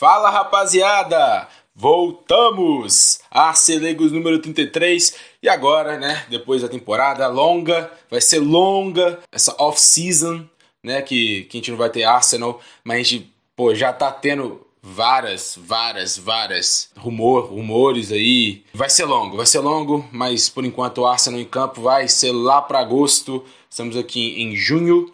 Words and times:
Fala 0.00 0.30
rapaziada! 0.30 1.46
Voltamos! 1.76 3.20
Arcelegos 3.30 4.10
número 4.10 4.38
33 4.38 5.14
e 5.42 5.46
agora, 5.46 5.98
né, 5.98 6.24
depois 6.30 6.62
da 6.62 6.68
temporada 6.68 7.28
longa, 7.28 7.92
vai 8.10 8.22
ser 8.22 8.38
longa 8.38 9.18
essa 9.30 9.54
off-season, 9.58 10.48
né, 10.82 11.02
que, 11.02 11.42
que 11.42 11.58
a 11.58 11.60
gente 11.60 11.70
não 11.70 11.76
vai 11.76 11.90
ter 11.90 12.04
Arsenal, 12.04 12.62
mas 12.82 12.96
a 12.96 13.02
gente, 13.02 13.30
pô, 13.54 13.74
já 13.74 13.92
tá 13.92 14.10
tendo 14.10 14.66
várias, 14.80 15.58
várias, 15.60 16.16
várias 16.16 16.88
rumor, 16.96 17.50
rumores 17.50 18.10
aí. 18.10 18.64
Vai 18.72 18.88
ser 18.88 19.04
longo, 19.04 19.36
vai 19.36 19.44
ser 19.44 19.58
longo, 19.58 20.08
mas 20.10 20.48
por 20.48 20.64
enquanto 20.64 21.02
o 21.02 21.06
Arsenal 21.06 21.38
em 21.38 21.44
campo 21.44 21.82
vai 21.82 22.08
ser 22.08 22.32
lá 22.32 22.62
para 22.62 22.80
agosto. 22.80 23.44
Estamos 23.68 23.98
aqui 23.98 24.42
em 24.42 24.56
junho. 24.56 25.12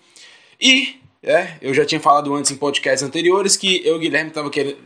E 0.60 1.00
é, 1.26 1.56
eu 1.60 1.74
já 1.74 1.84
tinha 1.84 2.00
falado 2.00 2.32
antes 2.34 2.52
em 2.52 2.56
podcasts 2.56 3.02
anteriores 3.02 3.56
que 3.56 3.84
eu 3.84 3.94
e 3.94 3.96
o 3.96 3.98
Guilherme 3.98 4.30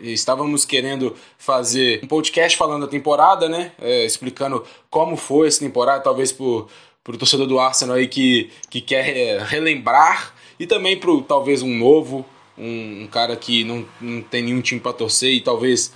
estávamos 0.01 0.65
querendo 0.65 1.15
fazer 1.37 2.01
um 2.03 2.07
podcast 2.07 2.57
falando 2.57 2.87
da 2.87 2.91
temporada, 2.91 3.47
né? 3.47 3.73
É, 3.79 4.07
explicando 4.07 4.65
como 4.89 5.17
foi 5.17 5.49
essa 5.49 5.61
temporada, 5.61 6.03
talvez 6.03 6.33
por 6.33 6.69
o 7.07 7.19
torcedor 7.19 7.47
do 7.47 7.59
Arsenal 7.59 7.97
aí 7.97 8.07
que, 8.07 8.51
que 8.71 8.81
quer 8.81 9.17
é, 9.17 9.39
relembrar 9.43 10.35
e 10.59 10.67
também 10.67 10.97
para 10.97 11.11
talvez 11.27 11.61
um 11.61 11.77
novo 11.77 12.25
um, 12.57 13.03
um 13.03 13.07
cara 13.07 13.37
que 13.37 13.65
não, 13.65 13.85
não 14.01 14.23
tem 14.23 14.43
nenhum 14.43 14.61
time 14.61 14.81
para 14.81 14.93
torcer 14.93 15.35
e 15.35 15.41
talvez 15.41 15.93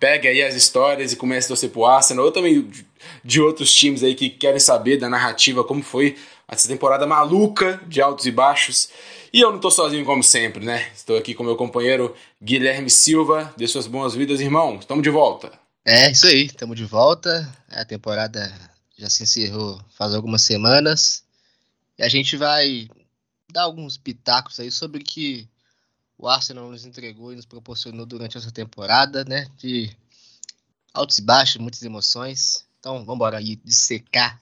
pegue 0.00 0.28
aí 0.28 0.42
as 0.42 0.54
histórias 0.54 1.12
e 1.12 1.16
comece 1.16 1.46
a 1.46 1.48
torcer 1.48 1.70
pro 1.70 1.84
Arsenal, 1.84 2.24
ou 2.24 2.32
também 2.32 2.62
de, 2.62 2.86
de 3.24 3.40
outros 3.40 3.72
times 3.72 4.02
aí 4.02 4.14
que 4.14 4.30
querem 4.30 4.60
saber 4.60 4.96
da 4.96 5.08
narrativa, 5.08 5.64
como 5.64 5.82
foi 5.82 6.16
essa 6.48 6.68
temporada 6.68 7.06
maluca 7.06 7.80
de 7.86 8.00
altos 8.00 8.26
e 8.26 8.30
baixos. 8.30 8.88
E 9.32 9.40
eu 9.40 9.48
não 9.50 9.56
estou 9.56 9.70
sozinho 9.70 10.04
como 10.04 10.22
sempre, 10.22 10.64
né? 10.64 10.90
Estou 10.94 11.16
aqui 11.16 11.34
com 11.34 11.42
meu 11.42 11.56
companheiro 11.56 12.14
Guilherme 12.42 12.88
Silva. 12.88 13.52
Dê 13.56 13.66
suas 13.66 13.86
boas-vindas, 13.86 14.40
irmão. 14.40 14.76
Estamos 14.76 15.02
de 15.02 15.10
volta. 15.10 15.52
É, 15.84 16.10
isso 16.10 16.26
aí. 16.26 16.46
Estamos 16.46 16.76
de 16.76 16.84
volta. 16.84 17.52
A 17.68 17.84
temporada 17.84 18.52
já 18.96 19.10
se 19.10 19.24
encerrou 19.24 19.80
faz 19.90 20.14
algumas 20.14 20.42
semanas. 20.42 21.24
E 21.98 22.02
a 22.02 22.08
gente 22.08 22.36
vai 22.36 22.88
dar 23.52 23.62
alguns 23.62 23.96
pitacos 23.96 24.60
aí 24.60 24.70
sobre 24.70 25.02
que 25.02 25.48
o 26.16 26.28
Arsenal 26.28 26.70
nos 26.70 26.86
entregou 26.86 27.32
e 27.32 27.36
nos 27.36 27.44
proporcionou 27.44 28.06
durante 28.06 28.38
essa 28.38 28.50
temporada, 28.50 29.24
né? 29.24 29.46
De 29.58 29.94
altos 30.94 31.18
e 31.18 31.22
baixos, 31.22 31.56
muitas 31.56 31.82
emoções. 31.82 32.64
Então, 32.78 32.98
vamos 33.00 33.16
embora 33.16 33.38
aí 33.38 33.56
dissecar 33.56 34.40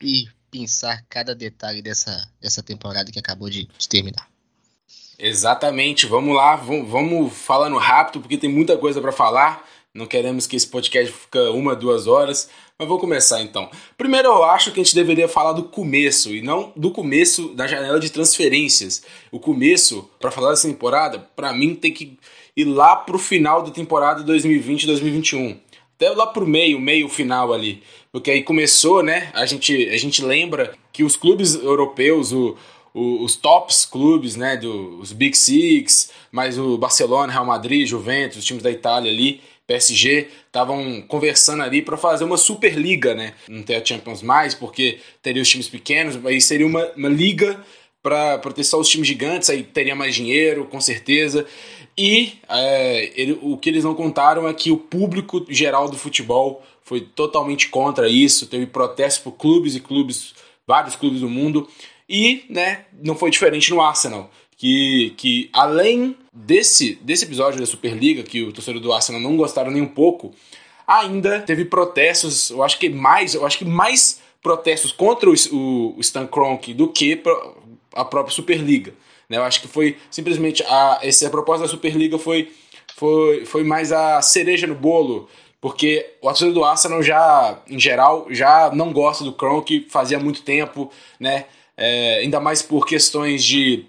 e 0.00 0.28
pensar 0.54 1.04
cada 1.08 1.34
detalhe 1.34 1.82
dessa, 1.82 2.30
dessa 2.40 2.62
temporada 2.62 3.10
que 3.10 3.18
acabou 3.18 3.50
de, 3.50 3.68
de 3.76 3.88
terminar. 3.88 4.28
Exatamente, 5.18 6.06
vamos 6.06 6.36
lá, 6.36 6.54
vamos, 6.54 6.88
vamos 6.88 7.32
falando 7.32 7.76
rápido 7.76 8.20
porque 8.20 8.38
tem 8.38 8.48
muita 8.48 8.76
coisa 8.78 9.00
para 9.00 9.10
falar. 9.10 9.68
Não 9.92 10.06
queremos 10.06 10.46
que 10.46 10.54
esse 10.54 10.66
podcast 10.66 11.12
fique 11.12 11.38
uma, 11.38 11.74
duas 11.74 12.06
horas, 12.06 12.48
mas 12.78 12.88
vou 12.88 12.98
começar 12.98 13.42
então. 13.42 13.68
Primeiro, 13.96 14.28
eu 14.28 14.44
acho 14.44 14.72
que 14.72 14.80
a 14.80 14.84
gente 14.84 14.94
deveria 14.94 15.28
falar 15.28 15.52
do 15.52 15.64
começo 15.64 16.32
e 16.32 16.40
não 16.40 16.72
do 16.76 16.90
começo 16.90 17.48
da 17.54 17.66
janela 17.66 17.98
de 17.98 18.10
transferências. 18.10 19.02
O 19.32 19.40
começo, 19.40 20.08
para 20.20 20.30
falar 20.30 20.50
dessa 20.50 20.68
temporada, 20.68 21.18
para 21.34 21.52
mim 21.52 21.74
tem 21.74 21.92
que 21.92 22.16
ir 22.56 22.64
lá 22.64 22.94
pro 22.94 23.18
final 23.18 23.62
da 23.62 23.70
temporada 23.70 24.24
2020-2021. 24.24 25.58
Até 26.04 26.14
lá 26.14 26.26
pro 26.26 26.46
meio, 26.46 26.78
meio 26.78 27.08
final 27.08 27.50
ali. 27.52 27.82
Porque 28.12 28.30
aí 28.30 28.42
começou, 28.42 29.02
né? 29.02 29.30
A 29.32 29.46
gente, 29.46 29.88
a 29.88 29.96
gente 29.96 30.22
lembra 30.22 30.74
que 30.92 31.02
os 31.02 31.16
clubes 31.16 31.54
europeus, 31.54 32.30
o, 32.30 32.56
o, 32.92 33.24
os 33.24 33.36
tops 33.36 33.86
clubes, 33.86 34.36
né? 34.36 34.58
Do, 34.58 35.00
os 35.00 35.12
Big 35.12 35.34
Six, 35.36 36.10
mais 36.30 36.58
o 36.58 36.76
Barcelona, 36.76 37.32
Real 37.32 37.46
Madrid, 37.46 37.88
Juventus, 37.88 38.36
os 38.36 38.44
times 38.44 38.62
da 38.62 38.70
Itália 38.70 39.10
ali 39.10 39.40
PSG 39.66 40.28
estavam 40.46 41.00
conversando 41.08 41.62
ali 41.62 41.80
para 41.80 41.96
fazer 41.96 42.24
uma 42.24 42.36
Superliga, 42.36 43.14
né? 43.14 43.32
Não 43.48 43.62
ter 43.62 43.76
a 43.76 43.84
Champions 43.84 44.20
mais, 44.20 44.54
porque 44.54 44.98
teria 45.22 45.40
os 45.40 45.48
times 45.48 45.68
pequenos, 45.68 46.24
aí 46.26 46.38
seria 46.38 46.66
uma, 46.66 46.84
uma 46.94 47.08
liga 47.08 47.64
para 48.02 48.38
ter 48.54 48.62
só 48.62 48.78
os 48.78 48.90
times 48.90 49.08
gigantes, 49.08 49.48
aí 49.48 49.62
teria 49.62 49.94
mais 49.94 50.14
dinheiro, 50.14 50.66
com 50.66 50.78
certeza. 50.78 51.46
E 51.96 52.38
é, 52.48 53.12
ele, 53.14 53.38
o 53.40 53.56
que 53.56 53.68
eles 53.68 53.84
não 53.84 53.94
contaram 53.94 54.48
é 54.48 54.54
que 54.54 54.70
o 54.70 54.76
público 54.76 55.44
geral 55.48 55.88
do 55.88 55.96
futebol 55.96 56.62
foi 56.82 57.00
totalmente 57.00 57.68
contra 57.68 58.08
isso, 58.08 58.46
teve 58.46 58.66
protestos 58.66 59.22
por 59.22 59.32
clubes 59.32 59.74
e 59.74 59.80
clubes, 59.80 60.34
vários 60.66 60.96
clubes 60.96 61.20
do 61.20 61.28
mundo, 61.28 61.68
e 62.08 62.44
né, 62.50 62.84
não 63.02 63.14
foi 63.14 63.30
diferente 63.30 63.70
no 63.70 63.80
Arsenal 63.80 64.30
que, 64.56 65.12
que 65.16 65.50
além 65.52 66.16
desse, 66.32 66.98
desse 67.02 67.24
episódio 67.24 67.60
da 67.60 67.66
Superliga, 67.66 68.22
que 68.22 68.42
o 68.42 68.52
torcedor 68.52 68.80
do 68.80 68.92
Arsenal 68.92 69.20
não 69.20 69.36
gostaram 69.36 69.70
nem 69.70 69.82
um 69.82 69.88
pouco, 69.88 70.32
ainda 70.86 71.40
teve 71.40 71.64
protestos, 71.64 72.50
eu 72.50 72.62
acho 72.62 72.78
que 72.78 72.88
mais, 72.88 73.34
eu 73.34 73.44
acho 73.46 73.58
que 73.58 73.64
mais 73.64 74.20
protestos 74.42 74.92
contra 74.92 75.28
o, 75.28 75.32
o, 75.32 76.00
Stan 76.00 76.26
Kroenke 76.26 76.74
do 76.74 76.88
que 76.88 77.22
a 77.94 78.04
própria 78.04 78.34
Superliga. 78.34 78.94
Né? 79.28 79.36
Eu 79.36 79.44
acho 79.44 79.60
que 79.60 79.68
foi 79.68 79.96
simplesmente 80.10 80.62
a, 80.64 81.00
essa 81.02 81.26
a 81.26 81.30
proposta 81.30 81.64
da 81.64 81.68
Superliga 81.68 82.18
foi, 82.18 82.52
foi, 82.96 83.44
foi 83.44 83.64
mais 83.64 83.92
a 83.92 84.20
cereja 84.22 84.66
no 84.66 84.74
bolo, 84.74 85.28
porque 85.60 86.14
o 86.20 86.26
torcedor 86.28 86.54
do 86.54 86.64
Arsenal 86.64 87.02
já, 87.02 87.58
em 87.68 87.78
geral, 87.78 88.26
já 88.30 88.70
não 88.74 88.92
gosta 88.92 89.24
do 89.24 89.32
Kroenke 89.32 89.86
fazia 89.88 90.18
muito 90.18 90.42
tempo, 90.42 90.90
né? 91.18 91.46
É, 91.76 92.18
ainda 92.20 92.38
mais 92.38 92.62
por 92.62 92.86
questões 92.86 93.42
de 93.44 93.86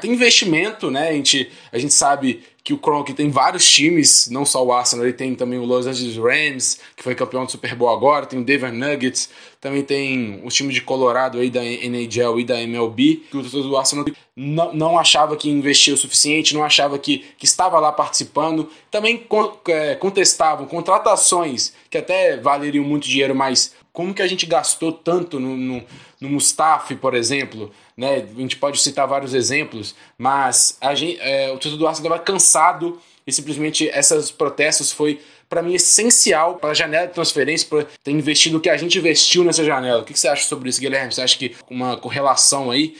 tem 0.00 0.12
investimento, 0.12 0.90
né? 0.90 1.08
A 1.08 1.12
gente, 1.12 1.50
a 1.72 1.78
gente 1.78 1.94
sabe 1.94 2.42
que 2.68 2.74
o 2.74 2.76
Kroenke 2.76 3.14
tem 3.14 3.30
vários 3.30 3.66
times, 3.66 4.28
não 4.30 4.44
só 4.44 4.62
o 4.62 4.70
Arsenal, 4.70 5.06
ele 5.06 5.14
tem 5.14 5.34
também 5.34 5.58
o 5.58 5.64
Los 5.64 5.86
Angeles 5.86 6.18
Rams, 6.18 6.78
que 6.94 7.02
foi 7.02 7.14
campeão 7.14 7.46
do 7.46 7.50
Super 7.50 7.74
Bowl 7.74 7.88
agora, 7.88 8.26
tem 8.26 8.38
o 8.38 8.44
Denver 8.44 8.70
Nuggets, 8.70 9.30
também 9.58 9.82
tem 9.82 10.42
os 10.44 10.52
times 10.52 10.74
de 10.74 10.82
Colorado 10.82 11.38
aí 11.38 11.48
da 11.48 11.64
NHL 11.64 12.38
e 12.38 12.44
da 12.44 12.60
MLB, 12.60 13.22
que 13.30 13.38
o 13.38 13.40
torcedor 13.40 13.68
do 13.68 13.74
Arsenal 13.78 14.04
não, 14.36 14.74
não 14.74 14.98
achava 14.98 15.34
que 15.34 15.48
investia 15.48 15.94
o 15.94 15.96
suficiente, 15.96 16.52
não 16.52 16.62
achava 16.62 16.98
que, 16.98 17.24
que 17.38 17.46
estava 17.46 17.80
lá 17.80 17.90
participando. 17.90 18.68
Também 18.90 19.26
é, 19.68 19.94
contestavam 19.94 20.66
contratações 20.66 21.72
que 21.88 21.96
até 21.96 22.36
valeriam 22.36 22.84
muito 22.84 23.08
dinheiro, 23.08 23.34
mas 23.34 23.74
como 23.94 24.12
que 24.12 24.20
a 24.20 24.28
gente 24.28 24.44
gastou 24.44 24.92
tanto 24.92 25.40
no, 25.40 25.56
no, 25.56 25.82
no 26.20 26.28
Mustafi, 26.28 26.96
por 26.96 27.14
exemplo? 27.14 27.70
Né? 27.98 28.18
A 28.18 28.40
gente 28.40 28.56
pode 28.56 28.78
citar 28.80 29.08
vários 29.08 29.34
exemplos, 29.34 29.92
mas 30.16 30.78
a 30.80 30.94
gente, 30.94 31.18
é, 31.20 31.50
o 31.50 31.54
torcedor 31.54 31.78
do 31.78 31.88
Arsenal 31.88 32.12
estava 32.12 32.24
cansado 32.24 33.02
e 33.26 33.32
simplesmente 33.32 33.86
esses 33.86 34.30
protestos 34.30 34.92
foi 34.92 35.20
para 35.48 35.62
mim 35.62 35.74
essencial 35.74 36.58
para 36.58 36.70
a 36.70 36.74
janela 36.74 37.08
de 37.08 37.14
transferência, 37.14 37.66
para 37.68 37.84
ter 38.04 38.12
investido 38.12 38.58
o 38.58 38.60
que 38.60 38.70
a 38.70 38.76
gente 38.76 38.96
investiu 38.96 39.42
nessa 39.42 39.64
janela. 39.64 40.02
O 40.02 40.04
que, 40.04 40.16
você 40.16 40.28
acha 40.28 40.46
sobre 40.46 40.68
isso, 40.68 40.78
Guilherme? 40.80 41.12
Você 41.12 41.22
acha 41.22 41.36
que 41.36 41.56
uma 41.68 41.96
correlação 41.96 42.70
aí? 42.70 42.96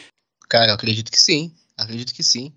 Cara, 0.49 0.73
eu 0.73 0.75
acredito 0.75 1.13
que 1.13 1.21
sim. 1.21 1.55
Acredito 1.77 2.13
que 2.13 2.25
sim. 2.25 2.53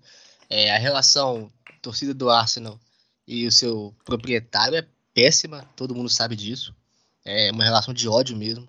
É, 0.50 0.74
a 0.74 0.78
relação 0.78 1.48
torcida 1.80 2.12
do 2.12 2.28
Arsenal 2.28 2.76
e 3.24 3.46
o 3.46 3.52
seu 3.52 3.94
proprietário 4.04 4.76
é 4.76 4.84
péssima, 5.14 5.64
todo 5.76 5.94
mundo 5.94 6.08
sabe 6.08 6.34
disso. 6.34 6.74
É 7.24 7.52
uma 7.52 7.62
relação 7.62 7.94
de 7.94 8.08
ódio 8.08 8.36
mesmo. 8.36 8.66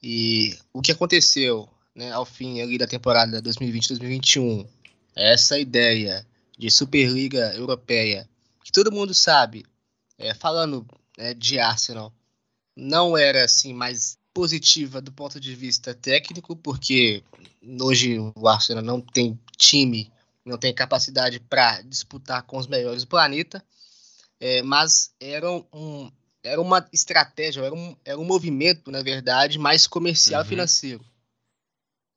E 0.00 0.56
o 0.72 0.80
que 0.80 0.92
aconteceu 0.92 1.68
né, 1.94 2.12
ao 2.12 2.24
fim 2.24 2.60
ali 2.60 2.76
da 2.76 2.86
temporada 2.86 3.40
2020-2021, 3.42 4.66
essa 5.14 5.58
ideia 5.58 6.26
de 6.58 6.70
Superliga 6.70 7.54
Europeia, 7.54 8.28
que 8.62 8.72
todo 8.72 8.92
mundo 8.92 9.14
sabe, 9.14 9.64
é, 10.18 10.34
falando 10.34 10.86
é, 11.16 11.34
de 11.34 11.58
Arsenal, 11.58 12.12
não 12.76 13.16
era 13.16 13.44
assim 13.44 13.72
mais 13.72 14.18
positiva 14.32 15.00
do 15.00 15.12
ponto 15.12 15.38
de 15.38 15.54
vista 15.54 15.94
técnico, 15.94 16.56
porque 16.56 17.22
hoje 17.80 18.18
o 18.18 18.48
Arsenal 18.48 18.82
não 18.82 19.00
tem 19.00 19.38
time, 19.56 20.12
não 20.44 20.58
tem 20.58 20.74
capacidade 20.74 21.38
para 21.38 21.80
disputar 21.82 22.42
com 22.42 22.58
os 22.58 22.66
melhores 22.66 23.04
do 23.04 23.08
planeta, 23.08 23.64
é, 24.40 24.62
mas 24.62 25.12
era, 25.20 25.48
um, 25.72 26.10
era 26.42 26.60
uma 26.60 26.84
estratégia, 26.92 27.62
era 27.62 27.74
um, 27.74 27.96
era 28.04 28.18
um 28.18 28.24
movimento, 28.24 28.90
na 28.90 29.02
verdade, 29.02 29.58
mais 29.58 29.86
comercial 29.86 30.42
uhum. 30.42 30.48
financeiro. 30.48 31.04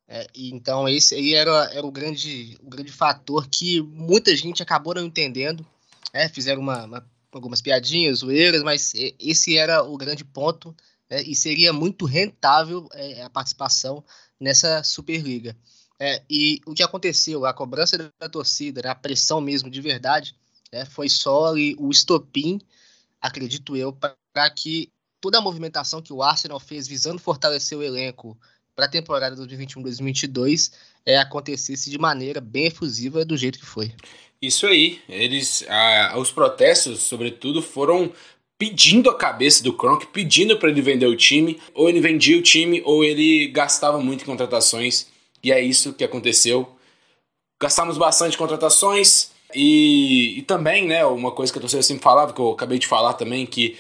É, 0.08 0.26
então 0.34 0.88
esse 0.88 1.16
aí 1.16 1.34
era, 1.34 1.70
era 1.74 1.86
o, 1.86 1.92
grande, 1.92 2.58
o 2.64 2.70
grande 2.70 2.92
fator 2.92 3.48
que 3.48 3.82
muita 3.82 4.36
gente 4.36 4.64
acabou 4.64 4.96
não 4.96 5.06
entendendo. 5.06 5.66
É, 6.14 6.30
fizeram 6.30 6.62
uma, 6.62 6.86
uma, 6.86 7.12
algumas 7.32 7.62
piadinhas, 7.62 8.20
zoeiras, 8.20 8.64
mas 8.64 8.94
esse 9.20 9.58
era 9.58 9.84
o 9.84 9.98
grande 9.98 10.24
ponto 10.24 10.76
né, 11.10 11.22
e 11.24 11.36
seria 11.36 11.74
muito 11.74 12.06
rentável 12.06 12.88
é, 12.94 13.24
a 13.24 13.30
participação 13.30 14.04
nessa 14.40 14.84
Superliga. 14.84 15.56
É, 16.00 16.22
e 16.30 16.62
o 16.66 16.74
que 16.74 16.84
aconteceu, 16.84 17.46
a 17.46 17.54
cobrança 17.54 18.12
da 18.20 18.30
torcida, 18.30 18.90
a 18.90 18.96
pressão 18.96 19.42
mesmo 19.42 19.70
de 19.70 19.82
verdade, 19.82 20.36
é, 20.72 20.86
foi 20.86 21.10
só 21.10 21.54
o 21.54 21.90
estopim, 21.90 22.62
acredito 23.20 23.76
eu, 23.76 23.92
para 23.92 24.50
que 24.52 24.92
toda 25.20 25.40
a 25.40 25.42
movimentação 25.42 26.02
que 26.02 26.14
o 26.14 26.22
Arsenal 26.22 26.60
fez 26.60 26.88
visando 26.88 27.20
fortalecer 27.20 27.78
o 27.78 27.84
elenco 27.84 28.38
para 28.78 28.86
a 28.86 28.90
temporada 28.90 29.36
2021-2022 29.36 30.72
é, 31.04 31.18
acontecesse 31.18 31.90
de 31.90 31.98
maneira 31.98 32.40
bem 32.40 32.68
efusiva 32.68 33.26
do 33.26 33.36
jeito 33.36 33.58
que 33.58 33.66
foi. 33.66 33.92
Isso 34.40 34.68
aí. 34.68 35.02
Eles, 35.10 35.66
ah, 35.68 36.14
os 36.18 36.32
protestos, 36.32 37.02
sobretudo, 37.02 37.60
foram 37.60 38.14
pedindo 38.56 39.10
a 39.10 39.18
cabeça 39.18 39.64
do 39.64 39.74
Kronk, 39.74 40.06
pedindo 40.08 40.58
para 40.58 40.70
ele 40.70 40.82
vender 40.82 41.08
o 41.08 41.16
time. 41.16 41.60
Ou 41.74 41.90
ele 41.90 42.00
vendia 42.00 42.38
o 42.38 42.42
time, 42.42 42.84
ou 42.86 43.04
ele 43.04 43.48
gastava 43.48 44.00
muito 44.00 44.22
em 44.22 44.26
contratações. 44.26 45.08
E 45.44 45.52
é 45.52 45.60
isso 45.60 45.94
que 45.94 46.04
aconteceu. 46.04 46.70
Gastamos 47.60 47.98
bastante 47.98 48.36
em 48.36 48.38
contratações. 48.38 49.32
E, 49.56 50.38
e 50.38 50.42
também, 50.44 50.86
né, 50.86 51.04
uma 51.04 51.32
coisa 51.32 51.52
que 51.52 51.58
a 51.58 51.62
torcida 51.62 51.82
sempre 51.82 52.04
falava, 52.04 52.32
que 52.32 52.40
eu 52.40 52.52
acabei 52.52 52.78
de 52.78 52.86
falar 52.86 53.14
também, 53.14 53.44
que 53.44 53.76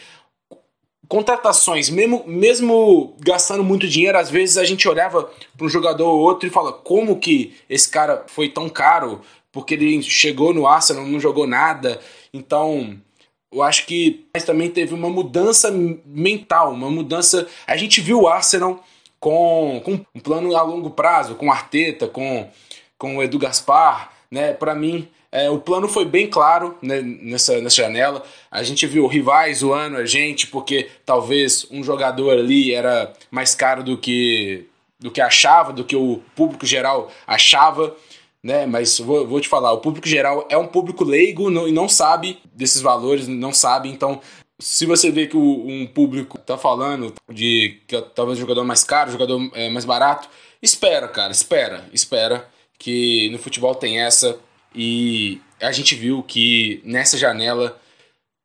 contratações, 1.07 1.89
mesmo, 1.89 2.23
mesmo 2.27 3.15
gastando 3.19 3.63
muito 3.63 3.87
dinheiro, 3.87 4.17
às 4.17 4.29
vezes 4.29 4.57
a 4.57 4.65
gente 4.65 4.87
olhava 4.87 5.29
para 5.55 5.65
um 5.65 5.69
jogador 5.69 6.07
ou 6.07 6.19
outro 6.19 6.47
e 6.47 6.51
fala 6.51 6.71
como 6.71 7.19
que 7.19 7.55
esse 7.69 7.89
cara 7.89 8.25
foi 8.27 8.49
tão 8.49 8.67
caro, 8.67 9.21
porque 9.51 9.73
ele 9.73 10.01
chegou 10.03 10.53
no 10.53 10.67
Arsenal, 10.67 11.05
não 11.05 11.19
jogou 11.19 11.47
nada. 11.47 11.99
Então, 12.33 12.99
eu 13.51 13.63
acho 13.63 13.85
que 13.85 14.25
mas 14.33 14.43
também 14.43 14.69
teve 14.69 14.93
uma 14.93 15.09
mudança 15.09 15.71
mental, 15.71 16.73
uma 16.73 16.89
mudança. 16.89 17.47
A 17.65 17.77
gente 17.77 18.01
viu 18.01 18.21
o 18.21 18.27
Arsenal 18.27 18.83
com, 19.19 19.81
com 19.83 20.05
um 20.13 20.19
plano 20.19 20.55
a 20.55 20.61
longo 20.61 20.91
prazo, 20.91 21.35
com 21.35 21.51
Arteta, 21.51 22.07
com, 22.07 22.49
com 22.97 23.17
o 23.17 23.23
Edu 23.23 23.39
Gaspar, 23.39 24.11
né? 24.29 24.53
Para 24.53 24.75
mim, 24.75 25.07
é, 25.31 25.49
o 25.49 25.59
plano 25.59 25.87
foi 25.87 26.05
bem 26.05 26.27
claro 26.27 26.77
né, 26.81 27.01
nessa, 27.01 27.59
nessa 27.61 27.75
janela. 27.75 28.23
A 28.49 28.63
gente 28.63 28.87
viu 28.87 29.07
rivais 29.07 29.59
zoando 29.59 29.97
a 29.97 30.05
gente 30.05 30.47
porque 30.47 30.89
talvez 31.05 31.67
um 31.69 31.83
jogador 31.83 32.31
ali 32.31 32.73
era 32.73 33.13
mais 33.29 33.53
caro 33.53 33.83
do 33.83 33.97
que, 33.97 34.65
do 34.99 35.11
que 35.11 35.19
achava, 35.19 35.73
do 35.73 35.83
que 35.83 35.95
o 35.95 36.21
público 36.35 36.65
geral 36.65 37.11
achava. 37.25 37.95
Né? 38.41 38.65
Mas 38.65 38.99
vou, 38.99 39.27
vou 39.27 39.41
te 39.41 39.49
falar, 39.49 39.73
o 39.73 39.79
público 39.79 40.07
geral 40.07 40.47
é 40.49 40.57
um 40.57 40.67
público 40.67 41.03
leigo 41.03 41.49
não, 41.49 41.67
e 41.67 41.71
não 41.71 41.89
sabe 41.89 42.39
desses 42.53 42.81
valores, 42.81 43.27
não 43.27 43.51
sabe. 43.51 43.89
Então, 43.89 44.21
se 44.59 44.85
você 44.85 45.11
vê 45.11 45.27
que 45.27 45.35
o, 45.35 45.67
um 45.67 45.85
público 45.85 46.37
tá 46.37 46.57
falando 46.57 47.13
de 47.29 47.81
que 47.85 48.01
talvez 48.15 48.37
o 48.37 48.41
jogador 48.41 48.63
mais 48.63 48.83
caro, 48.83 49.11
jogador 49.11 49.51
é, 49.53 49.69
mais 49.69 49.83
barato, 49.83 50.29
espera, 50.61 51.07
cara, 51.07 51.31
espera, 51.33 51.85
espera 51.91 52.47
que 52.79 53.29
no 53.31 53.39
futebol 53.39 53.75
tem 53.75 53.99
essa 53.99 54.39
e 54.73 55.41
a 55.61 55.71
gente 55.71 55.95
viu 55.95 56.23
que 56.23 56.81
nessa 56.83 57.17
janela 57.17 57.79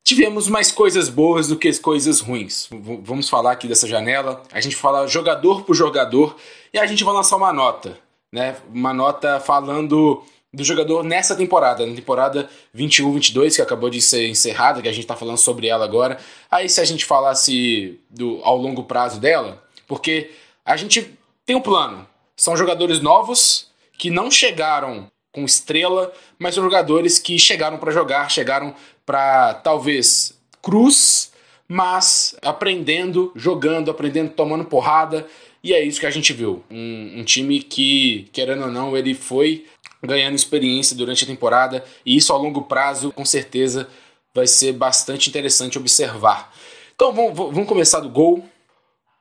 tivemos 0.04 0.48
mais 0.48 0.70
coisas 0.70 1.08
boas 1.08 1.48
do 1.48 1.56
que 1.56 1.72
coisas 1.78 2.20
ruins. 2.20 2.68
V 2.70 3.00
vamos 3.02 3.28
falar 3.28 3.52
aqui 3.52 3.68
dessa 3.68 3.86
janela. 3.86 4.42
A 4.52 4.60
gente 4.60 4.76
fala 4.76 5.06
jogador 5.06 5.62
por 5.62 5.74
jogador 5.74 6.36
e 6.72 6.78
a 6.78 6.86
gente 6.86 7.04
vai 7.04 7.14
lançar 7.14 7.36
uma 7.36 7.52
nota, 7.52 7.98
né? 8.32 8.56
Uma 8.72 8.92
nota 8.92 9.40
falando 9.40 10.24
do 10.52 10.64
jogador 10.64 11.02
nessa 11.02 11.34
temporada, 11.34 11.86
na 11.86 11.94
temporada 11.94 12.48
21-22, 12.76 13.56
que 13.56 13.62
acabou 13.62 13.88
de 13.88 14.02
ser 14.02 14.28
encerrada, 14.28 14.82
que 14.82 14.88
a 14.88 14.92
gente 14.92 15.04
está 15.04 15.16
falando 15.16 15.38
sobre 15.38 15.66
ela 15.66 15.84
agora. 15.84 16.18
Aí 16.50 16.68
se 16.68 16.80
a 16.80 16.84
gente 16.84 17.06
falasse 17.06 17.98
do, 18.10 18.40
ao 18.42 18.56
longo 18.56 18.84
prazo 18.84 19.18
dela, 19.18 19.62
porque 19.86 20.30
a 20.64 20.76
gente 20.76 21.18
tem 21.46 21.56
um 21.56 21.60
plano. 21.60 22.06
São 22.36 22.56
jogadores 22.56 23.00
novos 23.00 23.70
que 23.96 24.10
não 24.10 24.30
chegaram 24.30 25.10
com 25.32 25.44
estrela, 25.44 26.12
mas 26.38 26.54
são 26.54 26.62
jogadores 26.62 27.18
que 27.18 27.38
chegaram 27.38 27.78
para 27.78 27.90
jogar, 27.90 28.30
chegaram 28.30 28.74
para 29.06 29.54
talvez 29.54 30.38
cruz, 30.60 31.32
mas 31.66 32.36
aprendendo, 32.42 33.32
jogando, 33.34 33.90
aprendendo, 33.90 34.30
tomando 34.30 34.64
porrada. 34.64 35.26
E 35.64 35.72
é 35.72 35.82
isso 35.82 36.00
que 36.00 36.06
a 36.06 36.10
gente 36.10 36.32
viu. 36.32 36.62
Um, 36.70 37.20
um, 37.20 37.24
time 37.24 37.62
que, 37.62 38.28
querendo 38.32 38.64
ou 38.64 38.70
não, 38.70 38.96
ele 38.96 39.14
foi 39.14 39.64
ganhando 40.02 40.34
experiência 40.34 40.96
durante 40.96 41.24
a 41.24 41.26
temporada. 41.26 41.84
E 42.04 42.16
isso 42.16 42.32
a 42.32 42.36
longo 42.36 42.62
prazo, 42.62 43.12
com 43.12 43.24
certeza, 43.24 43.88
vai 44.34 44.46
ser 44.46 44.72
bastante 44.72 45.30
interessante 45.30 45.78
observar. 45.78 46.52
Então 46.94 47.12
vamos, 47.12 47.34
vamos 47.34 47.66
começar 47.66 48.00
do 48.00 48.08
gol. 48.08 48.44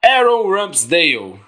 Aaron 0.04 0.50
Ramsdale 0.50 1.40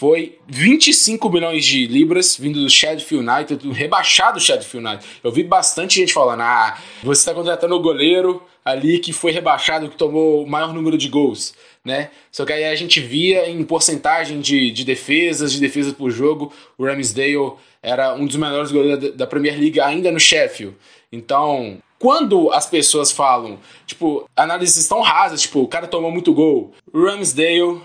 foi 0.00 0.38
25 0.48 1.28
milhões 1.28 1.62
de 1.62 1.86
libras 1.86 2.34
vindo 2.34 2.58
do 2.58 2.70
Sheffield 2.70 3.28
United, 3.28 3.62
do 3.62 3.70
rebaixado 3.70 4.40
Sheffield 4.40 4.88
United. 4.88 5.06
Eu 5.22 5.30
vi 5.30 5.44
bastante 5.44 5.96
gente 5.96 6.10
falando: 6.10 6.40
ah, 6.40 6.78
você 7.02 7.20
está 7.20 7.34
contratando 7.34 7.76
o 7.76 7.82
goleiro 7.82 8.42
ali 8.64 8.98
que 8.98 9.12
foi 9.12 9.30
rebaixado, 9.30 9.90
que 9.90 9.98
tomou 9.98 10.42
o 10.42 10.48
maior 10.48 10.72
número 10.72 10.96
de 10.96 11.06
gols. 11.10 11.52
Né? 11.84 12.10
Só 12.32 12.46
que 12.46 12.52
aí 12.54 12.64
a 12.64 12.74
gente 12.74 12.98
via 12.98 13.50
em 13.50 13.62
porcentagem 13.62 14.40
de, 14.40 14.70
de 14.70 14.86
defesas, 14.86 15.52
de 15.52 15.60
defesas 15.60 15.92
por 15.92 16.10
jogo, 16.10 16.50
o 16.78 16.86
Ramsdale 16.86 17.52
era 17.82 18.14
um 18.14 18.24
dos 18.24 18.36
melhores 18.36 18.72
goleiros 18.72 19.14
da 19.14 19.26
Premier 19.26 19.60
League 19.60 19.80
ainda 19.80 20.10
no 20.10 20.18
Sheffield. 20.18 20.76
Então, 21.12 21.76
quando 21.98 22.50
as 22.52 22.66
pessoas 22.66 23.12
falam, 23.12 23.58
tipo, 23.86 24.26
análises 24.34 24.88
tão 24.88 25.02
rasas, 25.02 25.42
tipo, 25.42 25.60
o 25.60 25.68
cara 25.68 25.86
tomou 25.86 26.10
muito 26.10 26.32
gol, 26.32 26.72
o 26.90 27.04
Ramsdale 27.04 27.82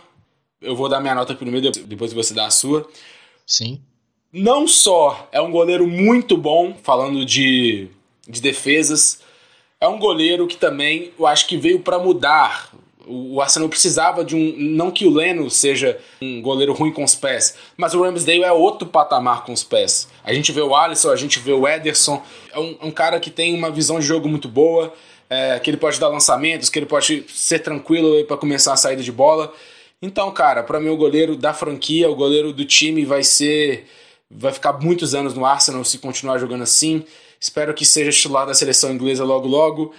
eu 0.61 0.75
vou 0.75 0.89
dar 0.89 0.99
minha 0.99 1.15
nota 1.15 1.35
primeiro, 1.35 1.71
depois 1.71 2.13
você 2.13 2.33
dá 2.33 2.47
a 2.47 2.51
sua. 2.51 2.87
Sim. 3.45 3.81
Não 4.31 4.67
só 4.67 5.29
é 5.31 5.39
um 5.39 5.51
goleiro 5.51 5.87
muito 5.87 6.35
bom, 6.35 6.75
falando 6.83 7.23
de, 7.23 7.87
de 8.27 8.41
defesas, 8.41 9.19
é 9.79 9.87
um 9.87 9.99
goleiro 9.99 10.47
que 10.47 10.57
também 10.57 11.11
eu 11.17 11.27
acho 11.27 11.47
que 11.47 11.57
veio 11.57 11.79
para 11.79 11.99
mudar. 11.99 12.69
O 13.07 13.39
Arsenal 13.39 13.69
precisava 13.69 14.25
de 14.25 14.35
um. 14.35 14.55
Não 14.57 14.89
que 14.89 15.05
o 15.05 15.13
Leno 15.13 15.49
seja 15.49 15.99
um 16.19 16.41
goleiro 16.41 16.73
ruim 16.73 16.91
com 16.91 17.03
os 17.03 17.13
pés, 17.13 17.55
mas 17.77 17.93
o 17.93 18.01
Ramsdale 18.01 18.43
é 18.43 18.51
outro 18.51 18.87
patamar 18.87 19.45
com 19.45 19.53
os 19.53 19.63
pés. 19.63 20.09
A 20.23 20.33
gente 20.33 20.51
vê 20.51 20.61
o 20.61 20.75
Alisson, 20.75 21.11
a 21.11 21.15
gente 21.15 21.39
vê 21.39 21.51
o 21.53 21.67
Ederson. 21.67 22.21
É 22.51 22.59
um, 22.59 22.77
um 22.81 22.91
cara 22.91 23.19
que 23.19 23.29
tem 23.29 23.53
uma 23.53 23.69
visão 23.69 23.99
de 23.99 24.05
jogo 24.05 24.27
muito 24.27 24.49
boa, 24.49 24.91
é, 25.29 25.59
que 25.59 25.69
ele 25.69 25.77
pode 25.77 25.99
dar 25.99 26.07
lançamentos, 26.07 26.67
que 26.67 26.79
ele 26.79 26.87
pode 26.87 27.25
ser 27.29 27.59
tranquilo 27.59 28.25
para 28.25 28.37
começar 28.37 28.73
a 28.73 28.77
saída 28.77 29.03
de 29.03 29.11
bola. 29.11 29.53
Então, 30.05 30.31
cara, 30.31 30.61
para 30.61 30.79
mim 30.79 30.89
o 30.89 30.97
goleiro 30.97 31.35
da 31.35 31.51
franquia, 31.51 32.07
o 32.07 32.15
goleiro 32.15 32.53
do 32.53 32.63
time 32.63 33.03
vai 33.03 33.23
ser 33.23 33.85
vai 34.29 34.51
ficar 34.51 34.73
muitos 34.73 35.15
anos 35.15 35.33
no 35.33 35.43
Arsenal 35.43 35.83
se 35.83 35.97
continuar 35.97 36.37
jogando 36.37 36.61
assim. 36.61 37.03
Espero 37.39 37.73
que 37.73 37.83
seja 37.83 38.11
titular 38.11 38.45
da 38.45 38.53
seleção 38.53 38.93
inglesa 38.93 39.23
logo 39.23 39.47
logo. 39.47 39.93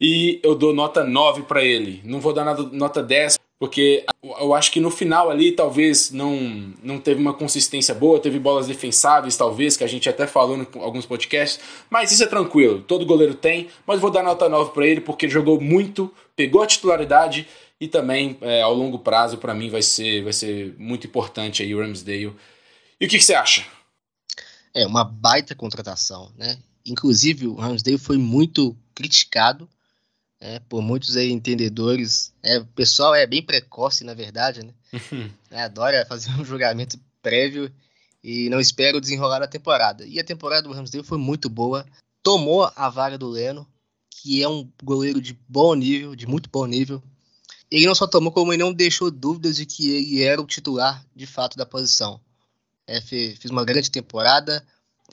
E 0.00 0.38
eu 0.44 0.54
dou 0.54 0.72
nota 0.72 1.02
9 1.02 1.42
para 1.42 1.64
ele. 1.64 2.00
Não 2.04 2.20
vou 2.20 2.32
dar 2.32 2.44
nota 2.70 3.02
10, 3.02 3.36
porque 3.58 4.04
eu 4.40 4.54
acho 4.54 4.70
que 4.70 4.78
no 4.78 4.92
final 4.92 5.28
ali 5.28 5.50
talvez 5.50 6.12
não, 6.12 6.72
não 6.80 7.00
teve 7.00 7.20
uma 7.20 7.34
consistência 7.34 7.92
boa, 7.92 8.20
teve 8.20 8.38
bolas 8.38 8.68
defensáveis, 8.68 9.36
talvez, 9.36 9.76
que 9.76 9.82
a 9.82 9.88
gente 9.88 10.08
até 10.08 10.28
falou 10.28 10.56
em 10.56 10.66
alguns 10.80 11.04
podcasts, 11.04 11.58
mas 11.90 12.12
isso 12.12 12.22
é 12.22 12.26
tranquilo, 12.26 12.84
todo 12.86 13.04
goleiro 13.04 13.34
tem, 13.34 13.66
mas 13.84 14.00
vou 14.00 14.10
dar 14.10 14.22
nota 14.22 14.48
9 14.48 14.70
para 14.70 14.86
ele 14.86 15.00
porque 15.00 15.28
jogou 15.28 15.60
muito, 15.60 16.12
pegou 16.36 16.62
a 16.62 16.66
titularidade 16.66 17.48
e 17.80 17.86
também, 17.86 18.36
é, 18.40 18.60
ao 18.62 18.74
longo 18.74 18.98
prazo, 18.98 19.38
para 19.38 19.54
mim 19.54 19.70
vai 19.70 19.82
ser, 19.82 20.24
vai 20.24 20.32
ser 20.32 20.74
muito 20.78 21.06
importante 21.06 21.62
aí 21.62 21.74
o 21.74 21.80
Ramsdale. 21.80 22.36
E 23.00 23.06
o 23.06 23.08
que, 23.08 23.18
que, 23.18 23.20
você 23.20 23.34
acha? 23.34 23.64
É 24.74 24.84
uma 24.84 25.04
baita 25.04 25.54
contratação, 25.54 26.32
né? 26.36 26.58
Inclusive, 26.84 27.46
o 27.46 27.54
Ramsdale 27.54 27.98
foi 27.98 28.18
muito 28.18 28.76
criticado 28.94 29.68
né, 30.40 30.60
por 30.68 30.82
muitos 30.82 31.16
aí 31.16 31.30
entendedores. 31.30 32.32
É, 32.42 32.58
o 32.58 32.66
pessoal 32.66 33.14
é 33.14 33.26
bem 33.26 33.42
precoce, 33.42 34.02
na 34.02 34.14
verdade, 34.14 34.64
né? 34.64 34.72
Uhum. 34.92 35.30
É, 35.50 35.62
adora 35.62 36.04
fazer 36.04 36.30
um 36.32 36.44
julgamento 36.44 37.00
prévio 37.22 37.72
e 38.22 38.50
não 38.50 38.60
espera 38.60 38.98
o 38.98 39.00
desenrolar 39.00 39.38
da 39.38 39.46
temporada. 39.46 40.04
E 40.06 40.20
a 40.20 40.24
temporada 40.24 40.62
do 40.62 40.72
Ramsdale 40.72 41.02
foi 41.02 41.16
muito 41.16 41.48
boa. 41.48 41.86
Tomou 42.22 42.70
a 42.76 42.90
vaga 42.90 43.16
do 43.16 43.28
Leno, 43.28 43.66
que 44.10 44.42
é 44.42 44.48
um 44.48 44.70
goleiro 44.82 45.22
de 45.22 45.38
bom 45.48 45.74
nível, 45.74 46.14
de 46.14 46.26
muito 46.26 46.50
bom 46.50 46.66
nível 46.66 47.02
ele 47.70 47.86
não 47.86 47.94
só 47.94 48.06
tomou, 48.06 48.32
como 48.32 48.52
ele 48.52 48.62
não 48.62 48.72
deixou 48.72 49.10
dúvidas 49.10 49.56
de 49.56 49.66
que 49.66 49.90
ele 49.90 50.22
era 50.22 50.40
o 50.40 50.46
titular 50.46 51.04
de 51.14 51.26
fato 51.26 51.56
da 51.56 51.66
posição. 51.66 52.20
É, 52.86 53.00
fez 53.00 53.50
uma 53.50 53.64
grande 53.64 53.90
temporada, 53.90 54.64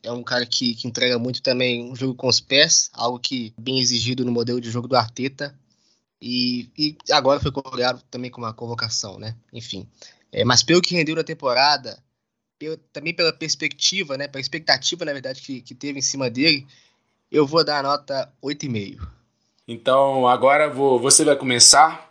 é 0.01 0.11
um 0.11 0.23
cara 0.23 0.45
que, 0.45 0.73
que, 0.75 0.87
entrega 0.87 1.19
muito 1.19 1.41
também 1.41 1.91
um 1.91 1.95
jogo 1.95 2.15
com 2.15 2.27
os 2.27 2.39
pés, 2.39 2.89
algo 2.93 3.19
que 3.19 3.53
bem 3.57 3.79
exigido 3.79 4.23
no 4.23 4.31
modelo 4.31 4.61
de 4.61 4.71
jogo 4.71 4.87
do 4.87 4.95
Arteta. 4.95 5.57
E, 6.21 6.69
e 6.77 6.97
agora 7.11 7.39
foi 7.39 7.51
cobrado 7.51 8.01
também 8.09 8.31
com 8.31 8.39
uma 8.39 8.53
convocação, 8.53 9.19
né? 9.19 9.35
Enfim. 9.51 9.87
É, 10.31 10.45
mas 10.45 10.63
pelo 10.63 10.81
que 10.81 10.95
rendeu 10.95 11.15
na 11.15 11.23
temporada, 11.23 12.01
pelo, 12.57 12.77
também 12.77 13.13
pela 13.13 13.33
perspectiva, 13.33 14.17
né? 14.17 14.27
Pela 14.27 14.41
expectativa, 14.41 15.03
na 15.03 15.11
verdade, 15.11 15.41
que, 15.41 15.61
que 15.61 15.75
teve 15.75 15.99
em 15.99 16.01
cima 16.01 16.29
dele, 16.29 16.65
eu 17.29 17.45
vou 17.45 17.63
dar 17.63 17.79
a 17.79 17.83
nota 17.83 18.31
8,5. 18.41 19.05
Então, 19.67 20.27
agora 20.27 20.69
vou, 20.69 20.99
você 20.99 21.25
vai 21.25 21.35
começar 21.35 22.04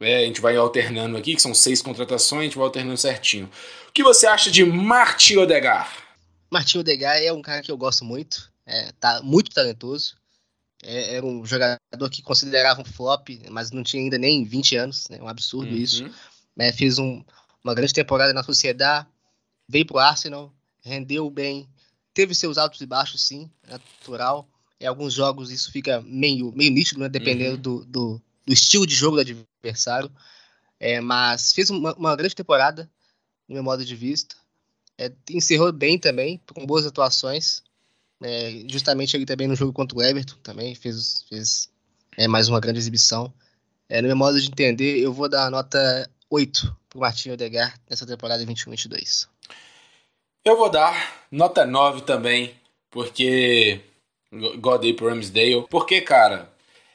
é, 0.00 0.18
a 0.18 0.26
gente 0.26 0.40
vai 0.40 0.56
alternando 0.56 1.16
aqui, 1.16 1.34
que 1.34 1.42
são 1.42 1.54
seis 1.54 1.82
contratações, 1.82 2.40
a 2.40 2.44
gente 2.44 2.56
vai 2.56 2.66
alternando 2.66 2.96
certinho. 2.96 3.50
O 3.88 3.92
que 3.92 4.02
você 4.02 4.26
acha 4.26 4.50
de 4.50 4.64
Martin 4.64 5.36
Odegar? 5.36 5.92
Martin 6.50 6.78
Odegar 6.78 7.18
é 7.18 7.32
um 7.32 7.42
cara 7.42 7.62
que 7.62 7.70
eu 7.70 7.76
gosto 7.76 8.04
muito, 8.04 8.50
é, 8.66 8.92
tá 8.92 9.20
muito 9.22 9.50
talentoso. 9.50 10.16
É, 10.82 11.16
era 11.16 11.26
um 11.26 11.44
jogador 11.44 12.10
que 12.10 12.22
considerava 12.22 12.80
um 12.80 12.84
flop, 12.84 13.28
mas 13.50 13.70
não 13.70 13.82
tinha 13.82 14.02
ainda 14.02 14.16
nem 14.16 14.44
20 14.44 14.76
anos, 14.76 15.08
né? 15.10 15.18
Um 15.20 15.28
absurdo 15.28 15.70
uhum. 15.70 15.76
isso. 15.76 16.10
É, 16.58 16.72
fez 16.72 16.98
um, 16.98 17.22
uma 17.62 17.74
grande 17.74 17.92
temporada 17.92 18.32
na 18.32 18.42
sociedade, 18.42 19.06
veio 19.68 19.86
pro 19.86 19.98
Arsenal, 19.98 20.52
rendeu 20.82 21.28
bem, 21.30 21.68
teve 22.14 22.34
seus 22.34 22.58
altos 22.58 22.80
e 22.80 22.86
baixos, 22.86 23.22
sim, 23.22 23.50
é 23.66 23.72
natural. 23.72 24.48
Em 24.80 24.86
alguns 24.86 25.12
jogos 25.12 25.50
isso 25.50 25.70
fica 25.70 26.00
meio, 26.02 26.52
meio 26.52 26.70
nítido, 26.70 27.00
né, 27.00 27.08
dependendo 27.08 27.70
uhum. 27.70 27.80
do, 27.80 27.84
do, 27.84 28.22
do, 28.50 28.54
estilo 28.54 28.86
de 28.86 28.94
jogo 28.94 29.16
do 29.16 29.44
adversário. 29.62 30.10
É, 30.78 31.00
mas 31.00 31.52
fez 31.52 31.70
uma, 31.70 31.94
uma, 31.94 32.16
grande 32.16 32.34
temporada, 32.34 32.90
no 33.48 33.54
meu 33.54 33.62
modo 33.62 33.84
de 33.84 33.94
vista. 33.94 34.34
É, 34.98 35.12
encerrou 35.30 35.72
bem 35.72 35.98
também, 35.98 36.40
com 36.52 36.66
boas 36.66 36.86
atuações. 36.86 37.62
É, 38.22 38.64
justamente 38.68 39.16
ele 39.16 39.24
também 39.24 39.48
no 39.48 39.56
jogo 39.56 39.72
contra 39.72 39.96
o 39.96 40.02
Everton 40.02 40.36
também 40.42 40.74
fez, 40.74 41.24
fez 41.28 41.70
é, 42.16 42.28
mais 42.28 42.48
uma 42.48 42.60
grande 42.60 42.78
exibição. 42.78 43.32
É, 43.88 44.00
no 44.00 44.08
meu 44.08 44.16
modo 44.16 44.40
de 44.40 44.48
entender, 44.48 44.98
eu 44.98 45.12
vou 45.12 45.28
dar 45.28 45.46
a 45.46 45.50
nota 45.50 46.10
8 46.28 46.76
para 46.88 46.98
o 46.98 47.00
Martinho 47.00 47.34
Odegar 47.34 47.78
nessa 47.88 48.06
temporada 48.06 48.44
21-22. 48.44 49.28
Eu 50.44 50.56
vou 50.56 50.70
dar 50.70 51.26
nota 51.30 51.66
9 51.66 52.02
também, 52.02 52.54
porque. 52.90 53.80
God 54.32 54.84
pro 54.96 55.08
Ramsdale. 55.08 55.66
Porque, 55.68 56.00
cara, 56.00 56.50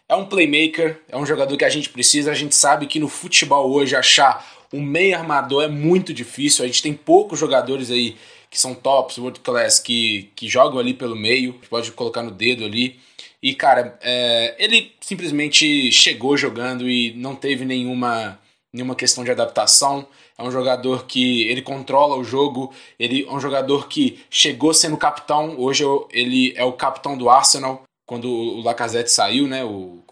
é 0.07 0.15
um 0.15 0.25
playmaker, 0.25 1.01
é 1.09 1.17
um 1.17 1.25
jogador 1.25 1.57
que 1.57 1.65
a 1.65 1.69
gente 1.69 1.89
precisa. 1.89 2.31
A 2.31 2.35
gente 2.35 2.55
sabe 2.55 2.85
que 2.85 2.99
no 2.99 3.07
futebol 3.07 3.71
hoje 3.71 3.95
achar 3.95 4.45
um 4.71 4.81
meio 4.81 5.17
armador 5.17 5.63
é 5.63 5.67
muito 5.67 6.13
difícil. 6.13 6.63
A 6.63 6.67
gente 6.67 6.81
tem 6.81 6.93
poucos 6.93 7.39
jogadores 7.39 7.89
aí 7.89 8.15
que 8.49 8.59
são 8.59 8.73
tops, 8.73 9.17
world 9.17 9.39
class, 9.39 9.79
que, 9.79 10.29
que 10.35 10.47
jogam 10.47 10.79
ali 10.79 10.93
pelo 10.93 11.15
meio. 11.15 11.53
Pode 11.69 11.91
colocar 11.91 12.21
no 12.21 12.31
dedo 12.31 12.63
ali. 12.63 12.99
E, 13.41 13.53
cara, 13.53 13.97
é, 14.01 14.55
ele 14.57 14.93
simplesmente 15.01 15.91
chegou 15.91 16.37
jogando 16.37 16.89
e 16.89 17.13
não 17.13 17.35
teve 17.35 17.65
nenhuma, 17.65 18.39
nenhuma 18.71 18.95
questão 18.95 19.23
de 19.23 19.31
adaptação. 19.31 20.07
É 20.37 20.43
um 20.43 20.51
jogador 20.51 21.05
que 21.05 21.43
ele 21.43 21.61
controla 21.61 22.17
o 22.17 22.23
jogo, 22.23 22.73
ele 22.99 23.25
é 23.25 23.31
um 23.31 23.39
jogador 23.39 23.87
que 23.87 24.19
chegou 24.29 24.73
sendo 24.73 24.97
capitão, 24.97 25.55
hoje 25.57 25.83
ele 26.11 26.53
é 26.57 26.65
o 26.65 26.73
capitão 26.73 27.17
do 27.17 27.29
Arsenal. 27.29 27.84
Quando 28.05 28.29
o 28.29 28.61
Lacazette 28.61 29.11
saiu, 29.11 29.47
né, 29.47 29.63
o, 29.63 30.03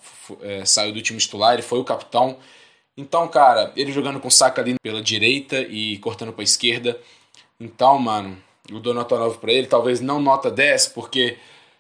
é, 0.42 0.66
saiu 0.66 0.94
do 0.94 1.02
time 1.02 1.20
titular, 1.20 1.54
ele 1.54 1.62
foi 1.62 1.80
o 1.80 1.84
capitão. 1.84 2.38
Então, 2.98 3.28
cara, 3.28 3.72
ele 3.76 3.92
jogando 3.92 4.20
com 4.20 4.28
o 4.28 4.60
ali 4.60 4.76
pela 4.82 5.02
direita 5.02 5.60
e 5.62 5.98
cortando 6.00 6.34
para 6.34 6.42
a 6.42 6.44
esquerda. 6.44 7.00
Então, 7.60 7.98
mano, 8.00 8.38
eu 8.70 8.80
dou 8.80 8.94
nota 8.94 9.18
9 9.18 9.38
para 9.40 9.52
ele, 9.52 9.68
talvez 9.68 10.00
não 10.00 10.22
nota 10.22 10.50
10, 10.50 10.88
porque 10.90 11.38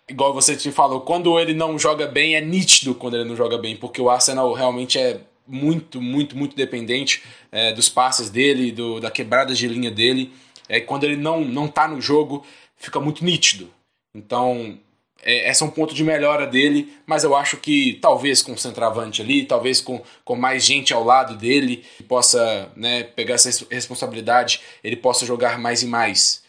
igual 0.08 0.34
você 0.34 0.56
te 0.56 0.72
falou, 0.72 1.02
quando 1.02 1.40
ele 1.40 1.54
não 1.54 1.78
joga 1.80 2.08
bem, 2.08 2.36
é 2.36 2.42
nítido 2.42 2.94
quando 2.96 3.16
ele 3.16 3.30
não 3.30 3.36
joga 3.36 3.58
bem, 3.58 3.76
porque 3.76 4.02
o 4.02 4.10
Arsenal 4.10 4.52
realmente 4.54 5.00
é 5.00 5.22
muito, 5.48 6.02
muito, 6.02 6.38
muito 6.38 6.56
dependente 6.56 7.24
é, 7.52 7.74
dos 7.74 7.90
passes 7.90 8.30
dele, 8.30 8.72
do, 8.72 9.00
da 9.00 9.12
quebrada 9.12 9.54
de 9.54 9.68
linha 9.68 9.92
dele. 9.92 10.34
É, 10.70 10.80
quando 10.80 11.04
ele 11.04 11.18
não, 11.18 11.42
não 11.42 11.68
tá 11.68 11.88
no 11.88 12.02
jogo, 12.02 12.46
fica 12.78 13.00
muito 13.00 13.24
nítido. 13.24 13.70
Então, 14.16 14.80
é, 15.26 15.50
esse 15.50 15.64
é 15.64 15.66
um 15.66 15.70
ponto 15.70 15.94
de 15.94 16.04
melhora 16.04 16.46
dele, 16.46 16.94
mas 17.06 17.24
eu 17.24 17.36
acho 17.36 17.58
que 17.58 17.98
talvez 18.02 18.42
com 18.42 18.54
o 18.54 18.58
centroavante 18.58 19.22
ali, 19.22 19.46
talvez 19.46 19.82
com, 19.82 20.02
com 20.24 20.36
mais 20.36 20.64
gente 20.64 20.94
ao 20.94 21.04
lado 21.04 21.36
dele, 21.36 21.84
possa 22.08 22.72
né, 22.76 23.04
pegar 23.04 23.36
essa 23.36 23.66
responsabilidade, 23.70 24.62
ele 24.84 24.96
possa 24.96 25.26
jogar 25.26 25.58
mais 25.58 25.82
e 25.84 25.88
mais. 25.88 26.44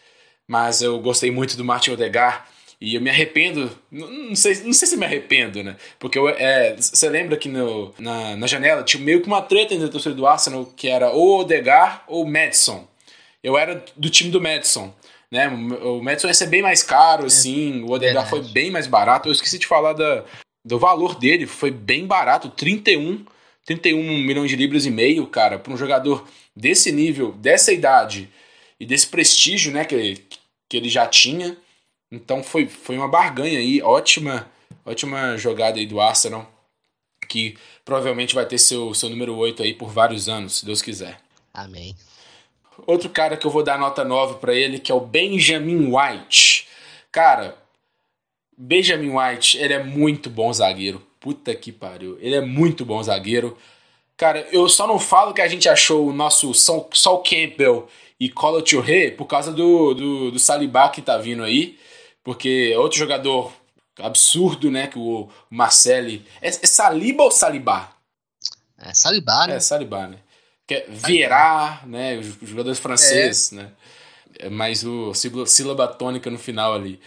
Mas 0.47 0.81
eu 0.81 0.99
gostei 0.99 1.31
muito 1.31 1.57
do 1.57 1.65
Martin 1.65 1.91
Odegar. 1.91 2.49
E 2.79 2.95
eu 2.95 3.01
me 3.01 3.09
arrependo, 3.09 3.71
não 3.89 4.35
sei, 4.35 4.55
não 4.63 4.73
sei 4.73 4.87
se 4.87 4.97
me 4.97 5.05
arrependo, 5.05 5.63
né? 5.63 5.77
Porque 5.97 6.19
é, 6.19 6.75
você 6.75 7.09
lembra 7.09 7.37
que 7.37 7.47
no, 7.47 7.93
na, 7.97 8.35
na 8.35 8.47
janela 8.47 8.83
tinha 8.83 9.01
meio 9.01 9.21
que 9.21 9.27
uma 9.27 9.41
treta 9.41 9.73
entre 9.73 9.87
a 9.87 9.89
torcida 9.89 10.13
do 10.13 10.27
Arsenal, 10.27 10.65
que 10.75 10.89
era 10.89 11.09
ou 11.09 11.39
Odegar 11.39 12.03
ou 12.05 12.25
Madison. 12.27 12.85
Eu 13.41 13.57
era 13.57 13.83
do 13.95 14.09
time 14.09 14.29
do 14.29 14.41
Madison. 14.41 14.93
Né? 15.35 15.49
O 15.49 16.01
Madison 16.01 16.29
ia 16.29 16.33
ser 16.33 16.47
bem 16.47 16.61
mais 16.61 16.81
caro, 16.81 17.23
é, 17.23 17.27
assim, 17.27 17.83
o 17.83 17.91
Odegar 17.91 18.29
foi 18.29 18.41
bem 18.41 18.71
mais 18.71 18.87
barato. 18.87 19.27
Eu 19.27 19.33
esqueci 19.33 19.59
de 19.59 19.67
falar 19.67 19.91
da, 19.91 20.23
do 20.63 20.79
valor 20.79 21.15
dele, 21.15 21.45
foi 21.45 21.71
bem 21.71 22.07
barato, 22.07 22.47
31, 22.47 23.25
31 23.65 24.01
milhões 24.19 24.49
de 24.49 24.55
libras 24.55 24.85
e 24.85 24.89
meio, 24.89 25.27
cara, 25.27 25.59
para 25.59 25.73
um 25.73 25.77
jogador 25.77 26.25
desse 26.55 26.89
nível, 26.89 27.33
dessa 27.33 27.73
idade 27.73 28.29
e 28.79 28.85
desse 28.85 29.07
prestígio, 29.07 29.73
né, 29.73 29.83
que, 29.83 30.23
que 30.69 30.77
ele 30.77 30.87
já 30.87 31.05
tinha. 31.05 31.57
Então 32.09 32.41
foi, 32.41 32.65
foi 32.65 32.95
uma 32.95 33.09
barganha 33.09 33.59
aí, 33.59 33.81
ótima, 33.81 34.49
ótima 34.85 35.37
jogada 35.37 35.79
aí 35.79 35.85
do 35.85 35.99
Arsenal, 35.99 36.49
que 37.27 37.57
provavelmente 37.83 38.33
vai 38.33 38.45
ter 38.45 38.57
seu, 38.57 38.93
seu 38.93 39.09
número 39.09 39.35
8 39.35 39.63
aí 39.63 39.73
por 39.73 39.89
vários 39.89 40.29
anos, 40.29 40.59
se 40.59 40.65
Deus 40.65 40.81
quiser. 40.81 41.19
Amém. 41.53 41.93
Outro 42.85 43.09
cara 43.09 43.37
que 43.37 43.45
eu 43.45 43.51
vou 43.51 43.63
dar 43.63 43.79
nota 43.79 44.03
9 44.03 44.35
para 44.35 44.53
ele, 44.53 44.79
que 44.79 44.91
é 44.91 44.95
o 44.95 44.99
Benjamin 44.99 45.91
White. 45.93 46.67
Cara, 47.11 47.57
Benjamin 48.57 49.11
White, 49.17 49.57
ele 49.57 49.73
é 49.73 49.83
muito 49.83 50.29
bom 50.29 50.51
zagueiro. 50.51 51.01
Puta 51.19 51.55
que 51.55 51.71
pariu. 51.71 52.17
Ele 52.21 52.35
é 52.35 52.41
muito 52.41 52.85
bom 52.85 53.01
zagueiro. 53.01 53.57
Cara, 54.17 54.47
eu 54.51 54.69
só 54.69 54.87
não 54.87 54.99
falo 54.99 55.33
que 55.33 55.41
a 55.41 55.47
gente 55.47 55.67
achou 55.67 56.07
o 56.07 56.13
nosso 56.13 56.53
Sol 56.53 57.23
Campbell 57.23 57.87
e 58.19 58.29
Colo 58.29 58.61
Touré 58.61 59.11
por 59.11 59.25
causa 59.25 59.51
do, 59.51 59.93
do, 59.93 60.31
do 60.31 60.39
Salibá 60.39 60.89
que 60.89 61.01
tá 61.01 61.17
vindo 61.17 61.43
aí. 61.43 61.77
Porque 62.23 62.71
é 62.73 62.77
outro 62.77 62.97
jogador 62.97 63.51
absurdo, 63.99 64.71
né? 64.71 64.87
Que 64.87 64.97
o 64.97 65.29
Marcelli. 65.49 66.25
É, 66.41 66.47
é 66.47 66.51
Saliba 66.51 67.23
ou 67.23 67.31
Salibá? 67.31 67.91
É 68.77 68.93
Salibá, 68.93 69.47
né? 69.47 69.55
É 69.55 69.59
Salibá, 69.59 70.07
né? 70.07 70.17
Que 70.67 70.75
é 70.75 70.85
Vieira, 70.89 71.81
né? 71.85 72.17
Os 72.17 72.49
jogadores 72.49 72.79
franceses, 72.79 73.53
é. 73.53 73.55
né? 73.55 73.71
É 74.37 74.49
mais 74.49 74.83
o 74.83 75.13
sílaba 75.13 75.87
tônica 75.87 76.29
no 76.29 76.37
final 76.37 76.73
ali. 76.73 76.99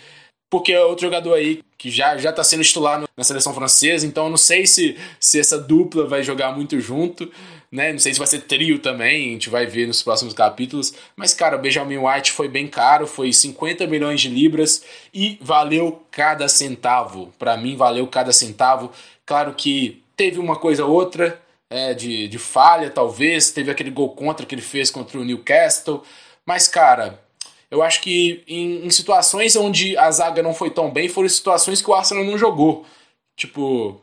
Porque 0.51 0.73
é 0.73 0.83
outro 0.83 1.07
jogador 1.07 1.35
aí 1.35 1.63
que 1.77 1.91
já, 1.91 2.17
já 2.17 2.33
tá 2.33 2.43
sendo 2.43 2.65
titular 2.65 3.05
na 3.17 3.25
seleção 3.25 3.53
francesa, 3.53 4.07
então 4.07 4.25
eu 4.25 4.31
não 4.31 4.37
sei 4.39 4.67
se, 4.67 4.97
se 5.21 5.39
essa 5.39 5.59
dupla 5.59 6.07
vai 6.07 6.23
jogar 6.23 6.53
muito 6.53 6.81
junto 6.81 7.31
né? 7.71 7.93
Não 7.93 7.99
sei 7.99 8.13
se 8.13 8.19
vai 8.19 8.27
ser 8.27 8.41
trio 8.43 8.79
também, 8.79 9.29
a 9.29 9.33
gente 9.33 9.51
vai 9.51 9.67
ver 9.67 9.87
nos 9.87 10.03
próximos 10.03 10.33
capítulos. 10.33 10.95
Mas, 11.15 11.35
cara, 11.35 11.57
o 11.57 11.61
Benjamin 11.61 11.99
White 11.99 12.33
foi 12.33 12.49
bem 12.49 12.67
caro, 12.67 13.07
foi 13.07 13.33
50 13.33 13.87
milhões 13.87 14.21
de 14.21 14.29
libras 14.29 14.83
e 15.13 15.39
valeu 15.41 16.03
cada 16.11 16.49
centavo. 16.49 17.33
Para 17.39 17.57
mim, 17.57 17.77
valeu 17.77 18.07
cada 18.07 18.33
centavo. 18.33 18.91
Claro 19.27 19.55
que 19.55 20.03
teve 20.17 20.39
uma 20.39 20.57
coisa 20.57 20.85
ou 20.85 20.93
outra 20.93 21.41
é, 21.71 21.95
de, 21.95 22.29
de 22.29 22.39
falha, 22.39 22.91
talvez. 22.91 23.51
Teve 23.51 23.71
aquele 23.71 23.91
gol 23.91 24.11
contra 24.11 24.47
que 24.47 24.55
ele 24.55 24.63
fez 24.63 24.91
contra 24.91 25.19
o 25.19 25.25
Newcastle. 25.25 26.03
Mas, 26.45 26.69
cara, 26.69 27.21
eu 27.71 27.83
acho 27.83 28.01
que 28.01 28.43
em, 28.47 28.87
em 28.87 28.91
situações 28.91 29.57
onde 29.57 29.97
a 29.97 30.11
zaga 30.11 30.43
não 30.43 30.55
foi 30.55 30.71
tão 30.71 30.91
bem, 30.91 31.09
foram 31.09 31.29
situações 31.29 31.83
que 31.83 31.91
o 31.91 31.95
Arsenal 31.95 32.25
não 32.25 32.39
jogou. 32.39 32.87
Tipo, 33.37 34.01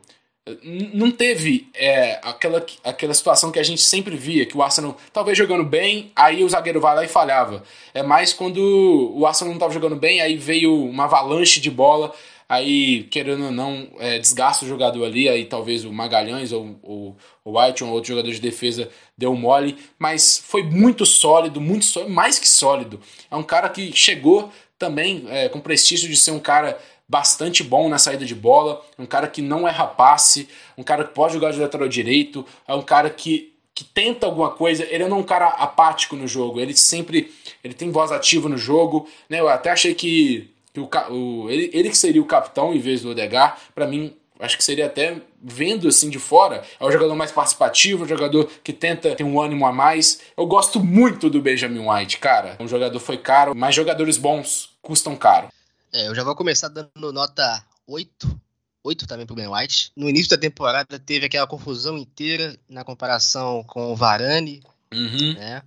não 0.94 1.10
teve 1.10 1.68
é, 1.74 2.20
aquela, 2.22 2.64
aquela 2.84 3.12
situação 3.12 3.50
que 3.50 3.58
a 3.58 3.64
gente 3.64 3.82
sempre 3.82 4.16
via, 4.16 4.46
que 4.46 4.56
o 4.56 4.62
Arsenal 4.62 4.96
talvez 5.12 5.36
jogando 5.36 5.64
bem, 5.64 6.12
aí 6.14 6.44
o 6.44 6.48
zagueiro 6.48 6.80
vai 6.80 6.94
lá 6.94 7.04
e 7.04 7.08
falhava. 7.08 7.64
É 7.92 8.02
mais 8.02 8.32
quando 8.32 9.12
o 9.14 9.26
Arsenal 9.26 9.50
não 9.50 9.56
estava 9.56 9.74
jogando 9.74 9.96
bem, 9.96 10.20
aí 10.20 10.36
veio 10.36 10.72
uma 10.84 11.04
avalanche 11.04 11.60
de 11.60 11.70
bola, 11.70 12.14
aí 12.48 13.04
querendo 13.04 13.46
ou 13.46 13.50
não, 13.50 13.88
é, 13.98 14.18
desgasta 14.18 14.64
o 14.64 14.68
jogador 14.68 15.04
ali, 15.04 15.28
aí 15.28 15.44
talvez 15.44 15.84
o 15.84 15.92
Magalhães 15.92 16.52
ou, 16.52 16.78
ou 16.82 17.16
o 17.44 17.60
White 17.60 17.84
ou 17.84 17.90
outro 17.90 18.08
jogador 18.08 18.30
de 18.30 18.40
defesa 18.40 18.88
deu 19.16 19.34
mole, 19.34 19.76
mas 19.98 20.38
foi 20.38 20.62
muito 20.62 21.04
sólido, 21.04 21.60
muito 21.60 21.84
sólido, 21.84 22.12
mais 22.12 22.38
que 22.38 22.48
sólido. 22.48 23.00
É 23.30 23.36
um 23.36 23.42
cara 23.42 23.68
que 23.68 23.92
chegou 23.92 24.50
também 24.78 25.24
é, 25.28 25.48
com 25.48 25.60
prestígio 25.60 26.08
de 26.08 26.16
ser 26.16 26.30
um 26.30 26.40
cara 26.40 26.78
bastante 27.08 27.62
bom 27.62 27.88
na 27.88 27.98
saída 27.98 28.24
de 28.24 28.34
bola, 28.34 28.84
um 28.98 29.06
cara 29.06 29.28
que 29.28 29.40
não 29.40 29.66
erra 29.66 29.86
passe, 29.86 30.48
um 30.76 30.82
cara 30.82 31.04
que 31.04 31.14
pode 31.14 31.34
jogar 31.34 31.52
de 31.52 31.60
lateral 31.60 31.88
direito, 31.88 32.44
é 32.66 32.74
um 32.74 32.82
cara 32.82 33.08
que, 33.08 33.54
que 33.74 33.84
tenta 33.84 34.26
alguma 34.26 34.50
coisa, 34.50 34.84
ele 34.90 35.06
não 35.06 35.18
é 35.18 35.20
um 35.20 35.24
cara 35.24 35.46
apático 35.48 36.16
no 36.16 36.26
jogo, 36.26 36.60
ele 36.60 36.76
sempre 36.76 37.32
ele 37.62 37.74
tem 37.74 37.90
voz 37.90 38.10
ativa 38.10 38.48
no 38.48 38.58
jogo, 38.58 39.08
né? 39.28 39.40
Eu 39.40 39.48
até 39.48 39.70
achei 39.70 39.94
que, 39.94 40.50
que 40.76 40.80
o, 40.80 40.88
o, 41.10 41.50
ele, 41.50 41.70
ele 41.72 41.90
que 41.90 41.96
seria 41.96 42.20
o 42.20 42.26
capitão 42.26 42.74
em 42.74 42.78
vez 42.78 43.02
do 43.02 43.10
Odegar, 43.10 43.58
para 43.74 43.86
mim 43.86 44.14
acho 44.38 44.56
que 44.56 44.64
seria 44.64 44.86
até 44.86 45.20
vendo 45.42 45.88
assim 45.88 46.10
de 46.10 46.18
fora, 46.18 46.62
é 46.78 46.84
o 46.84 46.90
jogador 46.90 47.14
mais 47.14 47.32
participativo, 47.32 48.04
o 48.04 48.08
jogador 48.08 48.50
que 48.62 48.72
tenta 48.72 49.14
ter 49.14 49.24
um 49.24 49.40
ânimo 49.40 49.66
a 49.66 49.72
mais. 49.72 50.20
Eu 50.36 50.46
gosto 50.46 50.82
muito 50.82 51.30
do 51.30 51.40
Benjamin 51.40 51.88
White, 51.88 52.18
cara. 52.18 52.56
Um 52.60 52.68
jogador 52.68 52.98
foi 53.00 53.16
caro, 53.16 53.54
mas 53.54 53.74
jogadores 53.74 54.18
bons 54.18 54.76
custam 54.82 55.16
caro. 55.16 55.48
É, 55.92 56.08
eu 56.08 56.14
já 56.14 56.22
vou 56.22 56.36
começar 56.36 56.68
dando 56.68 57.12
nota 57.12 57.64
8. 57.86 58.40
8 58.84 59.06
também 59.06 59.26
pro 59.26 59.34
Ben 59.34 59.48
White. 59.48 59.90
No 59.96 60.08
início 60.08 60.30
da 60.30 60.38
temporada 60.38 60.98
teve 60.98 61.26
aquela 61.26 61.46
confusão 61.46 61.96
inteira 61.96 62.56
na 62.68 62.84
comparação 62.84 63.64
com 63.64 63.92
o 63.92 63.96
Varane, 63.96 64.62
uhum. 64.92 65.34
né? 65.34 65.62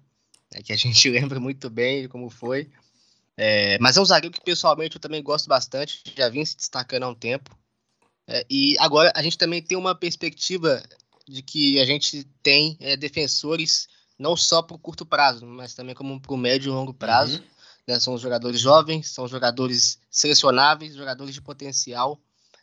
É 0.53 0.61
que 0.61 0.73
a 0.73 0.77
gente 0.77 1.09
lembra 1.09 1.39
muito 1.39 1.69
bem 1.69 2.07
como 2.07 2.29
foi. 2.29 2.69
É, 3.41 3.77
mas 3.79 3.95
é 3.95 4.01
um 4.01 4.05
zagueiro 4.05 4.35
que 4.35 4.43
pessoalmente 4.43 4.97
eu 4.97 5.01
também 5.01 5.23
gosto 5.23 5.47
bastante, 5.47 6.01
já 6.15 6.27
vim 6.27 6.43
se 6.43 6.57
destacando 6.57 7.03
há 7.03 7.09
um 7.09 7.15
tempo. 7.15 7.57
É, 8.27 8.45
e 8.49 8.77
agora 8.79 9.13
a 9.15 9.23
gente 9.23 9.37
também 9.37 9.61
tem 9.61 9.77
uma 9.77 9.95
perspectiva 9.95 10.83
de 11.27 11.41
que 11.41 11.79
a 11.79 11.85
gente 11.85 12.25
tem 12.43 12.75
é, 12.79 12.97
defensores 12.97 13.87
não 14.17 14.35
só 14.35 14.61
para 14.61 14.75
o 14.75 14.79
curto 14.79 15.05
prazo, 15.05 15.45
mas 15.45 15.73
também 15.73 15.95
como 15.95 16.19
para 16.19 16.33
o 16.33 16.37
médio 16.37 16.69
e 16.69 16.73
longo 16.73 16.93
prazo. 16.93 17.37
Uhum 17.37 17.59
Né? 17.89 17.99
São 17.99 18.15
jogadores 18.19 18.61
jovens, 18.61 19.09
são 19.09 19.27
jogadores 19.27 19.97
selecionáveis, 20.11 20.93
jogadores 20.93 21.33
de 21.33 21.41
potencial 21.41 22.21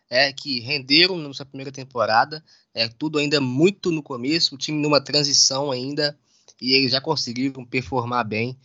é, 0.09 0.33
que 0.33 0.61
renderam 0.61 1.17
na 1.17 1.35
sua 1.35 1.45
primeira 1.45 1.73
temporada. 1.73 2.45
É 2.73 2.87
tudo 2.87 3.19
ainda 3.19 3.41
muito 3.41 3.91
no 3.91 4.05
começo, 4.05 4.55
o 4.55 4.59
time 4.59 4.81
numa 4.81 5.01
transição 5.01 5.73
ainda, 5.73 6.17
e 6.61 6.75
eles 6.75 6.93
já 6.93 7.01
conseguiram 7.01 7.65
performar 7.65 8.25
bem 8.25 8.57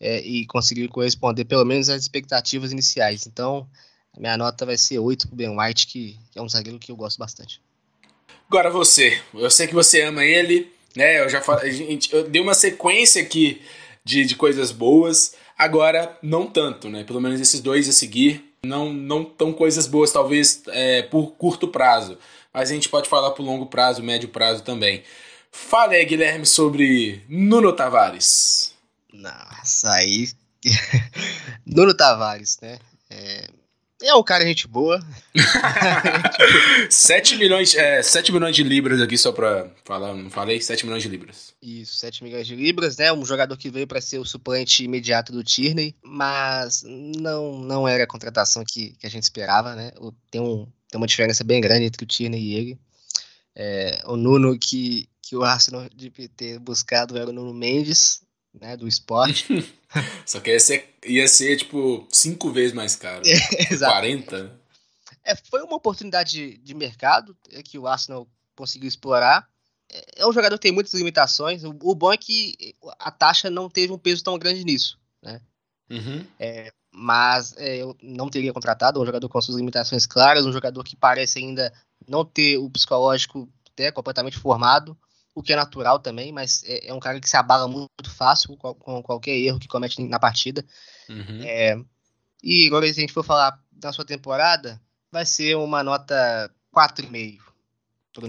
é, 0.00 0.20
e 0.20 0.46
conseguiram 0.46 0.88
corresponder 0.88 1.44
pelo 1.44 1.64
menos 1.64 1.88
às 1.88 2.02
expectativas 2.02 2.72
iniciais. 2.72 3.26
Então, 3.26 3.68
a 4.16 4.20
minha 4.20 4.36
nota 4.36 4.64
vai 4.64 4.76
ser 4.76 4.98
8 4.98 5.28
para 5.28 5.34
o 5.34 5.36
Ben 5.36 5.58
White, 5.58 5.86
que, 5.86 6.18
que 6.30 6.38
é 6.38 6.42
um 6.42 6.48
zagueiro 6.48 6.78
que 6.78 6.90
eu 6.90 6.96
gosto 6.96 7.18
bastante. 7.18 7.60
Agora 8.48 8.70
você, 8.70 9.20
eu 9.34 9.50
sei 9.50 9.66
que 9.66 9.74
você 9.74 10.00
ama 10.02 10.24
ele, 10.24 10.72
né? 10.96 11.20
Eu 11.20 11.28
já 11.28 11.40
falei, 11.40 11.70
gente, 11.70 12.12
eu 12.12 12.28
dei 12.28 12.42
uma 12.42 12.54
sequência 12.54 13.22
aqui 13.22 13.62
de, 14.04 14.24
de 14.24 14.34
coisas 14.34 14.72
boas. 14.72 15.34
Agora, 15.56 16.18
não 16.22 16.46
tanto, 16.46 16.88
né? 16.88 17.04
Pelo 17.04 17.20
menos 17.20 17.40
esses 17.40 17.60
dois 17.60 17.88
a 17.88 17.92
seguir 17.92 18.50
não 18.62 18.92
não 18.92 19.24
tão 19.24 19.52
coisas 19.52 19.86
boas, 19.86 20.12
talvez 20.12 20.62
é, 20.68 21.02
por 21.02 21.32
curto 21.32 21.68
prazo. 21.68 22.18
Mas 22.52 22.70
a 22.70 22.74
gente 22.74 22.88
pode 22.88 23.08
falar 23.08 23.30
por 23.30 23.44
longo 23.44 23.66
prazo, 23.66 24.02
médio 24.02 24.28
prazo 24.28 24.62
também. 24.62 25.02
Fale 25.52 25.96
aí, 25.96 26.04
Guilherme, 26.04 26.46
sobre 26.46 27.22
Nuno 27.28 27.72
Tavares. 27.72 28.74
Nossa, 29.12 29.92
aí. 29.92 30.30
Nuno 31.66 31.94
Tavares, 31.94 32.58
né? 32.60 32.78
É, 33.08 33.48
é 34.02 34.14
um 34.14 34.22
cara 34.22 34.44
gente 34.46 34.66
boa. 34.66 34.98
7 36.88 37.36
milhões, 37.36 37.74
é, 37.74 38.02
7 38.02 38.32
milhões 38.32 38.56
de 38.56 38.62
libras 38.62 39.00
aqui 39.00 39.18
só 39.18 39.30
pra 39.30 39.70
falar, 39.84 40.14
não 40.14 40.30
falei? 40.30 40.60
7 40.60 40.84
milhões 40.84 41.02
de 41.02 41.08
libras. 41.08 41.52
Isso, 41.60 41.96
7 41.96 42.24
milhões 42.24 42.46
de 42.46 42.56
libras, 42.56 42.96
né? 42.96 43.12
Um 43.12 43.24
jogador 43.26 43.56
que 43.58 43.70
veio 43.70 43.86
para 43.86 44.00
ser 44.00 44.18
o 44.18 44.24
suplente 44.24 44.84
imediato 44.84 45.32
do 45.32 45.44
Tierney, 45.44 45.94
mas 46.02 46.82
não, 46.86 47.58
não 47.58 47.86
era 47.86 48.04
a 48.04 48.06
contratação 48.06 48.64
que, 48.66 48.94
que 48.98 49.06
a 49.06 49.10
gente 49.10 49.24
esperava, 49.24 49.74
né? 49.74 49.92
Tem, 50.30 50.40
um, 50.40 50.66
tem 50.88 50.98
uma 50.98 51.06
diferença 51.06 51.44
bem 51.44 51.60
grande 51.60 51.84
entre 51.84 52.02
o 52.02 52.06
Tierney 52.06 52.40
e 52.40 52.54
ele. 52.54 52.78
É, 53.54 54.00
o 54.06 54.16
Nuno 54.16 54.58
que, 54.58 55.08
que 55.20 55.36
o 55.36 55.42
Arsenal 55.42 55.86
devia 55.94 56.28
ter 56.28 56.58
buscado 56.58 57.18
era 57.18 57.28
o 57.28 57.32
Nuno 57.32 57.52
Mendes, 57.52 58.22
né, 58.52 58.76
do 58.76 58.88
esporte. 58.88 59.74
Só 60.26 60.40
que 60.40 60.50
ia 60.50 60.60
ser, 60.60 60.96
ia 61.04 61.28
ser 61.28 61.56
tipo 61.56 62.06
cinco 62.10 62.50
vezes 62.50 62.72
mais 62.72 62.96
caro. 62.96 63.22
É, 63.56 63.76
40. 63.76 64.60
É, 65.24 65.36
foi 65.36 65.62
uma 65.62 65.76
oportunidade 65.76 66.30
de, 66.30 66.58
de 66.58 66.74
mercado 66.74 67.36
é, 67.50 67.62
que 67.62 67.78
o 67.78 67.86
Arsenal 67.86 68.28
conseguiu 68.56 68.88
explorar. 68.88 69.48
É, 69.90 70.22
é 70.22 70.26
um 70.26 70.32
jogador 70.32 70.56
que 70.56 70.62
tem 70.62 70.72
muitas 70.72 70.94
limitações. 70.94 71.64
O, 71.64 71.70
o, 71.82 71.94
bom 71.94 72.12
é 72.12 72.16
que 72.16 72.74
a 72.98 73.10
taxa 73.10 73.50
não 73.50 73.68
teve 73.68 73.92
um 73.92 73.98
peso 73.98 74.24
tão 74.24 74.38
grande 74.38 74.64
nisso, 74.64 74.98
né? 75.22 75.40
Uhum. 75.90 76.24
É, 76.38 76.72
mas 76.92 77.54
é, 77.56 77.76
eu 77.78 77.96
não 78.02 78.28
teria 78.28 78.52
contratado 78.52 79.00
um 79.00 79.06
jogador 79.06 79.28
com 79.28 79.40
suas 79.40 79.56
limitações 79.56 80.06
claras, 80.06 80.46
um 80.46 80.52
jogador 80.52 80.82
que 80.84 80.96
parece 80.96 81.38
ainda 81.38 81.72
não 82.08 82.24
ter 82.24 82.58
o 82.58 82.70
psicológico 82.70 83.48
até 83.72 83.90
completamente 83.90 84.38
formado 84.38 84.96
o 85.34 85.42
que 85.42 85.52
é 85.52 85.56
natural 85.56 85.98
também, 85.98 86.32
mas 86.32 86.62
é, 86.64 86.88
é 86.88 86.94
um 86.94 87.00
cara 87.00 87.20
que 87.20 87.28
se 87.28 87.36
abala 87.36 87.68
muito 87.68 88.10
fácil 88.16 88.56
com, 88.56 88.74
com, 88.74 89.02
qualquer 89.02 89.36
erro 89.36 89.60
que 89.60 89.68
comete 89.68 90.02
na 90.02 90.18
partida. 90.18 90.64
Uhum. 91.08 91.42
É, 91.42 91.78
e 92.42 92.66
agora, 92.66 92.86
se 92.86 92.98
a 92.98 93.00
gente 93.00 93.12
for 93.12 93.24
falar 93.24 93.58
da 93.70 93.92
sua 93.92 94.04
temporada, 94.04 94.80
vai 95.10 95.24
ser 95.24 95.56
uma 95.56 95.82
nota 95.82 96.50
4,5. 96.74 97.38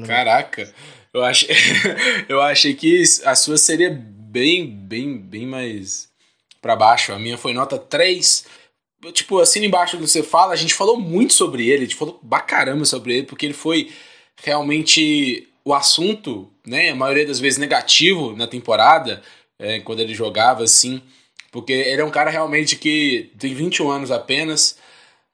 Caraca, 0.05 0.71
eu 1.13 1.23
achei, 1.23 1.49
eu 2.29 2.41
achei 2.41 2.75
que 2.75 3.03
a 3.25 3.35
sua 3.35 3.57
seria 3.57 3.89
bem, 3.89 4.69
bem, 4.69 5.17
bem 5.17 5.47
mais 5.47 6.09
para 6.61 6.75
baixo. 6.75 7.11
A 7.11 7.19
minha 7.19 7.37
foi 7.37 7.53
nota 7.53 7.77
3. 7.77 8.45
Tipo, 9.13 9.39
assim 9.39 9.65
embaixo 9.65 9.97
do 9.97 10.03
que 10.03 10.09
você 10.09 10.21
fala, 10.21 10.53
a 10.53 10.55
gente 10.55 10.75
falou 10.75 10.99
muito 10.99 11.33
sobre 11.33 11.67
ele, 11.67 11.83
a 11.83 11.85
gente 11.85 11.95
falou 11.95 12.19
pra 12.19 12.39
caramba 12.39 12.85
sobre 12.85 13.17
ele, 13.17 13.25
porque 13.25 13.47
ele 13.47 13.53
foi 13.53 13.91
realmente 14.43 15.50
o 15.63 15.73
assunto, 15.73 16.51
né, 16.65 16.89
a 16.89 16.95
maioria 16.95 17.25
das 17.25 17.39
vezes 17.39 17.59
negativo 17.59 18.35
na 18.35 18.47
temporada, 18.47 19.21
é, 19.59 19.79
quando 19.79 19.99
ele 19.99 20.13
jogava 20.13 20.63
assim, 20.63 21.01
porque 21.51 21.73
ele 21.73 22.01
é 22.01 22.05
um 22.05 22.09
cara 22.09 22.29
realmente 22.29 22.75
que 22.75 23.31
tem 23.37 23.53
21 23.53 23.89
anos 23.91 24.11
apenas, 24.11 24.77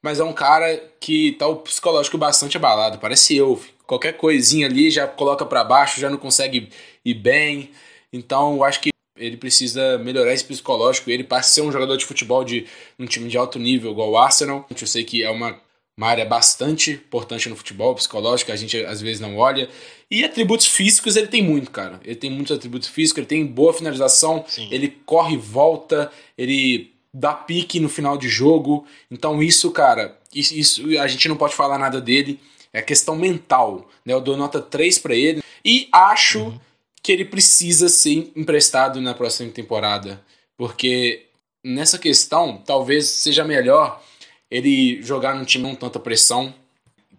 mas 0.01 0.19
é 0.19 0.23
um 0.23 0.33
cara 0.33 0.81
que 0.99 1.33
tá 1.33 1.47
o 1.47 1.57
psicológico 1.57 2.17
bastante 2.17 2.57
abalado, 2.57 2.97
parece 2.99 3.35
eu. 3.35 3.61
Qualquer 3.85 4.13
coisinha 4.13 4.67
ali 4.67 4.91
já 4.91 5.07
coloca 5.07 5.45
para 5.45 5.63
baixo, 5.63 5.99
já 5.99 6.09
não 6.09 6.17
consegue 6.17 6.69
ir 7.05 7.13
bem. 7.13 7.71
Então, 8.11 8.55
eu 8.55 8.63
acho 8.63 8.81
que 8.81 8.89
ele 9.17 9.37
precisa 9.37 9.97
melhorar 9.97 10.33
esse 10.33 10.43
psicológico. 10.43 11.09
Ele 11.09 11.23
passa 11.23 11.49
a 11.49 11.53
ser 11.53 11.61
um 11.61 11.71
jogador 11.71 11.95
de 11.97 12.05
futebol 12.05 12.43
de 12.43 12.65
um 12.99 13.05
time 13.05 13.29
de 13.29 13.37
alto 13.37 13.57
nível, 13.57 13.91
igual 13.91 14.11
o 14.11 14.17
Arsenal. 14.17 14.65
Eu 14.69 14.87
sei 14.87 15.03
que 15.03 15.23
é 15.23 15.29
uma 15.29 15.59
uma 15.97 16.07
área 16.07 16.23
bastante 16.23 16.91
importante 16.91 17.49
no 17.49 17.55
futebol, 17.55 17.95
psicológico, 17.95 18.51
a 18.51 18.55
gente 18.55 18.77
às 18.85 19.01
vezes 19.01 19.19
não 19.19 19.35
olha. 19.35 19.67
E 20.11 20.23
atributos 20.23 20.67
físicos 20.67 21.15
ele 21.15 21.27
tem 21.27 21.41
muito, 21.41 21.71
cara. 21.71 21.99
Ele 22.05 22.15
tem 22.15 22.29
muitos 22.29 22.55
atributos 22.55 22.87
físicos, 22.87 23.17
ele 23.17 23.27
tem 23.27 23.45
boa 23.45 23.73
finalização, 23.73 24.45
Sim. 24.47 24.67
ele 24.71 24.89
corre 25.05 25.33
e 25.33 25.37
volta, 25.37 26.11
ele 26.37 26.93
dá 27.11 27.33
pique 27.33 27.79
no 27.79 27.89
final 27.89 28.15
de 28.15 28.29
jogo. 28.29 28.85
Então 29.09 29.41
isso, 29.41 29.71
cara, 29.71 30.15
isso, 30.33 30.53
isso 30.53 30.99
a 30.99 31.07
gente 31.07 31.27
não 31.27 31.35
pode 31.35 31.55
falar 31.55 31.79
nada 31.79 31.99
dele. 31.99 32.39
É 32.71 32.81
questão 32.81 33.15
mental, 33.15 33.89
né? 34.05 34.13
Eu 34.13 34.21
dou 34.21 34.37
nota 34.37 34.61
3 34.61 34.99
para 34.99 35.15
ele 35.15 35.41
e 35.65 35.89
acho 35.91 36.41
uhum. 36.41 36.59
que 37.01 37.11
ele 37.11 37.25
precisa 37.25 37.89
ser 37.89 38.31
emprestado 38.35 39.01
na 39.01 39.15
próxima 39.15 39.49
temporada, 39.49 40.23
porque 40.55 41.25
nessa 41.63 41.97
questão 41.97 42.61
talvez 42.63 43.07
seja 43.07 43.43
melhor 43.43 44.03
ele 44.49 45.01
jogar 45.01 45.35
num 45.35 45.45
time 45.45 45.65
com 45.69 45.75
tanta 45.75 45.99
pressão. 45.99 46.53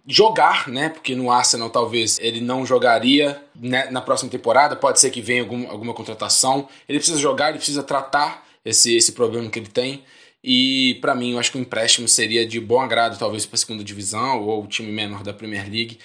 Jogar, 0.07 0.69
né? 0.69 0.89
Porque 0.89 1.15
no 1.15 1.31
Arsenal 1.31 1.69
talvez 1.69 2.19
ele 2.19 2.41
não 2.41 2.65
jogaria 2.65 3.43
né, 3.55 3.91
na 3.91 4.01
próxima 4.01 4.31
temporada. 4.31 4.75
Pode 4.75 5.01
ser 5.01 5.11
que 5.11 5.21
venha 5.21 5.43
algum, 5.43 5.71
alguma 5.71 5.93
contratação. 5.93 6.69
Ele 6.89 6.99
precisa 6.99 7.19
jogar, 7.19 7.51
ele 7.51 7.59
precisa 7.59 7.83
tratar 7.83 8.47
esse, 8.65 8.97
esse 8.97 9.13
problema 9.13 9.51
que 9.51 9.59
ele 9.59 9.69
tem. 9.69 10.03
E 10.43 10.97
para 11.01 11.15
mim, 11.15 11.33
eu 11.33 11.39
acho 11.39 11.53
que 11.53 11.59
o 11.59 11.61
empréstimo 11.61 12.09
seria 12.09 12.47
de 12.47 12.61
bom 12.61 12.81
agrado, 12.81 13.19
talvez 13.19 13.45
para 13.45 13.57
a 13.57 13.59
segunda 13.59 13.85
divisão 13.85 14.43
ou 14.43 14.65
o 14.65 14.67
time 14.67 14.91
menor 14.91 15.23
da 15.23 15.35
Premier 15.35 15.69
League. 15.71 15.99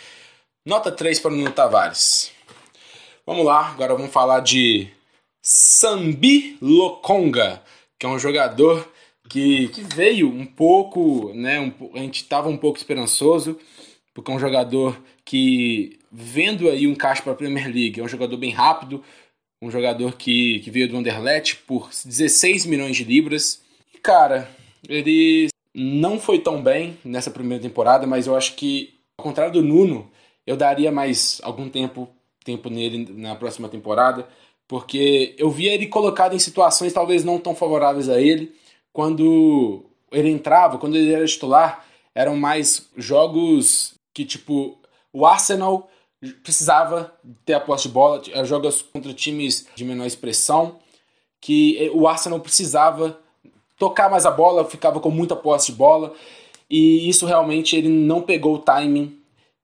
Nota 0.65 0.91
3 0.91 1.19
para 1.19 1.31
o 1.31 1.35
Nuno 1.35 1.51
Tavares. 1.51 2.31
Vamos 3.25 3.45
lá, 3.45 3.69
agora 3.69 3.93
vamos 3.95 4.11
falar 4.11 4.41
de 4.41 4.89
Sambi 5.41 6.57
Lokonga, 6.61 7.61
que 7.99 8.05
é 8.05 8.09
um 8.09 8.19
jogador 8.19 8.89
que, 9.33 9.69
que 9.69 9.81
veio 9.81 10.29
um 10.29 10.45
pouco, 10.45 11.33
né? 11.33 11.59
Um, 11.59 11.73
a 11.95 11.97
gente 11.97 12.21
estava 12.21 12.49
um 12.49 12.55
pouco 12.55 12.77
esperançoso, 12.77 13.57
porque 14.13 14.31
é 14.31 14.35
um 14.35 14.39
jogador 14.39 14.95
que, 15.25 15.97
vendo 16.11 16.69
aí 16.69 16.85
um 16.85 16.93
caixa 16.93 17.23
para 17.23 17.31
a 17.31 17.35
Premier 17.35 17.65
League, 17.65 17.99
é 17.99 18.03
um 18.03 18.07
jogador 18.07 18.37
bem 18.37 18.51
rápido, 18.51 19.03
um 19.59 19.71
jogador 19.71 20.13
que, 20.13 20.59
que 20.59 20.69
veio 20.69 20.87
do 20.87 20.97
Anderlecht 20.97 21.55
por 21.65 21.89
16 22.05 22.67
milhões 22.67 22.95
de 22.95 23.03
libras. 23.03 23.63
E, 23.91 23.97
cara, 23.97 24.47
ele 24.87 25.49
não 25.73 26.19
foi 26.19 26.37
tão 26.37 26.61
bem 26.61 26.95
nessa 27.03 27.31
primeira 27.31 27.63
temporada, 27.63 28.05
mas 28.05 28.27
eu 28.27 28.35
acho 28.35 28.53
que, 28.53 28.93
ao 29.17 29.23
contrário 29.23 29.53
do 29.53 29.63
Nuno, 29.63 30.11
eu 30.45 30.55
daria 30.55 30.91
mais 30.91 31.41
algum 31.41 31.67
tempo, 31.67 32.07
tempo 32.45 32.69
nele 32.69 33.11
na 33.15 33.33
próxima 33.33 33.67
temporada, 33.67 34.27
porque 34.67 35.33
eu 35.39 35.49
via 35.49 35.73
ele 35.73 35.87
colocado 35.87 36.35
em 36.35 36.39
situações 36.39 36.93
talvez 36.93 37.23
não 37.23 37.39
tão 37.39 37.55
favoráveis 37.55 38.09
a 38.09 38.21
ele 38.21 38.53
quando 38.93 39.83
ele 40.11 40.29
entrava, 40.29 40.77
quando 40.77 40.95
ele 40.95 41.11
era 41.11 41.25
titular, 41.25 41.85
eram 42.13 42.37
mais 42.37 42.87
jogos 42.95 43.95
que, 44.13 44.23
tipo, 44.23 44.77
o 45.11 45.25
Arsenal 45.25 45.89
precisava 46.43 47.11
ter 47.43 47.53
a 47.53 47.59
posse 47.59 47.87
de 47.87 47.93
bola, 47.93 48.21
jogos 48.45 48.81
contra 48.81 49.13
times 49.13 49.67
de 49.75 49.83
menor 49.83 50.05
expressão, 50.05 50.79
que 51.41 51.91
o 51.93 52.07
Arsenal 52.07 52.39
precisava 52.39 53.19
tocar 53.77 54.09
mais 54.09 54.25
a 54.25 54.31
bola, 54.31 54.69
ficava 54.69 54.99
com 54.99 55.09
muita 55.09 55.35
posse 55.35 55.71
de 55.71 55.77
bola, 55.77 56.13
e 56.69 57.09
isso 57.09 57.25
realmente 57.25 57.75
ele 57.75 57.89
não 57.89 58.21
pegou 58.21 58.55
o 58.55 58.59
timing. 58.59 59.19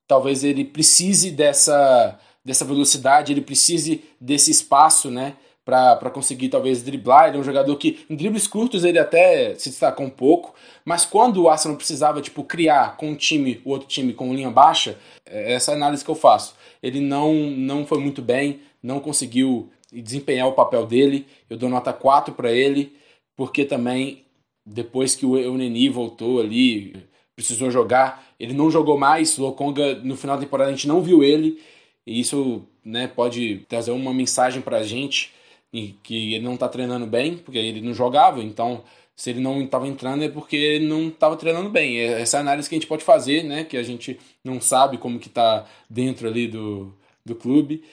Talvez 0.08 0.44
ele 0.44 0.66
precise 0.66 1.32
dessa, 1.32 2.20
dessa 2.44 2.66
velocidade, 2.66 3.32
ele 3.32 3.42
precise 3.42 4.04
desse 4.20 4.52
espaço, 4.52 5.10
né? 5.10 5.36
Para 5.70 6.10
conseguir 6.10 6.50
talvez 6.50 6.82
driblar. 6.82 7.28
Ele 7.28 7.38
é 7.38 7.40
um 7.40 7.44
jogador 7.44 7.76
que 7.76 8.06
em 8.10 8.16
dribles 8.16 8.48
curtos 8.48 8.84
ele 8.84 8.98
até 8.98 9.54
se 9.56 9.70
destacou 9.70 10.06
um 10.06 10.10
pouco, 10.10 10.56
mas 10.84 11.06
quando 11.06 11.44
o 11.44 11.50
Arsenal 11.50 11.78
precisava 11.78 12.22
tipo 12.22 12.44
criar 12.44 12.98
com 12.98 13.10
um 13.10 13.16
time, 13.16 13.62
o 13.64 13.70
outro 13.70 13.88
time 13.88 14.14
com 14.14 14.34
linha 14.34 14.50
baixa, 14.50 14.98
é 15.26 15.54
essa 15.54 15.74
análise 15.74 16.04
que 16.04 16.10
eu 16.10 16.16
faço. 16.16 16.56
Ele 16.82 17.00
não 17.00 17.34
não 17.34 17.86
foi 17.86 18.00
muito 18.00 18.22
bem, 18.22 18.62
não 18.82 19.00
conseguiu 19.00 19.70
desempenhar 19.92 20.48
o 20.48 20.54
papel 20.54 20.86
dele. 20.86 21.28
Eu 21.50 21.58
dou 21.58 21.70
nota 21.70 21.94
4 21.94 22.34
para 22.34 22.52
ele, 22.52 22.96
porque 23.36 23.66
também 23.66 24.24
depois 24.66 25.16
que 25.16 25.26
o 25.26 25.38
Euneni 25.38 25.90
voltou 25.90 26.40
ali, 26.40 26.96
precisou 27.36 27.72
jogar, 27.72 28.24
ele 28.40 28.54
não 28.54 28.70
jogou 28.72 28.98
mais. 28.98 29.38
O 29.38 29.44
Lokonga 29.44 29.96
no 29.96 30.16
final 30.16 30.36
da 30.36 30.44
temporada 30.44 30.70
a 30.70 30.74
gente 30.74 30.88
não 30.88 31.02
viu 31.02 31.24
ele. 31.24 31.60
E 32.06 32.20
isso 32.20 32.64
né, 32.84 33.08
pode 33.08 33.66
trazer 33.68 33.92
uma 33.92 34.14
mensagem 34.14 34.62
para 34.62 34.78
a 34.78 34.84
gente 34.84 35.32
e 35.72 35.96
que 36.04 36.34
ele 36.34 36.44
não 36.44 36.56
está 36.56 36.68
treinando 36.68 37.06
bem, 37.06 37.38
porque 37.38 37.58
ele 37.58 37.82
não 37.82 37.94
jogava, 37.94 38.42
então 38.42 38.84
se 39.16 39.30
ele 39.32 39.42
não 39.42 39.62
estava 39.62 39.86
entrando 39.86 40.24
é 40.24 40.30
porque 40.30 40.56
ele 40.56 40.88
não 40.88 41.10
estava 41.10 41.36
treinando 41.36 41.70
bem. 41.70 42.00
É 42.00 42.22
essa 42.22 42.40
análise 42.40 42.70
que 42.70 42.76
a 42.76 42.78
gente 42.78 42.88
pode 42.88 43.04
fazer, 43.04 43.44
né? 43.44 43.66
Que 43.66 43.76
a 43.76 43.84
gente 43.84 44.18
não 44.42 44.62
sabe 44.62 44.98
como 44.98 45.20
que 45.20 45.28
está 45.28 45.66
dentro 45.90 46.26
ali 46.26 46.48
do, 46.48 46.94
do 47.26 47.36
clube. 47.36 47.84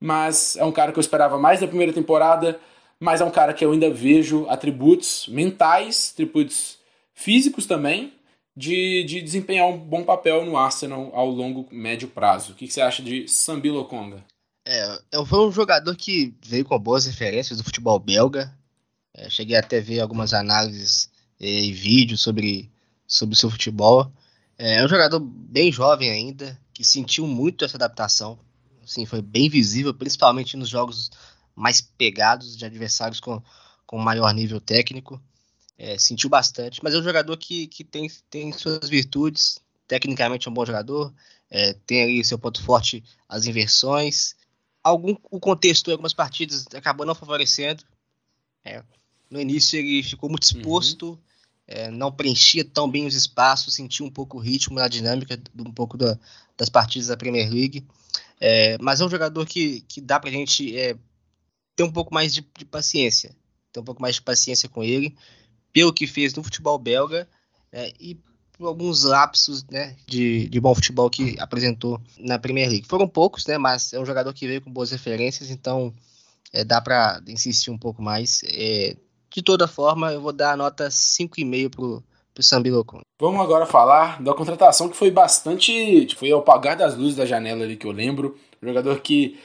Mas 0.00 0.56
é 0.56 0.64
um 0.64 0.72
cara 0.72 0.90
que 0.90 0.98
eu 0.98 1.02
esperava 1.02 1.38
mais 1.38 1.60
da 1.60 1.68
primeira 1.68 1.92
temporada, 1.92 2.58
mas 2.98 3.20
é 3.20 3.24
um 3.26 3.30
cara 3.30 3.52
que 3.52 3.62
eu 3.62 3.72
ainda 3.72 3.90
vejo 3.90 4.46
atributos 4.48 5.26
mentais, 5.28 6.12
atributos 6.14 6.78
físicos 7.12 7.66
também, 7.66 8.14
de, 8.56 9.04
de 9.04 9.20
desempenhar 9.20 9.68
um 9.68 9.76
bom 9.76 10.02
papel 10.02 10.46
no 10.46 10.56
Arsenal 10.56 11.10
ao 11.12 11.28
longo, 11.28 11.68
médio 11.70 12.08
prazo. 12.08 12.52
O 12.52 12.54
que, 12.54 12.66
que 12.66 12.72
você 12.72 12.80
acha 12.80 13.02
de 13.02 13.28
Sambilo 13.28 13.84
Conga? 13.84 14.24
É, 14.64 14.98
foi 15.26 15.46
um 15.46 15.52
jogador 15.52 15.96
que 15.96 16.34
veio 16.44 16.64
com 16.64 16.78
boas 16.78 17.06
referências 17.06 17.58
do 17.58 17.64
futebol 17.64 17.98
belga, 17.98 18.54
é, 19.14 19.28
cheguei 19.28 19.56
até 19.56 19.78
a 19.78 19.82
ver 19.82 20.00
algumas 20.00 20.32
análises 20.32 21.10
e 21.38 21.72
vídeos 21.72 22.20
sobre, 22.20 22.70
sobre 23.06 23.34
o 23.34 23.38
seu 23.38 23.50
futebol. 23.50 24.12
É, 24.58 24.76
é 24.76 24.84
um 24.84 24.88
jogador 24.88 25.20
bem 25.20 25.72
jovem 25.72 26.10
ainda, 26.10 26.58
que 26.72 26.84
sentiu 26.84 27.26
muito 27.26 27.64
essa 27.64 27.76
adaptação. 27.76 28.38
Assim, 28.82 29.06
foi 29.06 29.22
bem 29.22 29.48
visível, 29.48 29.94
principalmente 29.94 30.56
nos 30.56 30.68
jogos 30.68 31.10
mais 31.54 31.80
pegados 31.80 32.56
de 32.56 32.64
adversários 32.64 33.20
com, 33.20 33.42
com 33.86 33.98
maior 33.98 34.32
nível 34.32 34.60
técnico. 34.60 35.20
É, 35.78 35.98
sentiu 35.98 36.28
bastante, 36.28 36.80
mas 36.82 36.94
é 36.94 36.98
um 36.98 37.02
jogador 37.02 37.36
que, 37.36 37.66
que 37.66 37.82
tem, 37.82 38.10
tem 38.28 38.52
suas 38.52 38.88
virtudes. 38.88 39.58
Tecnicamente 39.88 40.46
é 40.46 40.50
um 40.50 40.54
bom 40.54 40.64
jogador, 40.64 41.12
é, 41.50 41.72
tem 41.72 42.02
ali 42.02 42.24
seu 42.24 42.38
ponto 42.38 42.62
forte 42.62 43.02
as 43.28 43.46
inversões. 43.46 44.36
Algum, 44.82 45.14
o 45.30 45.38
contexto 45.38 45.88
em 45.88 45.92
algumas 45.92 46.14
partidas 46.14 46.66
acabou 46.74 47.04
não 47.04 47.14
favorecendo. 47.14 47.84
É, 48.64 48.82
no 49.30 49.40
início 49.40 49.78
ele 49.78 50.02
ficou 50.02 50.28
muito 50.28 50.44
exposto, 50.44 51.10
uhum. 51.10 51.18
é, 51.66 51.90
não 51.90 52.10
preenchia 52.10 52.64
tão 52.64 52.90
bem 52.90 53.06
os 53.06 53.14
espaços, 53.14 53.74
sentia 53.74 54.04
um 54.04 54.10
pouco 54.10 54.38
o 54.38 54.40
ritmo 54.40 54.76
na 54.76 54.88
dinâmica 54.88 55.40
um 55.58 55.72
pouco 55.72 55.96
da, 55.96 56.18
das 56.56 56.68
partidas 56.68 57.08
da 57.08 57.16
Premier 57.16 57.50
League. 57.50 57.86
É, 58.40 58.78
mas 58.80 59.00
é 59.00 59.04
um 59.04 59.10
jogador 59.10 59.46
que, 59.46 59.82
que 59.82 60.00
dá 60.00 60.18
pra 60.18 60.30
gente 60.30 60.76
é, 60.76 60.96
ter 61.76 61.82
um 61.82 61.92
pouco 61.92 62.12
mais 62.12 62.32
de, 62.32 62.46
de, 62.58 62.64
paciência. 62.64 63.36
Ter 63.72 63.80
um 63.80 63.84
pouco 63.84 64.00
mais 64.00 64.16
de 64.16 64.22
paciência 64.22 64.68
com 64.68 64.82
ele, 64.82 65.16
pelo 65.72 65.92
que 65.92 66.06
fez 66.06 66.34
no 66.34 66.42
futebol 66.42 66.78
belga 66.78 67.28
é, 67.70 67.92
e 68.00 68.18
alguns 68.66 69.04
lapsos 69.04 69.64
né, 69.70 69.96
de, 70.06 70.48
de 70.48 70.60
bom 70.60 70.74
futebol 70.74 71.08
que 71.08 71.36
apresentou 71.38 72.00
na 72.18 72.38
Premier 72.38 72.68
League. 72.68 72.86
Foram 72.86 73.08
poucos, 73.08 73.46
né, 73.46 73.58
mas 73.58 73.92
é 73.92 74.00
um 74.00 74.06
jogador 74.06 74.32
que 74.32 74.46
veio 74.46 74.60
com 74.60 74.72
boas 74.72 74.90
referências, 74.90 75.50
então 75.50 75.94
é, 76.52 76.64
dá 76.64 76.80
para 76.80 77.20
insistir 77.28 77.70
um 77.70 77.78
pouco 77.78 78.02
mais. 78.02 78.42
É, 78.44 78.96
de 79.32 79.42
toda 79.42 79.68
forma, 79.68 80.12
eu 80.12 80.20
vou 80.20 80.32
dar 80.32 80.52
a 80.52 80.56
nota 80.56 80.88
5,5 80.88 81.70
pro, 81.70 82.04
pro 82.34 82.42
Sambilocon. 82.42 83.00
Vamos 83.20 83.40
agora 83.40 83.66
falar 83.66 84.20
da 84.22 84.34
contratação 84.34 84.88
que 84.88 84.96
foi 84.96 85.10
bastante. 85.10 86.14
Foi 86.16 86.30
ao 86.30 86.40
apagar 86.40 86.76
das 86.76 86.96
luzes 86.96 87.16
da 87.16 87.26
janela 87.26 87.64
ali 87.64 87.76
que 87.76 87.86
eu 87.86 87.92
lembro. 87.92 88.36
Um 88.62 88.68
jogador 88.68 89.00
que 89.00 89.38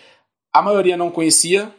a 0.51 0.61
maioria 0.61 0.97
não 0.97 1.11
conhecia, 1.11 1.71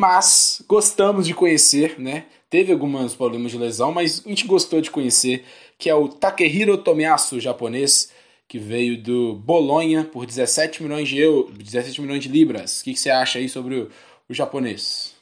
mas 0.00 0.62
gostamos 0.68 1.26
de 1.26 1.34
conhecer, 1.34 1.98
né? 1.98 2.26
Teve 2.50 2.72
alguns 2.72 3.14
problemas 3.14 3.52
de 3.52 3.58
lesão, 3.58 3.92
mas 3.92 4.22
a 4.24 4.28
gente 4.28 4.46
gostou 4.46 4.80
de 4.80 4.90
conhecer, 4.90 5.44
que 5.78 5.90
é 5.90 5.94
o 5.94 6.08
Takehiro 6.08 6.78
Tomiyasu, 6.78 7.40
japonês, 7.40 8.10
que 8.46 8.58
veio 8.58 9.02
do 9.02 9.34
Bolonha 9.34 10.04
por 10.04 10.24
17 10.24 10.82
milhões 10.82 11.08
de 11.08 11.18
euros, 11.18 11.56
17 11.58 12.00
milhões 12.00 12.22
de 12.22 12.28
libras. 12.28 12.80
O 12.80 12.84
que, 12.84 12.94
que 12.94 13.00
você 13.00 13.10
acha 13.10 13.38
aí 13.38 13.48
sobre 13.48 13.74
o, 13.74 13.90
o 14.28 14.32
japonês? 14.32 15.18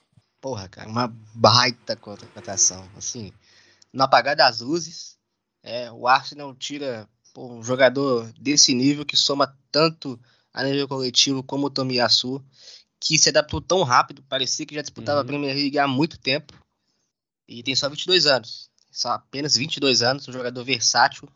porra, 0.47 0.69
cara, 0.69 0.89
uma 0.89 1.12
baita 1.35 1.97
contratação. 1.97 2.89
Assim, 2.97 3.33
no 3.93 4.05
apagar 4.05 4.37
das 4.37 4.61
luzes, 4.61 5.19
é, 5.61 5.91
o 5.91 6.07
Arsenal 6.07 6.55
tira 6.55 7.09
pô, 7.35 7.53
um 7.53 7.65
jogador 7.65 8.33
desse 8.39 8.73
nível 8.73 9.05
que 9.05 9.17
soma 9.17 9.53
tanto 9.73 10.17
a 10.55 10.62
nível 10.62 10.87
coletivo 10.87 11.43
como 11.43 11.67
o 11.67 11.71
Tomiyasu, 11.71 12.41
que 13.01 13.19
se 13.19 13.31
adaptou 13.31 13.61
tão 13.61 13.83
rápido, 13.83 14.23
parecia 14.29 14.65
que 14.65 14.77
já 14.77 14.83
disputava 14.83 15.19
uhum. 15.19 15.25
a 15.25 15.27
Premier 15.27 15.57
League 15.57 15.79
há 15.81 15.89
muito 15.89 16.17
tempo, 16.17 16.55
e 17.49 17.63
tem 17.63 17.75
só 17.75 17.89
22 17.89 18.27
anos. 18.27 18.71
Só 18.91 19.11
apenas 19.11 19.57
22 19.57 20.03
anos, 20.03 20.27
um 20.29 20.33
jogador 20.33 20.65
versátil, 20.65 21.29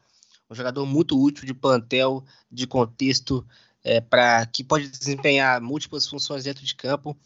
um 0.51 0.55
jogador 0.55 0.87
muito 0.87 1.21
útil 1.21 1.45
de 1.45 1.55
plantel, 1.55 2.25
de 2.51 2.67
contexto, 2.67 3.47
é, 3.85 4.01
para 4.01 4.47
que 4.47 4.65
pode 4.65 4.89
desempenhar 4.89 5.61
múltiplas 5.61 6.07
funções 6.07 6.45
dentro 6.45 6.65
de 6.65 6.75
campo 6.75 7.17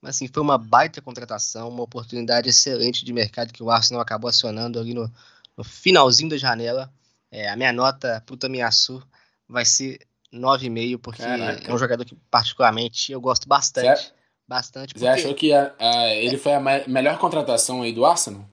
mas 0.00 0.16
assim, 0.16 0.28
foi 0.28 0.42
uma 0.42 0.56
baita 0.56 1.02
contratação, 1.02 1.68
uma 1.68 1.82
oportunidade 1.82 2.48
excelente 2.48 3.04
de 3.04 3.12
mercado 3.12 3.52
que 3.52 3.62
o 3.62 3.70
Arsenal 3.70 4.00
acabou 4.00 4.28
acionando 4.28 4.78
ali 4.78 4.94
no, 4.94 5.12
no 5.56 5.64
finalzinho 5.64 6.30
da 6.30 6.36
janela. 6.36 6.92
É, 7.30 7.48
a 7.48 7.56
minha 7.56 7.72
nota 7.72 8.22
para 8.24 8.34
o 8.34 8.36
Tamiyasu 8.36 9.02
vai 9.48 9.64
ser 9.64 9.98
9,5, 10.32 10.98
porque 10.98 11.22
Caraca. 11.22 11.70
é 11.70 11.74
um 11.74 11.78
jogador 11.78 12.04
que 12.04 12.14
particularmente 12.30 13.10
eu 13.10 13.20
gosto 13.20 13.48
bastante. 13.48 14.02
Você, 14.02 14.12
bastante 14.48 14.94
porque... 14.94 15.00
você 15.00 15.06
achou 15.06 15.34
que 15.34 15.52
a, 15.52 15.74
a, 15.78 16.08
ele 16.14 16.38
foi 16.38 16.54
a 16.54 16.60
melhor 16.88 17.18
contratação 17.18 17.82
aí 17.82 17.92
do 17.92 18.06
Arsenal? 18.06 18.48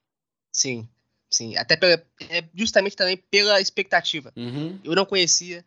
Sim, 0.52 0.88
sim. 1.30 1.56
Até 1.56 1.78
pela, 1.78 1.94
é 2.30 2.44
justamente 2.54 2.96
também 2.96 3.18
pela 3.32 3.62
expectativa. 3.62 4.34
Uhum. 4.36 4.80
Eu 4.84 4.94
não 4.94 5.06
conhecia, 5.06 5.64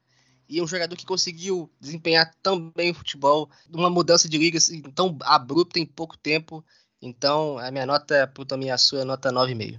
e 0.49 0.59
é 0.59 0.63
um 0.63 0.67
jogador 0.67 0.97
que 0.97 1.07
conseguiu 1.07 1.71
desempenhar 1.81 2.35
tão 2.43 2.71
bem 2.71 2.91
o 2.91 2.95
futebol, 2.95 3.51
uma 3.73 3.91
mudança 3.91 4.29
de 4.29 4.39
liga 4.39 4.59
assim, 4.59 4.83
tão 4.83 5.17
abrupta 5.23 5.79
em 5.79 5.87
pouco 5.87 6.17
tempo. 6.17 6.65
Então, 7.01 7.59
a 7.59 7.71
minha 7.71 7.87
nota 7.87 8.27
pro 8.27 8.45
Tomiyasu 8.45 8.99
é 8.99 9.05
nota 9.05 9.33
9,5. 9.33 9.79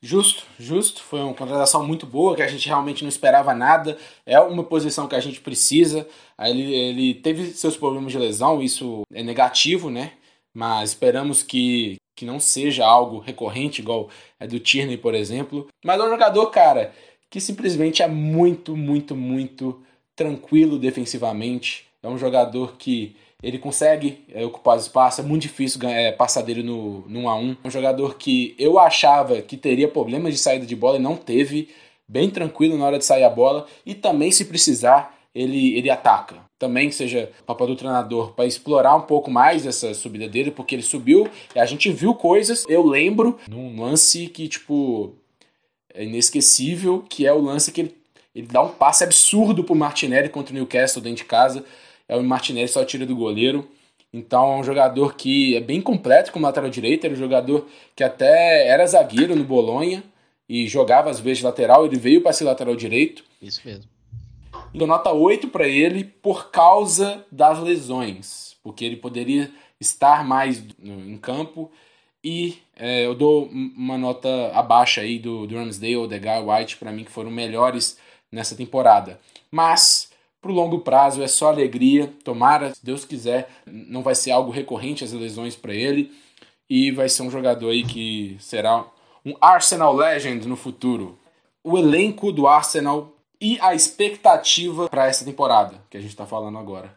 Justo, 0.00 0.44
justo. 0.58 1.02
Foi 1.02 1.20
uma 1.20 1.34
contratação 1.34 1.86
muito 1.86 2.06
boa, 2.06 2.36
que 2.36 2.42
a 2.42 2.46
gente 2.46 2.66
realmente 2.68 3.02
não 3.02 3.08
esperava 3.08 3.52
nada. 3.54 3.98
É 4.24 4.38
uma 4.40 4.62
posição 4.62 5.08
que 5.08 5.16
a 5.16 5.20
gente 5.20 5.40
precisa. 5.40 6.06
Ele, 6.40 6.72
ele 6.72 7.14
teve 7.14 7.46
seus 7.46 7.76
problemas 7.76 8.12
de 8.12 8.18
lesão, 8.18 8.62
isso 8.62 9.02
é 9.12 9.22
negativo, 9.22 9.90
né? 9.90 10.12
Mas 10.54 10.90
esperamos 10.90 11.42
que, 11.42 11.96
que 12.16 12.24
não 12.24 12.38
seja 12.38 12.86
algo 12.86 13.18
recorrente, 13.18 13.80
igual 13.80 14.08
é 14.38 14.46
do 14.46 14.60
Tierney, 14.60 14.96
por 14.96 15.14
exemplo. 15.14 15.66
Mas 15.84 16.00
é 16.00 16.04
um 16.04 16.10
jogador, 16.10 16.46
cara, 16.46 16.92
que 17.30 17.40
simplesmente 17.40 18.02
é 18.02 18.08
muito, 18.08 18.76
muito, 18.76 19.16
muito 19.16 19.82
tranquilo 20.14 20.78
defensivamente. 20.78 21.86
É 22.02 22.08
um 22.08 22.18
jogador 22.18 22.76
que 22.76 23.16
ele 23.42 23.58
consegue 23.58 24.24
é, 24.32 24.44
ocupar 24.44 24.76
o 24.76 24.80
espaço, 24.80 25.20
é 25.20 25.24
muito 25.24 25.42
difícil 25.42 25.80
é, 25.88 26.10
passar 26.10 26.42
dele 26.42 26.62
no, 26.62 27.04
no 27.08 27.20
1 27.20 27.28
a 27.28 27.36
1 27.36 27.56
É 27.62 27.68
um 27.68 27.70
jogador 27.70 28.16
que 28.16 28.54
eu 28.58 28.78
achava 28.78 29.40
que 29.40 29.56
teria 29.56 29.86
problemas 29.86 30.34
de 30.34 30.40
saída 30.40 30.66
de 30.66 30.74
bola 30.74 30.96
e 30.96 31.02
não 31.02 31.16
teve. 31.16 31.68
Bem 32.08 32.30
tranquilo 32.30 32.76
na 32.76 32.86
hora 32.86 32.98
de 32.98 33.04
sair 33.04 33.22
a 33.22 33.30
bola. 33.30 33.66
E 33.84 33.94
também, 33.94 34.32
se 34.32 34.46
precisar, 34.46 35.14
ele, 35.34 35.76
ele 35.76 35.90
ataca. 35.90 36.36
Também 36.58 36.90
seja 36.90 37.30
o 37.42 37.44
papel 37.44 37.68
do 37.68 37.76
treinador 37.76 38.32
para 38.32 38.46
explorar 38.46 38.96
um 38.96 39.02
pouco 39.02 39.30
mais 39.30 39.66
essa 39.66 39.94
subida 39.94 40.26
dele, 40.26 40.50
porque 40.50 40.74
ele 40.74 40.82
subiu 40.82 41.28
e 41.54 41.60
a 41.60 41.66
gente 41.66 41.92
viu 41.92 42.14
coisas. 42.14 42.64
Eu 42.68 42.84
lembro 42.84 43.38
num 43.48 43.80
lance 43.80 44.26
que, 44.26 44.48
tipo, 44.48 45.12
é 45.94 46.02
inesquecível, 46.02 47.04
que 47.08 47.26
é 47.26 47.32
o 47.32 47.40
lance 47.40 47.70
que 47.70 47.82
ele 47.82 47.98
ele 48.38 48.46
dá 48.46 48.62
um 48.62 48.68
passe 48.68 49.02
absurdo 49.02 49.64
pro 49.64 49.74
Martinelli 49.74 50.28
contra 50.28 50.52
o 50.52 50.54
Newcastle 50.54 51.02
dentro 51.02 51.18
de 51.18 51.24
casa. 51.24 51.64
É 52.08 52.16
o 52.16 52.22
Martinelli 52.22 52.68
só 52.68 52.84
tira 52.84 53.04
do 53.04 53.14
goleiro. 53.14 53.68
Então 54.12 54.54
é 54.54 54.56
um 54.56 54.64
jogador 54.64 55.14
que 55.14 55.54
é 55.54 55.60
bem 55.60 55.80
completo 55.80 56.32
como 56.32 56.46
lateral 56.46 56.70
direito. 56.70 57.04
Era 57.04 57.14
um 57.14 57.18
jogador 57.18 57.66
que 57.94 58.02
até 58.02 58.66
era 58.66 58.86
zagueiro 58.86 59.36
no 59.36 59.44
Bolonha 59.44 60.02
e 60.48 60.66
jogava 60.66 61.10
às 61.10 61.20
vezes 61.20 61.42
lateral. 61.42 61.84
Ele 61.84 61.98
veio 61.98 62.22
para 62.22 62.32
ser 62.32 62.44
lateral 62.44 62.74
direito. 62.74 63.22
Isso 63.40 63.60
mesmo. 63.64 63.84
Dou 64.74 64.86
nota 64.86 65.12
8 65.12 65.48
para 65.48 65.68
ele 65.68 66.04
por 66.04 66.50
causa 66.50 67.24
das 67.30 67.58
lesões. 67.58 68.56
Porque 68.62 68.84
ele 68.84 68.96
poderia 68.96 69.50
estar 69.78 70.24
mais 70.24 70.62
em 70.82 71.16
campo. 71.18 71.70
E 72.24 72.58
é, 72.76 73.06
eu 73.06 73.14
dou 73.14 73.46
uma 73.46 73.96
nota 73.96 74.50
abaixo 74.52 75.00
aí 75.00 75.18
do, 75.18 75.46
do 75.46 75.54
Ramsdale, 75.54 75.96
Odegaard, 75.98 76.48
White, 76.48 76.76
para 76.76 76.92
mim, 76.92 77.04
que 77.04 77.10
foram 77.10 77.30
melhores 77.30 77.98
nessa 78.30 78.56
temporada. 78.56 79.20
Mas 79.50 80.07
para 80.40 80.50
o 80.50 80.54
longo 80.54 80.80
prazo 80.80 81.22
é 81.22 81.28
só 81.28 81.48
alegria. 81.48 82.12
Tomara, 82.24 82.74
se 82.74 82.84
Deus 82.84 83.04
quiser, 83.04 83.50
não 83.66 84.02
vai 84.02 84.14
ser 84.14 84.30
algo 84.30 84.50
recorrente 84.50 85.04
as 85.04 85.12
lesões 85.12 85.56
para 85.56 85.74
ele 85.74 86.12
e 86.68 86.90
vai 86.90 87.08
ser 87.08 87.22
um 87.22 87.30
jogador 87.30 87.70
aí 87.70 87.84
que 87.84 88.36
será 88.40 88.84
um 89.24 89.34
Arsenal 89.40 89.94
Legend 89.94 90.46
no 90.46 90.56
futuro. 90.56 91.18
O 91.62 91.76
elenco 91.76 92.32
do 92.32 92.46
Arsenal 92.46 93.12
e 93.40 93.58
a 93.60 93.74
expectativa 93.74 94.88
para 94.88 95.06
essa 95.06 95.24
temporada 95.24 95.80
que 95.90 95.96
a 95.96 96.00
gente 96.00 96.10
está 96.10 96.26
falando 96.26 96.58
agora. 96.58 96.96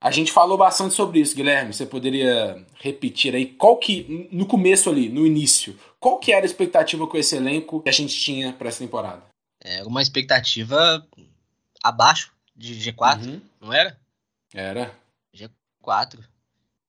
A 0.00 0.10
gente 0.10 0.32
falou 0.32 0.58
bastante 0.58 0.94
sobre 0.94 1.20
isso, 1.20 1.34
Guilherme. 1.34 1.72
Você 1.72 1.86
poderia 1.86 2.64
repetir 2.74 3.34
aí 3.34 3.46
qual 3.46 3.76
que 3.78 4.28
no 4.30 4.44
começo 4.44 4.90
ali, 4.90 5.08
no 5.08 5.26
início, 5.26 5.78
qual 5.98 6.18
que 6.18 6.30
era 6.30 6.44
a 6.44 6.46
expectativa 6.46 7.06
com 7.06 7.16
esse 7.16 7.36
elenco 7.36 7.80
que 7.80 7.88
a 7.88 7.92
gente 7.92 8.14
tinha 8.14 8.52
para 8.52 8.68
essa 8.68 8.80
temporada? 8.80 9.22
é, 9.64 9.82
uma 9.84 10.02
expectativa 10.02 11.04
abaixo 11.82 12.33
de 12.54 12.74
G4, 12.74 13.24
uhum. 13.24 13.40
não 13.60 13.72
era? 13.72 13.98
Era. 14.52 14.94
G4. 15.34 16.20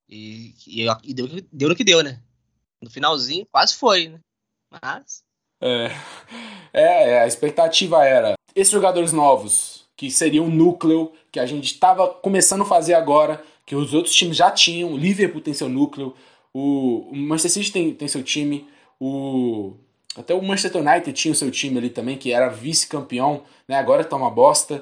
E, 0.07 0.53
e, 0.67 0.85
e 1.03 1.13
deu, 1.13 1.27
deu 1.51 1.69
no 1.69 1.75
que 1.75 1.83
deu, 1.83 2.03
né? 2.03 2.21
No 2.81 2.89
finalzinho 2.89 3.45
quase 3.51 3.75
foi, 3.75 4.09
né? 4.09 4.19
Mas 4.71 5.23
É, 5.61 5.91
é, 6.73 7.09
é, 7.09 7.21
a 7.21 7.27
expectativa 7.27 8.05
era 8.05 8.33
esses 8.55 8.71
jogadores 8.71 9.11
novos, 9.11 9.85
que 9.97 10.11
seriam 10.11 10.45
o 10.45 10.49
núcleo 10.49 11.13
que 11.31 11.39
a 11.39 11.45
gente 11.45 11.65
estava 11.65 12.07
começando 12.07 12.61
a 12.61 12.65
fazer 12.65 12.93
agora, 12.93 13.43
que 13.65 13.75
os 13.75 13.93
outros 13.93 14.15
times 14.15 14.37
já 14.37 14.51
tinham, 14.51 14.93
o 14.93 14.97
Liverpool 14.97 15.41
tem 15.41 15.53
seu 15.53 15.67
núcleo, 15.67 16.15
o, 16.53 17.09
Manchester 17.13 17.51
City 17.51 17.71
tem, 17.71 17.93
tem 17.93 18.07
seu 18.07 18.23
time, 18.23 18.67
o 18.99 19.75
até 20.15 20.33
o 20.33 20.41
Manchester 20.41 20.81
United 20.81 21.11
tinha 21.11 21.33
o 21.33 21.35
seu 21.35 21.51
time 21.51 21.77
ali 21.77 21.89
também, 21.89 22.17
que 22.17 22.31
era 22.31 22.47
vice-campeão, 22.47 23.43
né? 23.67 23.75
Agora 23.75 24.01
tá 24.01 24.15
uma 24.15 24.31
bosta. 24.31 24.81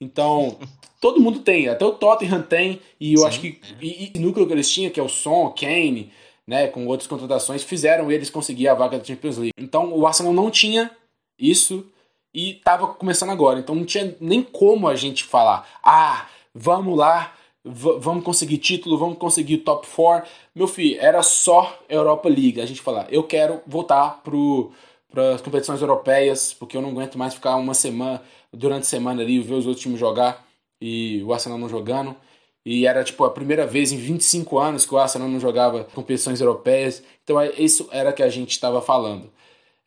Então, 0.00 0.58
todo 1.00 1.20
mundo 1.20 1.40
tem, 1.40 1.68
até 1.68 1.84
o 1.84 1.92
Tottenham 1.92 2.42
tem, 2.42 2.80
e 3.00 3.14
eu 3.14 3.20
Sim. 3.20 3.26
acho 3.26 3.40
que 3.40 3.60
e, 3.80 4.12
e, 4.14 4.18
o 4.18 4.20
núcleo 4.20 4.46
que 4.46 4.52
eles 4.52 4.70
tinham, 4.70 4.90
que 4.90 5.00
é 5.00 5.02
o 5.02 5.08
Son, 5.08 5.50
Kane, 5.50 6.12
né, 6.46 6.68
com 6.68 6.86
outras 6.86 7.06
contratações, 7.06 7.62
fizeram 7.62 8.10
eles 8.10 8.30
conseguir 8.30 8.68
a 8.68 8.74
vaga 8.74 8.98
da 8.98 9.04
Champions 9.04 9.38
League. 9.38 9.52
Então, 9.58 9.92
o 9.94 10.06
Arsenal 10.06 10.32
não 10.32 10.50
tinha 10.50 10.90
isso 11.38 11.86
e 12.32 12.50
estava 12.50 12.88
começando 12.88 13.30
agora. 13.30 13.58
Então, 13.58 13.74
não 13.74 13.84
tinha 13.84 14.16
nem 14.20 14.42
como 14.42 14.88
a 14.88 14.94
gente 14.94 15.24
falar: 15.24 15.66
"Ah, 15.82 16.26
vamos 16.54 16.98
lá, 16.98 17.32
vamos 17.64 18.24
conseguir 18.24 18.58
título, 18.58 18.98
vamos 18.98 19.16
conseguir 19.18 19.58
top 19.58 19.86
4". 19.86 20.28
Meu 20.54 20.66
filho, 20.66 21.00
era 21.00 21.22
só 21.22 21.78
Europa 21.88 22.28
League. 22.28 22.60
A 22.60 22.66
gente 22.66 22.82
falar: 22.82 23.06
"Eu 23.10 23.22
quero 23.22 23.62
voltar 23.66 24.22
pro 24.22 24.72
para 25.14 25.36
as 25.36 25.40
competições 25.40 25.80
europeias, 25.80 26.52
porque 26.52 26.76
eu 26.76 26.82
não 26.82 26.90
aguento 26.90 27.16
mais 27.16 27.34
ficar 27.34 27.54
uma 27.54 27.72
semana 27.72 28.20
durante 28.54 28.82
a 28.82 28.86
semana 28.86 29.22
ali 29.22 29.40
ver 29.40 29.54
os 29.54 29.66
outros 29.66 29.82
times 29.82 29.98
jogar 29.98 30.46
e 30.80 31.22
o 31.22 31.32
Arsenal 31.32 31.58
não 31.58 31.68
jogando. 31.68 32.16
E 32.64 32.86
era 32.86 33.04
tipo 33.04 33.24
a 33.24 33.30
primeira 33.30 33.66
vez 33.66 33.92
em 33.92 33.98
25 33.98 34.58
anos 34.58 34.86
que 34.86 34.94
o 34.94 34.98
Arsenal 34.98 35.28
não 35.28 35.38
jogava 35.38 35.84
competições 35.84 36.40
europeias. 36.40 37.02
Então 37.22 37.40
é, 37.40 37.52
isso 37.58 37.88
era 37.90 38.12
que 38.12 38.22
a 38.22 38.28
gente 38.28 38.52
estava 38.52 38.80
falando. 38.80 39.30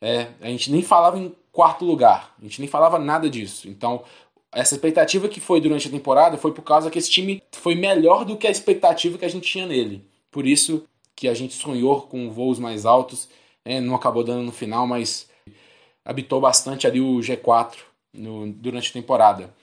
É, 0.00 0.28
a 0.40 0.46
gente 0.48 0.70
nem 0.70 0.82
falava 0.82 1.18
em 1.18 1.34
quarto 1.50 1.84
lugar, 1.84 2.34
a 2.38 2.42
gente 2.44 2.60
nem 2.60 2.68
falava 2.68 2.98
nada 2.98 3.28
disso. 3.28 3.68
Então 3.68 4.04
essa 4.52 4.74
expectativa 4.74 5.28
que 5.28 5.40
foi 5.40 5.60
durante 5.60 5.88
a 5.88 5.90
temporada 5.90 6.38
foi 6.38 6.52
por 6.52 6.62
causa 6.62 6.90
que 6.90 6.98
esse 6.98 7.10
time 7.10 7.42
foi 7.52 7.74
melhor 7.74 8.24
do 8.24 8.36
que 8.36 8.46
a 8.46 8.50
expectativa 8.50 9.18
que 9.18 9.24
a 9.24 9.28
gente 9.28 9.50
tinha 9.50 9.66
nele. 9.66 10.04
Por 10.30 10.46
isso 10.46 10.84
que 11.16 11.28
a 11.28 11.34
gente 11.34 11.54
sonhou 11.54 12.02
com 12.02 12.30
voos 12.30 12.58
mais 12.58 12.86
altos. 12.86 13.28
É, 13.64 13.80
não 13.80 13.94
acabou 13.96 14.22
dando 14.22 14.44
no 14.44 14.52
final, 14.52 14.86
mas 14.86 15.28
habitou 16.04 16.40
bastante 16.40 16.86
ali 16.86 17.00
o 17.00 17.18
G4 17.18 17.87
no, 18.18 18.52
durante 18.52 18.90
a 18.90 18.92
temporada. 18.92 19.54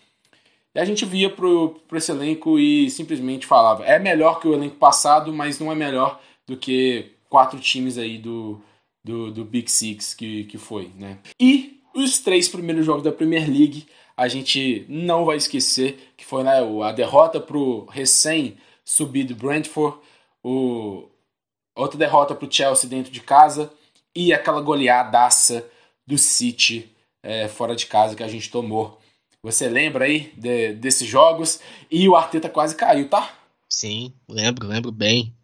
E 0.73 0.79
a 0.79 0.85
gente 0.85 1.05
via 1.05 1.29
pro 1.29 1.79
esse 1.93 2.11
elenco 2.11 2.59
e 2.59 2.89
simplesmente 2.89 3.45
falava: 3.45 3.85
é 3.85 3.99
melhor 3.99 4.39
que 4.39 4.47
o 4.47 4.53
elenco 4.53 4.75
passado, 4.75 5.31
mas 5.33 5.59
não 5.59 5.71
é 5.71 5.75
melhor 5.75 6.19
do 6.45 6.57
que 6.57 7.11
quatro 7.29 7.59
times 7.59 7.97
aí 7.97 8.17
do, 8.17 8.61
do, 9.03 9.31
do 9.31 9.45
Big 9.45 9.69
Six 9.71 10.13
que, 10.13 10.43
que 10.45 10.57
foi, 10.57 10.91
né? 10.95 11.19
E 11.39 11.81
os 11.93 12.19
três 12.19 12.49
primeiros 12.49 12.85
jogos 12.85 13.03
da 13.03 13.11
Premier 13.11 13.47
League 13.47 13.85
a 14.17 14.27
gente 14.27 14.85
não 14.87 15.25
vai 15.25 15.37
esquecer 15.37 16.13
que 16.15 16.25
foi 16.25 16.43
né, 16.43 16.59
a 16.83 16.91
derrota 16.91 17.39
pro 17.39 17.85
recém-subido 17.85 19.35
Brentford, 19.35 19.97
o, 20.43 21.09
outra 21.75 21.97
derrota 21.97 22.33
pro 22.33 22.51
Chelsea 22.51 22.89
dentro 22.89 23.11
de 23.11 23.19
casa 23.19 23.71
e 24.15 24.33
aquela 24.33 24.61
goleadaça 24.61 25.67
do 26.07 26.17
City 26.17 26.94
é, 27.25 27.47
fora 27.49 27.75
de 27.75 27.85
casa 27.87 28.15
que 28.15 28.23
a 28.23 28.27
gente 28.27 28.49
tomou 28.49 29.01
você 29.45 29.69
lembra 29.69 30.05
aí 30.05 30.33
de, 30.35 30.73
desses 30.73 31.07
jogos? 31.07 31.59
E 31.91 32.09
o 32.09 32.15
Arteta 32.15 32.49
quase 32.49 32.75
caiu, 32.75 33.07
tá? 33.07 33.31
Sim, 33.69 34.11
lembro, 34.27 34.67
lembro 34.67 34.91
bem. 34.91 35.35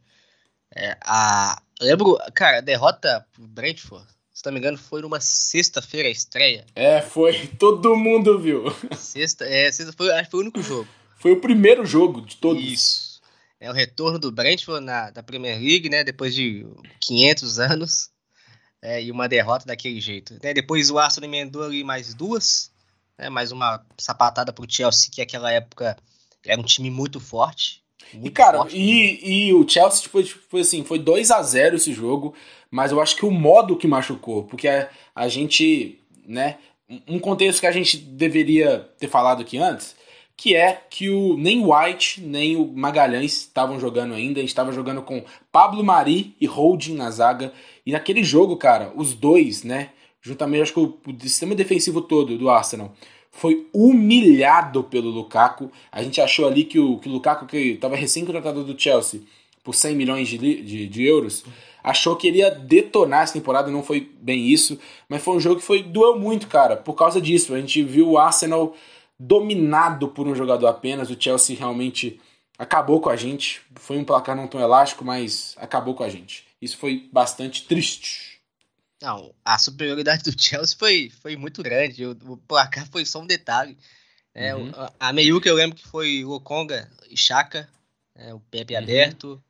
É, 0.76 0.98
a, 1.04 1.62
lembro, 1.80 2.18
cara, 2.34 2.58
a 2.58 2.62
derrota 2.62 3.24
pro 3.32 3.48
Brentford, 3.48 4.08
se 4.34 4.44
não 4.44 4.54
me 4.54 4.58
engano, 4.58 4.76
foi 4.76 5.04
numa 5.04 5.20
sexta-feira 5.20 6.08
a 6.08 6.12
estreia. 6.12 6.66
É, 6.74 7.00
foi. 7.00 7.46
Todo 7.60 7.96
mundo 7.96 8.40
viu. 8.40 8.64
Sexta, 8.98 9.46
é, 9.46 9.72
sexta 9.72 9.94
foi, 9.96 10.12
acho 10.12 10.24
que 10.24 10.32
foi 10.32 10.40
o 10.40 10.44
único 10.44 10.64
jogo. 10.64 10.88
Foi 11.20 11.34
o 11.34 11.40
primeiro 11.40 11.86
jogo 11.86 12.22
de 12.22 12.38
todos. 12.38 12.64
Isso. 12.64 13.22
É 13.60 13.70
o 13.70 13.74
retorno 13.74 14.18
do 14.18 14.32
Brentford 14.32 14.84
na, 14.84 15.12
da 15.12 15.22
Premier 15.22 15.60
League, 15.60 15.90
né? 15.92 16.04
Depois 16.04 16.34
de 16.34 16.66
500 17.00 17.60
anos. 17.60 18.10
É, 18.82 19.04
e 19.04 19.12
uma 19.12 19.30
derrota 19.30 19.66
daquele 19.66 20.02
jeito. 20.02 20.40
Né? 20.44 20.54
Depois 20.54 20.90
o 20.90 20.98
Arsenal 20.98 21.30
emendou 21.30 21.64
ali 21.64 21.84
mais 21.84 22.14
duas 22.14 22.72
né? 23.22 23.30
mais 23.30 23.52
uma 23.52 23.86
sapatada 23.98 24.52
pro 24.52 24.66
Chelsea, 24.68 25.12
que 25.12 25.22
naquela 25.22 25.52
época 25.52 25.96
era 26.46 26.60
um 26.60 26.64
time 26.64 26.90
muito 26.90 27.20
forte. 27.20 27.84
Muito 28.14 28.28
e, 28.28 28.32
cara, 28.32 28.58
forte, 28.58 28.76
e, 28.76 29.48
e 29.48 29.54
o 29.54 29.68
Chelsea, 29.68 30.02
tipo, 30.02 30.22
tipo 30.24 30.58
assim, 30.58 30.84
foi 30.84 30.98
2 30.98 31.30
a 31.30 31.42
0 31.42 31.76
esse 31.76 31.94
jogo, 31.94 32.34
mas 32.70 32.92
eu 32.92 33.00
acho 33.00 33.16
que 33.16 33.26
o 33.26 33.32
modo 33.32 33.78
que 33.78 33.88
machucou, 33.88 34.44
porque 34.46 34.68
a, 34.68 34.90
a 35.16 35.28
gente, 35.28 36.00
né, 36.26 36.58
um 37.08 37.20
contexto 37.20 37.62
que 37.62 37.68
a 37.68 37.72
gente 37.72 37.96
deveria 37.98 38.90
ter 39.00 39.08
falado 39.08 39.42
aqui 39.42 39.58
antes, 39.58 39.96
que 40.42 40.56
é 40.56 40.82
que 40.90 41.08
o 41.08 41.38
nem 41.38 41.64
White 41.64 42.20
nem 42.20 42.56
o 42.56 42.66
Magalhães 42.66 43.32
estavam 43.42 43.80
jogando 43.80 44.16
ainda, 44.16 44.40
a 44.40 44.42
gente 44.42 44.50
estava 44.50 44.72
jogando 44.72 45.04
com 45.04 45.24
Pablo 45.52 45.84
Mari 45.84 46.36
e 46.42 46.48
Holding 46.48 46.96
na 46.96 47.12
zaga, 47.12 47.54
e 47.86 47.92
naquele 47.92 48.24
jogo, 48.24 48.58
cara, 48.58 48.92
os 48.96 49.14
dois, 49.14 49.64
né, 49.64 49.92
juntamente 50.20 50.64
acho 50.64 50.74
que 50.74 50.80
o, 50.80 50.98
o 51.06 51.22
sistema 51.22 51.54
defensivo 51.54 52.02
todo 52.02 52.40
do 52.40 52.50
Arsenal 52.50 52.92
foi 53.30 53.68
humilhado 53.72 54.84
pelo 54.84 55.12
Lukaku. 55.12 55.72
A 55.92 56.02
gente 56.02 56.20
achou 56.20 56.48
ali 56.48 56.64
que 56.64 56.80
o, 56.80 56.98
que 56.98 57.08
o 57.08 57.12
Lukaku, 57.12 57.46
que 57.46 57.74
estava 57.74 57.96
recém-contratado 57.96 58.64
do 58.64 58.82
Chelsea 58.82 59.22
por 59.64 59.76
100 59.76 59.96
milhões 59.96 60.28
de, 60.28 60.40
de, 60.40 60.88
de, 60.88 61.04
euros, 61.06 61.46
achou 61.84 62.16
que 62.16 62.28
ele 62.28 62.40
ia 62.40 62.50
detonar 62.50 63.22
essa 63.22 63.34
temporada, 63.34 63.70
não 63.70 63.84
foi 63.84 64.10
bem 64.20 64.48
isso, 64.48 64.80
mas 65.08 65.24
foi 65.24 65.36
um 65.36 65.40
jogo 65.40 65.60
que 65.60 65.68
foi 65.68 65.84
doeu 65.84 66.18
muito, 66.18 66.48
cara, 66.48 66.76
por 66.76 66.96
causa 66.96 67.22
disso. 67.22 67.54
A 67.54 67.60
gente 67.60 67.84
viu 67.84 68.10
o 68.10 68.18
Arsenal 68.18 68.76
dominado 69.22 70.08
por 70.08 70.28
um 70.28 70.34
jogador 70.34 70.68
apenas, 70.68 71.12
o 71.12 71.22
Chelsea 71.22 71.56
realmente 71.56 72.20
acabou 72.58 73.00
com 73.00 73.10
a 73.10 73.16
gente. 73.16 73.62
Foi 73.76 73.98
um 73.98 74.04
placar 74.04 74.36
não 74.36 74.48
tão 74.48 74.60
elástico, 74.60 75.06
mas 75.06 75.56
acabou 75.58 75.94
com 75.94 76.04
a 76.04 76.10
gente. 76.10 76.48
Isso 76.60 76.76
foi 76.78 77.08
bastante 77.14 77.66
triste. 77.66 78.42
Não, 79.00 79.34
a 79.46 79.60
superioridade 79.60 80.24
do 80.24 80.42
Chelsea 80.42 80.76
foi, 80.78 81.12
foi 81.22 81.36
muito 81.36 81.62
grande. 81.62 82.04
O, 82.04 82.12
o 82.12 82.38
placar 82.38 82.88
foi 82.90 83.06
só 83.06 83.22
um 83.22 83.28
detalhe. 83.28 83.78
Né? 84.34 84.56
Uhum. 84.56 84.72
A, 84.76 85.10
a 85.10 85.14
Meiuca 85.14 85.48
eu 85.48 85.56
lembro 85.56 85.76
que 85.76 85.88
foi 85.88 86.24
Lokonga 86.24 86.90
e 87.08 87.16
Chaka, 87.16 87.70
né? 88.16 88.34
o 88.34 88.40
Pepe 88.40 88.74
uhum. 88.74 88.80
aberto, 88.80 89.44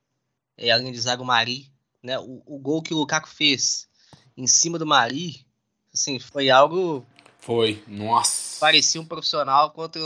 e 0.58 0.70
além 0.70 0.92
de 0.92 1.00
Zago 1.00 1.24
Mari. 1.24 1.72
Né? 2.04 2.20
O, 2.20 2.42
o 2.46 2.60
gol 2.60 2.82
que 2.82 2.94
o 2.94 2.98
Lukaku 2.98 3.30
fez 3.30 3.88
em 4.36 4.48
cima 4.48 4.78
do 4.78 4.86
Mari, 4.86 5.46
assim, 5.94 6.20
foi 6.20 6.50
algo. 6.50 7.06
Foi, 7.40 7.82
nossa. 7.88 8.51
Parecia 8.62 9.02
um 9.02 9.06
profissional 9.06 9.72
contra 9.72 10.00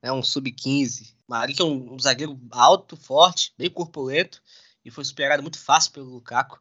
né, 0.00 0.12
um 0.12 0.22
sub-15. 0.22 1.12
Mari 1.28 1.54
que 1.54 1.60
é 1.60 1.64
um, 1.64 1.94
um 1.94 1.98
zagueiro 1.98 2.40
alto, 2.50 2.96
forte, 2.96 3.52
bem 3.58 3.68
corpulento, 3.68 4.40
e 4.84 4.90
foi 4.90 5.04
superado 5.04 5.42
muito 5.42 5.58
fácil 5.58 5.92
pelo 5.92 6.06
Lukaku 6.06 6.60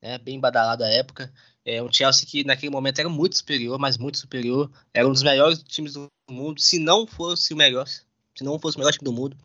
né, 0.00 0.18
bem 0.18 0.38
badalado 0.38 0.84
à 0.84 0.88
época. 0.88 1.32
É 1.64 1.82
um 1.82 1.92
Chelsea 1.92 2.26
que 2.26 2.44
naquele 2.44 2.70
momento 2.70 2.98
era 2.98 3.08
muito 3.08 3.36
superior, 3.36 3.78
mas 3.78 3.98
muito 3.98 4.18
superior. 4.18 4.70
Era 4.94 5.06
um 5.06 5.12
dos 5.12 5.22
melhores 5.22 5.62
times 5.62 5.94
do 5.94 6.06
mundo, 6.30 6.60
se 6.60 6.78
não 6.78 7.06
fosse 7.06 7.52
o 7.52 7.56
melhor, 7.56 7.86
se 7.86 8.44
não 8.44 8.58
fosse 8.58 8.76
o 8.76 8.80
melhor 8.80 8.92
time 8.92 9.04
do 9.04 9.12
mundo 9.12 9.36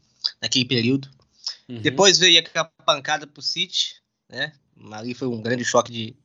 naquele 0.42 0.66
período. 0.66 1.10
Uhum. 1.68 1.82
Depois 1.82 2.18
veio 2.18 2.40
aquela 2.40 2.66
pancada 2.86 3.28
pro 3.28 3.42
City, 3.42 3.96
né? 4.30 4.54
Ali 4.92 5.14
foi 5.14 5.28
um 5.28 5.42
grande 5.42 5.66
choque 5.66 5.92
de, 5.92 6.16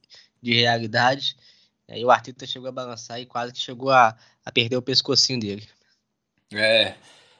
de 0.40 0.54
realidade. 0.54 1.37
Aí 1.88 2.04
o 2.04 2.11
Arteta 2.11 2.46
chegou 2.46 2.68
a 2.68 2.72
balançar 2.72 3.20
e 3.20 3.26
quase 3.26 3.52
que 3.52 3.58
chegou 3.58 3.90
a, 3.90 4.16
a 4.48 4.52
perder 4.52 4.76
o 4.76 4.82
pescocinho 4.82 5.38
dele. 5.38 5.62
É, 6.52 6.94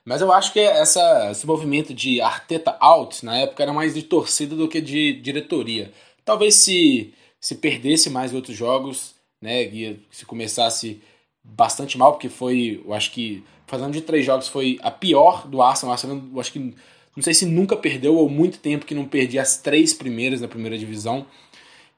mas 0.05 0.21
eu 0.21 0.31
acho 0.31 0.53
que 0.53 0.61
essa, 0.61 1.31
esse 1.31 1.47
movimento 1.47 1.95
de 1.95 2.21
Arteta 2.21 2.77
out 2.81 3.25
na 3.25 3.39
época 3.39 3.63
era 3.63 3.73
mais 3.73 3.95
de 3.95 4.03
torcida 4.03 4.55
do 4.55 4.69
que 4.69 4.81
de 4.81 5.15
diretoria. 5.15 5.91
Talvez 6.23 6.55
se, 6.57 7.15
se 7.41 7.55
perdesse 7.55 8.11
mais 8.11 8.35
outros 8.35 8.55
jogos, 8.55 9.15
né, 9.41 9.71
se 10.11 10.27
começasse 10.27 11.01
bastante 11.43 11.97
mal, 11.97 12.13
porque 12.13 12.29
foi, 12.29 12.83
eu 12.85 12.93
acho 12.93 13.11
que, 13.11 13.43
fazendo 13.67 13.93
de 13.93 14.03
três 14.03 14.27
jogos, 14.27 14.49
foi 14.49 14.79
a 14.83 14.91
pior 14.91 15.49
do 15.49 15.63
Arsenal. 15.63 15.93
Arsenal, 15.93 16.23
eu 16.35 16.41
acho 16.41 16.53
que, 16.53 16.59
não 16.59 17.23
sei 17.23 17.33
se 17.33 17.47
nunca 17.47 17.75
perdeu 17.75 18.17
ou 18.17 18.29
muito 18.29 18.59
tempo 18.59 18.85
que 18.85 18.95
não 18.95 19.07
perdia 19.07 19.41
as 19.41 19.57
três 19.57 19.95
primeiras 19.95 20.43
na 20.43 20.49
primeira 20.49 20.77
divisão. 20.77 21.27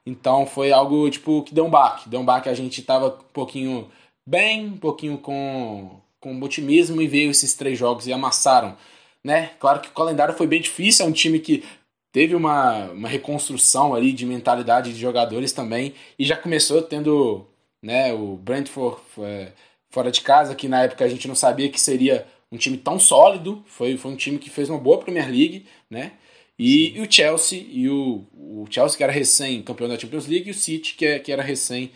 Então 0.05 0.45
foi 0.45 0.71
algo, 0.71 1.09
tipo, 1.09 1.43
que 1.43 1.53
deu 1.53 1.65
um 1.65 1.69
baque. 1.69 2.07
Deu 2.07 2.21
um 2.21 2.25
baque, 2.25 2.47
a 2.47 2.53
gente 2.53 2.81
tava 2.81 3.07
um 3.07 3.33
pouquinho 3.33 3.91
bem, 4.31 4.67
um 4.67 4.77
pouquinho 4.77 5.17
com, 5.17 5.99
com 6.21 6.41
otimismo 6.41 7.01
e 7.01 7.07
veio 7.07 7.31
esses 7.31 7.53
três 7.53 7.77
jogos 7.77 8.07
e 8.07 8.13
amassaram. 8.13 8.77
Né? 9.21 9.51
Claro 9.59 9.81
que 9.81 9.89
o 9.89 9.93
calendário 9.93 10.33
foi 10.33 10.47
bem 10.47 10.61
difícil, 10.61 11.05
é 11.05 11.09
um 11.09 11.11
time 11.11 11.37
que 11.37 11.65
teve 12.13 12.33
uma, 12.33 12.91
uma 12.91 13.09
reconstrução 13.09 13.93
ali 13.93 14.13
de 14.13 14.25
mentalidade 14.25 14.93
de 14.93 14.99
jogadores 14.99 15.51
também 15.51 15.93
e 16.17 16.25
já 16.25 16.37
começou 16.37 16.81
tendo 16.81 17.45
né, 17.83 18.13
o 18.13 18.37
Brentford 18.37 19.01
é, 19.19 19.51
fora 19.89 20.09
de 20.09 20.21
casa, 20.21 20.55
que 20.55 20.69
na 20.69 20.83
época 20.83 21.03
a 21.03 21.09
gente 21.09 21.27
não 21.27 21.35
sabia 21.35 21.69
que 21.69 21.79
seria 21.79 22.25
um 22.49 22.57
time 22.57 22.77
tão 22.77 22.97
sólido, 22.97 23.61
foi, 23.67 23.97
foi 23.97 24.11
um 24.11 24.15
time 24.15 24.39
que 24.39 24.49
fez 24.49 24.69
uma 24.69 24.79
boa 24.79 24.99
Premier 24.99 25.27
League, 25.27 25.65
né? 25.89 26.13
E, 26.59 26.97
e 26.97 27.01
o 27.01 27.11
Chelsea, 27.11 27.65
e 27.69 27.89
o, 27.89 28.25
o 28.33 28.65
Chelsea 28.69 28.97
que 28.97 29.03
era 29.03 29.11
recém 29.11 29.63
campeão 29.63 29.87
da 29.87 29.97
Champions 29.97 30.27
League, 30.27 30.47
e 30.47 30.51
o 30.51 30.53
City 30.53 30.95
que, 30.95 31.05
é, 31.05 31.19
que 31.19 31.31
era 31.31 31.41
recém 31.41 31.91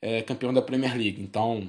é, 0.00 0.22
campeão 0.22 0.52
da 0.52 0.62
Premier 0.62 0.96
League. 0.96 1.22
Então, 1.22 1.68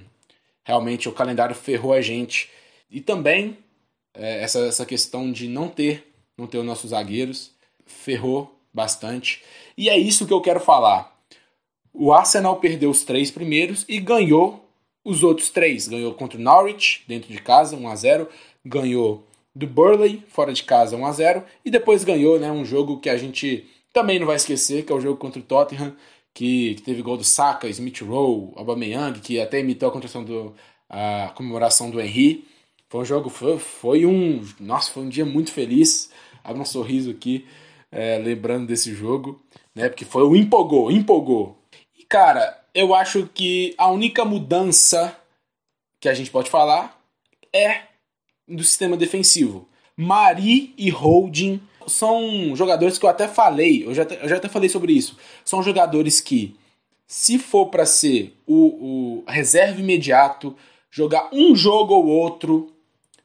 realmente 0.64 1.08
o 1.08 1.14
calendário 1.14 1.56
ferrou 1.56 1.94
a 1.94 2.02
gente. 2.02 2.50
E 2.90 3.02
também 3.02 3.58
é, 4.14 4.44
essa, 4.44 4.60
essa 4.60 4.86
questão 4.86 5.32
de 5.32 5.48
não 5.48 5.68
ter, 5.68 6.12
não 6.38 6.48
ter 6.48 6.58
os 6.58 6.66
nossos 6.66 6.92
zagueiros, 6.92 7.52
ferrou 7.86 8.54
bastante. 8.74 9.44
E 9.78 9.90
é 9.90 9.98
isso 9.98 10.28
que 10.28 10.34
eu 10.34 10.42
quero 10.42 10.60
falar. 10.60 11.16
O 11.94 12.14
Arsenal 12.14 12.58
perdeu 12.58 12.90
os 12.90 13.04
três 13.04 13.32
primeiros 13.32 13.86
e 13.88 14.00
ganhou 14.00 14.68
os 15.04 15.24
outros 15.24 15.50
três. 15.50 15.88
Ganhou 15.88 16.14
contra 16.14 16.38
o 16.38 16.42
Norwich, 16.42 17.04
dentro 17.08 17.32
de 17.32 17.42
casa, 17.42 17.76
1 17.76 17.88
a 17.88 17.96
0 17.96 18.30
Ganhou 18.66 19.24
do 19.56 19.66
Burley, 19.66 20.24
fora 20.28 20.54
de 20.54 20.64
casa, 20.64 20.96
1 20.96 21.06
a 21.06 21.12
0 21.12 21.44
E 21.66 21.72
depois 21.72 22.04
ganhou 22.04 22.40
né, 22.40 22.52
um 22.52 22.64
jogo 22.66 23.00
que 23.00 23.10
a 23.10 23.18
gente 23.18 23.66
também 23.94 24.20
não 24.20 24.28
vai 24.28 24.36
esquecer, 24.36 24.86
que 24.86 24.92
é 24.92 24.96
o 24.96 25.02
jogo 25.02 25.18
contra 25.18 25.40
o 25.40 25.44
Tottenham, 25.44 25.96
que, 26.38 26.76
que 26.76 26.82
teve 26.84 27.02
gol 27.02 27.18
do 27.18 27.24
Saka, 27.24 27.68
Smith 27.68 28.02
Rowe, 28.02 28.54
Aubameyang, 28.56 29.20
que 29.20 29.42
até 29.42 29.60
imitou 29.60 29.90
a 29.90 29.92
contração 29.92 30.24
do 30.24 30.54
a 30.88 31.32
comemoração 31.34 31.90
do 31.90 32.00
Henry. 32.00 32.48
Foi 32.90 33.02
um 33.02 33.06
jogo, 33.06 33.28
foi, 33.28 33.58
foi 33.58 34.06
um, 34.06 34.48
nossa, 34.60 34.92
foi 34.92 35.02
um 35.02 35.10
dia 35.10 35.26
muito 35.26 35.52
feliz. 35.52 36.12
Abre 36.44 36.62
um 36.62 36.66
sorriso 36.66 37.10
aqui, 37.10 37.48
é, 37.92 38.20
lembrando 38.20 38.68
desse 38.68 38.94
jogo, 38.94 39.42
né? 39.74 39.90
Porque 39.90 40.06
foi 40.06 40.22
o 40.22 40.36
empolgou, 40.36 40.92
empolgou. 40.92 41.58
E 41.98 42.04
cara, 42.06 42.64
eu 42.72 42.94
acho 42.94 43.28
que 43.34 43.74
a 43.76 43.90
única 43.90 44.24
mudança 44.24 45.20
que 46.00 46.08
a 46.08 46.14
gente 46.14 46.30
pode 46.30 46.52
falar 46.52 47.02
é 47.52 47.82
do 48.48 48.64
sistema 48.64 48.96
defensivo. 48.96 49.68
Mari 49.98 50.76
e 50.78 50.92
Holding 50.92 51.60
são 51.88 52.56
jogadores 52.56 52.98
que 52.98 53.06
eu 53.06 53.10
até 53.10 53.28
falei, 53.28 53.86
eu 53.86 53.94
já, 53.94 54.04
eu 54.04 54.30
já 54.30 54.38
até 54.38 54.48
falei 54.48 54.70
sobre 54.70 54.94
isso. 54.94 55.18
São 55.44 55.64
jogadores 55.64 56.20
que, 56.20 56.56
se 57.08 57.40
for 57.40 57.68
para 57.68 57.86
ser 57.86 58.38
o, 58.46 59.22
o 59.22 59.24
reserva 59.28 59.80
imediato, 59.80 60.56
jogar 60.92 61.30
um 61.32 61.56
jogo 61.56 61.94
ou 61.94 62.06
outro, 62.08 62.72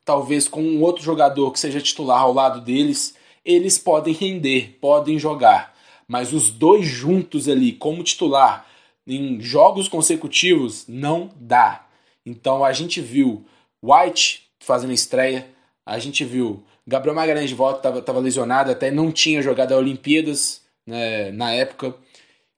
talvez 0.05 0.49
com 0.49 0.63
um 0.63 0.83
outro 0.83 1.03
jogador 1.03 1.51
que 1.53 1.61
seja 1.61 1.81
titular 1.81 2.21
ao 2.21 2.33
lado 2.33 2.61
deles, 2.61 3.15
eles 3.45 3.79
podem 3.79 4.15
render, 4.15 4.79
podem 4.81 5.19
jogar. 5.19 5.75
Mas 6.07 6.33
os 6.33 6.51
dois 6.51 6.87
juntos 6.87 7.49
ali, 7.49 7.73
como 7.73 8.03
titular, 8.03 8.67
em 9.07 9.41
jogos 9.41 9.89
consecutivos, 9.89 10.85
não 10.87 11.31
dá. 11.37 11.87
Então 12.25 12.65
a 12.65 12.73
gente 12.73 13.01
viu 13.01 13.45
White 13.83 14.49
fazendo 14.61 14.93
estreia, 14.93 15.49
a 15.85 15.99
gente 15.99 16.25
viu 16.25 16.63
Gabriel 16.87 17.15
Magalhães 17.15 17.49
de 17.49 17.55
volta, 17.55 17.99
estava 17.99 18.19
lesionado, 18.19 18.71
até 18.71 18.91
não 18.91 19.13
tinha 19.13 19.43
jogado 19.43 19.73
a 19.73 19.79
Olimpíadas 19.79 20.63
né, 20.87 21.31
na 21.31 21.53
época. 21.53 21.95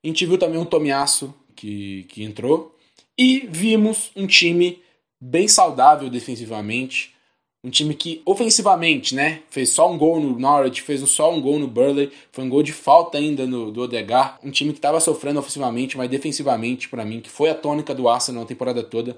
A 0.03 0.07
gente 0.07 0.25
viu 0.27 0.39
também 0.39 0.59
um 0.59 0.65
Tomiasso 0.65 1.35
que, 1.55 2.05
que 2.09 2.23
entrou. 2.23 2.75
E 3.17 3.47
vimos 3.51 4.11
um 4.17 4.27
time 4.27 4.83
bem 5.21 5.47
saudável 5.47 6.11
defensivamente. 6.11 7.15
Um 7.63 7.71
time 7.71 7.95
que, 7.95 8.21
ofensivamente, 8.27 9.15
né? 9.15 9.41
Fez 9.49 9.71
só 9.71 9.91
um 9.91 9.97
gol 9.97 10.21
no 10.21 10.39
Norwich, 10.39 10.83
fez 10.83 11.01
só 11.09 11.33
um 11.33 11.41
gol 11.41 11.59
no 11.59 11.67
Burley, 11.67 12.13
foi 12.31 12.45
um 12.45 12.49
gol 12.51 12.63
de 12.63 12.75
falta 12.75 13.17
ainda 13.17 13.47
no, 13.47 13.73
do 13.73 13.83
Odegar. 13.83 14.39
Um 14.45 14.51
time 14.51 14.73
que 14.73 14.79
estava 14.79 15.01
sofrendo 15.01 15.41
ofensivamente, 15.41 15.97
mas 15.97 16.11
defensivamente, 16.11 16.91
para 16.91 17.07
mim, 17.07 17.23
que 17.23 17.31
foi 17.31 17.49
a 17.49 17.55
tônica 17.55 17.95
do 17.95 18.07
Arsenal 18.07 18.43
a 18.43 18.47
temporada 18.47 18.83
toda, 18.83 19.17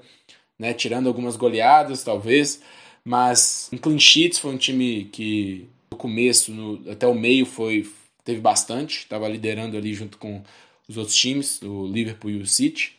né? 0.57 0.73
Tirando 0.73 1.07
algumas 1.07 1.35
goleadas, 1.35 2.03
talvez. 2.03 2.61
Mas 3.07 3.69
em 3.71 3.77
clean 3.77 3.97
sheets 3.97 4.37
foi 4.37 4.53
um 4.53 4.57
time 4.57 5.05
que, 5.05 5.65
no 5.89 5.95
começo, 5.95 6.51
no, 6.51 6.91
até 6.91 7.07
o 7.07 7.15
meio, 7.15 7.45
foi 7.45 7.89
teve 8.21 8.41
bastante. 8.41 8.97
Estava 8.97 9.29
liderando 9.29 9.77
ali 9.77 9.93
junto 9.93 10.17
com 10.17 10.43
os 10.89 10.97
outros 10.97 11.15
times, 11.15 11.61
o 11.61 11.87
Liverpool 11.87 12.31
e 12.31 12.41
o 12.41 12.45
City. 12.45 12.97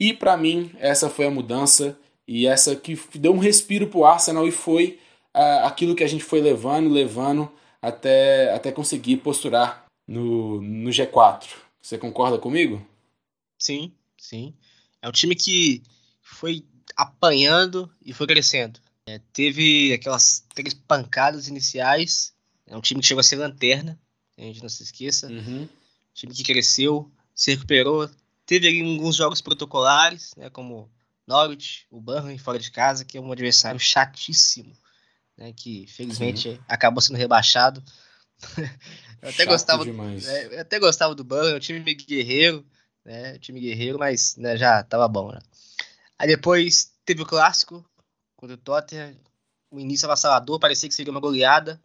E 0.00 0.14
para 0.14 0.38
mim, 0.38 0.70
essa 0.78 1.10
foi 1.10 1.26
a 1.26 1.30
mudança 1.30 1.98
e 2.26 2.46
essa 2.46 2.74
que 2.74 2.98
deu 3.18 3.34
um 3.34 3.38
respiro 3.38 3.88
pro 3.88 4.06
Arsenal 4.06 4.48
e 4.48 4.50
foi 4.50 4.98
aquilo 5.64 5.94
que 5.94 6.02
a 6.02 6.08
gente 6.08 6.24
foi 6.24 6.40
levando, 6.40 6.88
levando 6.88 7.52
até, 7.82 8.50
até 8.54 8.72
conseguir 8.72 9.18
posturar 9.18 9.84
no, 10.08 10.62
no 10.62 10.88
G4. 10.88 11.46
Você 11.82 11.98
concorda 11.98 12.38
comigo? 12.38 12.82
Sim, 13.58 13.92
sim. 14.16 14.54
É 15.02 15.08
um 15.10 15.12
time 15.12 15.36
que 15.36 15.82
foi 16.22 16.64
apanhando 16.96 17.90
e 18.02 18.14
foi 18.14 18.26
crescendo. 18.26 18.80
É, 19.10 19.20
teve 19.32 19.92
aquelas 19.92 20.44
três 20.54 20.72
pancadas 20.72 21.48
iniciais. 21.48 22.32
É 22.64 22.76
um 22.76 22.80
time 22.80 23.00
que 23.00 23.06
chegou 23.08 23.20
a 23.20 23.24
ser 23.24 23.36
lanterna, 23.36 23.98
a 24.38 24.42
gente 24.42 24.62
não 24.62 24.68
se 24.68 24.84
esqueça. 24.84 25.26
Uhum. 25.26 25.62
Um 25.62 25.68
time 26.14 26.32
que 26.32 26.44
cresceu, 26.44 27.10
se 27.34 27.50
recuperou. 27.50 28.08
Teve 28.46 28.68
ali 28.68 28.80
alguns 28.80 29.16
jogos 29.16 29.40
protocolares, 29.40 30.32
né, 30.36 30.48
como 30.48 30.88
Norwich, 31.26 31.86
o 31.90 32.00
Burnley 32.00 32.38
fora 32.38 32.58
de 32.58 32.70
casa, 32.70 33.04
que 33.04 33.18
é 33.18 33.20
um 33.20 33.32
adversário 33.32 33.80
chatíssimo, 33.80 34.72
né, 35.36 35.52
que 35.52 35.86
felizmente 35.88 36.48
uhum. 36.48 36.58
acabou 36.68 37.00
sendo 37.00 37.16
rebaixado. 37.16 37.82
eu 39.22 39.28
até 39.28 39.44
Chato 39.44 39.48
gostava, 39.48 39.84
né, 39.84 40.48
eu 40.52 40.60
até 40.60 40.78
gostava 40.78 41.14
do 41.16 41.24
Burnley, 41.24 41.54
o 41.54 41.56
é 41.56 41.60
time 41.60 41.94
guerreiro, 41.94 42.64
né, 43.04 43.38
time 43.38 43.60
guerreiro, 43.60 43.98
mas 43.98 44.36
né, 44.36 44.56
já 44.56 44.84
tava 44.84 45.08
bom. 45.08 45.32
Né. 45.32 45.40
Aí 46.18 46.28
depois 46.28 46.92
teve 47.04 47.22
o 47.22 47.26
clássico 47.26 47.84
contra 48.40 48.54
o 48.54 48.58
Tottenham, 48.58 49.14
o 49.70 49.78
início 49.78 50.06
avassalador, 50.06 50.58
parecia 50.58 50.88
que 50.88 50.94
seria 50.94 51.12
uma 51.12 51.20
goleada, 51.20 51.78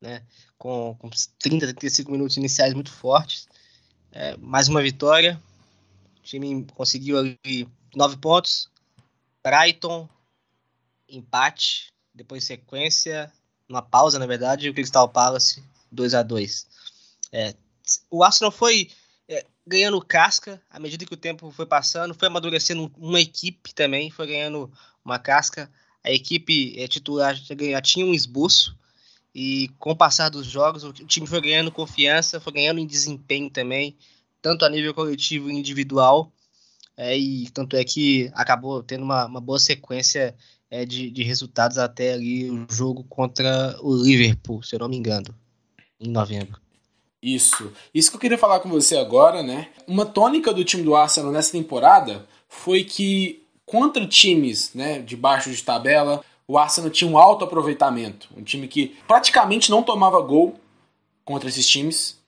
né, 0.00 0.24
com, 0.56 0.96
com 0.98 1.10
30, 1.38 1.66
35 1.66 2.10
minutos 2.10 2.38
iniciais 2.38 2.72
muito 2.72 2.90
fortes. 2.90 3.46
É, 4.10 4.34
mais 4.38 4.66
uma 4.66 4.80
vitória, 4.80 5.38
o 6.18 6.22
time 6.22 6.64
conseguiu 6.74 7.18
ali 7.18 7.68
nove 7.94 8.16
pontos. 8.16 8.70
Brighton, 9.42 10.08
empate. 11.06 11.92
Depois 12.14 12.44
sequência, 12.44 13.30
uma 13.68 13.82
pausa, 13.82 14.18
na 14.18 14.26
verdade, 14.26 14.66
e 14.66 14.70
o 14.70 14.74
Crystal 14.74 15.08
Palace 15.08 15.62
2 15.90 16.14
a 16.14 16.22
2 16.22 16.66
é, 17.32 17.54
O 18.08 18.22
Arsenal 18.22 18.52
foi 18.52 18.88
é, 19.28 19.44
ganhando 19.66 20.00
casca 20.00 20.62
à 20.70 20.78
medida 20.78 21.04
que 21.04 21.12
o 21.12 21.16
tempo 21.16 21.50
foi 21.50 21.66
passando, 21.66 22.14
foi 22.14 22.28
amadurecendo 22.28 22.90
uma 22.96 23.20
equipe 23.20 23.74
também, 23.74 24.10
foi 24.10 24.28
ganhando 24.28 24.72
uma 25.04 25.18
casca. 25.18 25.70
A 26.02 26.10
equipe 26.10 26.74
é, 26.78 26.88
titular 26.88 27.34
já 27.34 27.80
tinha 27.80 28.04
um 28.04 28.14
esboço, 28.14 28.76
e 29.34 29.68
com 29.80 29.90
o 29.90 29.96
passar 29.96 30.28
dos 30.28 30.46
jogos, 30.46 30.84
o 30.84 30.92
time 30.92 31.26
foi 31.26 31.40
ganhando 31.40 31.72
confiança, 31.72 32.38
foi 32.38 32.52
ganhando 32.52 32.78
em 32.78 32.86
desempenho 32.86 33.50
também, 33.50 33.96
tanto 34.40 34.64
a 34.64 34.68
nível 34.68 34.94
coletivo 34.94 35.50
e 35.50 35.54
individual. 35.54 36.30
É, 36.96 37.18
e 37.18 37.50
tanto 37.50 37.74
é 37.76 37.82
que 37.82 38.30
acabou 38.34 38.80
tendo 38.80 39.02
uma, 39.02 39.26
uma 39.26 39.40
boa 39.40 39.58
sequência 39.58 40.36
é, 40.70 40.84
de, 40.84 41.10
de 41.10 41.24
resultados 41.24 41.76
até 41.76 42.12
ali 42.12 42.48
o 42.48 42.66
jogo 42.70 43.02
contra 43.04 43.76
o 43.82 43.96
Liverpool, 43.96 44.62
se 44.62 44.76
eu 44.76 44.78
não 44.78 44.88
me 44.88 44.96
engano, 44.96 45.34
em 45.98 46.08
novembro. 46.08 46.60
Isso. 47.20 47.72
Isso 47.92 48.10
que 48.10 48.16
eu 48.16 48.20
queria 48.20 48.38
falar 48.38 48.60
com 48.60 48.68
você 48.68 48.96
agora, 48.96 49.42
né? 49.42 49.70
Uma 49.88 50.06
tônica 50.06 50.52
do 50.52 50.64
time 50.64 50.84
do 50.84 50.94
Arsenal 50.94 51.32
nessa 51.32 51.50
temporada 51.50 52.24
foi 52.48 52.84
que 52.84 53.43
contra 53.66 54.06
times, 54.06 54.72
né, 54.74 54.98
de 54.98 55.16
baixo 55.16 55.50
de 55.50 55.62
tabela, 55.62 56.24
o 56.46 56.58
Arsenal 56.58 56.90
tinha 56.90 57.10
um 57.10 57.18
alto 57.18 57.44
aproveitamento, 57.44 58.28
um 58.36 58.42
time 58.42 58.68
que 58.68 58.96
praticamente 59.08 59.70
não 59.70 59.82
tomava 59.82 60.20
gol 60.20 60.58
contra 61.24 61.48
esses 61.48 61.66
times 61.66 62.18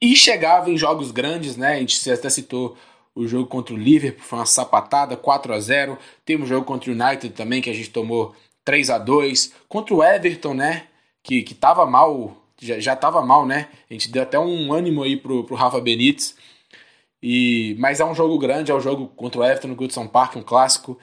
e 0.00 0.14
chegava 0.14 0.70
em 0.70 0.76
jogos 0.76 1.10
grandes, 1.10 1.56
né? 1.56 1.74
A 1.74 1.78
gente 1.80 2.10
até 2.10 2.30
citou 2.30 2.76
o 3.14 3.26
jogo 3.26 3.48
contra 3.48 3.74
o 3.74 3.76
Liverpool 3.76 4.24
foi 4.24 4.38
uma 4.38 4.46
sapatada, 4.46 5.16
4 5.16 5.52
a 5.52 5.58
0 5.58 5.98
Temos 6.24 6.46
um 6.46 6.48
jogo 6.48 6.64
contra 6.64 6.88
o 6.88 6.94
United 6.94 7.30
também, 7.30 7.60
que 7.60 7.68
a 7.68 7.72
gente 7.72 7.90
tomou 7.90 8.32
3 8.64 8.90
a 8.90 8.98
2 8.98 9.52
Contra 9.68 9.94
o 9.94 10.04
Everton, 10.04 10.54
né? 10.54 10.86
Que, 11.20 11.42
que 11.42 11.56
mal, 11.90 12.36
já, 12.60 12.78
já 12.78 12.96
mal, 13.26 13.44
né? 13.44 13.68
A 13.90 13.92
gente 13.92 14.08
deu 14.08 14.22
até 14.22 14.38
um 14.38 14.72
ânimo 14.72 15.02
aí 15.02 15.16
pro, 15.16 15.42
pro 15.42 15.56
Rafa 15.56 15.80
Benítez. 15.80 16.36
E, 17.22 17.76
mas 17.78 18.00
é 18.00 18.04
um 18.04 18.14
jogo 18.14 18.38
grande, 18.38 18.70
é 18.70 18.74
o 18.74 18.78
um 18.78 18.80
jogo 18.80 19.08
contra 19.08 19.40
o 19.40 19.44
Everton 19.44 19.68
no 19.68 19.74
Goodson 19.74 20.06
Park, 20.06 20.36
um 20.36 20.42
clássico. 20.42 20.98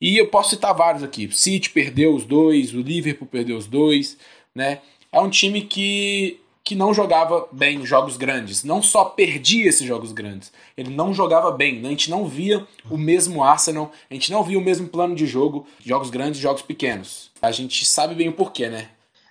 E 0.00 0.16
eu 0.16 0.28
posso 0.28 0.50
citar 0.50 0.74
vários 0.74 1.02
aqui. 1.02 1.30
City 1.32 1.70
perdeu 1.70 2.14
os 2.14 2.24
dois, 2.24 2.74
o 2.74 2.80
Liverpool 2.80 3.28
perdeu 3.28 3.56
os 3.56 3.66
dois, 3.66 4.16
né? 4.54 4.80
É 5.12 5.20
um 5.20 5.30
time 5.30 5.62
que 5.62 6.40
que 6.62 6.74
não 6.76 6.94
jogava 6.94 7.48
bem 7.50 7.84
jogos 7.84 8.16
grandes. 8.16 8.62
Não 8.62 8.80
só 8.80 9.04
perdia 9.04 9.68
esses 9.68 9.84
jogos 9.84 10.12
grandes, 10.12 10.52
ele 10.76 10.90
não 10.90 11.12
jogava 11.12 11.50
bem. 11.50 11.84
A 11.84 11.88
gente 11.88 12.08
não 12.08 12.28
via 12.28 12.64
o 12.88 12.96
mesmo 12.96 13.42
Arsenal, 13.42 13.90
a 14.08 14.14
gente 14.14 14.30
não 14.30 14.44
via 14.44 14.58
o 14.58 14.62
mesmo 14.62 14.86
plano 14.88 15.14
de 15.16 15.26
jogo, 15.26 15.66
jogos 15.84 16.10
grandes 16.10 16.40
jogos 16.40 16.62
pequenos. 16.62 17.32
A 17.42 17.50
gente 17.50 17.84
sabe 17.84 18.14
bem 18.14 18.28
o 18.28 18.32
porquê, 18.32 18.68
né? 18.68 18.90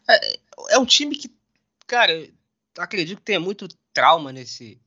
É, 0.10 0.40
é 0.72 0.80
um 0.80 0.86
time 0.86 1.16
que, 1.16 1.32
cara, 1.88 2.28
acredito 2.78 3.20
que 3.20 3.24
tenha 3.24 3.40
muito 3.40 3.68
trauma 3.94 4.34
nesse. 4.34 4.78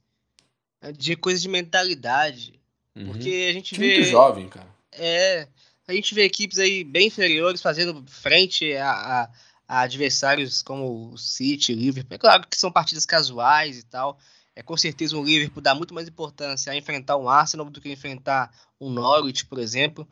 De 0.90 1.14
coisa 1.14 1.40
de 1.40 1.48
mentalidade. 1.48 2.60
Uhum. 2.96 3.06
Porque 3.06 3.48
a 3.48 3.52
gente 3.52 3.78
vê. 3.78 3.96
Muito 3.96 4.10
jovem, 4.10 4.48
cara. 4.48 4.68
É. 4.92 5.46
A 5.86 5.92
gente 5.92 6.14
vê 6.14 6.24
equipes 6.24 6.58
aí 6.58 6.84
bem 6.84 7.08
inferiores 7.08 7.60
fazendo 7.60 8.04
frente 8.06 8.72
a, 8.74 8.90
a 8.90 9.30
a 9.72 9.80
adversários 9.80 10.60
como 10.60 11.12
o 11.12 11.16
City, 11.16 11.72
o 11.72 11.76
Liverpool. 11.76 12.14
É 12.14 12.18
claro 12.18 12.46
que 12.46 12.58
são 12.58 12.70
partidas 12.70 13.06
casuais 13.06 13.78
e 13.78 13.82
tal. 13.84 14.18
É, 14.54 14.62
com 14.62 14.76
certeza 14.76 15.16
o 15.16 15.24
Liverpool 15.24 15.62
dá 15.62 15.74
muito 15.74 15.94
mais 15.94 16.06
importância 16.06 16.70
a 16.70 16.76
enfrentar 16.76 17.16
um 17.16 17.26
Arsenal 17.26 17.70
do 17.70 17.80
que 17.80 17.90
enfrentar 17.90 18.52
um 18.78 18.90
Norwich, 18.90 19.46
por 19.46 19.58
exemplo. 19.58 20.06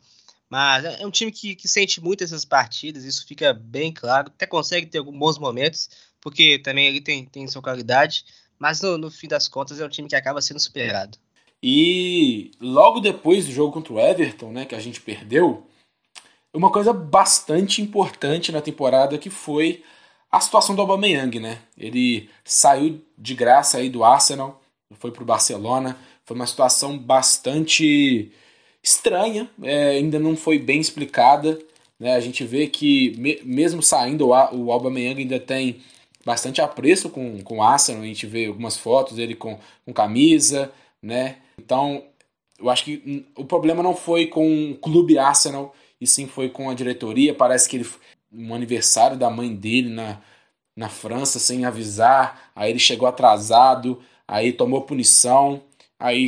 Mas 0.49 0.87
é, 0.87 1.03
é 1.03 1.07
um 1.07 1.11
time 1.11 1.31
que, 1.31 1.55
que 1.55 1.69
sente 1.69 2.01
muito 2.01 2.25
essas 2.25 2.43
partidas, 2.43 3.05
isso 3.05 3.27
fica 3.27 3.53
bem 3.53 3.93
claro. 3.93 4.29
Até 4.29 4.47
consegue 4.47 4.87
ter 4.87 4.97
alguns 4.97 5.19
bons 5.19 5.39
momentos, 5.39 5.91
porque 6.23 6.59
também 6.59 6.87
ele 6.87 7.03
tem, 7.03 7.27
tem 7.27 7.47
sua 7.47 7.61
qualidade. 7.61 8.25
Mas 8.61 8.83
no, 8.83 8.99
no 8.99 9.11
fim 9.11 9.27
das 9.27 9.49
contas 9.49 9.81
é 9.81 9.87
um 9.87 9.89
time 9.89 10.07
que 10.07 10.15
acaba 10.15 10.43
sendo 10.43 10.61
superado. 10.61 11.17
E 11.63 12.51
logo 12.61 13.01
depois 13.01 13.47
do 13.47 13.53
jogo 13.53 13.73
contra 13.73 13.93
o 13.93 13.99
Everton, 13.99 14.53
né, 14.53 14.65
que 14.67 14.75
a 14.75 14.81
gente 14.81 15.01
perdeu, 15.01 15.67
uma 16.53 16.71
coisa 16.71 16.93
bastante 16.93 17.81
importante 17.81 18.53
na 18.53 18.61
temporada 18.61 19.17
que 19.17 19.31
foi 19.31 19.83
a 20.31 20.41
situação 20.41 20.75
do 20.77 20.83
Aubameyang, 20.83 21.41
né? 21.41 21.59
Ele 21.77 22.29
saiu 22.45 23.03
de 23.17 23.35
graça 23.35 23.79
aí 23.79 23.89
do 23.89 24.05
Arsenal, 24.05 24.63
foi 24.99 25.11
para 25.11 25.23
o 25.23 25.27
Barcelona, 25.27 25.97
foi 26.25 26.37
uma 26.37 26.47
situação 26.47 26.97
bastante 26.97 28.31
estranha, 28.83 29.51
é, 29.63 29.91
ainda 29.91 30.19
não 30.19 30.37
foi 30.37 30.59
bem 30.59 30.81
explicada, 30.81 31.59
né? 31.99 32.15
A 32.15 32.21
gente 32.21 32.45
vê 32.45 32.67
que 32.67 33.17
me, 33.19 33.41
mesmo 33.45 33.83
saindo 33.83 34.29
o, 34.29 34.31
o 34.31 34.73
Aubameyang 34.73 35.23
ainda 35.23 35.41
tem 35.41 35.81
bastante 36.25 36.61
apreço 36.61 37.11
com, 37.11 37.43
com 37.43 37.59
o 37.59 37.63
Arsenal, 37.63 38.03
a 38.03 38.07
gente 38.07 38.27
vê 38.27 38.47
algumas 38.47 38.77
fotos 38.77 39.17
dele 39.17 39.35
com, 39.35 39.59
com 39.85 39.93
camisa, 39.93 40.73
né? 41.03 41.37
Então, 41.59 42.05
eu 42.59 42.69
acho 42.69 42.85
que 42.85 43.27
o 43.37 43.45
problema 43.45 43.83
não 43.83 43.95
foi 43.95 44.27
com 44.27 44.73
o 44.73 44.77
clube 44.77 45.19
Arsenal, 45.19 45.75
e 46.01 46.07
sim 46.07 46.27
foi 46.27 46.49
com 46.49 46.71
a 46.71 46.75
diretoria. 46.75 47.35
Parece 47.35 47.69
que 47.69 47.77
ele 47.77 47.87
um 48.33 48.55
aniversário 48.55 49.17
da 49.17 49.29
mãe 49.29 49.55
dele 49.55 49.89
na, 49.89 50.21
na 50.77 50.89
França 50.89 51.39
sem 51.39 51.65
avisar, 51.65 52.51
aí 52.55 52.71
ele 52.71 52.79
chegou 52.79 53.09
atrasado, 53.09 54.01
aí 54.27 54.53
tomou 54.53 54.83
punição, 54.83 55.63
aí 55.99 56.27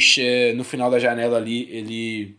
no 0.56 0.64
final 0.64 0.90
da 0.90 0.98
janela 0.98 1.36
ali 1.36 1.70
ele 1.70 2.36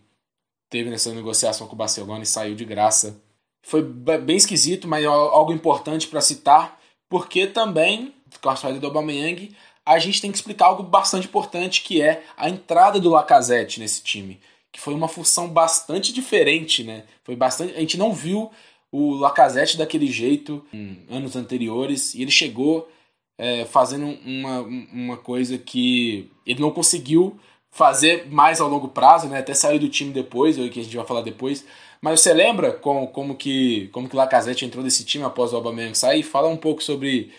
teve 0.70 0.90
nessa 0.90 1.14
negociação 1.14 1.68
com 1.68 1.76
o 1.76 1.78
Barcelona 1.78 2.24
e 2.24 2.28
saiu 2.28 2.56
de 2.56 2.66
graça. 2.66 3.22
Foi 3.62 3.82
bem 3.82 4.36
esquisito, 4.36 4.88
mas 4.88 5.06
algo 5.06 5.54
importante 5.54 6.08
para 6.08 6.20
citar, 6.20 6.80
porque 7.14 7.46
também 7.46 8.12
com 8.42 8.50
a 8.50 8.56
saída 8.56 8.80
do 8.80 8.88
Aubameyang 8.88 9.56
a 9.86 10.00
gente 10.00 10.20
tem 10.20 10.32
que 10.32 10.38
explicar 10.38 10.66
algo 10.66 10.82
bastante 10.82 11.28
importante 11.28 11.84
que 11.84 12.02
é 12.02 12.24
a 12.36 12.50
entrada 12.50 13.00
do 13.00 13.12
Lacazette 13.12 13.80
nesse 13.80 14.02
time, 14.02 14.40
que 14.72 14.82
foi 14.82 14.96
uma 14.96 15.08
função 15.08 15.48
bastante 15.48 16.12
diferente, 16.12 16.84
né? 16.84 17.04
Foi 17.24 17.36
bastante, 17.36 17.76
a 17.76 17.80
gente 17.80 18.00
não 18.00 18.12
viu 18.12 18.50
o 18.92 19.14
Lacazette 19.14 19.78
daquele 19.78 20.08
jeito 20.08 20.66
em 20.74 21.06
anos 21.08 21.36
anteriores 21.36 22.16
e 22.16 22.24
ele 22.24 22.32
chegou 22.32 22.90
é, 23.38 23.64
fazendo 23.66 24.08
uma, 24.26 24.62
uma 24.62 25.18
coisa 25.18 25.56
que 25.56 26.32
ele 26.48 26.62
não 26.62 26.72
conseguiu 26.72 27.40
fazer 27.70 28.26
mais 28.28 28.60
ao 28.60 28.68
longo 28.68 28.88
prazo, 28.88 29.28
né? 29.28 29.38
Até 29.38 29.54
saiu 29.54 29.78
do 29.78 29.88
time 29.88 30.12
depois, 30.12 30.56
que 30.56 30.80
a 30.80 30.84
gente 30.84 30.98
vai 30.98 31.06
falar 31.06 31.22
depois. 31.22 31.64
Mas 32.04 32.20
você 32.20 32.34
lembra 32.34 32.74
como, 32.74 33.08
como 33.08 33.34
que 33.34 33.88
como 33.94 34.10
que 34.10 34.16
Lacazette 34.18 34.66
entrou 34.66 34.84
nesse 34.84 35.06
time 35.06 35.24
após 35.24 35.54
o 35.54 35.56
Aubameyang 35.56 35.98
sair? 35.98 36.22
Fala 36.22 36.50
um 36.50 36.58
pouco 36.58 36.84
sobre 36.84 37.34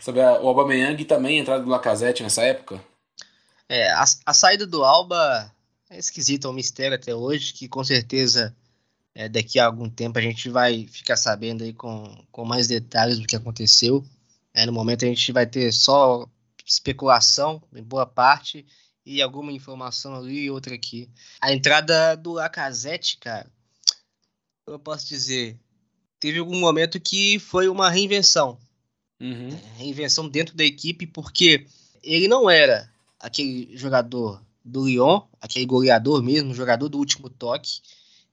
sobre 0.00 0.22
a, 0.22 0.40
o 0.40 0.48
Aubameyang 0.48 1.02
e 1.02 1.04
também 1.04 1.36
a 1.36 1.42
entrada 1.42 1.62
do 1.62 1.68
Lacazette 1.68 2.22
nessa 2.22 2.42
época? 2.42 2.82
É, 3.68 3.90
a, 3.90 4.04
a 4.24 4.32
saída 4.32 4.66
do 4.66 4.82
Alba 4.82 5.52
é 5.90 5.98
esquisita, 5.98 6.48
é 6.48 6.50
um 6.50 6.54
mistério 6.54 6.94
até 6.94 7.14
hoje, 7.14 7.52
que 7.52 7.68
com 7.68 7.84
certeza 7.84 8.56
é, 9.14 9.28
daqui 9.28 9.60
a 9.60 9.66
algum 9.66 9.90
tempo 9.90 10.18
a 10.18 10.22
gente 10.22 10.48
vai 10.48 10.86
ficar 10.86 11.18
sabendo 11.18 11.62
aí 11.62 11.74
com, 11.74 12.10
com 12.32 12.46
mais 12.46 12.66
detalhes 12.66 13.18
do 13.18 13.26
que 13.26 13.36
aconteceu. 13.36 14.02
É, 14.54 14.64
no 14.64 14.72
momento 14.72 15.04
a 15.04 15.08
gente 15.08 15.30
vai 15.32 15.44
ter 15.44 15.70
só 15.70 16.26
especulação, 16.64 17.62
em 17.74 17.82
boa 17.82 18.06
parte, 18.06 18.64
e 19.04 19.20
alguma 19.20 19.52
informação 19.52 20.14
ali 20.14 20.44
e 20.44 20.50
outra 20.50 20.74
aqui. 20.74 21.10
A 21.42 21.52
entrada 21.52 22.16
do 22.16 22.32
Lacazette, 22.32 23.18
cara, 23.18 23.46
eu 24.70 24.78
posso 24.78 25.06
dizer, 25.06 25.58
teve 26.20 26.38
algum 26.38 26.58
momento 26.58 27.00
que 27.00 27.38
foi 27.38 27.68
uma 27.68 27.90
reinvenção. 27.90 28.58
Uhum. 29.20 29.48
Reinvenção 29.76 30.28
dentro 30.28 30.56
da 30.56 30.64
equipe, 30.64 31.06
porque 31.06 31.66
ele 32.02 32.28
não 32.28 32.48
era 32.48 32.90
aquele 33.18 33.76
jogador 33.76 34.42
do 34.64 34.86
Lyon, 34.86 35.22
aquele 35.40 35.66
goleador 35.66 36.22
mesmo, 36.22 36.54
jogador 36.54 36.88
do 36.88 36.98
último 36.98 37.28
toque, 37.28 37.80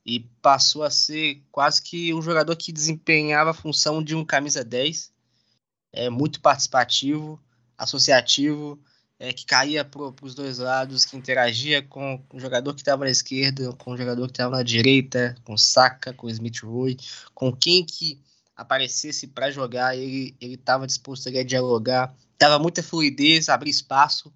e 0.06 0.20
passou 0.42 0.84
a 0.84 0.90
ser 0.90 1.42
quase 1.52 1.82
que 1.82 2.14
um 2.14 2.22
jogador 2.22 2.56
que 2.56 2.72
desempenhava 2.72 3.52
a 3.52 3.56
função 3.56 4.04
de 4.04 4.16
um 4.16 4.24
camisa 4.24 4.64
10, 4.64 5.12
é, 5.92 6.10
muito 6.10 6.42
participativo, 6.42 7.42
associativo, 7.78 8.80
é, 9.20 9.32
que 9.32 9.46
caía 9.46 9.86
para 9.86 10.14
os 10.22 10.36
dois 10.36 10.58
lados, 10.58 11.06
que 11.06 11.16
interagia 11.16 11.82
com 11.82 12.22
o 12.34 12.40
jogador 12.40 12.74
que 12.74 12.82
estava 12.82 13.06
na 13.06 13.12
esquerda, 13.12 13.72
com 13.74 13.92
o 13.92 13.98
jogador 13.98 14.26
que 14.28 14.34
estava 14.34 14.58
na 14.58 14.64
direita, 14.64 15.36
com 15.44 15.54
o 15.54 15.58
Saka, 15.58 16.14
com 16.14 16.28
o 16.28 16.30
Smith 16.30 16.62
Rowe, 16.64 16.98
com 17.34 17.56
quem 17.56 17.86
que 17.86 18.20
aparecesse 18.56 19.28
para 19.28 19.52
jogar, 19.52 19.98
ele 19.98 20.36
estava 20.42 20.88
disposto 20.88 21.28
a 21.28 21.44
dialogar, 21.44 22.16
dava 22.40 22.60
muita 22.60 22.82
fluidez, 22.82 23.50
abrir 23.50 23.70
espaço. 23.70 24.34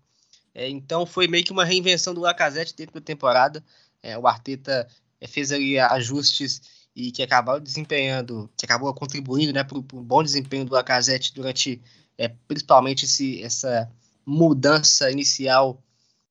É, 0.53 0.67
então 0.67 1.05
foi 1.05 1.27
meio 1.27 1.43
que 1.43 1.51
uma 1.51 1.63
reinvenção 1.63 2.13
do 2.13 2.21
Lacazette 2.21 2.75
dentro 2.75 2.95
da 2.95 3.01
temporada. 3.01 3.63
É, 4.01 4.17
o 4.17 4.27
Arteta 4.27 4.87
é, 5.21 5.27
fez 5.27 5.51
ali 5.51 5.79
ajustes 5.79 6.61
e 6.95 7.11
que 7.11 7.23
acabou 7.23 7.59
desempenhando, 7.59 8.49
que 8.57 8.65
acabou 8.65 8.93
contribuindo 8.93 9.53
né, 9.53 9.63
para 9.63 9.77
o 9.77 9.81
bom 9.81 10.23
desempenho 10.23 10.65
do 10.65 10.73
Lacazette 10.73 11.33
durante 11.33 11.81
é, 12.17 12.27
principalmente 12.47 13.05
esse, 13.05 13.41
essa 13.41 13.89
mudança 14.29 15.09
inicial 15.09 15.81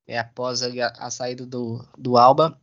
é, 0.06 0.18
após 0.18 0.62
a, 0.62 0.68
a, 0.98 1.10
saída 1.10 1.44
do, 1.44 1.84
do 1.98 2.16
Alba. 2.16 2.58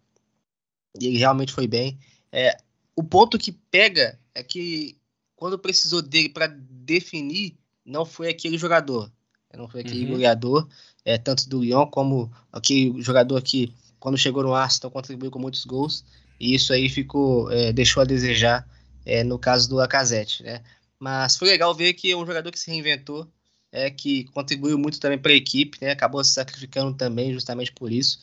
E 0.99 1.07
ele 1.07 1.17
realmente 1.17 1.51
foi 1.51 1.67
bem. 1.67 1.99
É, 2.31 2.55
o 2.95 3.03
ponto 3.03 3.37
que 3.37 3.51
pega 3.51 4.17
é 4.33 4.41
que 4.41 4.97
quando 5.35 5.59
precisou 5.59 6.01
dele 6.01 6.29
para 6.29 6.47
definir, 6.47 7.57
não 7.85 8.05
foi 8.05 8.29
aquele 8.29 8.57
jogador. 8.57 9.11
Não 9.53 9.67
foi 9.67 9.81
aquele 9.81 10.05
uhum. 10.05 10.11
goleador, 10.11 10.67
é, 11.03 11.17
tanto 11.17 11.47
do 11.47 11.61
Lyon 11.61 11.85
como 11.87 12.31
aquele 12.51 13.01
jogador 13.01 13.41
que, 13.41 13.73
quando 13.99 14.17
chegou 14.17 14.43
no 14.43 14.53
Arsenal, 14.53 14.91
contribuiu 14.91 15.31
com 15.31 15.39
muitos 15.39 15.63
gols. 15.65 16.03
E 16.39 16.55
isso 16.55 16.73
aí 16.73 16.89
ficou, 16.89 17.49
é, 17.51 17.71
deixou 17.71 18.01
a 18.01 18.05
desejar 18.05 18.67
é, 19.05 19.23
no 19.23 19.39
caso 19.39 19.69
do 19.69 19.75
Lacazette, 19.75 20.43
né? 20.43 20.61
Mas 20.99 21.37
foi 21.37 21.49
legal 21.49 21.73
ver 21.73 21.93
que 21.93 22.11
é 22.11 22.17
um 22.17 22.25
jogador 22.25 22.51
que 22.51 22.59
se 22.59 22.69
reinventou, 22.69 23.27
é, 23.75 23.91
que 23.91 24.23
contribuiu 24.25 24.77
muito 24.77 24.99
também 24.99 25.17
para 25.19 25.33
a 25.33 25.35
equipe, 25.35 25.77
né? 25.81 25.91
Acabou 25.91 26.23
se 26.23 26.31
sacrificando 26.31 26.93
também 26.95 27.33
justamente 27.33 27.71
por 27.73 27.91
isso. 27.91 28.19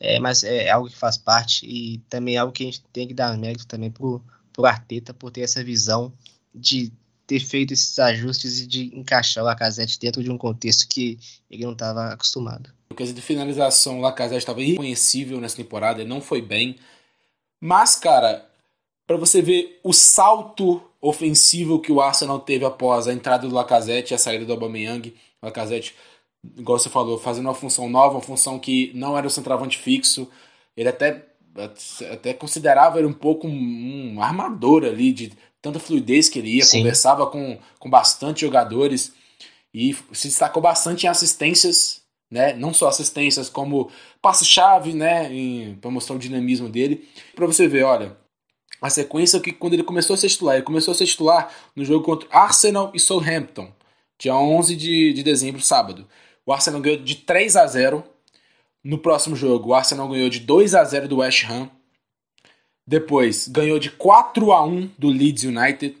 É, 0.00 0.18
mas 0.18 0.42
é 0.42 0.68
algo 0.70 0.88
que 0.88 0.96
faz 0.96 1.16
parte 1.16 1.66
e 1.66 1.98
também 2.08 2.36
é 2.36 2.38
algo 2.38 2.52
que 2.52 2.62
a 2.62 2.66
gente 2.66 2.82
tem 2.92 3.06
que 3.06 3.14
dar 3.14 3.36
mérito 3.36 3.66
também 3.66 3.90
pro, 3.90 4.22
pro 4.52 4.66
Arteta 4.66 5.14
por 5.14 5.30
ter 5.30 5.42
essa 5.42 5.62
visão 5.62 6.12
de 6.54 6.92
ter 7.26 7.40
feito 7.40 7.72
esses 7.72 7.98
ajustes 7.98 8.60
e 8.60 8.66
de 8.66 8.96
encaixar 8.96 9.42
o 9.42 9.46
Lacazette 9.46 9.98
dentro 9.98 10.22
de 10.22 10.30
um 10.30 10.38
contexto 10.38 10.88
que 10.88 11.18
ele 11.50 11.64
não 11.64 11.72
estava 11.72 12.08
acostumado. 12.08 12.70
No 12.88 12.96
quesito 12.96 13.16
de 13.16 13.26
finalização, 13.26 13.98
o 13.98 14.00
Lacazette 14.00 14.38
estava 14.38 14.62
irreconhecível 14.62 15.40
nessa 15.40 15.56
temporada, 15.56 16.00
ele 16.00 16.08
não 16.08 16.20
foi 16.20 16.40
bem. 16.40 16.76
Mas, 17.60 17.96
cara, 17.96 18.48
para 19.06 19.16
você 19.16 19.42
ver 19.42 19.80
o 19.82 19.92
salto 19.92 20.82
ofensivo 21.08 21.80
que 21.80 21.92
o 21.92 22.00
Arsenal 22.00 22.38
teve 22.40 22.64
após 22.64 23.06
a 23.06 23.12
entrada 23.12 23.48
do 23.48 23.54
Lacazette 23.54 24.12
e 24.12 24.14
a 24.14 24.18
saída 24.18 24.44
do 24.44 24.52
Aubameyang, 24.52 25.14
o 25.42 25.46
Lacazette, 25.46 25.94
igual 26.56 26.78
você 26.78 26.88
falou, 26.88 27.18
fazendo 27.18 27.46
uma 27.46 27.54
função 27.54 27.88
nova, 27.88 28.14
uma 28.14 28.22
função 28.22 28.58
que 28.58 28.90
não 28.94 29.16
era 29.16 29.26
o 29.26 29.30
centroavante 29.30 29.78
fixo, 29.78 30.28
ele 30.76 30.88
até 30.88 31.24
até 32.12 32.34
considerava 32.34 32.98
ele 32.98 33.06
um 33.06 33.12
pouco 33.12 33.48
um 33.48 34.20
armador 34.20 34.84
ali 34.84 35.10
de 35.10 35.32
tanta 35.62 35.78
fluidez 35.78 36.28
que 36.28 36.38
ele 36.38 36.56
ia, 36.56 36.64
Sim. 36.64 36.78
conversava 36.78 37.26
com, 37.26 37.58
com 37.78 37.88
bastante 37.88 38.42
jogadores 38.42 39.14
e 39.72 39.94
se 40.12 40.28
destacou 40.28 40.62
bastante 40.62 41.06
em 41.06 41.08
assistências, 41.08 42.02
né? 42.30 42.52
Não 42.54 42.72
só 42.72 42.88
assistências, 42.88 43.48
como 43.48 43.90
passe-chave, 44.20 44.92
né? 44.92 45.30
Para 45.80 45.90
mostrar 45.90 46.16
o 46.16 46.18
dinamismo 46.18 46.68
dele. 46.68 47.08
Para 47.34 47.46
você 47.46 47.66
ver, 47.66 47.84
olha, 47.84 48.16
a 48.80 48.90
sequência 48.90 49.40
que 49.40 49.52
quando 49.52 49.74
ele 49.74 49.82
começou 49.82 50.14
a 50.14 50.16
ser 50.16 50.28
titular, 50.28 50.56
ele 50.56 50.64
começou 50.64 50.92
a 50.92 50.94
ser 50.94 51.06
titular 51.06 51.52
no 51.74 51.84
jogo 51.84 52.04
contra 52.04 52.28
Arsenal 52.30 52.90
e 52.94 53.00
Southampton, 53.00 53.72
dia 54.18 54.34
11 54.34 54.76
de, 54.76 55.12
de 55.12 55.22
dezembro, 55.22 55.60
sábado. 55.60 56.06
O 56.44 56.52
Arsenal 56.52 56.80
ganhou 56.80 56.98
de 56.98 57.16
3 57.16 57.56
a 57.56 57.66
0. 57.66 58.04
No 58.84 58.98
próximo 58.98 59.34
jogo, 59.34 59.70
o 59.70 59.74
Arsenal 59.74 60.08
ganhou 60.08 60.28
de 60.28 60.40
2 60.40 60.74
a 60.74 60.84
0 60.84 61.08
do 61.08 61.18
West 61.18 61.44
Ham. 61.44 61.68
Depois 62.86 63.48
ganhou 63.48 63.80
de 63.80 63.90
4 63.90 64.52
a 64.52 64.64
1 64.64 64.90
do 64.96 65.08
Leeds 65.08 65.42
United. 65.42 65.96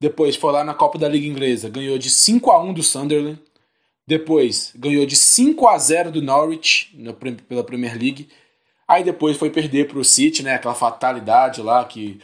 Depois 0.00 0.36
foi 0.36 0.52
lá 0.52 0.62
na 0.62 0.74
Copa 0.74 0.96
da 0.96 1.08
Liga 1.08 1.26
Inglesa, 1.26 1.68
ganhou 1.68 1.98
de 1.98 2.08
5 2.08 2.50
a 2.52 2.62
1 2.62 2.74
do 2.74 2.82
Sunderland. 2.82 3.40
Depois 4.06 4.72
ganhou 4.76 5.06
de 5.06 5.16
5 5.16 5.66
a 5.66 5.78
0 5.78 6.12
do 6.12 6.22
Norwich 6.22 6.90
no, 6.94 7.14
pela 7.14 7.64
Premier 7.64 7.98
League. 7.98 8.28
Aí 8.86 9.02
depois 9.04 9.36
foi 9.36 9.50
perder 9.50 9.88
para 9.88 9.98
o 9.98 10.04
City, 10.04 10.42
né? 10.42 10.54
Aquela 10.54 10.74
fatalidade 10.74 11.62
lá 11.62 11.84
que 11.84 12.20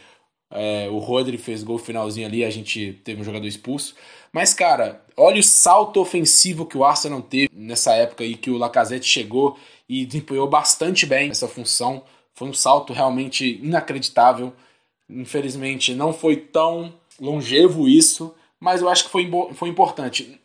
É, 0.53 0.89
o 0.89 0.97
Rodri 0.99 1.37
fez 1.37 1.63
gol 1.63 1.77
finalzinho 1.77 2.27
ali, 2.27 2.43
a 2.43 2.49
gente 2.49 2.99
teve 3.05 3.21
um 3.21 3.23
jogador 3.23 3.47
expulso. 3.47 3.95
Mas, 4.33 4.53
cara, 4.53 5.01
olha 5.15 5.39
o 5.39 5.43
salto 5.43 5.99
ofensivo 6.01 6.65
que 6.65 6.77
o 6.77 6.83
Arsenal 6.83 7.21
teve 7.21 7.49
nessa 7.53 7.93
época 7.95 8.23
aí 8.23 8.35
que 8.35 8.49
o 8.51 8.57
Lacazette 8.57 9.07
chegou 9.07 9.57
e 9.87 10.05
desempenhou 10.05 10.47
bastante 10.49 11.05
bem 11.05 11.29
essa 11.31 11.47
função. 11.47 12.03
Foi 12.33 12.49
um 12.49 12.53
salto 12.53 12.91
realmente 12.93 13.59
inacreditável. 13.63 14.51
Infelizmente, 15.09 15.93
não 15.95 16.11
foi 16.13 16.35
tão 16.35 16.93
longevo 17.19 17.87
isso, 17.87 18.33
mas 18.59 18.81
eu 18.81 18.89
acho 18.89 19.05
que 19.05 19.09
foi, 19.09 19.29
foi 19.53 19.69
importante. 19.69 20.37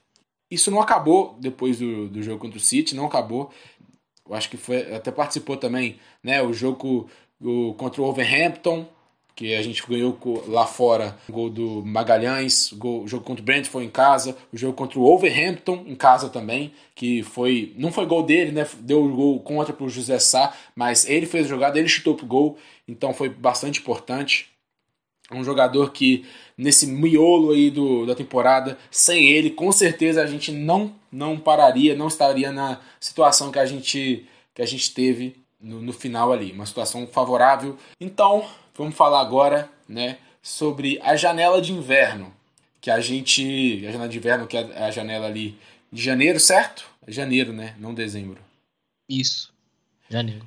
Isso 0.48 0.70
não 0.70 0.80
acabou 0.80 1.36
depois 1.40 1.78
do, 1.80 2.08
do 2.08 2.22
jogo 2.22 2.38
contra 2.38 2.58
o 2.58 2.60
City, 2.60 2.94
não 2.94 3.06
acabou. 3.06 3.50
Eu 4.28 4.34
acho 4.34 4.50
que 4.50 4.56
foi 4.56 4.94
até 4.94 5.10
participou 5.10 5.56
também, 5.56 5.98
né? 6.22 6.42
O 6.42 6.52
jogo 6.52 7.08
o, 7.40 7.74
contra 7.74 8.00
o 8.00 8.04
Wolverhampton, 8.04 8.86
que 9.34 9.54
a 9.54 9.62
gente 9.62 9.86
ganhou 9.86 10.18
lá 10.48 10.66
fora, 10.66 11.16
o 11.28 11.32
gol 11.32 11.50
do 11.50 11.84
Magalhães, 11.84 12.72
o, 12.72 12.76
gol, 12.76 13.02
o 13.02 13.08
jogo 13.08 13.22
contra 13.22 13.42
o 13.42 13.44
Brent 13.44 13.66
foi 13.66 13.84
em 13.84 13.90
casa, 13.90 14.34
o 14.50 14.56
jogo 14.56 14.72
contra 14.72 14.98
o 14.98 15.02
Wolverhampton 15.02 15.84
em 15.86 15.94
casa 15.94 16.30
também, 16.30 16.72
que 16.94 17.22
foi 17.22 17.74
não 17.76 17.92
foi 17.92 18.06
gol 18.06 18.22
dele, 18.22 18.50
né? 18.50 18.66
Deu 18.80 19.04
o 19.04 19.14
gol 19.14 19.40
contra 19.40 19.74
pro 19.74 19.88
José 19.90 20.18
Sá, 20.18 20.54
mas 20.74 21.06
ele 21.08 21.26
fez 21.26 21.46
a 21.46 21.48
jogada, 21.50 21.78
ele 21.78 21.88
chutou 21.88 22.14
pro 22.14 22.26
gol, 22.26 22.56
então 22.88 23.12
foi 23.12 23.28
bastante 23.28 23.80
importante. 23.80 24.55
Um 25.30 25.42
jogador 25.42 25.90
que 25.90 26.24
nesse 26.56 26.86
miolo 26.86 27.52
aí 27.52 27.70
do, 27.70 28.06
da 28.06 28.14
temporada, 28.14 28.78
sem 28.90 29.28
ele, 29.28 29.50
com 29.50 29.72
certeza 29.72 30.22
a 30.22 30.26
gente 30.26 30.52
não 30.52 30.94
não 31.10 31.38
pararia, 31.38 31.96
não 31.96 32.08
estaria 32.08 32.52
na 32.52 32.80
situação 33.00 33.50
que 33.50 33.58
a 33.58 33.66
gente 33.66 34.26
que 34.54 34.62
a 34.62 34.66
gente 34.66 34.92
teve 34.94 35.36
no, 35.60 35.82
no 35.82 35.92
final 35.92 36.32
ali, 36.32 36.52
uma 36.52 36.66
situação 36.66 37.06
favorável. 37.06 37.76
Então, 38.00 38.48
vamos 38.74 38.94
falar 38.94 39.20
agora, 39.20 39.70
né, 39.88 40.18
sobre 40.42 40.98
a 41.02 41.16
janela 41.16 41.60
de 41.60 41.72
inverno, 41.72 42.32
que 42.80 42.90
a 42.90 43.00
gente, 43.00 43.84
a 43.86 43.90
janela 43.90 44.08
de 44.08 44.18
inverno 44.18 44.46
que 44.46 44.56
é 44.56 44.84
a 44.84 44.90
janela 44.90 45.26
ali 45.26 45.58
de 45.90 46.02
janeiro, 46.02 46.38
certo? 46.38 46.86
Janeiro, 47.06 47.52
né, 47.52 47.74
não 47.78 47.92
dezembro. 47.92 48.40
Isso. 49.08 49.52
Janeiro. 50.08 50.46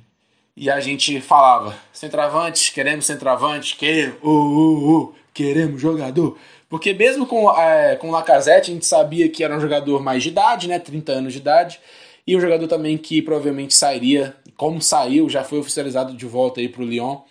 E 0.56 0.68
a 0.68 0.80
gente 0.80 1.20
falava, 1.20 1.76
centroavante, 1.92 2.72
queremos 2.72 3.06
centroavante, 3.06 3.76
queremos, 3.76 4.18
uh, 4.22 4.28
uh, 4.28 4.98
uh, 4.98 5.14
queremos 5.32 5.80
jogador. 5.80 6.36
Porque 6.68 6.92
mesmo 6.92 7.26
com, 7.26 7.50
é, 7.58 7.96
com 7.96 8.08
o 8.08 8.12
Lacazette, 8.12 8.70
a 8.70 8.74
gente 8.74 8.86
sabia 8.86 9.28
que 9.28 9.42
era 9.42 9.56
um 9.56 9.60
jogador 9.60 10.00
mais 10.02 10.22
de 10.22 10.28
idade, 10.28 10.68
né, 10.68 10.78
30 10.78 11.12
anos 11.12 11.32
de 11.32 11.40
idade, 11.40 11.80
e 12.26 12.36
um 12.36 12.40
jogador 12.40 12.68
também 12.68 12.96
que 12.96 13.20
provavelmente 13.20 13.74
sairia, 13.74 14.36
como 14.56 14.80
saiu, 14.80 15.28
já 15.28 15.42
foi 15.42 15.58
oficializado 15.58 16.14
de 16.14 16.26
volta 16.26 16.60
aí 16.60 16.68
para 16.68 16.82
o 16.82 16.84
Lyon, 16.84 17.22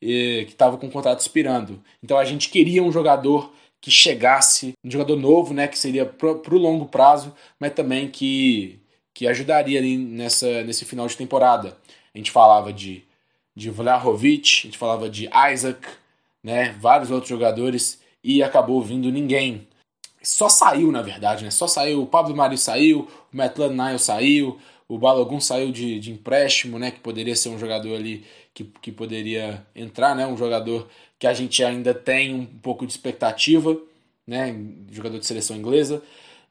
e, 0.00 0.44
que 0.46 0.52
estava 0.52 0.78
com 0.78 0.86
o 0.86 0.90
contrato 0.90 1.20
expirando. 1.20 1.82
Então 2.02 2.16
a 2.16 2.24
gente 2.24 2.48
queria 2.48 2.82
um 2.82 2.90
jogador 2.90 3.52
que 3.78 3.90
chegasse, 3.90 4.72
um 4.82 4.90
jogador 4.90 5.16
novo, 5.16 5.52
né, 5.52 5.68
que 5.68 5.78
seria 5.78 6.06
para 6.06 6.30
o 6.30 6.58
longo 6.58 6.86
prazo, 6.86 7.34
mas 7.60 7.74
também 7.74 8.08
que, 8.08 8.80
que 9.12 9.26
ajudaria 9.26 9.82
nessa, 9.82 10.62
nesse 10.62 10.84
final 10.86 11.06
de 11.06 11.16
temporada. 11.16 11.76
A 12.14 12.18
gente 12.18 12.30
falava 12.30 12.72
de, 12.72 13.04
de 13.54 13.70
Vlahovic, 13.70 14.60
a 14.62 14.66
gente 14.66 14.78
falava 14.78 15.08
de 15.08 15.28
Isaac, 15.52 15.86
né, 16.42 16.74
vários 16.78 17.10
outros 17.10 17.28
jogadores, 17.28 18.00
e 18.22 18.42
acabou 18.42 18.80
vindo 18.82 19.10
ninguém. 19.10 19.66
Só 20.22 20.48
saiu, 20.48 20.92
na 20.92 21.02
verdade, 21.02 21.44
né? 21.44 21.50
Só 21.50 21.66
saiu, 21.66 22.02
o 22.02 22.06
Pablo 22.06 22.36
Mari 22.36 22.56
saiu, 22.56 23.08
o 23.32 23.36
Maitland 23.36 23.74
Nile 23.74 23.98
saiu, 23.98 24.58
o 24.88 24.96
Balogun 24.96 25.40
saiu 25.40 25.72
de, 25.72 25.98
de 25.98 26.12
empréstimo, 26.12 26.78
né? 26.78 26.92
Que 26.92 27.00
poderia 27.00 27.34
ser 27.34 27.48
um 27.48 27.58
jogador 27.58 27.96
ali 27.96 28.24
que, 28.54 28.64
que 28.80 28.92
poderia 28.92 29.66
entrar, 29.74 30.14
né? 30.14 30.26
Um 30.26 30.36
jogador 30.36 30.88
que 31.18 31.26
a 31.26 31.34
gente 31.34 31.64
ainda 31.64 31.92
tem 31.92 32.34
um 32.34 32.46
pouco 32.46 32.86
de 32.86 32.92
expectativa, 32.92 33.76
né? 34.26 34.54
Jogador 34.92 35.18
de 35.18 35.26
seleção 35.26 35.56
inglesa. 35.56 36.00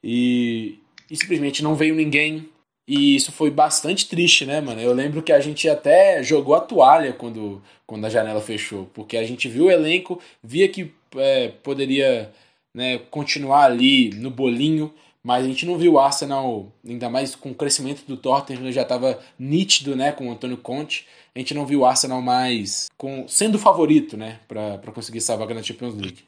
E, 0.03 0.79
e 1.09 1.15
simplesmente 1.15 1.63
não 1.63 1.75
veio 1.75 1.95
ninguém 1.95 2.49
e 2.87 3.15
isso 3.15 3.31
foi 3.31 3.49
bastante 3.49 4.07
triste, 4.07 4.45
né, 4.45 4.59
mano? 4.59 4.81
Eu 4.81 4.93
lembro 4.93 5.21
que 5.21 5.31
a 5.31 5.39
gente 5.39 5.69
até 5.69 6.21
jogou 6.23 6.55
a 6.55 6.59
toalha 6.59 7.13
quando, 7.13 7.61
quando 7.85 8.05
a 8.05 8.09
janela 8.09 8.41
fechou, 8.41 8.89
porque 8.93 9.17
a 9.17 9.23
gente 9.23 9.47
viu 9.47 9.65
o 9.65 9.71
elenco, 9.71 10.19
via 10.43 10.67
que 10.67 10.91
é, 11.15 11.49
poderia 11.49 12.31
né, 12.73 12.97
continuar 12.97 13.65
ali 13.65 14.09
no 14.11 14.31
bolinho, 14.31 14.93
mas 15.23 15.45
a 15.45 15.47
gente 15.47 15.65
não 15.65 15.77
viu 15.77 15.93
o 15.93 15.99
Arsenal, 15.99 16.71
ainda 16.85 17.09
mais 17.09 17.35
com 17.35 17.51
o 17.51 17.55
crescimento 17.55 18.03
do 18.07 18.17
Tottenham, 18.17 18.71
já 18.71 18.81
estava 18.81 19.19
nítido 19.37 19.95
né, 19.95 20.11
com 20.11 20.27
o 20.27 20.31
Antônio 20.31 20.57
Conte. 20.57 21.07
A 21.35 21.39
gente 21.39 21.53
não 21.53 21.65
viu 21.65 21.81
o 21.81 21.85
Arsenal 21.85 22.21
mais 22.21 22.87
com, 22.97 23.27
sendo 23.27 23.59
favorito 23.59 24.17
né, 24.17 24.39
para 24.47 24.91
conseguir 24.91 25.19
essa 25.19 25.37
vaga 25.37 25.53
na 25.53 25.61
Champions 25.61 25.95
League. 25.95 26.23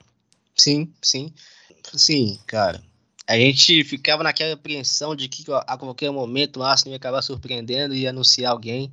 Sim, 0.56 0.93
sim. 1.01 1.34
Sim, 1.95 2.39
cara 2.45 2.82
a 3.28 3.38
gente 3.38 3.84
ficava 3.84 4.24
naquela 4.24 4.53
apreensão 4.53 5.15
de 5.15 5.28
que 5.30 5.45
a 5.65 5.78
qualquer 5.78 6.11
momento 6.11 6.57
o 6.59 6.63
Arsenal 6.63 6.93
ia 6.93 6.97
acabar 6.97 7.21
surpreendendo 7.21 7.95
e 7.95 8.07
anunciar 8.07 8.51
alguém, 8.51 8.91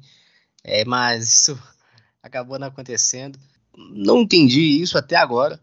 é, 0.62 0.84
mas 0.84 1.28
isso 1.28 1.62
acabou 2.22 2.58
não 2.58 2.68
acontecendo. 2.68 3.38
Não 3.76 4.22
entendi 4.22 4.60
isso 4.80 4.96
até 4.96 5.16
agora. 5.16 5.60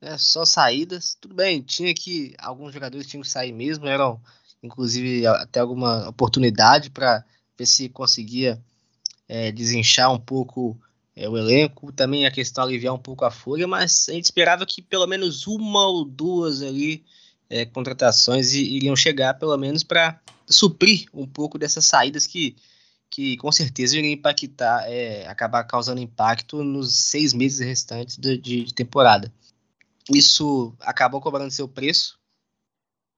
Né? 0.00 0.18
Só 0.18 0.44
saídas. 0.44 1.16
Tudo 1.20 1.34
bem, 1.34 1.62
tinha 1.62 1.94
que. 1.94 2.34
Alguns 2.38 2.74
jogadores 2.74 3.06
tinham 3.06 3.22
que 3.22 3.28
sair 3.28 3.52
mesmo, 3.52 3.86
eram 3.86 4.20
inclusive 4.62 5.26
até 5.26 5.60
alguma 5.60 6.08
oportunidade 6.08 6.90
para 6.90 7.24
ver 7.56 7.66
se 7.66 7.88
conseguia 7.88 8.62
é, 9.28 9.52
desinchar 9.52 10.12
um 10.12 10.18
pouco 10.18 10.78
é, 11.14 11.28
o 11.28 11.36
elenco, 11.36 11.92
também 11.92 12.26
a 12.26 12.30
questão 12.30 12.64
aliviar 12.64 12.94
um 12.94 12.98
pouco 12.98 13.24
a 13.24 13.30
folha, 13.30 13.68
mas 13.68 14.08
a 14.08 14.12
gente 14.12 14.24
esperava 14.24 14.66
que 14.66 14.82
pelo 14.82 15.06
menos 15.06 15.46
uma 15.46 15.86
ou 15.86 16.04
duas 16.04 16.62
ali 16.62 17.04
é, 17.48 17.64
contratações 17.64 18.52
iriam 18.52 18.96
chegar, 18.96 19.34
pelo 19.34 19.56
menos, 19.56 19.82
para 19.82 20.20
suprir 20.48 21.06
um 21.12 21.26
pouco 21.26 21.58
dessas 21.58 21.84
saídas 21.86 22.26
que, 22.26 22.56
que 23.10 23.36
com 23.36 23.50
certeza 23.52 23.96
iriam 23.96 24.12
impactar, 24.12 24.84
é, 24.90 25.26
acabar 25.26 25.64
causando 25.64 26.00
impacto 26.00 26.62
nos 26.62 26.94
seis 26.94 27.32
meses 27.32 27.60
restantes 27.60 28.16
de, 28.16 28.36
de 28.38 28.74
temporada. 28.74 29.32
Isso 30.12 30.74
acabou 30.80 31.20
cobrando 31.20 31.50
seu 31.50 31.66
preço, 31.66 32.18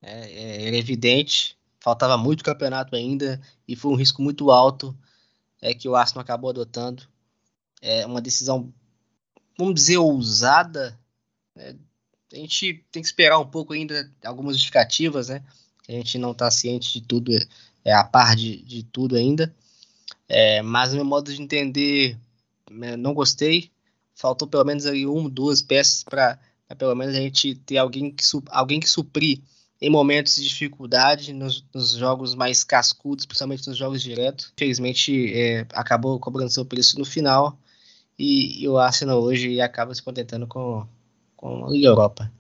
é, 0.03 0.31
é, 0.31 0.66
era 0.68 0.77
evidente, 0.77 1.57
faltava 1.81 2.16
muito 2.16 2.45
campeonato 2.45 2.95
ainda 2.95 3.41
e 3.66 3.74
foi 3.74 3.91
um 3.91 3.97
risco 3.97 4.22
muito 4.22 4.51
alto 4.51 4.97
é, 5.61 5.74
que 5.74 5.89
o 5.89 5.97
Arsenal 5.97 6.22
acabou 6.22 6.51
adotando. 6.51 7.03
É 7.81 8.07
uma 8.07 8.20
decisão, 8.20 8.72
vamos 9.59 9.74
dizer, 9.74 9.99
ousada, 9.99 10.99
né, 11.55 11.77
a 12.33 12.37
gente 12.37 12.85
tem 12.91 13.03
que 13.03 13.09
esperar 13.09 13.39
um 13.39 13.47
pouco 13.47 13.72
ainda 13.72 14.11
algumas 14.24 14.57
justificativas, 14.57 15.29
né? 15.29 15.43
A 15.89 15.93
gente 15.93 16.18
não 16.18 16.33
está 16.33 16.51
ciente 16.51 16.93
de 16.93 17.07
tudo, 17.07 17.33
é 17.85 17.93
a 17.93 18.03
par 18.03 18.35
de, 18.35 18.62
de 18.62 18.83
tudo 18.83 19.16
ainda. 19.16 19.55
É, 20.29 20.61
mas 20.62 20.91
no 20.91 20.97
meu 20.97 21.05
modo 21.05 21.33
de 21.33 21.41
entender, 21.41 22.18
né, 22.70 22.97
não 22.97 23.14
gostei. 23.14 23.70
Faltou 24.14 24.49
pelo 24.49 24.64
menos 24.64 24.87
aí 24.87 25.07
uma, 25.07 25.31
duas 25.31 25.62
peças 25.62 26.03
para 26.03 26.39
pelo 26.77 26.97
menos 26.97 27.14
a 27.14 27.20
gente 27.20 27.55
ter 27.55 27.79
alguém 27.79 28.11
que, 28.11 28.24
alguém 28.51 28.81
que 28.81 28.89
suprir 28.89 29.41
em 29.81 29.91
momentos 29.91 30.35
de 30.37 30.49
dificuldade, 30.49 31.33
nos, 31.33 31.64
nos 31.72 31.93
jogos 31.93 32.35
mais 32.35 32.64
cascudos, 32.64 33.27
principalmente 33.27 33.68
nos 33.68 33.77
jogos 33.77 34.03
diretos. 34.03 34.53
Infelizmente, 34.57 35.33
é, 35.33 35.66
acabou 35.72 36.18
cobrando 36.18 36.51
seu 36.51 36.64
preço 36.64 36.99
no 36.99 37.05
final 37.05 37.57
e, 38.18 38.64
e 38.64 38.68
o 38.68 38.79
Arsenal 38.79 39.22
hoje 39.22 39.61
acaba 39.61 39.95
se 39.95 40.03
contentando 40.03 40.47
com, 40.47 40.87
com 41.47 41.66
a 41.66 41.70
Liga 41.70 41.88
Europa. 41.88 42.32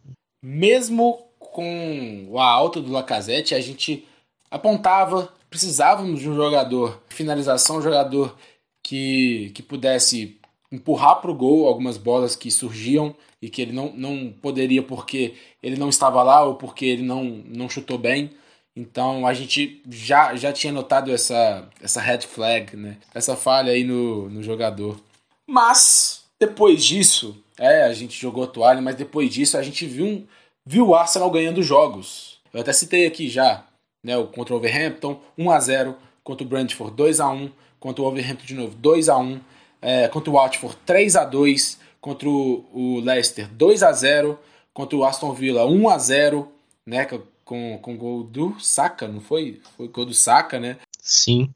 Mesmo 0.42 1.18
com 1.38 2.34
a 2.36 2.44
alta 2.44 2.80
do 2.80 2.92
Lacazette, 2.92 3.54
a 3.54 3.60
gente 3.60 4.06
apontava, 4.50 5.32
precisávamos 5.48 6.20
de 6.20 6.28
um 6.28 6.34
jogador, 6.34 7.00
finalização, 7.08 7.76
um 7.76 7.82
jogador 7.82 8.36
que, 8.82 9.50
que 9.54 9.62
pudesse 9.62 10.38
empurrar 10.70 11.20
para 11.20 11.30
o 11.30 11.34
gol 11.34 11.66
algumas 11.66 11.96
bolas 11.96 12.34
que 12.34 12.50
surgiam 12.50 13.14
e 13.40 13.48
que 13.48 13.62
ele 13.62 13.72
não, 13.72 13.92
não 13.94 14.32
poderia 14.42 14.82
porque 14.82 15.34
ele 15.62 15.76
não 15.76 15.88
estava 15.88 16.22
lá 16.22 16.44
ou 16.44 16.56
porque 16.56 16.84
ele 16.84 17.02
não, 17.02 17.24
não 17.24 17.68
chutou 17.68 17.98
bem. 17.98 18.30
Então 18.74 19.26
a 19.26 19.32
gente 19.32 19.82
já, 19.88 20.34
já 20.36 20.52
tinha 20.52 20.72
notado 20.72 21.10
essa, 21.10 21.68
essa 21.80 22.00
red 22.00 22.20
flag, 22.20 22.76
né? 22.76 22.98
essa 23.14 23.34
falha 23.34 23.72
aí 23.72 23.84
no, 23.84 24.28
no 24.28 24.42
jogador. 24.42 25.00
Mas 25.48 26.24
depois 26.38 26.84
disso, 26.84 27.42
é, 27.58 27.84
a 27.84 27.92
gente 27.92 28.20
jogou 28.20 28.44
a 28.44 28.46
toalha, 28.46 28.80
mas 28.80 28.96
depois 28.96 29.32
disso 29.32 29.56
a 29.56 29.62
gente 29.62 29.86
viu, 29.86 30.06
um, 30.06 30.26
viu 30.64 30.88
o 30.88 30.94
Arsenal 30.94 31.30
ganhando 31.30 31.62
jogos. 31.62 32.40
Eu 32.52 32.60
até 32.60 32.72
citei 32.72 33.06
aqui 33.06 33.28
já, 33.28 33.66
né, 34.04 34.16
o 34.16 34.26
contra 34.26 34.54
o 34.54 34.56
Overhampton, 34.58 35.20
1 35.36 35.50
a 35.50 35.60
0 35.60 35.96
contra 36.22 36.44
o 36.44 36.48
Brentford 36.48 36.96
2 36.96 37.20
a 37.20 37.28
1 37.28 37.50
contra 37.78 38.02
o 38.02 38.06
Overhampton 38.06 38.46
de 38.46 38.54
novo 38.54 38.74
2 38.74 39.08
a 39.08 39.16
1 39.16 39.40
é, 39.80 40.08
contra 40.08 40.30
o 40.30 40.34
Watford 40.34 40.76
3 40.84 41.16
a 41.16 41.24
2 41.24 41.78
contra 42.00 42.28
o, 42.28 42.64
o 42.72 43.00
Leicester 43.00 43.48
2 43.48 43.82
a 43.82 43.92
0 43.92 44.38
contra 44.72 44.96
o 44.96 45.04
Aston 45.04 45.32
Villa 45.32 45.66
1 45.66 45.88
a 45.88 45.98
0 45.98 46.52
né, 46.84 47.06
com, 47.44 47.78
com 47.78 47.96
gol 47.96 48.24
do 48.24 48.58
Saka, 48.60 49.06
não 49.06 49.20
foi? 49.20 49.60
Foi 49.76 49.88
gol 49.88 50.04
do 50.04 50.12
Saka, 50.12 50.58
né? 50.58 50.78
Sim. 51.00 51.50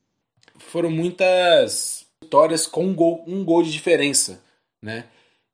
Foram 0.56 0.90
muitas 0.90 2.06
vitórias 2.22 2.66
com 2.66 2.86
um 2.86 2.94
gol, 2.94 3.24
um 3.26 3.44
gol 3.44 3.62
de 3.62 3.72
diferença, 3.72 4.40
né? 4.80 5.04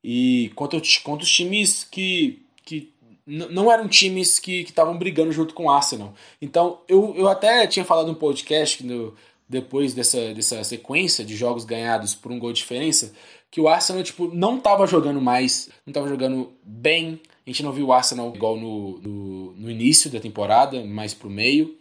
E 0.09 0.53
contra, 0.55 0.81
contra 1.03 1.25
os 1.25 1.33
times 1.33 1.83
que, 1.83 2.41
que 2.65 2.93
não 3.27 3.73
eram 3.73 3.89
times 3.89 4.39
que 4.39 4.61
estavam 4.61 4.97
brigando 4.97 5.33
junto 5.33 5.53
com 5.53 5.65
o 5.65 5.71
Arsenal. 5.71 6.15
Então, 6.41 6.79
eu, 6.87 7.13
eu 7.17 7.27
até 7.27 7.67
tinha 7.67 7.85
falado 7.85 8.07
no 8.07 8.15
podcast 8.15 8.87
no, 8.87 9.13
depois 9.49 9.95
dessa, 9.95 10.33
dessa 10.33 10.63
sequência 10.63 11.25
de 11.25 11.35
jogos 11.35 11.65
ganhados 11.65 12.15
por 12.15 12.31
um 12.31 12.39
gol 12.39 12.53
de 12.53 12.61
diferença, 12.61 13.13
que 13.51 13.61
o 13.61 13.67
Arsenal 13.67 14.05
tipo, 14.05 14.33
não 14.33 14.59
estava 14.59 14.87
jogando 14.87 15.21
mais, 15.21 15.69
não 15.85 15.91
estava 15.91 16.09
jogando 16.09 16.53
bem. 16.63 17.21
A 17.45 17.51
gente 17.51 17.65
não 17.65 17.73
viu 17.73 17.89
o 17.89 17.93
Arsenal 17.93 18.33
igual 18.33 18.57
no, 18.57 18.99
no, 18.99 19.53
no 19.55 19.69
início 19.69 20.09
da 20.09 20.21
temporada, 20.21 20.85
mais 20.85 21.15
pro 21.15 21.29
meio. 21.29 21.77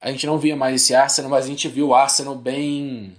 A 0.00 0.08
gente 0.12 0.24
não 0.24 0.38
via 0.38 0.54
mais 0.54 0.80
esse 0.80 0.94
Arsenal, 0.94 1.32
mas 1.32 1.46
a 1.46 1.48
gente 1.48 1.66
viu 1.66 1.88
o 1.88 1.94
Arsenal 1.96 2.36
bem 2.36 3.16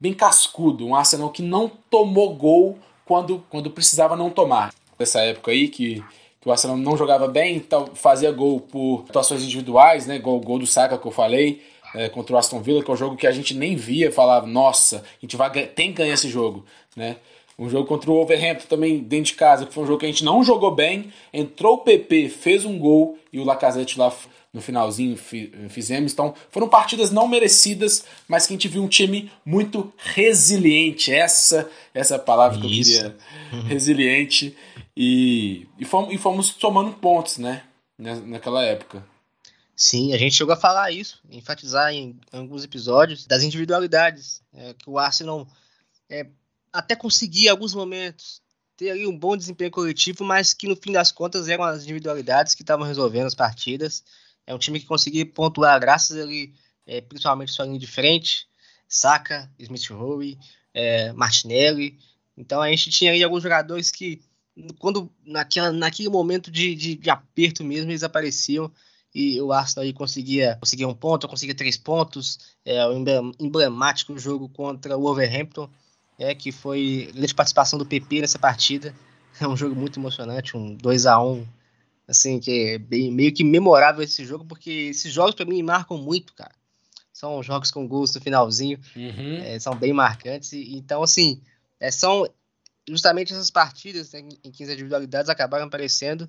bem 0.00 0.14
cascudo, 0.14 0.86
um 0.86 0.94
Arsenal 0.94 1.30
que 1.30 1.42
não 1.42 1.68
tomou 1.68 2.34
gol 2.34 2.78
quando, 3.04 3.44
quando 3.48 3.70
precisava 3.70 4.16
não 4.16 4.30
tomar. 4.30 4.72
Nessa 4.98 5.20
época 5.20 5.50
aí 5.50 5.68
que, 5.68 6.02
que 6.40 6.48
o 6.48 6.52
Arsenal 6.52 6.76
não 6.76 6.96
jogava 6.96 7.28
bem, 7.28 7.56
então 7.56 7.88
fazia 7.94 8.30
gol 8.30 8.60
por 8.60 9.04
atuações 9.08 9.42
individuais, 9.42 10.06
né? 10.06 10.18
Gol, 10.18 10.40
gol 10.40 10.58
do 10.58 10.66
Saka 10.66 10.98
que 10.98 11.06
eu 11.06 11.12
falei, 11.12 11.62
é, 11.94 12.08
contra 12.08 12.34
o 12.34 12.38
Aston 12.38 12.60
Villa, 12.60 12.82
que 12.82 12.90
é 12.90 12.94
um 12.94 12.96
jogo 12.96 13.16
que 13.16 13.26
a 13.26 13.32
gente 13.32 13.54
nem 13.54 13.76
via, 13.76 14.12
falava, 14.12 14.46
nossa, 14.46 14.98
a 14.98 15.20
gente 15.20 15.36
vai, 15.36 15.50
tem 15.50 15.88
que 15.88 15.98
ganhar 15.98 16.14
esse 16.14 16.28
jogo, 16.28 16.64
né? 16.96 17.16
Um 17.58 17.68
jogo 17.68 17.86
contra 17.86 18.10
o 18.10 18.14
Wolverhampton 18.14 18.66
também 18.66 18.98
dentro 18.98 19.26
de 19.26 19.34
casa, 19.34 19.66
que 19.66 19.74
foi 19.74 19.84
um 19.84 19.86
jogo 19.86 20.00
que 20.00 20.06
a 20.06 20.08
gente 20.08 20.24
não 20.24 20.42
jogou 20.42 20.74
bem. 20.74 21.12
Entrou 21.32 21.74
o 21.74 21.78
PP, 21.78 22.28
fez 22.28 22.64
um 22.64 22.78
gol 22.78 23.18
e 23.32 23.38
o 23.38 23.44
Lacazette 23.44 23.98
lá 23.98 24.12
no 24.52 24.60
finalzinho 24.60 25.16
fizemos. 25.16 26.12
Então 26.12 26.34
foram 26.50 26.68
partidas 26.68 27.10
não 27.10 27.26
merecidas, 27.26 28.04
mas 28.28 28.46
que 28.46 28.52
a 28.52 28.56
gente 28.56 28.68
viu 28.68 28.82
um 28.82 28.88
time 28.88 29.30
muito 29.44 29.92
resiliente. 29.96 31.12
Essa 31.12 31.70
essa 31.94 32.14
é 32.14 32.16
a 32.16 32.20
palavra 32.20 32.60
que 32.60 32.80
Isso. 32.80 32.92
eu 32.92 33.10
queria. 33.10 33.64
Resiliente. 33.68 34.56
E, 34.96 35.66
e, 35.78 35.84
fomos, 35.84 36.14
e 36.14 36.18
fomos 36.18 36.50
tomando 36.50 36.92
pontos, 36.92 37.38
né? 37.38 37.62
Naquela 37.98 38.62
época. 38.62 39.04
Sim, 39.74 40.12
a 40.12 40.18
gente 40.18 40.34
chegou 40.34 40.52
a 40.52 40.56
falar 40.56 40.90
isso, 40.90 41.20
enfatizar 41.30 41.92
em 41.92 42.18
alguns 42.30 42.62
episódios 42.62 43.26
das 43.26 43.42
individualidades. 43.42 44.42
É, 44.54 44.74
que 44.74 44.88
o 44.88 44.98
Arsenal 44.98 45.46
é, 46.10 46.26
até 46.72 46.96
conseguia, 46.96 47.50
alguns 47.50 47.74
momentos, 47.74 48.40
ter 48.76 48.90
ali 48.90 49.06
um 49.06 49.16
bom 49.16 49.36
desempenho 49.36 49.70
coletivo, 49.70 50.24
mas 50.24 50.54
que 50.54 50.66
no 50.66 50.74
fim 50.74 50.92
das 50.92 51.12
contas 51.12 51.48
eram 51.48 51.64
as 51.64 51.82
individualidades 51.82 52.54
que 52.54 52.62
estavam 52.62 52.86
resolvendo 52.86 53.26
as 53.26 53.34
partidas. 53.34 54.02
É 54.46 54.54
um 54.54 54.58
time 54.58 54.80
que 54.80 54.86
conseguia 54.86 55.24
pontuar 55.26 55.78
graças 55.78 56.16
ali, 56.16 56.54
é, 56.86 57.00
principalmente 57.00 57.52
sua 57.52 57.66
linha 57.66 57.78
de 57.78 57.86
frente, 57.86 58.46
Saka, 58.88 59.50
Smith 59.58 59.88
Rowe, 59.90 60.38
é, 60.74 61.12
Martinelli. 61.12 61.98
Então 62.36 62.60
a 62.60 62.68
gente 62.68 62.90
tinha 62.90 63.12
ali 63.12 63.22
alguns 63.22 63.42
jogadores 63.42 63.90
que, 63.90 64.20
quando 64.78 65.12
naquela, 65.24 65.70
naquele 65.70 66.08
momento 66.08 66.50
de, 66.50 66.74
de, 66.74 66.94
de 66.96 67.10
aperto 67.10 67.62
mesmo, 67.62 67.90
eles 67.90 68.02
apareciam 68.02 68.72
e 69.14 69.40
o 69.40 69.52
Arsenal 69.52 69.84
aí 69.84 69.92
conseguia, 69.92 70.56
conseguia 70.58 70.88
um 70.88 70.94
ponto, 70.94 71.28
conseguia 71.28 71.54
três 71.54 71.76
pontos. 71.76 72.38
É 72.64 72.84
o 72.86 72.94
emblemático 73.38 74.18
jogo 74.18 74.48
contra 74.48 74.96
o 74.96 75.02
Wolverhampton, 75.02 75.70
é, 76.18 76.34
que 76.34 76.52
foi 76.52 77.10
grande 77.14 77.34
participação 77.34 77.78
do 77.78 77.86
PP 77.86 78.20
nessa 78.20 78.38
partida. 78.38 78.94
É 79.40 79.48
um 79.48 79.56
jogo 79.56 79.74
muito 79.74 79.98
emocionante, 79.98 80.56
um 80.56 80.74
2 80.74 81.06
a 81.06 81.20
1 81.20 81.46
assim, 82.06 82.38
que 82.38 82.74
é 82.74 82.78
bem, 82.78 83.10
meio 83.10 83.32
que 83.32 83.42
memorável 83.42 84.02
esse 84.02 84.24
jogo, 84.24 84.44
porque 84.44 84.70
esses 84.70 85.12
jogos 85.12 85.34
para 85.34 85.46
mim 85.46 85.62
marcam 85.62 85.96
muito, 85.96 86.34
cara. 86.34 86.52
São 87.12 87.42
jogos 87.42 87.70
com 87.70 87.86
gols 87.86 88.14
no 88.14 88.20
finalzinho, 88.20 88.78
uhum. 88.96 89.38
é, 89.42 89.58
são 89.58 89.74
bem 89.74 89.92
marcantes. 89.92 90.52
E, 90.52 90.76
então, 90.76 91.02
assim, 91.02 91.40
é, 91.80 91.90
são 91.90 92.28
justamente 92.88 93.32
essas 93.32 93.50
partidas 93.50 94.12
né, 94.12 94.20
em 94.44 94.50
que 94.50 94.64
as 94.64 94.70
individualidades 94.70 95.30
acabaram 95.30 95.66
aparecendo 95.66 96.28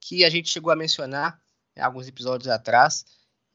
que 0.00 0.24
a 0.24 0.30
gente 0.30 0.50
chegou 0.50 0.72
a 0.72 0.76
mencionar 0.76 1.40
em 1.76 1.80
alguns 1.80 2.06
episódios 2.06 2.48
atrás 2.48 3.06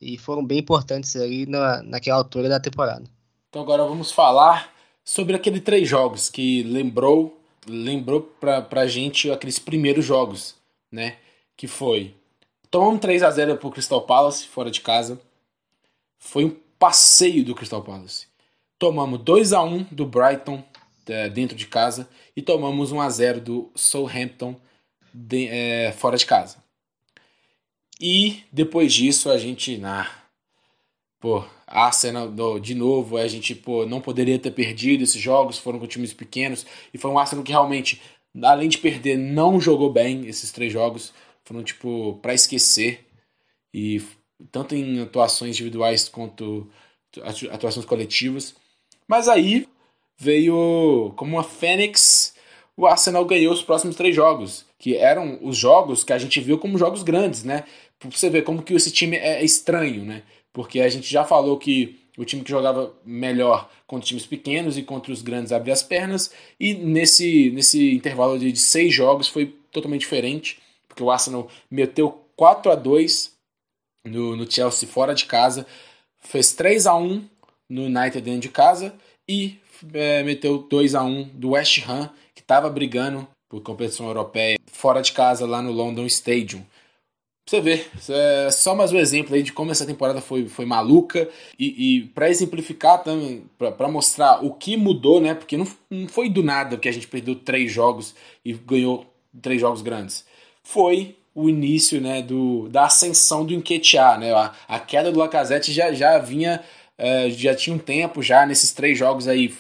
e 0.02 0.18
foram 0.18 0.44
bem 0.44 0.60
importantes 0.60 1.16
ali 1.16 1.46
na, 1.46 1.84
naquela 1.84 2.18
altura 2.18 2.50
da 2.50 2.60
temporada. 2.60 3.04
Então 3.50 3.62
agora 3.62 3.84
vamos 3.84 4.12
falar 4.12 4.74
sobre 5.10 5.36
aqueles 5.36 5.62
três 5.62 5.89
jogos 5.89 6.30
que 6.30 6.62
lembrou 6.62 7.36
lembrou 7.68 8.22
pra, 8.22 8.62
pra 8.62 8.86
gente 8.86 9.32
aqueles 9.32 9.57
primeiros 9.57 10.05
jogos, 10.05 10.55
né? 10.91 11.18
que 11.57 11.68
foi 11.68 12.14
tomamos 12.70 12.99
3 12.99 13.24
a 13.24 13.32
0 13.32 13.57
pro 13.57 13.72
Crystal 13.72 14.03
Palace 14.03 14.45
fora 14.45 14.70
de 14.70 14.82
casa. 14.82 15.20
Foi 16.20 16.45
um 16.45 16.55
passeio 16.78 17.43
do 17.43 17.55
Crystal 17.55 17.82
Palace. 17.82 18.28
Tomamos 18.78 19.20
2 19.22 19.51
a 19.51 19.64
1 19.64 19.88
do 19.89 20.05
Brighton 20.05 20.64
é, 21.07 21.28
dentro 21.28 21.57
de 21.57 21.66
casa 21.66 22.07
e 22.36 22.41
tomamos 22.43 22.91
1 22.91 23.01
a 23.01 23.10
0 23.10 23.41
do 23.41 23.72
Southampton 23.74 24.55
de, 25.12 25.47
é, 25.47 25.91
fora 25.91 26.18
de 26.18 26.26
casa. 26.28 26.57
E 27.99 28.43
depois 28.51 28.93
disso 28.93 29.32
a 29.32 29.39
gente 29.39 29.76
na 29.80 30.19
pô, 31.20 31.44
Arsenal 31.68 32.60
de 32.60 32.76
novo, 32.76 33.18
a 33.18 33.28
gente 33.28 33.54
pô, 33.56 33.86
não 33.86 34.02
poderia 34.02 34.40
ter 34.40 34.52
perdido 34.52 35.04
esses 35.04 35.22
jogos, 35.22 35.58
foram 35.58 35.80
com 35.80 35.88
times 35.88 36.14
pequenos 36.14 36.66
e 36.94 36.98
foi 36.98 37.12
um 37.12 37.20
Arsenal 37.20 37.44
que 37.44 37.52
realmente 37.52 38.02
além 38.44 38.70
de 38.70 38.78
perder 38.78 39.18
não 39.18 39.60
jogou 39.60 39.92
bem 39.92 40.28
esses 40.28 40.52
três 40.52 40.72
jogos 40.72 41.14
foram 41.44 41.64
tipo 41.64 42.20
para 42.22 42.34
esquecer 42.34 43.06
e 43.74 44.02
tanto 44.52 44.76
em 44.76 45.02
atuações 45.02 45.56
individuais 45.56 46.08
quanto 46.08 46.70
atuações 47.52 47.86
coletivas. 47.86 48.56
Mas 49.08 49.28
aí 49.28 49.68
veio 50.18 51.12
como 51.16 51.36
uma 51.36 51.44
fênix, 51.44 52.36
o 52.78 52.86
Arsenal 52.86 53.26
ganhou 53.26 53.54
os 53.54 53.64
próximos 53.64 53.96
três 53.96 54.16
jogos, 54.16 54.66
que 54.78 54.96
eram 54.96 55.40
os 55.42 55.58
jogos 55.58 56.04
que 56.04 56.14
a 56.14 56.18
gente 56.18 56.40
viu 56.40 56.58
como 56.58 56.78
jogos 56.78 57.04
grandes, 57.04 57.44
né? 57.44 57.64
Pra 57.98 58.10
você 58.10 58.30
ver 58.30 58.44
como 58.44 58.62
que 58.62 58.74
esse 58.74 58.92
time 58.92 59.18
é 59.18 59.44
estranho, 59.44 60.06
né? 60.06 60.24
Porque 60.54 60.80
a 60.80 60.89
gente 60.89 61.10
já 61.10 61.24
falou 61.24 61.58
que 61.58 62.00
o 62.18 62.26
time 62.26 62.43
que 62.43 62.50
jogava 62.50 62.93
melhor 63.06 63.70
contra 63.88 64.08
times 64.08 64.26
pequenos 64.26 64.78
e 64.78 64.84
contra 64.84 65.12
os 65.12 65.22
grandes 65.22 65.52
abria 65.52 65.74
as 65.74 65.84
pernas, 65.84 66.32
e 66.60 66.74
nesse, 66.74 67.50
nesse 67.52 67.93
intervalo 67.93 68.38
de, 68.38 68.52
de 68.52 68.60
seis 68.60 68.93
jogos 68.93 69.28
foi 69.28 69.56
totalmente 69.72 70.02
diferente 70.02 70.60
porque 71.00 71.04
o 71.04 71.10
Arsenal 71.10 71.47
meteu 71.72 72.26
4 72.36 72.72
a 72.72 72.76
2 72.76 73.32
no, 74.06 74.36
no 74.36 74.52
Chelsea 74.52 74.88
fora 74.88 75.16
de 75.16 75.26
casa, 75.26 75.66
fez 76.20 76.52
3 76.54 76.88
a 76.88 76.95
1 76.95 77.26
no 77.70 77.84
United 77.84 78.22
dentro 78.22 78.41
de 78.41 78.50
casa 78.50 78.93
e 79.28 79.58
é, 79.93 80.24
meteu 80.24 80.58
2 80.58 80.95
a 80.95 81.04
1 81.04 81.24
do 81.30 81.52
West 81.52 81.88
Ham, 81.88 82.10
que 82.36 82.41
estava 82.41 82.70
brigando 82.70 83.26
por 83.50 83.62
competição 83.62 84.08
europeia 84.08 84.58
fora 84.68 85.02
de 85.02 85.14
casa 85.14 85.45
lá 85.45 85.62
no 85.62 85.72
London 85.72 86.06
Stadium. 86.06 86.66
Você 87.50 87.62
vê, 87.62 87.88
é 88.10 88.52
só 88.52 88.76
mais 88.76 88.91
um 88.91 89.00
exemplo 89.00 89.34
aí 89.34 89.41
de 89.41 89.52
como 89.52 89.72
essa 89.72 89.84
temporada 89.84 90.22
foi, 90.22 90.47
foi 90.47 90.68
maluca 90.68 91.28
e, 91.58 91.97
e 91.97 92.02
para 92.10 92.30
exemplificar 92.30 93.02
também, 93.02 93.43
para 93.58 93.88
mostrar 93.88 94.45
o 94.45 94.54
que 94.54 94.78
mudou, 94.78 95.20
né? 95.20 95.34
Porque 95.34 95.58
não, 95.58 95.68
não 95.89 96.08
foi 96.08 96.30
do 96.30 96.43
nada 96.43 96.78
que 96.78 96.88
a 96.88 96.91
gente 96.91 97.08
perdeu 97.08 97.34
três 97.34 97.72
jogos 97.72 98.14
e 98.45 98.54
ganhou 98.54 99.12
três 99.41 99.60
jogos 99.60 99.82
grandes 99.82 100.26
foi 100.64 101.18
o 101.34 101.50
início 101.50 102.00
né, 102.00 102.22
do, 102.22 102.70
da 102.70 102.86
ascensão 102.86 103.43
do 103.43 103.56
Enquetear. 103.56 104.20
Né? 104.20 104.32
A, 104.32 104.54
a, 104.68 104.80
queda 104.80 105.12
do 105.12 105.18
Lacazette 105.18 105.74
já, 105.74 105.91
já 105.91 106.20
vinha, 106.20 106.64
uh, 107.00 107.32
já 107.32 107.56
tinha 107.56 107.76
um 107.76 107.80
tempo 107.80 108.22
já 108.22 108.45
nesses 108.45 108.72
três 108.72 108.95
jogos 108.95 109.28
aí. 109.28 109.56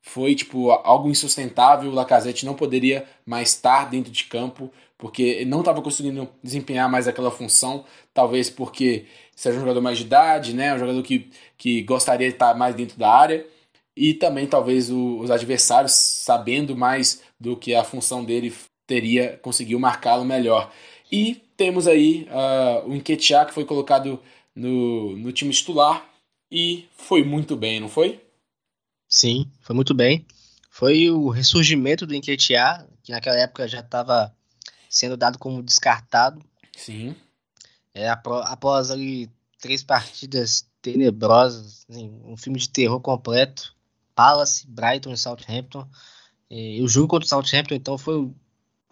Foi 0.00 0.36
tipo 0.36 0.70
algo 0.70 1.08
insustentável. 1.08 1.90
O 1.90 1.94
Lacazette 1.94 2.46
não 2.46 2.54
poderia 2.54 3.04
mais 3.26 3.48
estar 3.48 3.90
dentro 3.90 4.12
de 4.12 4.24
campo 4.24 4.70
porque 5.02 5.44
não 5.44 5.58
estava 5.58 5.82
conseguindo 5.82 6.28
desempenhar 6.44 6.88
mais 6.88 7.08
aquela 7.08 7.28
função. 7.28 7.84
Talvez 8.14 8.48
porque 8.48 9.06
seja 9.34 9.56
um 9.56 9.62
jogador 9.62 9.80
mais 9.80 9.98
de 9.98 10.04
idade, 10.04 10.54
né? 10.54 10.72
um 10.72 10.78
jogador 10.78 11.02
que, 11.02 11.28
que 11.58 11.82
gostaria 11.82 12.28
de 12.28 12.34
estar 12.34 12.54
mais 12.54 12.72
dentro 12.76 12.96
da 12.96 13.10
área. 13.10 13.44
E 13.96 14.14
também 14.14 14.46
talvez 14.46 14.90
o, 14.90 15.18
os 15.18 15.28
adversários 15.28 15.90
sabendo 15.90 16.76
mais 16.76 17.20
do 17.40 17.56
que 17.56 17.74
a 17.74 17.82
função 17.82 18.24
dele 18.24 18.54
teria 18.86 19.40
conseguiu 19.42 19.80
marcá-lo 19.80 20.24
melhor. 20.24 20.72
E 21.10 21.42
temos 21.56 21.88
aí 21.88 22.28
uh, 22.30 22.88
o 22.88 22.94
Enquetear 22.94 23.44
que 23.46 23.54
foi 23.54 23.64
colocado 23.64 24.20
no, 24.54 25.16
no 25.16 25.32
time 25.32 25.52
titular 25.52 26.08
e 26.48 26.86
foi 26.96 27.24
muito 27.24 27.56
bem, 27.56 27.80
não 27.80 27.88
foi? 27.88 28.20
Sim, 29.08 29.50
foi 29.62 29.74
muito 29.74 29.94
bem. 29.94 30.24
Foi 30.70 31.10
o 31.10 31.28
ressurgimento 31.28 32.06
do 32.06 32.14
Enquetear, 32.14 32.86
que 33.02 33.10
naquela 33.10 33.40
época 33.40 33.66
já 33.66 33.80
estava 33.80 34.32
sendo 34.92 35.16
dado 35.16 35.38
como 35.38 35.62
descartado. 35.62 36.44
Sim. 36.76 37.16
É, 37.94 38.08
após 38.08 38.90
ali 38.90 39.30
três 39.58 39.82
partidas 39.82 40.66
tenebrosas, 40.82 41.86
assim, 41.88 42.20
um 42.24 42.36
filme 42.36 42.58
de 42.58 42.68
terror 42.68 43.00
completo, 43.00 43.74
Palace, 44.14 44.66
Brighton 44.66 45.12
e 45.12 45.16
Southampton. 45.16 45.88
E 46.50 46.82
o 46.82 46.88
jogo 46.88 47.08
contra 47.08 47.24
o 47.24 47.28
Southampton, 47.28 47.74
então, 47.74 47.96
foi 47.96 48.16
o 48.16 48.34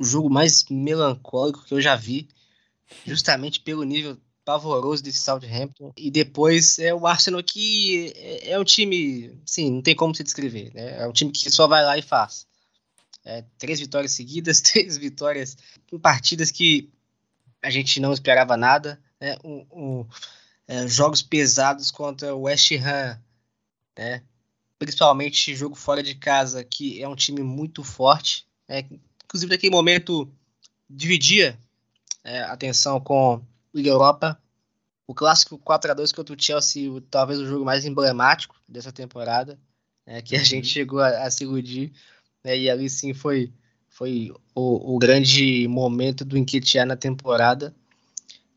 jogo 0.00 0.30
mais 0.30 0.64
melancólico 0.70 1.64
que 1.64 1.74
eu 1.74 1.80
já 1.80 1.94
vi, 1.94 2.28
justamente 3.04 3.60
pelo 3.60 3.84
nível 3.84 4.16
pavoroso 4.44 5.02
desse 5.02 5.18
Southampton. 5.18 5.92
E 5.96 6.10
depois 6.10 6.78
é 6.78 6.94
o 6.94 7.06
Arsenal 7.06 7.42
que 7.42 8.12
é, 8.16 8.52
é 8.52 8.58
um 8.58 8.64
time, 8.64 9.38
sim, 9.44 9.70
não 9.70 9.82
tem 9.82 9.94
como 9.94 10.14
se 10.14 10.24
descrever, 10.24 10.72
né? 10.72 11.02
É 11.02 11.06
um 11.06 11.12
time 11.12 11.30
que 11.30 11.50
só 11.50 11.66
vai 11.66 11.84
lá 11.84 11.98
e 11.98 12.02
faz. 12.02 12.46
É, 13.24 13.44
três 13.58 13.80
vitórias 13.80 14.12
seguidas, 14.12 14.60
três 14.62 14.96
vitórias 14.96 15.56
em 15.92 15.98
partidas 15.98 16.50
que 16.50 16.90
a 17.62 17.70
gente 17.70 18.00
não 18.00 18.12
esperava 18.12 18.56
nada. 18.56 19.00
Né? 19.20 19.36
Um, 19.44 19.66
um, 19.72 20.06
é, 20.66 20.86
jogos 20.88 21.22
pesados 21.22 21.90
contra 21.90 22.34
o 22.34 22.42
West 22.42 22.72
Ham, 22.72 23.20
né? 23.98 24.22
principalmente 24.78 25.54
jogo 25.54 25.74
fora 25.74 26.02
de 26.02 26.14
casa, 26.14 26.64
que 26.64 27.02
é 27.02 27.08
um 27.08 27.16
time 27.16 27.42
muito 27.42 27.84
forte. 27.84 28.46
Né? 28.68 28.86
Inclusive, 29.24 29.52
naquele 29.52 29.74
momento, 29.74 30.32
dividia 30.88 31.58
é, 32.24 32.42
atenção 32.42 33.00
com 33.00 33.42
Liga 33.74 33.90
Europa. 33.90 34.40
O 35.06 35.14
clássico 35.14 35.58
4 35.58 35.90
a 35.90 35.94
2 35.94 36.12
contra 36.12 36.34
o 36.34 36.40
Chelsea, 36.40 36.88
talvez 37.10 37.40
o 37.40 37.46
jogo 37.46 37.64
mais 37.64 37.84
emblemático 37.84 38.54
dessa 38.68 38.92
temporada, 38.92 39.58
né, 40.06 40.22
que 40.22 40.36
a 40.36 40.42
gente 40.42 40.66
uhum. 40.66 40.72
chegou 40.72 41.00
a, 41.00 41.24
a 41.24 41.30
se 41.30 41.44
iludir. 41.44 41.92
Né, 42.44 42.58
e 42.58 42.70
ali 42.70 42.88
sim 42.88 43.12
foi, 43.12 43.52
foi 43.88 44.32
o, 44.54 44.94
o 44.94 44.98
grande 44.98 45.66
momento 45.68 46.24
do 46.24 46.38
Enquetear 46.38 46.86
na 46.86 46.96
temporada. 46.96 47.74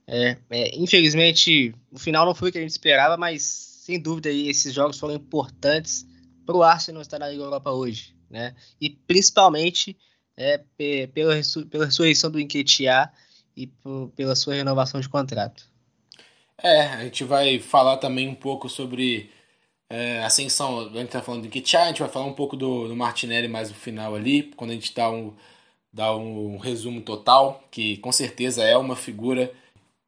É, 0.07 0.37
é, 0.49 0.77
infelizmente, 0.77 1.73
o 1.91 1.99
final 1.99 2.25
não 2.25 2.35
foi 2.35 2.49
o 2.49 2.51
que 2.51 2.57
a 2.57 2.61
gente 2.61 2.71
esperava, 2.71 3.17
mas 3.17 3.43
sem 3.43 3.99
dúvida 3.99 4.29
aí, 4.29 4.49
esses 4.49 4.73
jogos 4.73 4.97
foram 4.97 5.15
importantes 5.15 6.05
para 6.45 6.55
o 6.55 6.63
Arsenal 6.63 7.01
estar 7.01 7.19
na 7.19 7.29
Liga 7.29 7.43
Europa 7.43 7.71
hoje. 7.71 8.15
Né? 8.29 8.55
E 8.79 8.89
principalmente 8.89 9.97
é, 10.37 10.59
pela, 11.13 11.33
pela 11.69 11.85
ressurreição 11.85 12.31
do 12.31 12.39
Enquetear 12.39 13.13
e 13.55 13.69
pela 14.15 14.35
sua 14.35 14.55
renovação 14.55 14.99
de 14.99 15.07
contrato. 15.07 15.69
É, 16.57 16.81
a 16.87 17.03
gente 17.03 17.23
vai 17.23 17.59
falar 17.59 17.97
também 17.97 18.27
um 18.27 18.35
pouco 18.35 18.69
sobre 18.69 19.29
é, 19.93 20.23
ascensão. 20.23 20.79
A 20.79 20.83
gente 20.85 21.03
está 21.03 21.21
falando 21.21 21.41
do 21.41 21.47
Enquetear, 21.47 21.83
a 21.83 21.87
gente 21.89 21.99
vai 21.99 22.09
falar 22.09 22.25
um 22.25 22.33
pouco 22.33 22.57
do, 22.57 22.87
do 22.87 22.95
Martinelli 22.95 23.47
mais 23.47 23.69
no 23.69 23.75
final 23.75 24.15
ali, 24.15 24.51
quando 24.55 24.71
a 24.71 24.73
gente 24.73 24.93
dá 24.93 25.09
um, 25.11 25.31
dá 25.91 26.15
um 26.15 26.57
resumo 26.57 26.99
total, 27.01 27.63
que 27.69 27.97
com 27.97 28.11
certeza 28.11 28.63
é 28.63 28.75
uma 28.75 28.95
figura 28.95 29.53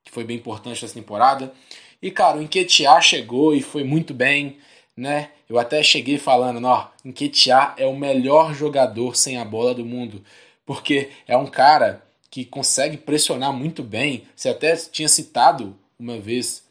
que 0.03 0.11
foi 0.11 0.23
bem 0.23 0.38
importante 0.38 0.81
nessa 0.81 0.95
temporada. 0.95 1.53
E, 2.01 2.09
cara, 2.09 2.38
o 2.38 2.41
Enquetear 2.41 2.99
chegou 3.01 3.53
e 3.53 3.61
foi 3.61 3.83
muito 3.83 4.11
bem, 4.11 4.57
né? 4.97 5.29
Eu 5.47 5.59
até 5.59 5.83
cheguei 5.83 6.17
falando, 6.17 6.65
ó, 6.65 6.89
Enquetear 7.03 7.75
é 7.77 7.86
o 7.86 7.95
melhor 7.95 8.55
jogador 8.55 9.15
sem 9.15 9.38
a 9.38 9.45
bola 9.45 9.75
do 9.75 9.86
mundo, 9.86 10.23
porque 10.65 11.11
é 11.27 11.38
um 11.38 11.45
cara 11.45 12.03
que 12.31 12.43
consegue 12.43 12.97
pressionar 12.97 13.53
muito 13.53 13.83
bem. 13.83 14.23
Você 14.36 14.49
até 14.49 14.75
tinha 14.75 15.07
citado 15.07 15.77
uma 15.99 16.17
vez 16.17 16.63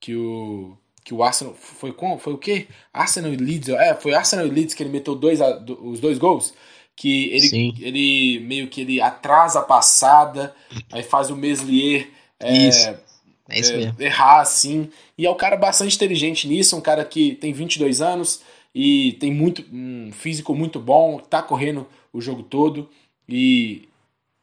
que 0.00 0.14
o 0.14 0.78
que 1.04 1.12
o 1.12 1.22
Arsenal 1.22 1.54
foi 1.54 1.92
com 1.92 2.18
foi 2.18 2.32
o 2.32 2.38
quê? 2.38 2.66
Arsenal 2.92 3.32
e 3.32 3.36
Leeds, 3.36 3.68
é, 3.68 3.94
foi 3.94 4.14
Arsenal 4.14 4.46
e 4.46 4.50
Leeds 4.50 4.74
que 4.74 4.82
ele 4.82 4.90
meteu 4.90 5.14
dois 5.14 5.38
os 5.82 6.00
dois 6.00 6.18
gols 6.18 6.54
que 6.96 7.30
ele, 7.30 7.74
ele 7.80 8.40
meio 8.40 8.68
que 8.68 8.80
ele 8.80 9.00
atrasa 9.00 9.60
a 9.60 9.62
passada, 9.62 10.54
aí 10.92 11.02
faz 11.02 11.28
o 11.28 11.36
Meslier 11.36 12.08
é, 12.38 12.56
é 12.56 12.68
isso 12.68 13.72
é, 13.72 13.76
mesmo. 13.76 13.94
errar 14.00 14.40
assim. 14.40 14.88
E 15.18 15.26
é 15.26 15.30
um 15.30 15.36
cara 15.36 15.56
bastante 15.56 15.96
inteligente 15.96 16.46
nisso, 16.46 16.76
um 16.76 16.80
cara 16.80 17.04
que 17.04 17.34
tem 17.34 17.52
22 17.52 18.00
anos 18.00 18.42
e 18.74 19.12
tem 19.14 19.32
muito 19.32 19.64
um 19.72 20.10
físico 20.12 20.54
muito 20.54 20.78
bom, 20.78 21.18
tá 21.18 21.42
correndo 21.42 21.86
o 22.12 22.20
jogo 22.20 22.42
todo 22.42 22.88
e 23.28 23.88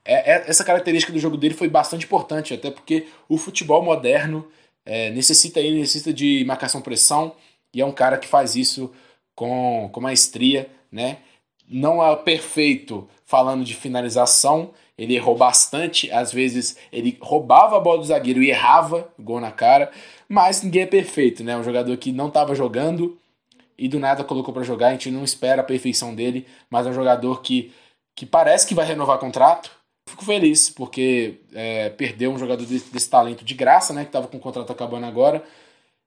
é, 0.04 0.32
é, 0.34 0.50
essa 0.50 0.64
característica 0.64 1.14
do 1.14 1.20
jogo 1.20 1.38
dele 1.38 1.54
foi 1.54 1.68
bastante 1.68 2.06
importante, 2.06 2.54
até 2.54 2.72
porque 2.72 3.08
o 3.30 3.38
futebol 3.38 3.84
moderno 3.84 4.48
é, 4.86 5.10
necessita 5.12 5.60
ele 5.60 5.80
necessita 5.80 6.14
de 6.14 6.44
marcação 6.46 6.82
pressão 6.82 7.36
e 7.74 7.82
é 7.82 7.86
um 7.86 7.92
cara 7.92 8.18
que 8.18 8.28
faz 8.28 8.56
isso 8.56 8.92
com, 9.36 9.90
com 9.92 10.02
maestria, 10.02 10.70
né? 10.92 11.18
Não 11.68 12.04
é 12.04 12.16
perfeito 12.16 13.08
falando 13.26 13.64
de 13.64 13.74
finalização, 13.74 14.72
ele 14.98 15.16
errou 15.16 15.38
bastante, 15.38 16.12
às 16.12 16.32
vezes 16.32 16.78
ele 16.92 17.18
roubava 17.22 17.78
a 17.78 17.80
bola 17.80 18.00
do 18.00 18.06
zagueiro 18.06 18.44
e 18.44 18.50
errava, 18.50 19.10
gol 19.18 19.40
na 19.40 19.52
cara, 19.52 19.90
mas 20.28 20.62
ninguém 20.62 20.84
é 20.84 20.88
perfeito, 20.88 21.44
né? 21.44 21.58
Um 21.58 21.64
jogador 21.64 21.96
que 21.98 22.12
não 22.12 22.28
estava 22.28 22.54
jogando 22.54 23.18
e 23.78 23.88
do 23.88 24.00
nada 24.00 24.24
colocou 24.24 24.54
para 24.54 24.64
jogar, 24.64 24.90
a 24.90 24.92
gente 24.92 25.10
não 25.10 25.24
espera 25.24 25.62
a 25.62 25.66
perfeição 25.66 26.14
dele, 26.14 26.46
mas 26.70 26.86
é 26.86 26.90
um 26.90 26.94
jogador 26.94 27.42
que, 27.42 27.74
que 28.16 28.26
parece 28.26 28.68
que 28.68 28.76
vai 28.76 28.86
renovar 28.86 29.18
contrato. 29.18 29.72
Fico 30.12 30.26
feliz, 30.26 30.70
porque 30.70 31.36
é, 31.54 31.90
perder 31.90 32.28
um 32.28 32.38
jogador 32.38 32.66
desse, 32.66 32.92
desse, 32.92 33.10
talento 33.10 33.46
de 33.46 33.54
graça, 33.54 33.94
né? 33.94 34.02
Que 34.02 34.10
estava 34.10 34.28
com 34.28 34.36
o 34.36 34.42
contrato 34.42 34.70
acabando 34.70 35.06
agora, 35.06 35.42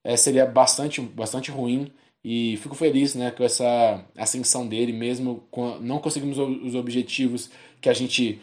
é, 0.04 0.14
seria 0.14 0.44
bastante, 0.44 1.00
bastante 1.00 1.50
ruim. 1.50 1.90
E 2.22 2.58
fico 2.58 2.74
feliz 2.74 3.14
né, 3.14 3.30
com 3.30 3.42
essa 3.42 4.04
ascensão 4.14 4.66
dele, 4.66 4.92
mesmo 4.92 5.46
com, 5.50 5.78
não 5.78 5.98
conseguimos 5.98 6.38
os 6.38 6.74
objetivos 6.74 7.50
que 7.80 7.88
a 7.88 7.94
gente 7.94 8.40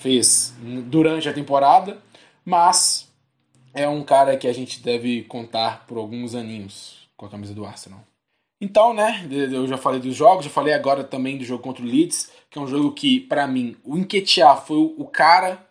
fez 0.00 0.52
durante 0.86 1.28
a 1.28 1.32
temporada, 1.32 1.98
mas 2.44 3.08
é 3.72 3.88
um 3.88 4.02
cara 4.02 4.36
que 4.36 4.48
a 4.48 4.52
gente 4.52 4.80
deve 4.80 5.22
contar 5.24 5.86
por 5.86 5.96
alguns 5.96 6.34
aninhos 6.34 7.08
com 7.16 7.26
a 7.26 7.28
camisa 7.28 7.54
do 7.54 7.64
Arsenal. 7.64 8.04
Então, 8.60 8.92
né, 8.92 9.26
eu 9.30 9.66
já 9.68 9.76
falei 9.76 10.00
dos 10.00 10.16
jogos, 10.16 10.44
já 10.44 10.50
falei 10.50 10.74
agora 10.74 11.04
também 11.04 11.38
do 11.38 11.44
jogo 11.44 11.62
contra 11.62 11.82
o 11.82 11.86
Leeds, 11.86 12.30
que 12.50 12.58
é 12.58 12.62
um 12.62 12.66
jogo 12.66 12.92
que, 12.92 13.20
para 13.20 13.46
mim, 13.46 13.76
o 13.84 13.96
Enquetear 13.96 14.66
foi 14.66 14.78
o 14.78 15.04
cara, 15.04 15.64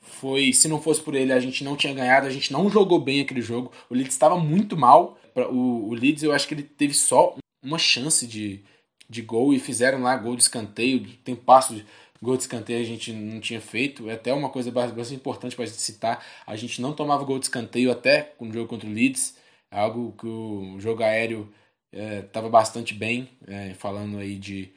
foi, 0.00 0.52
se 0.52 0.68
não 0.68 0.80
fosse 0.80 1.00
por 1.00 1.14
ele, 1.14 1.32
a 1.32 1.40
gente 1.40 1.64
não 1.64 1.74
tinha 1.74 1.94
ganhado, 1.94 2.26
a 2.26 2.30
gente 2.30 2.52
não 2.52 2.68
jogou 2.68 3.00
bem 3.00 3.22
aquele 3.22 3.40
jogo, 3.40 3.72
o 3.88 3.94
Leeds 3.94 4.12
estava 4.12 4.38
muito 4.38 4.76
mal, 4.76 5.18
o, 5.34 5.88
o 5.88 5.94
Leeds 5.94 6.22
eu 6.22 6.32
acho 6.32 6.46
que 6.46 6.52
ele 6.52 6.62
teve 6.62 6.92
só 6.92 7.34
uma 7.62 7.78
chance 7.78 8.26
de, 8.26 8.60
de 9.08 9.22
gol 9.22 9.54
e 9.54 9.58
fizeram 9.58 10.02
lá 10.02 10.14
gol 10.14 10.36
de 10.36 10.42
escanteio, 10.42 11.06
tem 11.24 11.34
passo 11.34 11.74
de 11.74 11.86
Gol 12.24 12.38
de 12.38 12.44
escanteio 12.44 12.80
a 12.80 12.84
gente 12.84 13.12
não 13.12 13.38
tinha 13.38 13.60
feito. 13.60 14.08
É 14.08 14.14
até 14.14 14.32
uma 14.32 14.48
coisa 14.48 14.70
bastante 14.70 15.14
importante 15.14 15.54
para 15.54 15.66
gente 15.66 15.80
citar. 15.80 16.24
A 16.46 16.56
gente 16.56 16.80
não 16.80 16.94
tomava 16.94 17.22
gol 17.22 17.38
de 17.38 17.44
escanteio 17.44 17.92
até 17.92 18.32
no 18.40 18.50
jogo 18.50 18.66
contra 18.66 18.88
o 18.88 18.92
Leeds. 18.92 19.36
É 19.70 19.78
algo 19.78 20.14
que 20.18 20.26
o 20.26 20.80
jogo 20.80 21.02
aéreo 21.02 21.52
estava 21.94 22.48
é, 22.48 22.50
bastante 22.50 22.92
bem, 22.94 23.30
é, 23.46 23.74
falando 23.74 24.18
aí 24.18 24.36
de, 24.36 24.72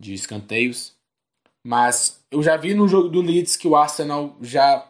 de 0.00 0.14
escanteios. 0.14 0.94
Mas 1.62 2.24
eu 2.30 2.42
já 2.42 2.56
vi 2.56 2.74
no 2.74 2.88
jogo 2.88 3.08
do 3.08 3.20
Leeds 3.20 3.56
que 3.56 3.68
o 3.68 3.76
Arsenal 3.76 4.36
já 4.40 4.88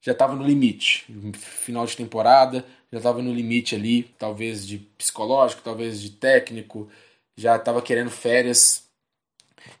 já 0.00 0.12
estava 0.12 0.34
no 0.34 0.44
limite. 0.44 1.06
Final 1.34 1.86
de 1.86 1.96
temporada, 1.96 2.64
já 2.90 2.98
estava 2.98 3.22
no 3.22 3.32
limite 3.32 3.76
ali, 3.76 4.02
talvez 4.18 4.66
de 4.66 4.78
psicológico, 4.98 5.62
talvez 5.62 6.00
de 6.00 6.10
técnico, 6.10 6.88
já 7.36 7.56
estava 7.56 7.80
querendo 7.80 8.10
férias. 8.10 8.84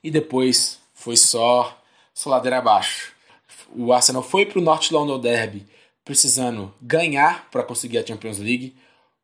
E 0.02 0.10
depois 0.10 0.80
foi 0.94 1.16
só, 1.16 1.76
só 2.14 2.30
ladeira 2.30 2.58
abaixo. 2.58 3.12
O 3.74 3.92
Arsenal 3.92 4.22
foi 4.22 4.46
para 4.46 4.60
o 4.60 4.62
North 4.62 4.90
London 4.90 5.18
Derby 5.18 5.66
precisando 6.04 6.72
ganhar 6.80 7.48
para 7.50 7.62
conseguir 7.62 7.98
a 7.98 8.06
Champions 8.06 8.38
League 8.38 8.76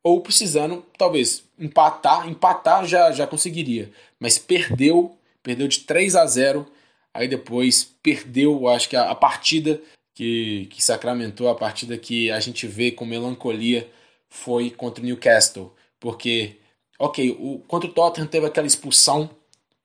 ou 0.09 0.20
precisando 0.20 0.84
talvez 0.96 1.44
empatar, 1.59 2.28
empatar 2.28 2.86
já 2.86 3.12
já 3.12 3.26
conseguiria, 3.26 3.90
mas 4.18 4.38
perdeu, 4.38 5.16
perdeu 5.42 5.68
de 5.68 5.80
3 5.80 6.16
a 6.16 6.26
0, 6.26 6.66
aí 7.12 7.28
depois 7.28 7.84
perdeu, 8.02 8.68
acho 8.68 8.88
que 8.88 8.96
a, 8.96 9.11
a 9.11 9.14
partida 9.14 9.80
que, 10.14 10.66
que 10.70 10.82
sacramentou 10.82 11.48
a 11.48 11.54
partida 11.54 11.96
que 11.96 12.30
a 12.30 12.40
gente 12.40 12.66
vê 12.66 12.90
com 12.90 13.04
melancolia 13.04 13.88
foi 14.28 14.70
contra 14.70 15.02
o 15.02 15.06
Newcastle, 15.06 15.72
porque 16.00 16.56
OK, 16.98 17.36
o 17.38 17.61
contra 17.68 17.88
o 17.88 17.92
Tottenham 17.92 18.26
teve 18.26 18.46
aquela 18.46 18.66
expulsão 18.66 19.30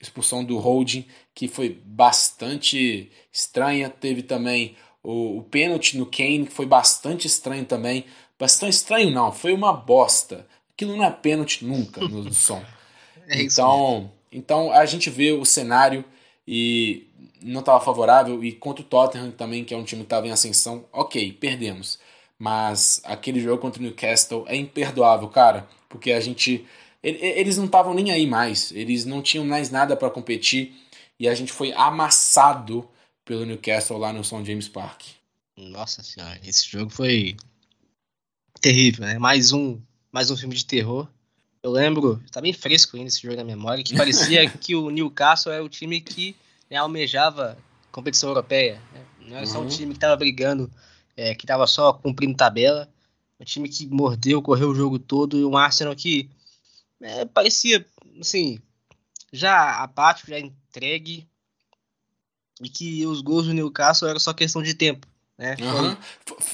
expulsão 0.03 0.43
do 0.43 0.57
Holding, 0.57 1.05
que 1.33 1.47
foi 1.47 1.69
bastante 1.85 3.11
estranha. 3.31 3.89
Teve 3.89 4.21
também 4.21 4.75
o, 5.01 5.37
o 5.37 5.43
pênalti 5.43 5.97
no 5.97 6.05
Kane, 6.05 6.45
que 6.45 6.53
foi 6.53 6.65
bastante 6.65 7.25
estranho 7.25 7.65
também. 7.65 8.05
Bastante 8.39 8.73
estranho 8.73 9.11
não, 9.11 9.31
foi 9.31 9.53
uma 9.53 9.73
bosta. 9.73 10.45
Aquilo 10.73 10.95
não 10.95 11.03
é 11.03 11.11
pênalti 11.11 11.63
nunca 11.65 12.01
no, 12.01 12.23
no 12.23 12.33
som. 12.33 12.63
É 13.27 13.41
então, 13.41 14.11
então 14.31 14.71
a 14.71 14.85
gente 14.85 15.09
vê 15.09 15.31
o 15.31 15.45
cenário 15.45 16.03
e 16.47 17.07
não 17.41 17.59
estava 17.59 17.83
favorável. 17.83 18.43
E 18.43 18.51
contra 18.51 18.83
o 18.83 18.87
Tottenham 18.87 19.31
também, 19.31 19.63
que 19.63 19.73
é 19.73 19.77
um 19.77 19.83
time 19.83 20.01
que 20.01 20.07
estava 20.07 20.27
em 20.27 20.31
ascensão, 20.31 20.85
ok, 20.91 21.31
perdemos. 21.33 21.99
Mas 22.37 23.01
aquele 23.05 23.39
jogo 23.39 23.61
contra 23.61 23.79
o 23.79 23.83
Newcastle 23.83 24.45
é 24.47 24.55
imperdoável, 24.55 25.29
cara, 25.29 25.67
porque 25.87 26.11
a 26.11 26.19
gente 26.19 26.65
eles 27.03 27.57
não 27.57 27.65
estavam 27.65 27.93
nem 27.93 28.11
aí 28.11 28.25
mais, 28.25 28.71
eles 28.71 29.03
não 29.03 29.21
tinham 29.21 29.45
mais 29.45 29.69
nada 29.69 29.95
para 29.95 30.09
competir 30.09 30.73
e 31.19 31.27
a 31.27 31.35
gente 31.35 31.51
foi 31.51 31.73
amassado 31.73 32.89
pelo 33.25 33.45
Newcastle 33.45 33.97
lá 33.97 34.13
no 34.13 34.23
St. 34.23 34.43
James 34.45 34.69
Park. 34.69 35.03
Nossa 35.57 36.01
senhora, 36.01 36.39
esse 36.43 36.65
jogo 36.69 36.89
foi 36.89 37.35
terrível, 38.63 39.05
né? 39.05 39.19
Mais 39.19 39.51
um, 39.51 39.77
mais 40.09 40.31
um 40.31 40.37
filme 40.37 40.55
de 40.55 40.65
terror. 40.65 41.05
Eu 41.61 41.69
lembro, 41.69 42.23
tá 42.31 42.39
bem 42.39 42.53
fresco 42.53 42.95
ainda 42.95 43.09
esse 43.09 43.21
jogo 43.21 43.35
na 43.35 43.43
memória, 43.43 43.83
que 43.83 43.95
parecia 43.95 44.49
que 44.57 44.73
o 44.73 44.89
Newcastle 44.89 45.51
é 45.51 45.59
o 45.59 45.67
time 45.67 45.99
que 45.99 46.33
né, 46.69 46.77
almejava 46.77 47.57
competição 47.91 48.29
europeia. 48.29 48.81
Né? 48.93 49.05
Não 49.27 49.37
era 49.37 49.45
só 49.45 49.59
um 49.59 49.63
uhum. 49.63 49.67
time 49.67 49.93
que 49.93 49.99
tava 49.99 50.15
brigando, 50.15 50.71
é, 51.17 51.35
que 51.35 51.45
tava 51.45 51.67
só 51.67 51.91
cumprindo 51.91 52.37
tabela. 52.37 52.89
Um 53.37 53.43
time 53.43 53.67
que 53.67 53.85
mordeu, 53.85 54.41
correu 54.41 54.69
o 54.69 54.75
jogo 54.75 54.97
todo 54.97 55.37
e 55.37 55.43
um 55.43 55.57
Arsenal 55.57 55.93
que 55.93 56.29
é, 57.01 57.25
parecia, 57.25 57.85
assim, 58.21 58.59
já 59.31 59.83
apático, 59.83 60.29
já 60.29 60.39
entregue. 60.39 61.27
e 62.61 62.69
que 62.69 63.05
os 63.05 63.19
gols 63.19 63.45
do 63.45 63.53
Newcastle 63.53 64.07
eram 64.07 64.19
só 64.21 64.33
questão 64.33 64.63
de 64.63 64.73
tempo. 64.73 65.05
Né? 65.37 65.55
Uhum. 65.59 65.97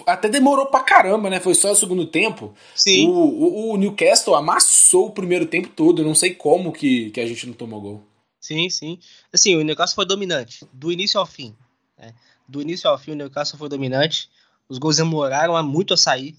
Até 0.05 0.29
demorou 0.29 0.67
pra 0.67 0.83
caramba, 0.83 1.29
né? 1.29 1.39
Foi 1.39 1.53
só 1.53 1.71
o 1.71 1.75
segundo 1.75 2.05
tempo. 2.05 2.53
Sim. 2.73 3.07
O, 3.07 3.11
o, 3.11 3.71
o, 3.71 3.77
Newcastle 3.77 4.35
amassou 4.35 5.07
o 5.07 5.11
primeiro 5.11 5.45
tempo 5.45 5.69
todo. 5.69 6.01
Eu 6.01 6.05
não 6.05 6.15
sei 6.15 6.33
como 6.33 6.71
que, 6.71 7.09
que 7.11 7.19
a 7.19 7.27
gente 7.27 7.45
não 7.45 7.53
tomou 7.53 7.81
gol. 7.81 8.03
Sim, 8.39 8.69
sim. 8.69 8.97
Assim, 9.33 9.55
o 9.55 9.63
Newcastle 9.63 9.95
foi 9.95 10.05
dominante, 10.05 10.65
do 10.71 10.91
início 10.91 11.19
ao 11.19 11.25
fim. 11.25 11.53
Né? 11.97 12.13
Do 12.47 12.61
início 12.61 12.89
ao 12.89 12.97
fim, 12.97 13.11
o 13.11 13.15
Newcastle 13.15 13.59
foi 13.59 13.67
dominante. 13.67 14.29
Os 14.69 14.77
gols 14.77 14.97
demoraram 14.97 15.61
muito 15.63 15.93
a 15.93 15.97
sair. 15.97 16.35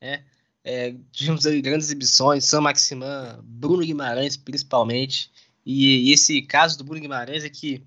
Né? 0.00 0.22
É, 0.64 0.94
tivemos 1.10 1.44
grandes 1.44 1.86
exibições, 1.86 2.44
Sam 2.44 2.60
Maximan, 2.60 3.40
Bruno 3.42 3.84
Guimarães, 3.84 4.36
principalmente. 4.36 5.30
E, 5.64 6.08
e, 6.08 6.12
esse 6.12 6.42
caso 6.42 6.76
do 6.76 6.84
Bruno 6.84 7.00
Guimarães 7.00 7.44
é 7.44 7.48
que 7.48 7.82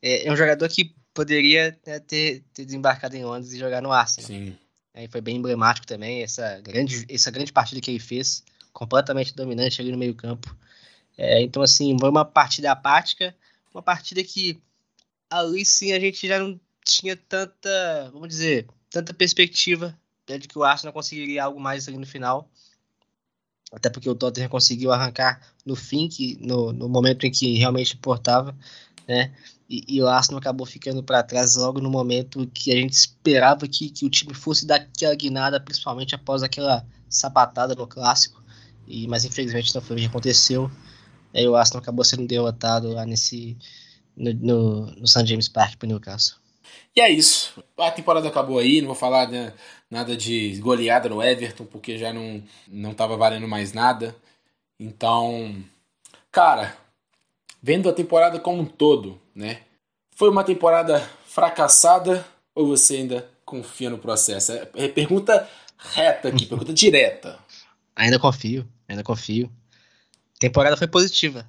é, 0.00 0.26
é 0.26 0.32
um 0.32 0.36
jogador 0.36 0.68
que 0.68 0.94
poderia 1.16 1.74
né, 1.86 1.98
ter, 1.98 2.44
ter, 2.52 2.66
desembarcado 2.66 3.16
em 3.16 3.24
Londres 3.24 3.50
e 3.50 3.58
jogar 3.58 3.80
no 3.80 3.90
Arsenal. 3.90 4.28
Sim. 4.28 4.54
Aí 4.92 5.08
foi 5.08 5.22
bem 5.22 5.36
emblemático 5.36 5.86
também 5.86 6.22
essa 6.22 6.60
grande, 6.60 7.06
essa 7.08 7.30
grande 7.30 7.52
partida 7.52 7.80
que 7.80 7.90
ele 7.90 7.98
fez, 7.98 8.44
completamente 8.70 9.34
dominante 9.34 9.80
ali 9.80 9.90
no 9.90 9.96
meio 9.96 10.14
campo. 10.14 10.54
É, 11.16 11.40
então, 11.40 11.62
assim, 11.62 11.96
foi 11.98 12.10
uma 12.10 12.24
partida 12.24 12.70
apática, 12.70 13.34
uma 13.72 13.82
partida 13.82 14.22
que 14.22 14.60
ali 15.30 15.64
sim 15.64 15.92
a 15.92 15.98
gente 15.98 16.28
já 16.28 16.38
não 16.38 16.60
tinha 16.84 17.16
tanta, 17.16 18.10
vamos 18.12 18.28
dizer, 18.28 18.66
tanta 18.90 19.14
perspectiva 19.14 19.98
né, 20.28 20.36
de 20.36 20.46
que 20.46 20.58
o 20.58 20.64
Arsenal 20.64 20.92
conseguiria 20.92 21.44
algo 21.44 21.58
mais 21.58 21.88
ali 21.88 21.96
no 21.96 22.06
final. 22.06 22.50
Até 23.72 23.88
porque 23.88 24.08
o 24.08 24.14
Tottenham 24.14 24.50
conseguiu 24.50 24.92
arrancar 24.92 25.40
no 25.64 25.74
fim, 25.74 26.08
que, 26.08 26.36
no, 26.40 26.72
no 26.72 26.88
momento 26.90 27.26
em 27.26 27.30
que 27.30 27.56
realmente 27.56 27.94
importava, 27.94 28.56
né? 29.08 29.34
E, 29.68 29.84
e 29.88 30.02
o 30.02 30.06
Arsenal 30.06 30.38
acabou 30.38 30.66
ficando 30.66 31.02
para 31.02 31.22
trás 31.22 31.56
logo 31.56 31.80
no 31.80 31.90
momento 31.90 32.46
que 32.54 32.72
a 32.72 32.76
gente 32.76 32.92
esperava 32.92 33.66
que, 33.66 33.90
que 33.90 34.06
o 34.06 34.10
time 34.10 34.32
fosse 34.32 34.66
dar 34.66 34.76
aquela 34.76 35.14
guinada, 35.14 35.60
principalmente 35.60 36.14
após 36.14 36.42
aquela 36.42 36.86
sapatada 37.08 37.74
no 37.74 37.86
clássico. 37.86 38.42
E, 38.86 39.08
mas 39.08 39.24
infelizmente 39.24 39.74
não 39.74 39.82
foi 39.82 39.96
o 39.96 39.98
que 39.98 40.06
aconteceu. 40.06 40.70
Aí 41.34 41.46
o 41.48 41.56
Arsenal 41.56 41.82
acabou 41.82 42.04
sendo 42.04 42.26
derrotado 42.26 42.92
lá 42.92 43.04
nesse 43.04 43.56
no, 44.16 44.32
no, 44.32 44.86
no 44.86 45.06
St. 45.06 45.26
James 45.26 45.48
Park 45.48 45.76
para 45.76 45.88
Newcastle. 45.88 46.38
E 46.94 47.00
é 47.00 47.10
isso. 47.10 47.62
A 47.78 47.90
temporada 47.90 48.26
acabou 48.26 48.58
aí, 48.58 48.80
não 48.80 48.88
vou 48.88 48.96
falar 48.96 49.28
né, 49.28 49.52
nada 49.90 50.16
de 50.16 50.56
goleada 50.60 51.08
no 51.08 51.22
Everton, 51.22 51.66
porque 51.66 51.98
já 51.98 52.12
não, 52.12 52.42
não 52.66 52.94
tava 52.94 53.16
valendo 53.16 53.46
mais 53.46 53.72
nada. 53.72 54.16
Então, 54.80 55.62
cara, 56.32 56.74
vendo 57.62 57.88
a 57.88 57.92
temporada 57.92 58.40
como 58.40 58.62
um 58.62 58.66
todo, 58.66 59.20
né? 59.36 59.60
Foi 60.12 60.30
uma 60.30 60.42
temporada 60.42 60.98
fracassada 61.26 62.26
ou 62.54 62.66
você 62.66 62.96
ainda 62.96 63.28
confia 63.44 63.90
no 63.90 63.98
processo? 63.98 64.52
É, 64.52 64.68
é 64.74 64.88
pergunta 64.88 65.46
reta 65.76 66.28
aqui, 66.28 66.46
pergunta 66.46 66.72
direta. 66.74 67.38
Ainda 67.94 68.18
confio, 68.18 68.66
ainda 68.88 69.04
confio. 69.04 69.52
A 70.36 70.38
temporada 70.40 70.76
foi 70.76 70.88
positiva. 70.88 71.46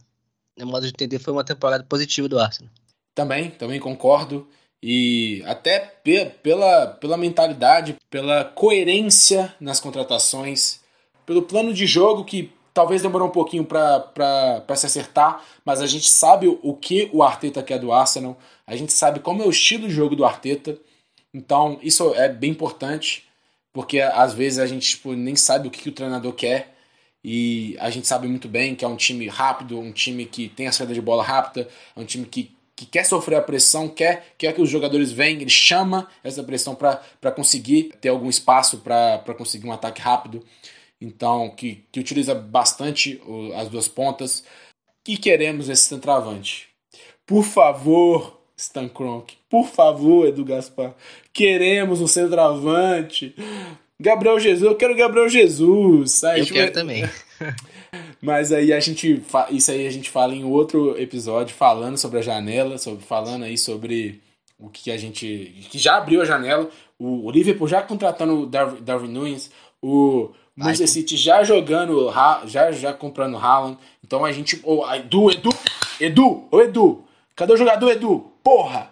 No 0.57 0.65
modo 0.67 0.83
de 0.83 0.89
entender, 0.89 1.19
foi 1.19 1.31
uma 1.31 1.43
temporada 1.43 1.83
positiva 1.83 2.27
do 2.27 2.39
Arsenal. 2.39 2.71
Também, 3.15 3.51
também 3.51 3.79
concordo. 3.79 4.47
E 4.81 5.41
até 5.45 5.79
pe 5.79 6.25
pela, 6.43 6.87
pela 6.87 7.17
mentalidade, 7.17 7.95
pela 8.09 8.43
coerência 8.43 9.53
nas 9.59 9.79
contratações, 9.79 10.81
pelo 11.25 11.41
plano 11.41 11.73
de 11.73 11.85
jogo 11.85 12.23
que 12.23 12.51
talvez 12.77 13.01
demorou 13.01 13.27
um 13.27 13.31
pouquinho 13.31 13.65
para 13.65 14.75
se 14.75 14.85
acertar, 14.85 15.43
mas 15.65 15.81
a 15.81 15.87
gente 15.87 16.07
sabe 16.07 16.47
o, 16.61 16.75
que 16.75 17.09
o 17.11 17.23
Arteta 17.23 17.63
quer 17.63 17.79
do 17.79 17.91
Arsenal, 17.91 18.37
a 18.67 18.75
gente 18.75 18.93
sabe 18.93 19.19
como 19.19 19.41
é 19.41 19.47
o 19.47 19.49
estilo 19.49 19.87
de 19.87 19.93
jogo 19.95 20.15
do 20.15 20.23
Arteta, 20.23 20.77
então 21.33 21.79
isso 21.81 22.13
é 22.13 22.29
bem 22.29 22.51
importante, 22.51 23.23
porque 23.73 23.99
às 23.99 24.31
vezes 24.31 24.59
a 24.59 24.67
gente 24.67 24.91
tipo, 24.91 25.13
nem 25.13 25.35
sabe 25.35 25.67
o 25.67 25.71
que, 25.71 25.81
que 25.81 25.89
o 25.89 25.91
treinador 25.91 26.33
quer, 26.33 26.75
e 27.23 27.75
a 27.79 27.89
gente 27.89 28.07
sabe 28.07 28.27
muito 28.27 28.47
bem 28.47 28.75
que 28.75 28.85
é 28.85 28.87
um 28.87 28.95
time 28.95 29.27
rápido, 29.27 29.79
um 29.79 29.91
time 29.91 30.27
que 30.27 30.47
tem 30.47 30.67
a 30.67 30.71
saída 30.71 30.93
de 30.93 31.01
bola 31.01 31.23
rápida, 31.23 31.67
é 31.95 31.99
um 31.99 32.05
time 32.05 32.27
que, 32.27 32.55
que 32.75 32.85
quer 32.85 33.05
sofrer 33.05 33.37
a 33.37 33.41
pressão, 33.41 33.89
quer, 33.89 34.35
quer 34.37 34.53
que 34.53 34.61
os 34.61 34.69
jogadores 34.69 35.11
venham, 35.11 35.41
ele 35.41 35.49
chama 35.49 36.07
essa 36.23 36.43
pressão 36.43 36.75
para 36.75 37.31
conseguir 37.31 37.95
ter 37.99 38.09
algum 38.09 38.29
espaço 38.29 38.77
para 38.77 39.33
conseguir 39.35 39.65
um 39.65 39.73
ataque 39.73 39.99
rápido 39.99 40.45
então 40.99 41.49
que, 41.49 41.83
que 41.91 41.99
utiliza 41.99 42.33
bastante 42.33 43.21
as 43.55 43.69
duas 43.69 43.87
pontas. 43.87 44.43
E 45.07 45.17
queremos 45.17 45.69
esse 45.69 45.83
centroavante. 45.83 46.67
Por 47.25 47.43
favor, 47.43 48.41
Stan 48.57 48.87
Kroenke, 48.87 49.37
por 49.49 49.67
favor, 49.67 50.27
Edu 50.27 50.43
Gaspar, 50.43 50.93
queremos 51.31 52.01
um 52.01 52.07
centroavante. 52.07 53.35
Gabriel 53.99 54.39
Jesus, 54.39 54.63
eu 54.63 54.75
quero 54.75 54.95
Gabriel 54.95 55.29
Jesus. 55.29 56.23
Aí, 56.23 56.41
eu 56.41 56.45
quero 56.47 56.71
também. 56.71 57.03
Mas 58.21 58.51
aí 58.51 58.73
a 58.73 58.79
gente 58.79 59.23
isso 59.51 59.71
aí 59.71 59.87
a 59.87 59.91
gente 59.91 60.09
fala 60.09 60.33
em 60.33 60.43
outro 60.43 60.99
episódio 60.99 61.55
falando 61.55 61.97
sobre 61.97 62.19
a 62.19 62.21
janela, 62.21 62.77
sobre 62.77 63.03
falando 63.03 63.43
aí 63.43 63.57
sobre 63.57 64.21
o 64.59 64.69
que 64.69 64.91
a 64.91 64.97
gente 64.97 65.65
que 65.69 65.77
já 65.77 65.97
abriu 65.97 66.21
a 66.21 66.25
janela, 66.25 66.69
o, 66.97 67.25
o 67.27 67.31
Liverpool 67.31 67.67
já 67.67 67.81
contratando 67.81 68.41
o 68.41 68.45
Darwin, 68.45 68.81
Darwin 68.81 69.09
Nunes, 69.09 69.51
o 69.81 70.31
Manchester 70.57 70.87
City 70.87 71.15
já 71.15 71.43
jogando, 71.43 72.11
já, 72.45 72.71
já 72.71 72.91
comprando 72.91 73.37
Haaland. 73.37 73.77
Então 74.03 74.25
a 74.25 74.31
gente. 74.31 74.59
Oh, 74.63 74.83
Edu, 74.91 75.29
Edu, 75.29 75.49
Edu, 76.01 76.47
ô 76.49 76.61
Edu, 76.61 77.05
cadê 77.35 77.53
o 77.53 77.57
jogador 77.57 77.91
Edu? 77.91 78.31
Porra! 78.43 78.91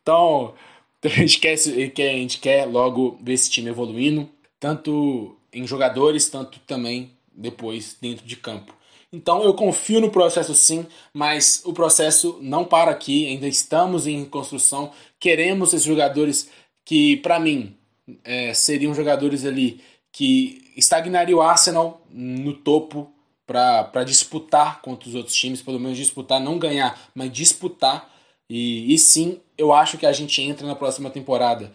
Então, 0.00 0.54
a 1.02 1.08
gente, 1.08 1.40
quer, 1.40 1.54
a 1.54 2.16
gente 2.16 2.38
quer 2.38 2.64
logo 2.64 3.18
ver 3.20 3.32
esse 3.32 3.50
time 3.50 3.68
evoluindo, 3.68 4.28
tanto 4.60 5.36
em 5.52 5.66
jogadores, 5.66 6.28
tanto 6.28 6.60
também 6.60 7.10
depois 7.34 7.96
dentro 8.00 8.24
de 8.24 8.36
campo. 8.36 8.72
Então 9.12 9.42
eu 9.42 9.52
confio 9.52 10.00
no 10.00 10.10
processo 10.10 10.54
sim, 10.54 10.86
mas 11.12 11.62
o 11.64 11.72
processo 11.72 12.38
não 12.40 12.64
para 12.64 12.92
aqui, 12.92 13.26
ainda 13.26 13.48
estamos 13.48 14.06
em 14.06 14.24
construção. 14.24 14.92
Queremos 15.18 15.72
esses 15.72 15.84
jogadores 15.84 16.48
que, 16.84 17.16
para 17.16 17.40
mim, 17.40 17.74
é, 18.22 18.54
seriam 18.54 18.94
jogadores 18.94 19.44
ali 19.44 19.80
que 20.12 20.72
estagnaria 20.76 21.36
o 21.36 21.40
Arsenal 21.40 22.04
no 22.10 22.54
topo 22.54 23.12
para 23.46 24.04
disputar 24.04 24.80
contra 24.80 25.08
os 25.08 25.14
outros 25.14 25.34
times, 25.34 25.60
pelo 25.60 25.80
menos 25.80 25.96
disputar, 25.96 26.40
não 26.40 26.58
ganhar, 26.58 26.98
mas 27.14 27.32
disputar. 27.32 28.08
E, 28.48 28.92
e 28.94 28.98
sim, 28.98 29.40
eu 29.58 29.72
acho 29.72 29.98
que 29.98 30.06
a 30.06 30.12
gente 30.12 30.40
entra 30.42 30.66
na 30.66 30.76
próxima 30.76 31.10
temporada, 31.10 31.72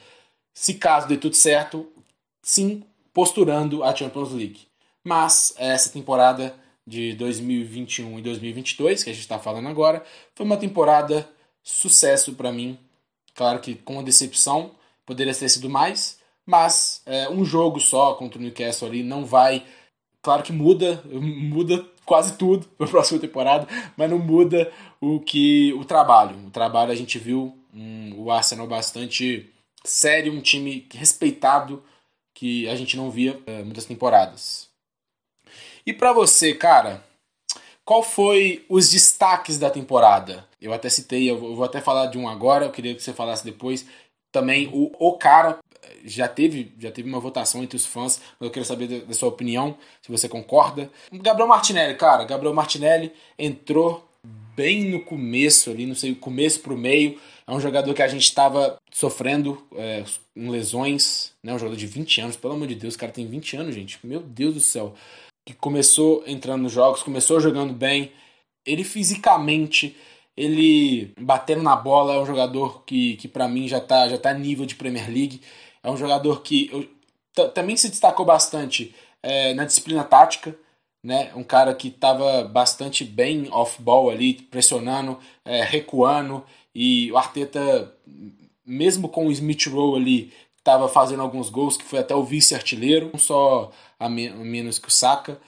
se 0.53 0.75
caso 0.75 1.07
dê 1.07 1.17
tudo 1.17 1.35
certo, 1.35 1.85
sim, 2.41 2.83
posturando 3.13 3.83
a 3.83 3.93
Champions 3.93 4.31
League. 4.31 4.67
Mas 5.03 5.53
essa 5.57 5.89
temporada 5.89 6.55
de 6.87 7.13
2021 7.13 8.19
e 8.19 8.21
2022, 8.21 9.03
que 9.03 9.09
a 9.09 9.13
gente 9.13 9.21
está 9.21 9.39
falando 9.39 9.67
agora, 9.67 10.03
foi 10.33 10.45
uma 10.45 10.57
temporada 10.57 11.27
sucesso 11.63 12.33
para 12.33 12.51
mim. 12.51 12.77
Claro 13.33 13.59
que 13.59 13.75
com 13.75 13.99
a 13.99 14.03
decepção, 14.03 14.71
poderia 15.05 15.33
ter 15.33 15.49
sido 15.49 15.69
mais, 15.69 16.19
mas 16.45 17.01
é, 17.05 17.29
um 17.29 17.43
jogo 17.43 17.79
só 17.79 18.13
contra 18.13 18.39
o 18.39 18.41
Newcastle 18.41 18.87
ali 18.87 19.03
não 19.03 19.25
vai. 19.25 19.65
Claro 20.21 20.43
que 20.43 20.51
muda, 20.51 21.01
muda 21.09 21.85
quase 22.05 22.37
tudo 22.37 22.67
para 22.77 22.85
a 22.85 22.89
próxima 22.89 23.19
temporada, 23.19 23.67
mas 23.97 24.09
não 24.09 24.19
muda 24.19 24.71
o 25.01 25.19
que 25.19 25.73
o 25.73 25.83
trabalho. 25.83 26.37
O 26.45 26.51
trabalho 26.51 26.91
a 26.91 26.95
gente 26.95 27.17
viu 27.17 27.57
um, 27.73 28.13
o 28.17 28.31
Arsenal 28.31 28.67
bastante 28.67 29.51
sério, 29.83 30.33
um 30.33 30.41
time 30.41 30.87
respeitado 30.93 31.83
que 32.33 32.67
a 32.67 32.75
gente 32.75 32.97
não 32.97 33.09
via 33.09 33.39
é, 33.45 33.63
muitas 33.63 33.85
temporadas. 33.85 34.69
E 35.85 35.93
para 35.93 36.11
você, 36.11 36.53
cara, 36.53 37.03
qual 37.83 38.01
foi 38.03 38.65
os 38.67 38.89
destaques 38.89 39.57
da 39.57 39.69
temporada? 39.69 40.47
Eu 40.59 40.73
até 40.73 40.89
citei, 40.89 41.29
eu 41.29 41.37
vou 41.37 41.63
até 41.63 41.79
falar 41.79 42.07
de 42.07 42.17
um 42.17 42.27
agora, 42.27 42.65
eu 42.65 42.71
queria 42.71 42.95
que 42.95 43.01
você 43.01 43.13
falasse 43.13 43.45
depois. 43.45 43.85
Também 44.31 44.67
o, 44.73 44.91
o 44.99 45.17
cara 45.17 45.59
já 46.05 46.27
teve, 46.27 46.71
já 46.79 46.91
teve 46.91 47.09
uma 47.09 47.19
votação 47.19 47.63
entre 47.63 47.75
os 47.75 47.85
fãs, 47.85 48.21
mas 48.39 48.47
eu 48.47 48.51
quero 48.51 48.65
saber 48.65 48.87
da, 48.87 49.05
da 49.05 49.13
sua 49.13 49.29
opinião, 49.29 49.77
se 50.01 50.11
você 50.11 50.29
concorda. 50.29 50.89
Gabriel 51.11 51.47
Martinelli, 51.47 51.95
cara, 51.95 52.23
Gabriel 52.23 52.53
Martinelli 52.53 53.11
entrou 53.37 54.07
bem 54.55 54.85
no 54.85 55.01
começo 55.01 55.69
ali, 55.69 55.85
não 55.85 55.95
sei, 55.95 56.15
começo 56.15 56.61
pro 56.61 56.77
meio. 56.77 57.19
É 57.47 57.51
um 57.51 57.59
jogador 57.59 57.93
que 57.93 58.01
a 58.01 58.07
gente 58.07 58.23
estava 58.23 58.77
sofrendo 58.91 59.61
é, 59.75 60.03
com 60.33 60.49
lesões, 60.49 61.31
né? 61.43 61.53
Um 61.53 61.59
jogador 61.59 61.77
de 61.77 61.85
20 61.85 62.21
anos, 62.21 62.35
pelo 62.35 62.53
amor 62.53 62.67
de 62.67 62.75
Deus, 62.75 62.95
o 62.95 62.97
cara 62.97 63.11
tem 63.11 63.27
20 63.27 63.57
anos, 63.57 63.75
gente. 63.75 63.99
Meu 64.03 64.21
Deus 64.21 64.53
do 64.55 64.59
céu. 64.59 64.95
Que 65.45 65.53
começou 65.53 66.23
entrando 66.25 66.63
nos 66.63 66.71
jogos, 66.71 67.03
começou 67.03 67.39
jogando 67.39 67.71
bem. 67.71 68.11
Ele 68.65 68.83
fisicamente, 68.83 69.95
ele 70.35 71.13
batendo 71.19 71.61
na 71.61 71.75
bola, 71.75 72.15
é 72.15 72.19
um 72.19 72.25
jogador 72.25 72.83
que, 72.83 73.15
que 73.17 73.27
para 73.27 73.47
mim 73.47 73.67
já 73.67 73.79
tá, 73.79 74.07
já 74.09 74.17
tá 74.17 74.33
nível 74.33 74.65
de 74.65 74.73
Premier 74.73 75.07
League. 75.07 75.39
É 75.85 75.91
um 75.91 75.97
jogador 75.97 76.41
que 76.41 76.89
também 77.53 77.77
se 77.77 77.89
destacou 77.89 78.25
bastante 78.25 78.95
é, 79.21 79.53
na 79.53 79.65
disciplina 79.65 80.03
tática, 80.03 80.57
né? 81.03 81.31
Um 81.35 81.43
cara 81.43 81.75
que 81.75 81.89
estava 81.89 82.43
bastante 82.43 83.03
bem 83.05 83.47
off-ball 83.51 84.09
ali, 84.09 84.33
pressionando, 84.33 85.19
é, 85.45 85.63
recuando, 85.63 86.43
e 86.73 87.11
o 87.11 87.17
Arteta, 87.17 87.95
mesmo 88.65 89.07
com 89.07 89.27
o 89.27 89.31
Smith 89.31 89.67
Rowe 89.67 89.95
ali, 89.95 90.33
estava 90.57 90.89
fazendo 90.89 91.21
alguns 91.21 91.51
gols, 91.51 91.77
que 91.77 91.85
foi 91.85 91.99
até 91.99 92.15
o 92.15 92.23
vice-artilheiro, 92.23 93.11
não 93.13 93.19
só 93.19 93.71
a, 93.99 94.09
me 94.09 94.29
a 94.29 94.33
menos 94.33 94.79
que 94.79 94.87
o 94.87 94.91
Saka. 94.91 95.39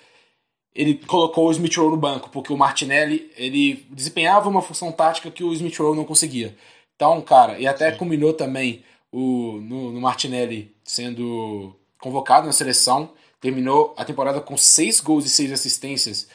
Ele 0.76 0.94
colocou 0.94 1.48
o 1.48 1.52
Smith 1.52 1.76
Rowe 1.78 1.90
no 1.90 1.98
banco, 1.98 2.30
porque 2.30 2.54
o 2.54 2.58
Martinelli 2.58 3.32
ele 3.36 3.88
desempenhava 3.90 4.48
uma 4.48 4.62
função 4.62 4.92
tática 4.92 5.32
que 5.32 5.44
o 5.44 5.52
Smith 5.52 5.80
Rowe 5.80 5.98
não 5.98 6.06
conseguia. 6.06 6.56
Então, 6.96 7.20
cara, 7.22 7.60
e 7.60 7.66
até 7.66 7.92
Sim. 7.92 7.98
combinou 7.98 8.34
também 8.34 8.84
o, 9.12 9.60
no, 9.62 9.92
no 9.92 10.02
Martinelli 10.02 10.76
sendo 10.84 11.76
convocado 12.00 12.48
na 12.48 12.54
seleção, 12.54 13.12
terminou 13.40 13.94
a 13.98 14.06
temporada 14.06 14.40
com 14.40 14.58
seis 14.58 15.00
gols 15.00 15.26
e 15.26 15.30
seis 15.30 15.52
assistências. 15.52 16.28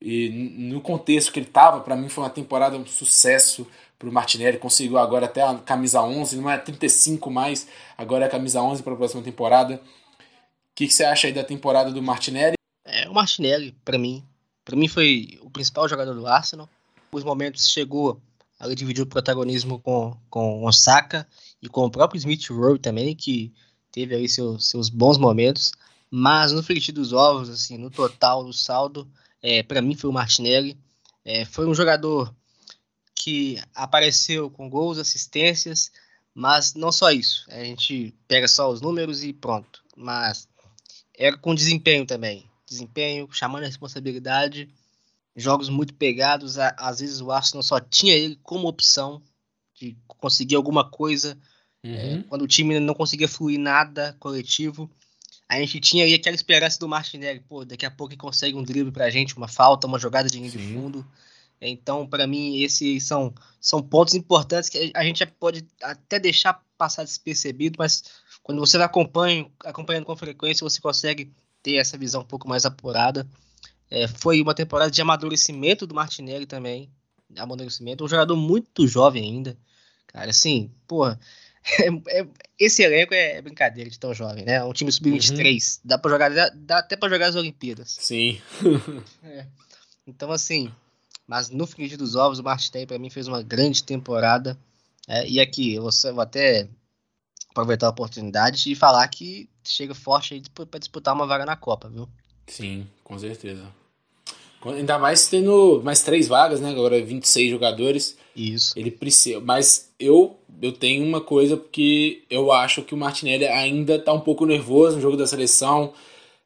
E 0.00 0.30
no 0.30 0.80
contexto 0.80 1.32
que 1.32 1.38
ele 1.38 1.46
estava, 1.46 1.80
para 1.80 1.96
mim 1.96 2.08
foi 2.08 2.24
uma 2.24 2.30
temporada 2.30 2.76
um 2.76 2.86
sucesso 2.86 3.66
para 3.98 4.08
o 4.08 4.12
Martinelli. 4.12 4.58
Conseguiu 4.58 4.96
agora 4.98 5.26
até 5.26 5.42
a 5.42 5.54
camisa 5.58 6.00
11, 6.02 6.36
não 6.36 6.50
é 6.50 6.56
35 6.56 7.30
mais, 7.30 7.68
agora 7.98 8.24
é 8.24 8.28
a 8.28 8.30
camisa 8.30 8.62
11 8.62 8.82
para 8.82 8.94
a 8.94 8.96
próxima 8.96 9.22
temporada. 9.22 9.74
O 9.74 10.74
que, 10.74 10.86
que, 10.86 10.92
você 10.92 11.04
acha 11.04 11.26
aí 11.26 11.32
da 11.32 11.44
temporada 11.44 11.90
do 11.90 12.02
Martinelli? 12.02 12.54
É, 12.86 13.08
o 13.08 13.12
Martinelli, 13.12 13.72
para 13.84 13.98
mim, 13.98 14.24
para 14.64 14.74
mim 14.74 14.88
foi 14.88 15.38
o 15.42 15.50
principal 15.50 15.86
jogador 15.86 16.14
do 16.14 16.26
Arsenal. 16.26 16.68
Os 17.12 17.22
momentos 17.22 17.68
chegou, 17.68 18.18
ele 18.58 18.74
dividiu 18.74 19.04
o 19.04 19.06
protagonismo 19.06 19.78
com, 19.80 20.16
com 20.30 20.62
o 20.62 20.66
Osaka 20.66 21.26
e 21.62 21.68
com 21.68 21.84
o 21.84 21.90
próprio 21.90 22.18
Smith 22.18 22.48
Rowe 22.50 22.78
também, 22.78 23.14
que 23.14 23.52
teve 23.92 24.14
aí 24.14 24.28
seus, 24.28 24.68
seus 24.68 24.88
bons 24.88 25.18
momentos. 25.18 25.72
Mas 26.10 26.52
no 26.52 26.62
frigir 26.62 26.94
dos 26.94 27.12
ovos, 27.12 27.48
assim, 27.48 27.76
no 27.76 27.90
total, 27.90 28.44
no 28.44 28.52
saldo, 28.52 29.08
é, 29.42 29.62
para 29.62 29.80
mim 29.80 29.94
foi 29.94 30.10
o 30.10 30.12
Martinelli. 30.12 30.76
É, 31.24 31.44
foi 31.44 31.66
um 31.66 31.74
jogador 31.74 32.34
que 33.14 33.60
apareceu 33.74 34.50
com 34.50 34.68
gols, 34.68 34.98
assistências, 34.98 35.92
mas 36.34 36.74
não 36.74 36.90
só 36.90 37.10
isso. 37.10 37.44
A 37.50 37.62
gente 37.62 38.14
pega 38.26 38.48
só 38.48 38.70
os 38.70 38.80
números 38.80 39.22
e 39.22 39.32
pronto. 39.32 39.84
Mas 39.96 40.48
era 41.16 41.36
com 41.36 41.54
desempenho 41.54 42.06
também. 42.06 42.48
Desempenho, 42.66 43.28
chamando 43.30 43.64
a 43.64 43.66
responsabilidade, 43.66 44.68
jogos 45.36 45.68
muito 45.68 45.94
pegados. 45.94 46.58
Às 46.58 47.00
vezes 47.00 47.20
o 47.20 47.30
Arsenal 47.30 47.62
só 47.62 47.78
tinha 47.78 48.14
ele 48.14 48.38
como 48.42 48.66
opção 48.66 49.22
de 49.80 49.96
conseguir 50.06 50.56
alguma 50.56 50.88
coisa. 50.88 51.36
Uhum. 51.82 51.94
É, 51.94 52.22
quando 52.28 52.42
o 52.42 52.48
time 52.48 52.78
não 52.78 52.94
conseguia 52.94 53.26
fluir 53.26 53.58
nada 53.58 54.14
coletivo, 54.20 54.90
a 55.48 55.58
gente 55.58 55.80
tinha 55.80 56.04
aí 56.04 56.14
aquela 56.14 56.36
esperança 56.36 56.78
do 56.78 56.88
Martinelli, 56.88 57.40
pô, 57.40 57.64
daqui 57.64 57.86
a 57.86 57.90
pouco 57.90 58.12
ele 58.12 58.20
consegue 58.20 58.56
um 58.56 58.62
drible 58.62 58.92
pra 58.92 59.10
gente, 59.10 59.36
uma 59.36 59.48
falta, 59.48 59.86
uma 59.86 59.98
jogada 59.98 60.28
de 60.28 60.38
linha 60.38 60.50
de 60.50 60.58
fundo. 60.58 61.04
Então, 61.60 62.06
para 62.06 62.26
mim, 62.26 62.62
esses 62.62 63.04
são, 63.04 63.34
são 63.60 63.82
pontos 63.82 64.14
importantes 64.14 64.70
que 64.70 64.92
a 64.94 65.04
gente 65.04 65.26
pode 65.26 65.66
até 65.82 66.18
deixar 66.18 66.62
passar 66.78 67.04
despercebido, 67.04 67.76
mas 67.78 68.02
quando 68.42 68.58
você 68.60 68.78
acompanha, 68.78 69.46
acompanhando 69.64 70.06
com 70.06 70.16
frequência, 70.16 70.64
você 70.64 70.80
consegue 70.80 71.32
ter 71.62 71.76
essa 71.76 71.98
visão 71.98 72.22
um 72.22 72.24
pouco 72.24 72.48
mais 72.48 72.64
apurada. 72.64 73.28
É, 73.90 74.06
foi 74.08 74.40
uma 74.40 74.54
temporada 74.54 74.90
de 74.90 75.02
amadurecimento 75.02 75.86
do 75.86 75.94
Martinelli 75.94 76.46
também, 76.46 76.88
amadurecimento, 77.36 78.04
um 78.04 78.08
jogador 78.08 78.36
muito 78.36 78.86
jovem 78.86 79.24
ainda, 79.24 79.58
cara, 80.12 80.30
assim, 80.30 80.70
porra, 80.86 81.18
É, 81.78 82.20
é, 82.20 82.26
esse 82.58 82.82
elenco 82.82 83.14
é 83.14 83.40
brincadeira 83.40 83.88
de 83.88 83.98
tão 83.98 84.14
jovem, 84.14 84.44
né? 84.44 84.62
Um 84.64 84.72
time 84.72 84.90
sub-23. 84.90 85.76
Uhum. 85.76 85.80
Dá 85.84 85.98
para 85.98 86.10
jogar, 86.10 86.30
dá, 86.30 86.50
dá, 86.54 86.78
até 86.78 86.96
para 86.96 87.08
jogar 87.08 87.28
as 87.28 87.36
Olimpíadas. 87.36 87.96
Sim. 88.00 88.40
é. 89.22 89.46
Então, 90.06 90.30
assim, 90.30 90.72
mas 91.26 91.50
no 91.50 91.66
frigir 91.66 91.96
dos 91.96 92.16
ovos, 92.16 92.38
o 92.38 92.42
Martinelli 92.42 92.86
para 92.86 92.98
mim 92.98 93.10
fez 93.10 93.28
uma 93.28 93.42
grande 93.42 93.84
temporada. 93.84 94.58
É, 95.08 95.26
e 95.28 95.40
aqui, 95.40 95.74
eu 95.74 95.82
vou, 95.82 95.90
vou 96.12 96.20
até 96.20 96.68
aproveitar 97.50 97.86
a 97.86 97.90
oportunidade 97.90 98.70
e 98.70 98.74
falar 98.74 99.06
que 99.08 99.48
chega 99.64 99.94
forte 99.94 100.34
aí 100.34 100.42
para 100.66 100.78
disputar 100.78 101.14
uma 101.14 101.26
vaga 101.26 101.46
na 101.46 101.56
Copa, 101.56 101.88
viu? 101.88 102.08
Sim, 102.46 102.86
com 103.04 103.18
certeza. 103.18 103.66
Ainda 104.64 104.98
mais 104.98 105.26
tendo 105.28 105.80
mais 105.82 106.02
três 106.02 106.28
vagas, 106.28 106.60
né? 106.60 106.70
Agora 106.70 107.02
26 107.02 107.50
jogadores. 107.50 108.16
Isso. 108.36 108.78
Ele 108.78 108.90
precisa. 108.90 109.40
Mas 109.40 109.90
eu, 109.98 110.36
eu 110.60 110.72
tenho 110.72 111.04
uma 111.04 111.20
coisa 111.20 111.56
porque 111.56 112.24
eu 112.28 112.52
acho 112.52 112.82
que 112.82 112.94
o 112.94 112.98
Martinelli 112.98 113.46
ainda 113.46 113.98
tá 113.98 114.12
um 114.12 114.20
pouco 114.20 114.44
nervoso 114.44 114.96
no 114.96 115.02
jogo 115.02 115.16
da 115.16 115.26
seleção. 115.26 115.92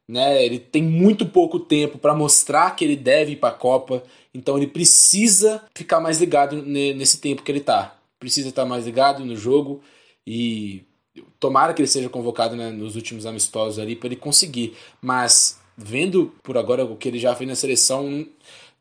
Né? 0.07 0.45
Ele 0.45 0.59
tem 0.59 0.83
muito 0.83 1.25
pouco 1.25 1.59
tempo 1.59 1.97
para 1.97 2.13
mostrar 2.13 2.75
que 2.75 2.85
ele 2.85 2.95
deve 2.95 3.33
ir 3.33 3.37
para 3.37 3.49
a 3.49 3.57
Copa. 3.57 4.03
Então 4.33 4.57
ele 4.57 4.67
precisa 4.67 5.63
ficar 5.73 5.99
mais 5.99 6.19
ligado 6.19 6.61
nesse 6.61 7.19
tempo 7.19 7.43
que 7.43 7.51
ele 7.51 7.61
tá. 7.61 7.97
Precisa 8.19 8.49
estar 8.49 8.65
mais 8.65 8.85
ligado 8.85 9.25
no 9.25 9.35
jogo 9.35 9.81
e 10.25 10.83
tomara 11.39 11.73
que 11.73 11.81
ele 11.81 11.87
seja 11.87 12.09
convocado 12.09 12.55
né, 12.55 12.69
nos 12.71 12.95
últimos 12.95 13.25
amistosos 13.25 13.79
ali 13.79 13.95
para 13.95 14.07
ele 14.07 14.15
conseguir. 14.15 14.75
Mas 15.01 15.59
vendo 15.77 16.33
por 16.43 16.57
agora 16.57 16.85
o 16.85 16.95
que 16.95 17.07
ele 17.07 17.19
já 17.19 17.35
fez 17.35 17.47
na 17.47 17.55
seleção, 17.55 18.27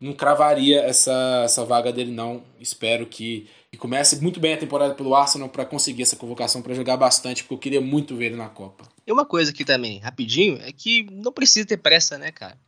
não 0.01 0.13
cravaria 0.13 0.81
essa, 0.83 1.43
essa 1.45 1.65
vaga 1.65 1.93
dele, 1.93 2.11
não. 2.11 2.43
Espero 2.61 3.07
que, 3.07 3.49
que 3.71 3.79
comece 3.79 4.21
muito 4.21 4.41
bem 4.41 4.55
a 4.55 4.59
temporada 4.59 4.95
pelo 4.95 5.15
Arsenal 5.15 5.49
para 5.49 5.65
conseguir 5.65 6.03
essa 6.03 6.17
convocação 6.17 6.63
para 6.63 6.75
jogar 6.75 6.97
bastante, 6.97 7.43
porque 7.43 7.55
eu 7.55 7.59
queria 7.59 7.81
muito 7.81 8.17
ver 8.17 8.27
ele 8.27 8.37
na 8.37 8.49
Copa. 8.49 8.87
E 9.07 9.13
uma 9.13 9.25
coisa 9.25 9.51
aqui 9.51 9.65
também, 9.65 9.99
rapidinho, 9.99 10.59
é 10.63 10.73
que 10.73 11.05
não 11.11 11.33
precisa 11.33 11.67
ter 11.67 11.77
pressa, 11.77 12.19
né, 12.19 12.31
cara? 12.31 12.59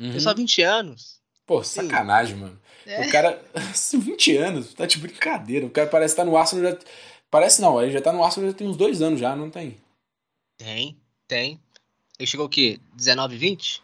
Uhum. 0.00 0.12
Tem 0.12 0.20
só 0.20 0.34
20 0.34 0.62
anos. 0.62 1.18
Pô, 1.46 1.62
sacanagem, 1.62 2.36
Sim. 2.36 2.42
mano. 2.42 2.60
É. 2.86 3.06
O 3.06 3.10
cara, 3.10 3.42
20 3.92 4.36
anos, 4.36 4.74
tá 4.74 4.86
de 4.86 4.98
brincadeira. 4.98 5.66
O 5.66 5.70
cara 5.70 5.88
parece 5.88 6.12
estar 6.12 6.24
tá 6.24 6.30
no 6.30 6.36
Arsenal 6.36 6.72
já. 6.72 6.78
Parece 7.30 7.60
não, 7.60 7.82
ele 7.82 7.92
já 7.92 8.00
tá 8.00 8.12
no 8.12 8.24
Arsenal 8.24 8.50
já 8.50 8.56
tem 8.56 8.66
uns 8.66 8.76
dois 8.76 9.02
anos 9.02 9.20
já, 9.20 9.36
não 9.36 9.50
tem? 9.50 9.76
Tem, 10.56 10.96
tem. 11.26 11.60
Ele 12.18 12.26
chegou 12.26 12.46
o 12.46 12.48
quê? 12.48 12.80
19, 12.94 13.36
20? 13.36 13.82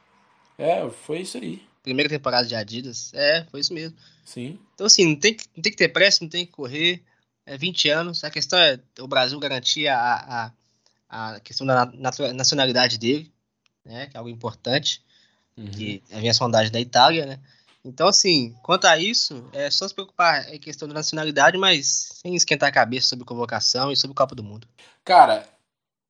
É, 0.59 0.89
foi 0.91 1.21
isso 1.21 1.39
aí. 1.39 1.63
Primeira 1.83 2.09
temporada 2.09 2.47
de 2.47 2.55
Adidas. 2.55 3.13
É, 3.15 3.45
foi 3.51 3.61
isso 3.61 3.73
mesmo. 3.73 3.97
Sim. 4.25 4.59
Então, 4.75 4.87
assim, 4.87 5.07
não 5.07 5.17
tem, 5.17 5.37
não 5.55 5.63
tem 5.63 5.73
que 5.73 5.79
ter 5.79 5.89
pressa, 5.89 6.19
não 6.23 6.29
tem 6.29 6.47
que 6.47 6.53
correr. 6.53 7.03
É 7.47 7.57
20 7.57 7.89
anos. 7.91 8.25
A 8.25 8.31
questão 8.31 8.59
é 8.59 8.81
o 8.99 9.07
Brasil 9.07 9.39
garantir 9.39 9.87
a, 9.87 10.53
a, 11.09 11.35
a 11.35 11.41
questão 11.41 11.67
da 11.67 11.87
nacionalidade 12.33 12.99
dele, 12.99 13.31
né? 13.85 14.07
Que 14.07 14.17
é 14.17 14.19
algo 14.19 14.31
importante. 14.31 15.03
Uhum. 15.57 15.71
Que 15.71 16.03
havia 16.11 16.31
a 16.31 16.35
sondagem 16.35 16.73
da 16.73 16.81
Itália, 16.81 17.27
né? 17.27 17.41
Então, 17.85 18.09
assim, 18.09 18.55
quanto 18.63 18.87
a 18.87 18.99
isso, 18.99 19.47
é 19.53 19.71
só 19.71 19.87
se 19.87 19.95
preocupar 19.95 20.53
em 20.53 20.59
questão 20.59 20.89
da 20.89 20.95
nacionalidade, 20.95 21.59
mas 21.59 22.19
sem 22.23 22.35
esquentar 22.35 22.71
a 22.71 22.73
cabeça 22.73 23.09
sobre 23.09 23.27
convocação 23.27 23.93
e 23.93 23.97
sobre 23.97 24.13
o 24.13 24.15
Copa 24.15 24.35
do 24.35 24.43
Mundo. 24.43 24.67
Cara, 25.05 25.47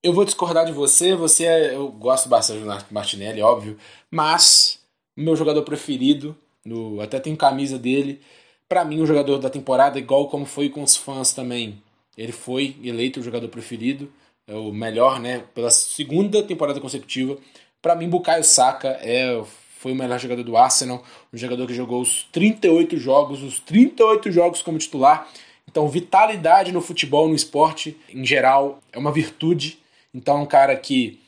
eu 0.04 0.12
vou 0.12 0.26
discordar 0.26 0.66
de 0.66 0.72
você, 0.72 1.16
você 1.16 1.46
é, 1.46 1.74
eu 1.74 1.88
gosto 1.88 2.28
bastante 2.28 2.60
do 2.60 2.94
Martinelli, 2.94 3.40
óbvio, 3.40 3.78
mas 4.10 4.78
meu 5.16 5.34
jogador 5.34 5.62
preferido, 5.62 6.36
no, 6.62 7.00
até 7.00 7.18
tenho 7.18 7.34
camisa 7.38 7.78
dele, 7.78 8.20
para 8.68 8.84
mim 8.84 9.00
o 9.00 9.06
jogador 9.06 9.38
da 9.38 9.48
temporada, 9.48 9.98
igual 9.98 10.28
como 10.28 10.44
foi 10.44 10.68
com 10.68 10.82
os 10.82 10.94
fãs 10.94 11.32
também. 11.32 11.82
Ele 12.18 12.32
foi 12.32 12.76
eleito 12.84 13.18
o 13.18 13.22
jogador 13.22 13.48
preferido, 13.48 14.12
é 14.46 14.54
o 14.54 14.70
melhor, 14.72 15.18
né, 15.18 15.42
pela 15.54 15.70
segunda 15.70 16.42
temporada 16.42 16.80
consecutiva. 16.80 17.38
Para 17.80 17.96
mim, 17.96 18.10
Bukayo 18.10 18.44
Saka 18.44 18.98
é 19.00 19.42
foi 19.78 19.92
o 19.92 19.96
melhor 19.96 20.18
jogador 20.18 20.42
do 20.42 20.56
Arsenal, 20.56 21.02
um 21.32 21.36
jogador 21.36 21.66
que 21.66 21.74
jogou 21.74 22.00
os 22.02 22.24
38 22.30 22.98
jogos, 22.98 23.42
os 23.42 23.58
38 23.60 24.30
jogos 24.30 24.60
como 24.60 24.78
titular. 24.78 25.28
Então, 25.68 25.88
vitalidade 25.88 26.72
no 26.72 26.80
futebol, 26.80 27.28
no 27.28 27.34
esporte 27.34 27.96
em 28.08 28.24
geral, 28.24 28.80
é 28.92 28.98
uma 28.98 29.12
virtude 29.12 29.78
então, 30.14 30.38
é 30.38 30.40
um 30.42 30.46
cara 30.46 30.76
que 30.76 31.20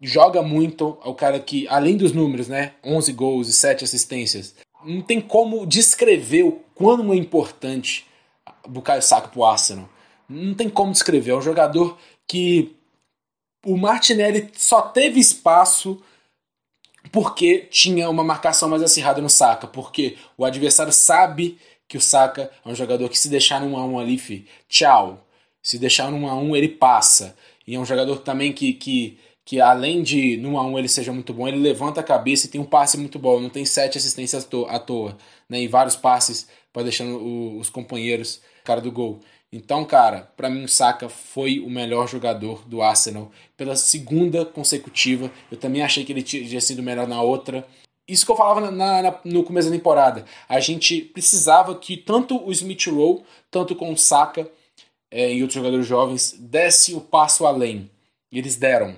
joga 0.00 0.42
muito, 0.42 0.98
é 1.04 1.08
o 1.08 1.10
um 1.10 1.14
cara 1.14 1.40
que, 1.40 1.66
além 1.68 1.96
dos 1.96 2.12
números, 2.12 2.48
né, 2.48 2.72
11 2.84 3.12
gols 3.12 3.48
e 3.48 3.52
7 3.52 3.84
assistências, 3.84 4.54
não 4.84 5.02
tem 5.02 5.20
como 5.20 5.66
descrever 5.66 6.44
o 6.44 6.52
quão 6.74 7.12
é 7.12 7.16
importante 7.16 8.06
o 8.64 8.68
Bukayo 8.68 9.02
Saka 9.02 9.28
pro 9.28 9.44
Arsenal. 9.44 9.88
Não 10.28 10.54
tem 10.54 10.70
como 10.70 10.92
descrever. 10.92 11.32
É 11.32 11.36
um 11.36 11.42
jogador 11.42 11.98
que 12.26 12.76
o 13.66 13.76
Martinelli 13.76 14.50
só 14.54 14.80
teve 14.80 15.20
espaço 15.20 16.00
porque 17.12 17.66
tinha 17.70 18.08
uma 18.08 18.22
marcação 18.22 18.68
mais 18.68 18.82
acirrada 18.82 19.20
no 19.20 19.28
Saka, 19.28 19.66
porque 19.66 20.16
o 20.36 20.44
adversário 20.44 20.92
sabe 20.92 21.58
que 21.88 21.96
o 21.96 22.00
Saka 22.00 22.50
é 22.64 22.68
um 22.68 22.74
jogador 22.74 23.08
que 23.08 23.18
se 23.18 23.28
deixar 23.28 23.60
num 23.60 23.76
a 23.76 23.84
um 23.84 23.98
ali, 23.98 24.16
fi, 24.16 24.46
tchau. 24.68 25.26
Se 25.62 25.78
deixar 25.78 26.10
num 26.10 26.28
a 26.28 26.34
um, 26.34 26.54
ele 26.54 26.68
passa. 26.68 27.36
E 27.70 27.76
é 27.76 27.78
um 27.78 27.84
jogador 27.84 28.18
também 28.18 28.52
que, 28.52 28.72
que, 28.72 29.16
que 29.44 29.60
além 29.60 30.02
de 30.02 30.36
no 30.38 30.58
a 30.58 30.66
1 30.66 30.76
ele 30.76 30.88
seja 30.88 31.12
muito 31.12 31.32
bom, 31.32 31.46
ele 31.46 31.56
levanta 31.56 32.00
a 32.00 32.02
cabeça 32.02 32.46
e 32.46 32.50
tem 32.50 32.60
um 32.60 32.64
passe 32.64 32.98
muito 32.98 33.16
bom. 33.16 33.38
Não 33.38 33.48
tem 33.48 33.64
sete 33.64 33.96
assistências 33.96 34.44
à 34.68 34.78
toa, 34.80 35.16
né? 35.48 35.60
E 35.62 35.68
vários 35.68 35.94
passes 35.94 36.48
para 36.72 36.82
deixando 36.82 37.18
o, 37.18 37.60
os 37.60 37.70
companheiros 37.70 38.40
cara 38.64 38.80
do 38.80 38.90
gol. 38.90 39.20
Então, 39.52 39.84
cara, 39.84 40.32
para 40.36 40.50
mim 40.50 40.64
o 40.64 40.68
Saka 40.68 41.08
foi 41.08 41.60
o 41.60 41.70
melhor 41.70 42.08
jogador 42.08 42.66
do 42.66 42.82
Arsenal 42.82 43.30
pela 43.56 43.76
segunda 43.76 44.44
consecutiva. 44.44 45.30
Eu 45.48 45.56
também 45.56 45.82
achei 45.82 46.04
que 46.04 46.12
ele 46.12 46.22
tinha 46.22 46.60
sido 46.60 46.82
melhor 46.82 47.06
na 47.06 47.22
outra. 47.22 47.64
isso 48.08 48.26
que 48.26 48.32
eu 48.32 48.36
falava 48.36 48.68
na, 48.68 49.00
na, 49.00 49.20
no 49.24 49.44
começo 49.44 49.70
da 49.70 49.76
temporada. 49.76 50.24
A 50.48 50.58
gente 50.58 51.02
precisava 51.02 51.76
que 51.76 51.96
tanto 51.96 52.36
o 52.44 52.50
Smith 52.50 52.88
Rowe, 52.88 53.22
tanto 53.48 53.76
com 53.76 53.92
o 53.92 53.96
Saka 53.96 54.50
é, 55.10 55.32
e 55.32 55.42
outros 55.42 55.54
jogadores 55.54 55.86
jovens, 55.86 56.36
desse 56.38 56.94
o 56.94 57.00
passo 57.00 57.46
além. 57.46 57.90
E 58.30 58.38
eles 58.38 58.56
deram. 58.56 58.96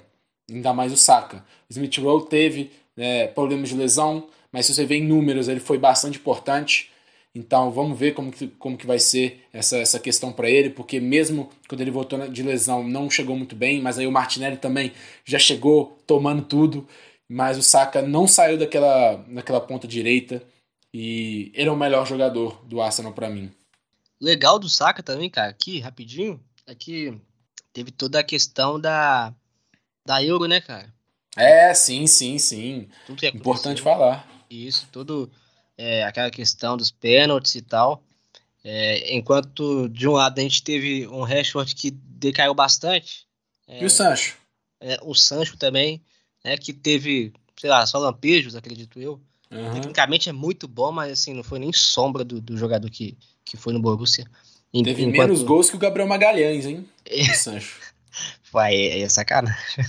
Ainda 0.51 0.73
mais 0.73 0.93
o 0.93 0.97
Saka. 0.97 1.45
O 1.69 1.73
Smith 1.73 1.97
Rowe 1.99 2.27
teve 2.27 2.71
é, 2.97 3.27
problemas 3.29 3.71
de 3.71 3.75
lesão, 3.75 4.29
mas 4.51 4.67
se 4.67 4.75
você 4.75 4.85
vê 4.85 4.97
em 4.97 5.05
números, 5.05 5.49
ele 5.49 5.61
foi 5.61 5.79
bastante 5.79 6.19
importante. 6.19 6.91
Então 7.35 7.71
vamos 7.71 7.99
ver 7.99 8.13
como 8.13 8.31
que, 8.31 8.49
como 8.49 8.77
que 8.77 8.87
vai 8.87 8.99
ser 8.99 9.43
essa, 9.53 9.79
essa 9.79 9.99
questão 9.99 10.31
para 10.33 10.51
ele, 10.51 10.69
porque 10.69 11.01
mesmo 11.01 11.49
quando 11.67 11.81
ele 11.81 11.91
voltou 11.91 12.29
de 12.29 12.43
lesão 12.43 12.87
não 12.87 13.09
chegou 13.09 13.35
muito 13.37 13.57
bem, 13.57 13.81
mas 13.81 13.99
aí 13.99 14.07
o 14.07 14.13
Martinelli 14.13 14.59
também 14.59 14.93
já 15.25 15.39
chegou 15.39 15.99
tomando 16.07 16.43
tudo, 16.43 16.87
mas 17.27 17.57
o 17.57 17.63
Saka 17.63 18.03
não 18.03 18.27
saiu 18.27 18.59
daquela, 18.59 19.15
daquela 19.29 19.63
ponta 19.63 19.89
direita 19.89 20.43
e 20.93 21.51
ele 21.55 21.71
é 21.71 21.73
o 21.73 21.77
melhor 21.77 22.07
jogador 22.07 22.63
do 22.67 22.83
Arsenal 22.83 23.15
para 23.15 23.31
mim. 23.31 23.51
Legal 24.23 24.57
do 24.57 24.69
Saka 24.69 25.03
também, 25.03 25.29
cara, 25.29 25.51
aqui 25.51 25.81
rapidinho, 25.81 26.41
é 26.65 26.77
que 26.77 27.21
teve 27.73 27.91
toda 27.91 28.21
a 28.21 28.25
questão 28.25 28.81
da, 28.81 29.35
da 30.07 30.23
Euro, 30.23 30.47
né, 30.47 30.61
cara? 30.61 30.95
É, 31.37 31.75
sim, 31.75 32.07
sim, 32.07 32.39
sim. 32.39 32.89
Tudo 33.05 33.27
Importante 33.27 33.83
falar. 33.83 34.25
Isso, 34.49 34.87
tudo 34.93 35.29
é, 35.77 36.05
aquela 36.05 36.31
questão 36.31 36.77
dos 36.77 36.93
pênaltis 36.93 37.57
e 37.57 37.63
tal. 37.63 38.05
É, 38.63 39.13
enquanto 39.13 39.89
de 39.89 40.07
um 40.07 40.13
lado 40.13 40.39
a 40.39 40.43
gente 40.43 40.63
teve 40.63 41.05
um 41.09 41.23
Rashford 41.23 41.75
que 41.75 41.91
decaiu 41.91 42.55
bastante. 42.55 43.27
É, 43.67 43.83
e 43.83 43.87
o 43.87 43.91
Sancho? 43.91 44.37
É, 44.81 44.99
o 45.03 45.15
Sancho 45.17 45.57
também, 45.57 46.01
né, 46.45 46.57
que 46.57 46.73
teve, 46.73 47.33
sei 47.59 47.71
lá, 47.71 47.85
só 47.87 47.99
lampejos, 47.99 48.55
acredito 48.55 49.01
eu. 49.01 49.21
Uhum. 49.51 49.73
Tecnicamente 49.73 50.29
é 50.29 50.33
muito 50.33 50.69
bom, 50.69 50.93
mas 50.93 51.11
assim, 51.13 51.35
não 51.35 51.43
foi 51.43 51.59
nem 51.59 51.73
sombra 51.73 52.25
do, 52.25 52.41
do 52.41 52.57
jogador 52.57 52.89
que, 52.89 53.19
que 53.45 53.57
foi 53.57 53.73
no 53.73 53.81
Borussia. 53.81 54.27
Teve 54.73 55.03
enquanto... 55.03 55.29
menos 55.29 55.43
gols 55.43 55.69
que 55.69 55.77
o 55.77 55.79
Gabriel 55.79 56.09
Magalhães, 56.09 56.65
hein? 56.65 56.89
O 57.11 57.35
Sancho. 57.35 57.81
Vai, 58.51 58.75
é, 58.75 59.01
é 59.01 59.09
sacanagem. 59.09 59.85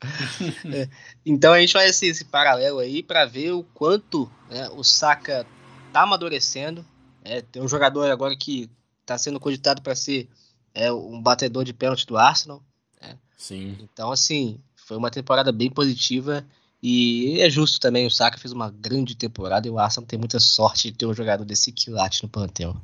é, 0.72 0.88
então 1.26 1.52
a 1.52 1.60
gente 1.60 1.72
faz 1.72 1.90
esse, 1.90 2.06
esse 2.06 2.24
paralelo 2.24 2.78
aí 2.78 3.02
para 3.02 3.26
ver 3.26 3.52
o 3.52 3.64
quanto 3.74 4.30
né, 4.48 4.68
o 4.70 4.84
Saka 4.84 5.44
tá 5.92 6.02
amadurecendo. 6.02 6.86
É, 7.24 7.42
tem 7.42 7.60
um 7.60 7.68
jogador 7.68 8.10
agora 8.10 8.36
que 8.36 8.70
está 9.00 9.18
sendo 9.18 9.40
cogitado 9.40 9.82
para 9.82 9.94
ser 9.94 10.28
é, 10.74 10.92
um 10.92 11.20
batedor 11.20 11.64
de 11.64 11.72
pênalti 11.72 12.06
do 12.06 12.16
Arsenal. 12.16 12.62
Né? 13.00 13.16
Sim. 13.36 13.76
Então, 13.80 14.12
assim, 14.12 14.60
foi 14.76 14.96
uma 14.96 15.10
temporada 15.10 15.50
bem 15.50 15.70
positiva. 15.70 16.46
E 16.80 17.40
é 17.40 17.50
justo 17.50 17.80
também, 17.80 18.06
o 18.06 18.10
Saka 18.10 18.38
fez 18.38 18.52
uma 18.52 18.70
grande 18.70 19.16
temporada 19.16 19.66
e 19.66 19.70
o 19.70 19.78
Arsenal 19.78 20.06
tem 20.06 20.18
muita 20.18 20.38
sorte 20.38 20.90
de 20.90 20.96
ter 20.96 21.06
um 21.06 21.14
jogador 21.14 21.44
desse 21.44 21.72
quilate 21.72 22.22
no 22.22 22.28
plantel. 22.28 22.76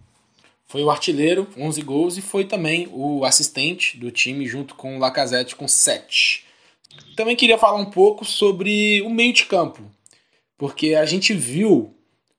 Foi 0.67 0.83
o 0.83 0.91
artilheiro, 0.91 1.47
11 1.57 1.83
gols, 1.83 2.17
e 2.17 2.23
foi 2.23 2.45
também 2.45 2.89
o 2.93 3.25
assistente 3.25 3.97
do 3.97 4.11
time 4.11 4.47
junto 4.47 4.75
com 4.75 4.97
o 4.97 4.99
Lacazette 4.99 5.55
com 5.55 5.69
7. 5.69 6.45
Também 7.17 7.37
queria 7.37 7.59
falar 7.59 7.79
um 7.79 7.91
pouco 7.91 8.25
sobre 8.25 9.01
o 9.03 9.11
meio 9.11 9.33
de 9.33 9.47
campo, 9.47 9.83
porque 10.57 10.95
a 10.95 11.05
gente 11.05 11.33
viu 11.33 11.95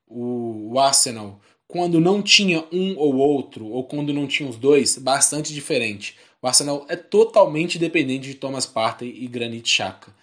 o, 0.08 0.78
Arsenal 0.80 1.40
quando 1.68 2.00
não 2.00 2.22
tinha 2.22 2.66
um 2.72 2.98
ou 2.98 3.16
outro, 3.16 3.68
ou 3.68 3.84
quando 3.84 4.14
não 4.14 4.28
tinha 4.28 4.48
os 4.48 4.58
dois, 4.58 4.98
bastante 4.98 5.54
diferente. 5.54 6.16
O 6.42 6.48
Arsenal 6.48 6.86
é 6.90 6.96
totalmente 6.96 7.80
dependente 7.80 8.28
de 8.28 8.36
Thomas 8.36 8.66
Partey 8.66 9.14
e 9.18 9.28
Granit 9.28 9.68
Xhaka. 9.68 10.14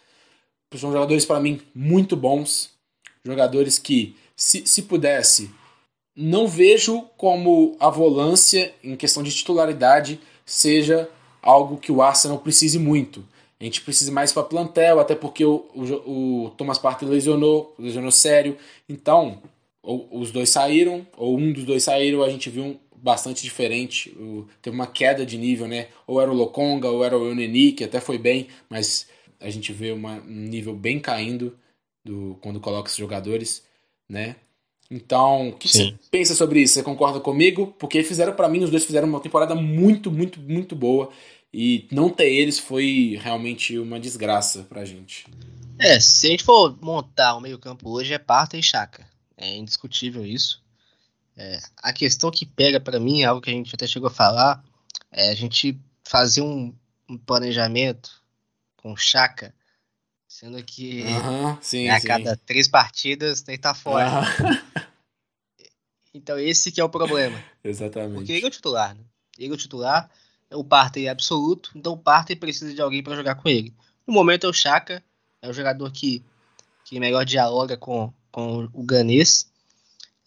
São 0.74 0.92
jogadores, 0.92 1.24
para 1.26 1.40
mim, 1.40 1.60
muito 1.74 2.16
bons. 2.16 2.70
Jogadores 3.24 3.78
que, 3.78 4.16
se, 4.36 4.66
se 4.66 4.82
pudesse, 4.82 5.50
não 6.14 6.46
vejo 6.46 7.02
como 7.16 7.76
a 7.80 7.88
volância, 7.88 8.74
em 8.82 8.96
questão 8.96 9.22
de 9.22 9.30
titularidade, 9.30 10.20
seja 10.44 11.08
algo 11.40 11.76
que 11.76 11.90
o 11.90 12.02
Arsenal 12.02 12.38
precise 12.38 12.78
muito. 12.78 13.24
A 13.58 13.64
gente 13.64 13.80
precisa 13.80 14.10
mais 14.10 14.32
para 14.32 14.42
plantel, 14.42 14.98
até 14.98 15.14
porque 15.14 15.44
o, 15.44 15.64
o, 15.74 16.46
o 16.46 16.50
Thomas 16.50 16.78
Partey 16.78 17.08
lesionou, 17.08 17.74
lesionou 17.78 18.10
sério. 18.10 18.56
Então, 18.88 19.40
ou, 19.82 20.08
os 20.10 20.30
dois 20.30 20.50
saíram, 20.50 21.06
ou 21.16 21.38
um 21.38 21.52
dos 21.52 21.64
dois 21.64 21.84
saíram, 21.84 22.22
a 22.22 22.28
gente 22.28 22.50
viu 22.50 22.64
um 22.64 22.78
bastante 22.96 23.42
diferente. 23.42 24.10
O, 24.18 24.46
teve 24.60 24.74
uma 24.74 24.86
queda 24.86 25.24
de 25.24 25.38
nível, 25.38 25.66
né? 25.66 25.88
Ou 26.06 26.20
era 26.20 26.30
o 26.30 26.34
Lokonga, 26.34 26.88
ou 26.88 27.04
era 27.04 27.16
o 27.16 27.26
Euneni, 27.26 27.72
que 27.72 27.84
até 27.84 28.00
foi 28.00 28.18
bem, 28.18 28.48
mas 28.68 29.08
a 29.40 29.50
gente 29.50 29.72
vê 29.72 29.92
uma, 29.92 30.14
um 30.14 30.48
nível 30.48 30.74
bem 30.74 31.00
caindo 31.00 31.56
do, 32.04 32.36
quando 32.40 32.60
coloca 32.60 32.88
esses 32.88 32.98
jogadores, 32.98 33.64
né? 34.08 34.36
Então, 34.92 35.48
o 35.48 35.52
que 35.52 35.70
Sim. 35.70 35.96
você 35.98 36.10
pensa 36.10 36.34
sobre 36.34 36.60
isso? 36.60 36.74
Você 36.74 36.82
concorda 36.82 37.18
comigo? 37.18 37.74
Porque 37.78 38.04
fizeram 38.04 38.34
para 38.34 38.46
mim, 38.46 38.62
os 38.62 38.68
dois 38.68 38.84
fizeram 38.84 39.08
uma 39.08 39.20
temporada 39.20 39.54
muito, 39.54 40.10
muito, 40.10 40.38
muito 40.38 40.76
boa. 40.76 41.10
E 41.50 41.88
não 41.90 42.10
ter 42.10 42.30
eles 42.30 42.58
foi 42.58 43.18
realmente 43.22 43.78
uma 43.78 43.98
desgraça 43.98 44.64
pra 44.64 44.84
gente. 44.84 45.26
É, 45.78 45.98
se 45.98 46.26
a 46.26 46.30
gente 46.30 46.44
for 46.44 46.76
montar 46.82 47.34
o 47.34 47.40
meio-campo 47.40 47.88
hoje, 47.88 48.12
é 48.12 48.18
Parta 48.18 48.58
e 48.58 48.62
Chaka. 48.62 49.06
É 49.34 49.56
indiscutível 49.56 50.26
isso. 50.26 50.62
É, 51.38 51.58
a 51.82 51.90
questão 51.90 52.30
que 52.30 52.44
pega 52.44 52.78
para 52.78 53.00
mim, 53.00 53.22
é 53.22 53.24
algo 53.24 53.40
que 53.40 53.48
a 53.48 53.54
gente 53.54 53.74
até 53.74 53.86
chegou 53.86 54.08
a 54.08 54.12
falar, 54.12 54.62
é 55.10 55.30
a 55.30 55.34
gente 55.34 55.80
fazer 56.04 56.42
um, 56.42 56.74
um 57.08 57.16
planejamento 57.16 58.10
com 58.76 58.94
Chaka, 58.94 59.54
sendo 60.42 60.60
que 60.64 61.04
uhum, 61.04 61.56
sim, 61.60 61.88
a 61.88 62.00
cada 62.00 62.36
três 62.36 62.66
partidas 62.66 63.42
tem 63.42 63.54
que 63.54 63.60
estar 63.60 63.74
tá 63.74 63.78
fora. 63.78 64.10
Uhum. 64.20 64.82
Então 66.14 66.38
esse 66.38 66.70
que 66.70 66.78
é 66.78 66.84
o 66.84 66.90
problema. 66.90 67.42
Exatamente. 67.64 68.16
Porque 68.16 68.32
ele 68.32 68.44
é 68.44 68.46
o 68.46 68.50
titular, 68.50 68.94
né? 68.94 69.00
Ele 69.38 69.50
é 69.50 69.54
o 69.54 69.56
titular, 69.56 70.10
o 70.52 70.62
Partey 70.62 71.06
é 71.06 71.08
absoluto, 71.08 71.72
então 71.74 71.94
o 71.94 71.96
Partey 71.96 72.36
precisa 72.36 72.74
de 72.74 72.82
alguém 72.82 73.02
para 73.02 73.16
jogar 73.16 73.34
com 73.36 73.48
ele. 73.48 73.72
No 74.06 74.12
momento 74.12 74.46
é 74.46 74.50
o 74.50 74.52
Chaka, 74.52 75.02
é 75.40 75.48
o 75.48 75.54
jogador 75.54 75.90
que, 75.90 76.22
que 76.84 77.00
melhor 77.00 77.24
dialoga 77.24 77.78
com, 77.78 78.12
com 78.30 78.68
o 78.74 78.82
Ganês. 78.82 79.50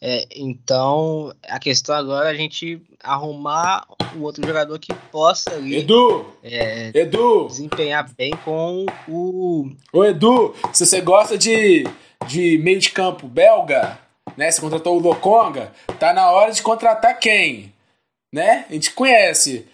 É, 0.08 0.28
então 0.36 1.34
a 1.49 1.58
questão 1.58 1.95
agora 1.95 2.30
é 2.30 2.32
a 2.32 2.36
gente 2.36 2.80
arrumar 3.01 3.88
o 4.16 4.22
outro 4.22 4.45
jogador 4.45 4.78
que 4.78 4.93
possa 5.12 5.56
ali, 5.56 5.78
Edu! 5.78 6.32
É, 6.43 6.91
Edu! 6.93 7.47
desempenhar 7.47 8.08
bem 8.16 8.32
com 8.45 8.86
o. 9.08 9.72
Ô 9.91 10.06
Edu, 10.06 10.53
se 10.72 10.86
você 10.86 11.01
gosta 11.01 11.36
de, 11.36 11.86
de 12.28 12.60
meio 12.60 12.80
de 12.80 12.91
campo 12.91 13.28
belga, 13.28 13.97
né? 14.38 14.51
Você 14.51 14.62
contratou 14.62 14.95
o 14.95 14.99
Lokonga, 14.99 15.72
tá 15.99 16.14
na 16.14 16.30
hora 16.30 16.51
de 16.51 16.62
contratar 16.62 17.18
quem? 17.18 17.74
Né? 18.32 18.66
A 18.70 18.74
gente 18.74 18.91
conhece 18.91 19.68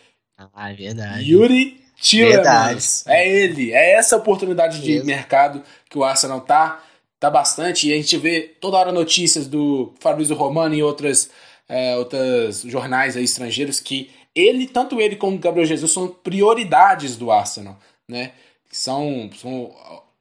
ah, 0.53 0.71
é 0.71 0.73
verdade. 0.73 1.29
Yuri 1.29 1.83
Tillemans. 1.99 3.05
É 3.05 3.27
ele. 3.27 3.71
É 3.73 3.95
essa 3.95 4.15
oportunidade 4.15 4.81
de 4.81 5.03
mercado 5.03 5.61
que 5.89 5.97
o 5.97 6.03
Arsenal 6.03 6.39
tá, 6.39 6.79
tá 7.21 7.29
bastante. 7.29 7.87
E 7.87 7.93
a 7.93 7.95
gente 7.95 8.17
vê 8.17 8.41
toda 8.59 8.77
hora 8.77 8.91
notícias 8.91 9.47
do 9.47 9.93
Fabrício 9.99 10.35
Romano 10.35 10.73
e 10.73 10.81
outras, 10.81 11.29
é, 11.69 11.95
outras 11.95 12.63
jornais 12.63 13.15
aí, 13.15 13.23
estrangeiros 13.23 13.79
que 13.79 14.09
ele, 14.33 14.67
tanto 14.67 14.99
ele 14.99 15.15
como 15.15 15.37
o 15.37 15.39
Gabriel 15.39 15.67
Jesus, 15.67 15.91
são 15.91 16.07
prioridades 16.07 17.15
do 17.15 17.31
Arsenal. 17.31 17.77
Né? 18.09 18.31
São, 18.71 19.29
são, 19.39 19.71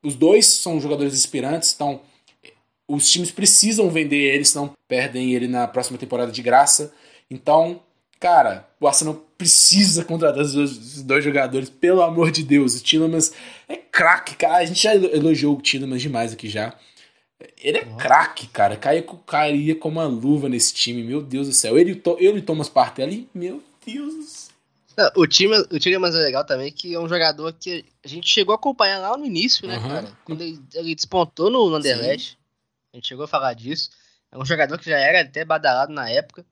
os 0.02 0.14
dois 0.14 0.44
são 0.44 0.78
jogadores 0.78 1.14
inspirantes, 1.14 1.72
então 1.74 2.02
os 2.86 3.10
times 3.10 3.30
precisam 3.30 3.88
vender 3.88 4.34
ele, 4.34 4.44
senão 4.44 4.76
perdem 4.86 5.32
ele 5.32 5.48
na 5.48 5.66
próxima 5.66 5.96
temporada 5.96 6.30
de 6.30 6.42
graça. 6.42 6.92
Então, 7.30 7.80
Cara, 8.20 8.68
o 8.78 8.86
Arsenal 8.86 9.14
precisa 9.38 10.04
contratar 10.04 10.44
esses 10.44 11.02
dois, 11.02 11.24
jogadores, 11.24 11.70
pelo 11.70 12.02
amor 12.02 12.30
de 12.30 12.42
Deus. 12.42 12.74
O 12.74 12.82
Tillemans 12.82 13.32
é 13.66 13.76
craque, 13.76 14.36
cara. 14.36 14.58
A 14.58 14.64
gente 14.66 14.82
já 14.82 14.94
elogiou 14.94 15.56
o 15.56 15.62
Tillemans 15.62 16.02
demais 16.02 16.34
aqui 16.34 16.46
já. 16.46 16.74
Ele 17.58 17.78
é 17.78 17.84
craque, 17.96 18.46
cara. 18.48 18.76
Caia, 18.76 19.04
cairia 19.26 19.74
como 19.74 20.00
uma 20.00 20.06
luva 20.06 20.48
nesse 20.48 20.74
time, 20.74 21.02
meu 21.02 21.22
Deus 21.22 21.48
do 21.48 21.52
céu. 21.52 21.78
Ele, 21.78 22.00
ele 22.18 22.38
e 22.38 22.42
Thomas 22.42 22.68
Partey 22.68 23.28
meu 23.34 23.62
Deus. 23.84 24.50
O 25.16 25.26
time, 25.26 25.56
o 25.70 25.78
Tillemans 25.78 26.14
é 26.14 26.18
legal 26.18 26.44
também, 26.44 26.70
que 26.70 26.94
é 26.94 27.00
um 27.00 27.08
jogador 27.08 27.54
que 27.54 27.84
a 28.04 28.08
gente 28.08 28.28
chegou 28.28 28.52
a 28.52 28.56
acompanhar 28.56 28.98
lá 28.98 29.16
no 29.16 29.24
início, 29.24 29.66
né, 29.66 29.78
uhum. 29.78 29.88
cara? 29.88 30.12
Quando 30.24 30.42
ele, 30.42 30.60
ele, 30.74 30.94
despontou 30.94 31.48
no 31.48 31.74
Anderlecht. 31.74 32.38
A 32.92 32.96
gente 32.96 33.08
chegou 33.08 33.24
a 33.24 33.28
falar 33.28 33.54
disso. 33.54 33.90
É 34.30 34.36
um 34.36 34.44
jogador 34.44 34.78
que 34.78 34.90
já 34.90 34.98
era 34.98 35.22
até 35.22 35.42
badalado 35.42 35.92
na 35.92 36.10
época 36.10 36.44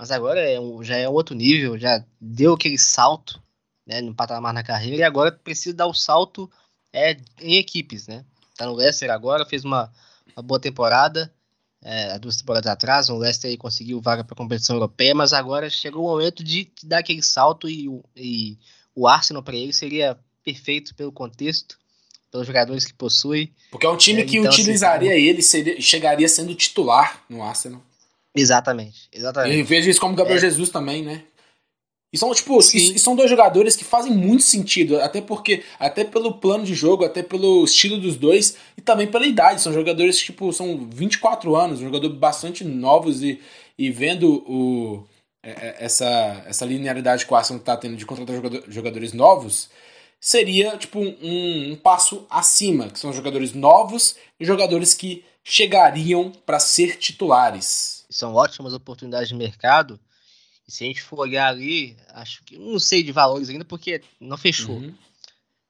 mas 0.00 0.10
agora 0.10 0.40
é 0.40 0.58
um, 0.58 0.82
já 0.82 0.96
é 0.96 1.06
outro 1.06 1.34
nível, 1.34 1.76
já 1.78 2.02
deu 2.18 2.54
aquele 2.54 2.78
salto 2.78 3.38
né, 3.86 4.00
no 4.00 4.14
patamar 4.14 4.50
na 4.50 4.62
carreira 4.62 4.96
e 4.96 5.02
agora 5.02 5.30
precisa 5.30 5.76
dar 5.76 5.86
o 5.86 5.92
salto 5.92 6.50
é, 6.90 7.18
em 7.38 7.58
equipes, 7.58 8.08
né? 8.08 8.24
Tá 8.56 8.64
no 8.64 8.72
Leicester 8.72 9.10
agora, 9.10 9.44
fez 9.44 9.62
uma, 9.62 9.92
uma 10.36 10.42
boa 10.42 10.60
temporada, 10.60 11.32
é, 11.82 12.18
duas 12.18 12.36
temporadas 12.36 12.70
atrás, 12.70 13.08
o 13.08 13.16
Leicester 13.16 13.56
conseguiu 13.56 14.00
vaga 14.00 14.22
para 14.22 14.34
a 14.34 14.36
competição 14.36 14.76
europeia, 14.76 15.14
mas 15.14 15.32
agora 15.32 15.70
chegou 15.70 16.04
o 16.04 16.10
momento 16.10 16.44
de, 16.44 16.64
de 16.64 16.86
dar 16.86 16.98
aquele 16.98 17.22
salto 17.22 17.68
e, 17.68 17.86
e 18.16 18.58
o 18.94 19.08
Arsenal 19.08 19.42
para 19.42 19.56
ele 19.56 19.72
seria 19.72 20.18
perfeito 20.44 20.94
pelo 20.94 21.12
contexto, 21.12 21.78
pelos 22.30 22.46
jogadores 22.46 22.84
que 22.84 22.94
possui. 22.94 23.52
Porque 23.70 23.86
é 23.86 23.88
um 23.88 23.96
time 23.96 24.22
É, 24.22 24.24
que 24.24 24.36
então, 24.38 24.50
assim, 24.50 24.62
utilizaria 24.62 25.14
ele, 25.14 25.42
seria, 25.42 25.80
chegaria 25.80 26.28
sendo 26.28 26.54
titular 26.54 27.22
no 27.28 27.42
Arsenal. 27.42 27.82
Exatamente, 28.34 29.08
exatamente. 29.12 29.58
Eu 29.58 29.64
vejo 29.64 29.90
isso 29.90 30.00
como 30.00 30.14
Gabriel 30.14 30.38
É. 30.38 30.40
Jesus 30.40 30.68
também, 30.70 31.02
né? 31.02 31.24
E 32.12 32.18
são, 32.18 32.34
tipo, 32.34 32.58
e, 32.74 32.96
e 32.96 32.98
são 32.98 33.14
dois 33.14 33.30
jogadores 33.30 33.76
que 33.76 33.84
fazem 33.84 34.12
muito 34.12 34.42
sentido, 34.42 35.00
até 35.00 35.20
porque, 35.20 35.62
até 35.78 36.04
pelo 36.04 36.34
plano 36.34 36.64
de 36.64 36.74
jogo, 36.74 37.04
até 37.04 37.22
pelo 37.22 37.64
estilo 37.64 37.98
dos 37.98 38.16
dois, 38.16 38.56
e 38.76 38.80
também 38.80 39.06
pela 39.06 39.26
idade. 39.26 39.62
São 39.62 39.72
jogadores 39.72 40.18
que, 40.18 40.26
tipo, 40.26 40.52
são 40.52 40.88
24 40.92 41.54
anos, 41.54 41.78
jogadores 41.78 42.16
bastante 42.16 42.64
novos 42.64 43.22
e, 43.22 43.40
e 43.78 43.90
vendo 43.90 44.42
o, 44.48 45.04
é, 45.42 45.50
é, 45.50 45.76
essa, 45.84 46.44
essa 46.46 46.64
linearidade 46.64 47.24
que 47.24 47.32
o 47.32 47.36
Arsenal 47.36 47.62
tá 47.62 47.76
tendo 47.76 47.96
de 47.96 48.04
contratar 48.04 48.34
jogador- 48.34 48.64
jogadores 48.68 49.12
novos, 49.12 49.70
seria, 50.20 50.76
tipo, 50.76 50.98
um, 50.98 51.72
um 51.72 51.76
passo 51.76 52.26
acima, 52.28 52.90
que 52.90 52.98
são 52.98 53.12
jogadores 53.12 53.54
novos 53.54 54.16
e 54.38 54.44
jogadores 54.44 54.94
que 54.94 55.24
chegariam 55.44 56.32
para 56.44 56.58
ser 56.58 56.98
titulares. 56.98 58.04
São 58.10 58.34
ótimas 58.34 58.74
oportunidades 58.74 59.28
de 59.28 59.34
mercado. 59.34 59.98
Se 60.70 60.84
a 60.84 60.86
gente 60.86 61.02
for 61.02 61.18
olhar 61.20 61.48
ali, 61.48 61.96
acho 62.14 62.42
que 62.44 62.56
não 62.58 62.78
sei 62.78 63.02
de 63.02 63.12
valores 63.12 63.48
ainda 63.48 63.64
porque 63.64 64.02
não 64.20 64.38
fechou. 64.38 64.76
Uhum. 64.76 64.94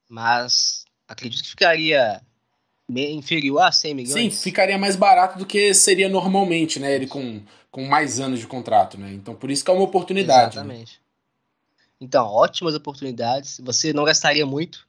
Mas 0.08 0.84
acredito 1.08 1.42
que 1.42 1.50
ficaria 1.50 2.20
inferior 2.88 3.60
a 3.60 3.72
100 3.72 3.94
milhões. 3.94 4.12
Sim, 4.12 4.30
ficaria 4.30 4.76
mais 4.76 4.96
barato 4.96 5.38
do 5.38 5.46
que 5.46 5.72
seria 5.72 6.08
normalmente, 6.08 6.78
né? 6.78 6.94
Ele 6.94 7.06
com, 7.06 7.40
com 7.70 7.86
mais 7.86 8.20
anos 8.20 8.40
de 8.40 8.46
contrato, 8.46 8.98
né? 8.98 9.12
Então 9.12 9.34
por 9.34 9.50
isso 9.50 9.64
que 9.64 9.70
é 9.70 9.74
uma 9.74 9.84
oportunidade. 9.84 10.56
né? 10.56 10.62
Exatamente. 10.62 11.00
Então, 12.00 12.26
ótimas 12.26 12.74
oportunidades. 12.74 13.60
Você 13.62 13.92
não 13.92 14.04
gastaria 14.04 14.46
muito 14.46 14.86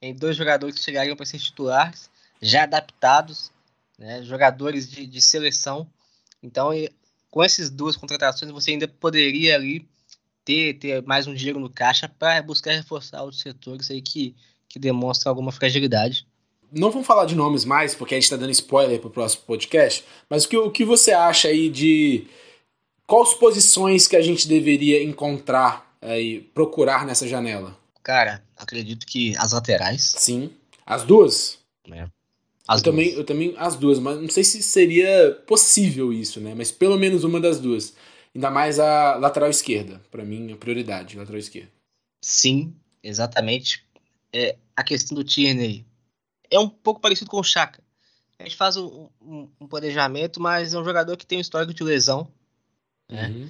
em 0.00 0.14
dois 0.14 0.36
jogadores 0.36 0.76
que 0.76 0.82
chegariam 0.82 1.16
para 1.16 1.26
ser 1.26 1.38
titulares, 1.38 2.10
já 2.40 2.62
adaptados, 2.62 3.52
né? 3.98 4.22
jogadores 4.22 4.90
de, 4.90 5.06
de 5.06 5.20
seleção. 5.20 5.86
Então, 6.42 6.70
com 7.34 7.42
essas 7.42 7.68
duas 7.68 7.96
contratações, 7.96 8.52
você 8.52 8.70
ainda 8.70 8.86
poderia 8.86 9.56
ali 9.56 9.84
ter, 10.44 10.74
ter 10.74 11.02
mais 11.02 11.26
um 11.26 11.34
dinheiro 11.34 11.58
no 11.58 11.68
caixa 11.68 12.08
para 12.08 12.40
buscar 12.40 12.70
reforçar 12.70 13.22
outros 13.22 13.40
setores 13.40 13.90
aí 13.90 14.00
que, 14.00 14.36
que 14.68 14.78
demonstram 14.78 15.30
alguma 15.30 15.50
fragilidade. 15.50 16.28
Não 16.70 16.92
vamos 16.92 17.04
falar 17.04 17.24
de 17.24 17.34
nomes 17.34 17.64
mais, 17.64 17.92
porque 17.92 18.14
a 18.14 18.20
gente 18.20 18.30
tá 18.30 18.36
dando 18.36 18.52
spoiler 18.52 19.00
pro 19.00 19.10
próximo 19.10 19.42
podcast. 19.46 20.04
Mas 20.30 20.44
o 20.44 20.48
que, 20.48 20.56
o 20.56 20.70
que 20.70 20.84
você 20.84 21.10
acha 21.10 21.48
aí 21.48 21.68
de 21.68 22.28
quais 23.04 23.34
posições 23.34 24.06
que 24.06 24.14
a 24.14 24.22
gente 24.22 24.46
deveria 24.46 25.02
encontrar 25.02 25.92
aí, 26.00 26.40
procurar 26.54 27.04
nessa 27.04 27.26
janela? 27.26 27.76
Cara, 28.04 28.44
acredito 28.56 29.04
que 29.04 29.36
as 29.38 29.50
laterais. 29.50 30.14
Sim. 30.18 30.52
As 30.86 31.02
duas? 31.02 31.58
Né? 31.84 32.08
As 32.66 32.80
eu, 32.80 32.84
também, 32.84 33.10
eu 33.10 33.24
também 33.24 33.54
as 33.58 33.76
duas, 33.76 33.98
mas 33.98 34.20
não 34.20 34.28
sei 34.28 34.42
se 34.42 34.62
seria 34.62 35.32
possível 35.46 36.12
isso, 36.12 36.40
né? 36.40 36.54
Mas 36.54 36.70
pelo 36.72 36.98
menos 36.98 37.24
uma 37.24 37.40
das 37.40 37.60
duas. 37.60 37.94
Ainda 38.34 38.50
mais 38.50 38.80
a 38.80 39.16
lateral 39.16 39.50
esquerda. 39.50 40.00
Pra 40.10 40.24
mim, 40.24 40.52
a 40.52 40.56
prioridade, 40.56 41.16
lateral 41.16 41.38
esquerda. 41.38 41.70
Sim, 42.22 42.74
exatamente. 43.02 43.84
É, 44.32 44.56
a 44.74 44.82
questão 44.82 45.14
do 45.14 45.22
Tierney 45.22 45.84
é 46.50 46.58
um 46.58 46.68
pouco 46.68 47.00
parecido 47.00 47.30
com 47.30 47.38
o 47.38 47.44
Chaka. 47.44 47.82
A 48.38 48.42
gente 48.44 48.56
faz 48.56 48.76
um, 48.76 49.08
um- 49.20 49.48
um 49.60 49.68
planejamento, 49.68 50.40
mas 50.40 50.74
é 50.74 50.78
um 50.78 50.84
jogador 50.84 51.16
que 51.16 51.26
tem 51.26 51.38
um 51.38 51.40
histórico 51.40 51.72
de 51.72 51.84
lesão. 51.84 52.28
É. 53.08 53.26
Uhum. 53.28 53.48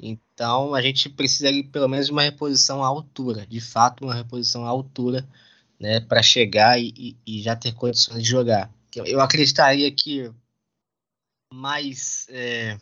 Então 0.00 0.74
a 0.74 0.82
gente 0.82 1.08
precisa 1.08 1.48
ali, 1.48 1.62
pelo 1.62 1.88
menos 1.88 2.06
de 2.06 2.12
uma 2.12 2.22
reposição 2.22 2.82
à 2.82 2.86
altura, 2.86 3.46
de 3.46 3.60
fato 3.60 4.04
uma 4.04 4.14
reposição 4.14 4.64
à 4.66 4.68
altura, 4.68 5.26
né, 5.84 6.00
para 6.00 6.22
chegar 6.22 6.80
e, 6.80 7.14
e- 7.26 7.42
já 7.42 7.54
ter 7.54 7.74
condições 7.74 8.22
de 8.22 8.28
jogar. 8.28 8.70
Eu, 8.96 9.04
eu 9.04 9.20
acreditaria 9.20 9.90
que 9.92 10.30
mais 11.52 12.26
é, 12.30 12.78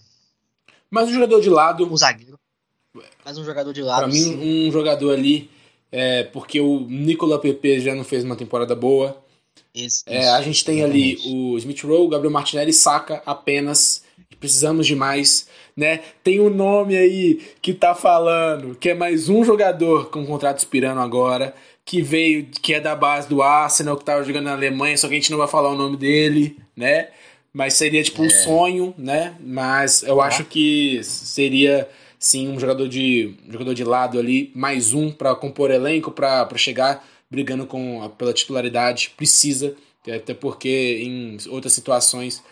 Mas 0.91 1.09
o 1.09 1.13
jogador 1.13 1.41
de 1.41 1.51
lado, 1.51 1.85
um 1.91 1.97
zagueiro, 1.97 2.39
mais 3.25 3.37
um 3.39 3.45
jogador 3.45 3.73
de 3.73 3.83
lado. 3.83 4.05
Pra 4.05 4.13
sim. 4.13 4.37
mim, 4.37 4.69
um 4.69 4.73
jogador 4.73 5.13
ali, 5.13 5.51
é, 5.91 6.23
porque 6.25 6.61
o 6.61 6.81
Nicola 6.89 7.39
Pepe 7.41 7.81
já 7.81 7.95
não 7.95 8.05
fez 8.05 8.23
uma 8.25 8.37
temporada 8.37 8.75
boa. 8.75 9.21
Esse- 9.75 10.03
É, 10.07 10.21
isso, 10.21 10.31
a 10.31 10.43
gente 10.43 10.65
tem 10.65 10.83
ali 10.85 11.13
exatamente. 11.15 11.37
o 11.37 11.59
Smith 11.59 11.83
Rowe, 11.83 12.07
o 12.07 12.09
Gabriel 12.09 12.33
Martinelli, 12.33 12.73
saca 12.73 13.23
apenas. 13.27 14.03
Precisamos 14.39 14.87
de 14.87 14.97
mais, 14.97 15.47
né? 15.77 15.99
Tem 16.25 16.41
um 16.41 16.51
nome 16.51 16.97
aí 16.97 17.41
que 17.61 17.73
tá 17.73 17.95
falando 17.95 18.75
que 18.75 18.89
é 18.91 18.95
mais 18.95 19.29
um 19.29 19.45
jogador 19.45 20.11
com 20.11 20.27
contrato 20.27 20.59
expirando 20.59 21.01
agora, 21.01 21.55
que 21.85 22.01
veio, 22.01 22.47
que 22.47 22.75
é 22.75 22.81
da 22.81 22.95
base 22.95 23.29
do 23.29 23.43
Arsenal, 23.43 23.97
que 23.97 24.05
tava 24.05 24.25
jogando 24.25 24.45
na 24.45 24.53
Alemanha, 24.53 24.97
só 24.97 25.09
que 25.09 25.15
a 25.15 25.17
gente 25.17 25.31
não 25.31 25.39
vai 25.39 25.49
falar 25.49 25.71
o 25.71 25.77
nome 25.77 25.97
dele, 25.97 26.57
né? 26.77 27.09
Mas 27.53 27.75
seria 27.75 28.03
tipo 28.03 28.23
um 28.23 28.31
sonho, 28.31 28.95
né? 28.97 29.35
Mas 29.41 30.03
eu 30.03 30.21
acho 30.23 30.45
que 30.45 31.01
seria 31.03 31.89
sim 32.19 32.49
um 32.49 32.59
jogador 32.59 32.89
de 32.89 33.35
um 33.47 33.53
jogador 33.53 33.75
de 33.75 33.85
lado 33.85 34.19
ali, 34.19 34.51
mais 34.55 34.95
um 34.95 35.11
pra 35.11 35.35
compor 35.35 35.71
elenco, 35.71 36.11
pra 36.13 36.49
chegar 36.57 37.07
brigando 37.31 37.67
com 37.67 38.09
pela 38.17 38.33
titularidade, 38.33 39.13
precisa, 39.17 39.75
até 40.07 40.33
porque 40.35 41.01
em 41.03 41.37
outras 41.49 41.73
situações 41.73 42.43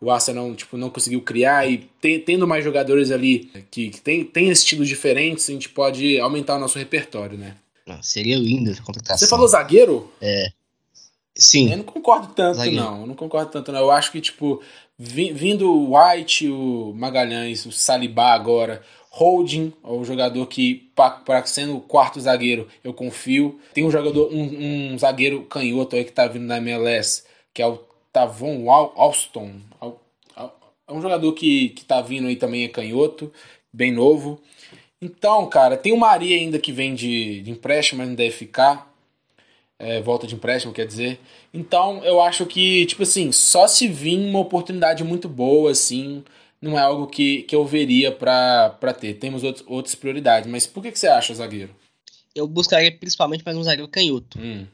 o 0.00 0.10
Arsenal 0.10 0.54
tipo, 0.54 0.76
não 0.76 0.90
conseguiu 0.90 1.20
criar 1.22 1.68
e 1.70 1.88
te- 2.00 2.18
tendo 2.18 2.46
mais 2.46 2.62
jogadores 2.64 3.10
ali 3.10 3.50
que, 3.70 3.88
que 3.90 4.00
tem, 4.00 4.24
tem 4.24 4.48
estilos 4.50 4.88
diferentes, 4.88 5.48
a 5.48 5.52
gente 5.52 5.68
pode 5.70 6.18
aumentar 6.20 6.56
o 6.56 6.60
nosso 6.60 6.78
repertório, 6.78 7.36
né? 7.36 7.56
Não, 7.86 8.02
seria 8.02 8.36
linda 8.36 8.70
essa 8.72 8.82
contratação. 8.82 9.18
Você 9.18 9.28
falou 9.30 9.46
zagueiro? 9.46 10.12
Sim. 11.38 11.70
Eu 11.70 11.76
não 11.78 11.84
concordo 11.84 12.28
tanto, 12.34 12.56
Zagueiro. 12.56 12.82
não. 12.82 13.00
Eu 13.02 13.06
não 13.06 13.14
concordo 13.14 13.50
tanto, 13.52 13.70
não. 13.70 13.80
Eu 13.80 13.90
acho 13.90 14.10
que, 14.10 14.20
tipo, 14.20 14.62
vi- 14.98 15.32
vindo 15.32 15.70
o 15.70 15.94
White, 15.96 16.48
o 16.48 16.92
Magalhães, 16.96 17.66
o 17.66 17.72
Salibá 17.72 18.32
agora, 18.32 18.82
Holding, 19.10 19.72
o 19.82 20.02
jogador 20.04 20.46
que, 20.46 20.90
para 20.94 21.44
sendo 21.46 21.76
o 21.76 21.80
quarto 21.80 22.18
zagueiro, 22.20 22.66
eu 22.82 22.92
confio. 22.94 23.60
Tem 23.74 23.84
um 23.84 23.90
jogador, 23.90 24.32
um, 24.32 24.92
um 24.94 24.98
zagueiro 24.98 25.42
canhoto 25.44 25.94
aí 25.96 26.04
que 26.04 26.12
tá 26.12 26.26
vindo 26.26 26.46
da 26.48 26.56
MLS, 26.56 27.22
que 27.52 27.60
é 27.62 27.66
o 27.66 27.78
Tavon 28.12 28.70
Al- 28.70 28.92
Alston. 28.96 29.52
Al- 29.80 30.00
Al- 30.34 30.58
É 30.88 30.92
um 30.92 31.02
jogador 31.02 31.32
que, 31.34 31.68
que 31.70 31.84
tá 31.84 32.00
vindo 32.00 32.28
aí 32.28 32.36
também, 32.36 32.64
é 32.64 32.68
canhoto, 32.68 33.30
bem 33.72 33.92
novo. 33.92 34.40
Então, 35.06 35.48
cara, 35.48 35.76
tem 35.76 35.92
o 35.92 35.96
Maria 35.96 36.36
ainda 36.36 36.58
que 36.58 36.72
vem 36.72 36.94
de, 36.94 37.40
de 37.42 37.50
empréstimo, 37.52 37.98
mas 37.98 38.08
não 38.08 38.14
deve 38.16 38.32
ficar. 38.32 38.92
É, 39.78 40.00
volta 40.00 40.26
de 40.26 40.34
empréstimo, 40.34 40.72
quer 40.72 40.86
dizer. 40.86 41.20
Então, 41.54 42.02
eu 42.02 42.20
acho 42.20 42.44
que, 42.44 42.86
tipo 42.86 43.02
assim, 43.04 43.30
só 43.30 43.68
se 43.68 43.86
vir 43.86 44.18
uma 44.18 44.40
oportunidade 44.40 45.04
muito 45.04 45.28
boa, 45.28 45.70
assim, 45.70 46.24
não 46.60 46.76
é 46.78 46.82
algo 46.82 47.06
que, 47.06 47.42
que 47.42 47.54
eu 47.54 47.64
veria 47.64 48.10
pra, 48.10 48.70
pra 48.80 48.92
ter. 48.92 49.14
Temos 49.14 49.44
outros, 49.44 49.64
outras 49.68 49.94
prioridades. 49.94 50.50
Mas 50.50 50.66
por 50.66 50.82
que, 50.82 50.90
que 50.90 50.98
você 50.98 51.06
acha, 51.06 51.34
zagueiro? 51.34 51.74
Eu 52.34 52.48
buscaria 52.48 52.90
principalmente 52.90 53.44
mais 53.44 53.56
um 53.56 53.62
zagueiro 53.62 53.88
canhoto. 53.88 54.38
Hum, 54.40 54.66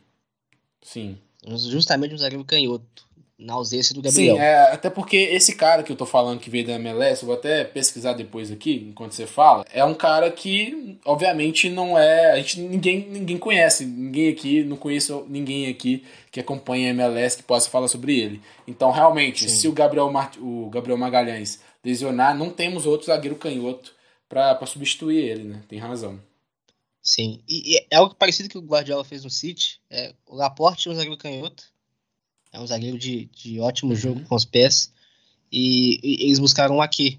sim. 0.80 1.18
Justamente 1.46 2.14
um 2.14 2.18
zagueiro 2.18 2.44
canhoto. 2.44 3.06
Na 3.44 3.54
ausência 3.54 3.94
do 3.94 4.00
Sim, 4.10 4.26
Gabriel. 4.26 4.36
é, 4.36 4.72
até 4.72 4.88
porque 4.88 5.16
esse 5.16 5.54
cara 5.54 5.82
que 5.82 5.90
eu 5.90 5.96
tô 5.96 6.06
falando 6.06 6.38
que 6.38 6.48
veio 6.48 6.66
da 6.66 6.74
MLS, 6.74 7.22
eu 7.22 7.26
vou 7.26 7.34
até 7.36 7.64
pesquisar 7.64 8.12
depois 8.12 8.50
aqui, 8.50 8.86
enquanto 8.88 9.12
você 9.12 9.26
fala, 9.26 9.64
é 9.72 9.84
um 9.84 9.94
cara 9.94 10.30
que, 10.30 10.98
obviamente, 11.04 11.68
não 11.68 11.98
é. 11.98 12.32
A 12.32 12.36
gente 12.36 12.60
ninguém, 12.60 13.08
ninguém 13.08 13.38
conhece, 13.38 13.84
ninguém 13.84 14.28
aqui, 14.28 14.62
não 14.62 14.76
conheço 14.76 15.26
ninguém 15.28 15.68
aqui 15.68 16.04
que 16.30 16.40
acompanha 16.40 16.88
a 16.88 16.90
MLS 16.90 17.36
que 17.36 17.42
possa 17.42 17.68
falar 17.68 17.88
sobre 17.88 18.18
ele. 18.18 18.40
Então, 18.66 18.90
realmente, 18.90 19.50
Sim. 19.50 19.56
se 19.56 19.68
o 19.68 19.72
Gabriel, 19.72 20.10
Mart, 20.10 20.36
o 20.38 20.70
Gabriel 20.70 20.96
Magalhães 20.96 21.60
lesionar, 21.84 22.36
não 22.36 22.50
temos 22.50 22.86
outro 22.86 23.06
zagueiro 23.06 23.36
canhoto 23.36 23.92
pra 24.28 24.54
pra 24.54 24.66
substituir 24.66 25.18
ele, 25.18 25.44
né? 25.44 25.62
Tem 25.68 25.78
razão. 25.78 26.20
Sim. 27.02 27.42
E, 27.48 27.74
e 27.74 27.86
é 27.90 27.96
algo 27.96 28.14
parecido 28.14 28.48
que 28.48 28.56
o 28.56 28.62
Guardiola 28.62 29.04
fez 29.04 29.24
no 29.24 29.30
City. 29.30 29.80
É, 29.90 30.14
o 30.24 30.36
Laporte 30.36 30.88
é 30.88 30.92
um 30.92 30.94
zagueiro 30.94 31.18
canhoto. 31.18 31.71
É 32.52 32.60
um 32.60 32.66
zagueiro 32.66 32.98
de, 32.98 33.26
de 33.26 33.58
ótimo 33.60 33.94
jogo 33.94 34.20
com 34.28 34.34
os 34.34 34.44
pés. 34.44 34.92
E, 35.50 35.98
e 36.02 36.24
eles 36.26 36.38
buscaram 36.38 36.76
um 36.76 36.82
aqui, 36.82 37.18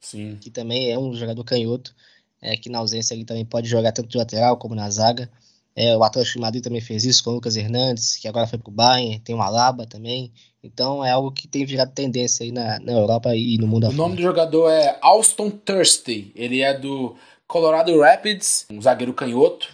Sim. 0.00 0.36
que 0.40 0.50
também 0.50 0.90
é 0.90 0.98
um 0.98 1.14
jogador 1.14 1.42
canhoto. 1.44 1.94
É, 2.40 2.56
que 2.56 2.68
na 2.68 2.78
ausência 2.78 3.14
ele 3.14 3.24
também 3.24 3.44
pode 3.44 3.66
jogar 3.68 3.92
tanto 3.92 4.08
de 4.08 4.18
lateral 4.18 4.56
como 4.56 4.74
na 4.74 4.88
zaga. 4.90 5.30
É, 5.74 5.96
o 5.96 6.02
Atlético 6.04 6.34
de 6.34 6.40
Madrid 6.40 6.62
também 6.62 6.80
fez 6.80 7.04
isso 7.04 7.22
com 7.24 7.30
o 7.30 7.34
Lucas 7.34 7.56
Hernandes, 7.56 8.16
que 8.16 8.28
agora 8.28 8.46
foi 8.46 8.58
pro 8.58 8.70
Bayern. 8.70 9.18
Tem 9.20 9.34
o 9.34 9.40
Alaba 9.42 9.86
também. 9.86 10.32
Então 10.62 11.04
é 11.04 11.10
algo 11.10 11.30
que 11.32 11.46
tem 11.48 11.64
virado 11.64 11.92
tendência 11.92 12.44
aí 12.44 12.52
na, 12.52 12.78
na 12.80 12.92
Europa 12.92 13.34
e 13.34 13.56
no 13.58 13.66
mundo 13.66 13.84
O 13.84 13.86
afora. 13.88 14.02
nome 14.02 14.16
do 14.16 14.22
jogador 14.22 14.70
é 14.70 14.98
Alston 15.00 15.50
Thursday. 15.50 16.30
Ele 16.34 16.60
é 16.60 16.78
do 16.78 17.16
Colorado 17.46 17.98
Rapids, 17.98 18.66
um 18.70 18.80
zagueiro 18.80 19.14
canhoto. 19.14 19.68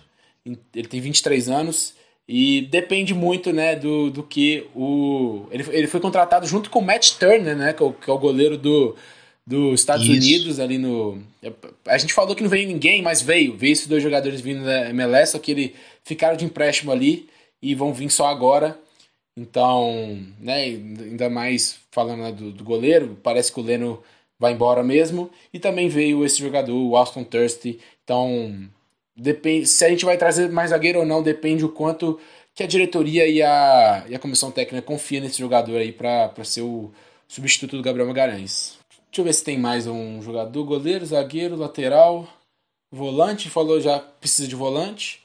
Ele 0.45 0.89
tem 0.89 1.01
23 1.01 1.49
anos 1.49 1.95
e 2.29 2.63
depende 2.63 3.15
muito, 3.15 3.53
né, 3.53 3.77
do, 3.77 4.11
do 4.11 4.23
que 4.23 4.67
o 4.75 5.47
ele, 5.51 5.65
ele 5.71 5.87
foi 5.87 6.01
contratado 6.01 6.47
junto 6.47 6.71
com 6.71 6.79
o 6.79 6.83
Matt 6.83 7.13
Turner, 7.19 7.57
né, 7.57 7.73
que 7.73 7.83
é 7.83 7.87
o, 7.87 7.93
que 7.93 8.11
é 8.11 8.13
o 8.13 8.19
goleiro 8.19 8.57
do 8.57 8.97
dos 9.45 9.81
Estados 9.81 10.07
Isso. 10.07 10.13
Unidos 10.13 10.61
ali 10.61 10.79
no 10.79 11.21
a 11.87 11.99
gente 11.99 12.15
falou 12.15 12.35
que 12.37 12.43
não 12.43 12.51
veio 12.51 12.69
ninguém, 12.69 13.03
mas 13.03 13.21
veio, 13.21 13.57
veio 13.57 13.73
esses 13.73 13.89
dois 13.89 14.03
jogadores 14.03 14.41
vindo 14.41 14.65
da 14.65 14.91
MLS, 14.91 15.33
só 15.33 15.39
que 15.39 15.51
eles 15.51 15.73
ficaram 16.05 16.37
de 16.37 16.45
empréstimo 16.45 16.93
ali 16.93 17.29
e 17.61 17.75
vão 17.75 17.93
vir 17.93 18.11
só 18.11 18.27
agora. 18.27 18.79
Então, 19.37 20.19
né, 20.39 20.65
ainda 20.65 21.31
mais 21.31 21.79
falando 21.91 22.23
né, 22.23 22.33
do, 22.33 22.53
do, 22.53 22.65
goleiro, 22.65 23.19
parece 23.23 23.51
que 23.51 23.61
o 23.61 23.63
Leno 23.63 24.03
vai 24.39 24.53
embora 24.53 24.83
mesmo. 24.83 25.31
E 25.53 25.59
também 25.59 25.89
veio 25.89 26.25
esse 26.25 26.39
jogador, 26.39 26.75
o 26.75 26.97
Austin 26.97 27.25
Thirsty. 27.25 27.81
Então, 28.05 28.69
depende, 29.17 29.67
se 29.67 29.85
a 29.85 29.89
gente 29.89 30.05
vai 30.05 30.17
trazer 30.17 30.51
mais 30.51 30.71
zagueiro 30.71 31.01
ou 31.01 31.07
não, 31.07 31.23
depende 31.23 31.65
o 31.65 31.69
quanto 31.69 32.19
que 32.55 32.63
a 32.63 32.67
diretoria 32.67 33.27
e 33.27 33.43
a, 33.43 34.05
e 34.09 34.15
a 34.15 34.19
comissão 34.19 34.51
técnica 34.51 34.85
confia 34.85 35.21
nesse 35.21 35.39
jogador 35.39 35.79
aí 35.79 35.93
para 35.93 36.45
ser 36.45 36.63
o 36.63 36.93
substituto 37.27 37.77
do 37.77 37.83
Gabriel 37.83 38.09
Magalhães. 38.09 38.79
Deixa 39.13 39.21
eu 39.21 39.25
ver 39.25 39.33
se 39.33 39.45
tem 39.45 39.59
mais 39.59 39.87
um 39.87 40.23
jogador. 40.23 40.65
Goleiro, 40.65 41.05
zagueiro, 41.05 41.57
lateral, 41.57 42.27
volante. 42.91 43.51
Falou 43.51 43.81
já 43.81 43.99
precisa 43.99 44.49
de 44.49 44.55
volante. 44.55 45.21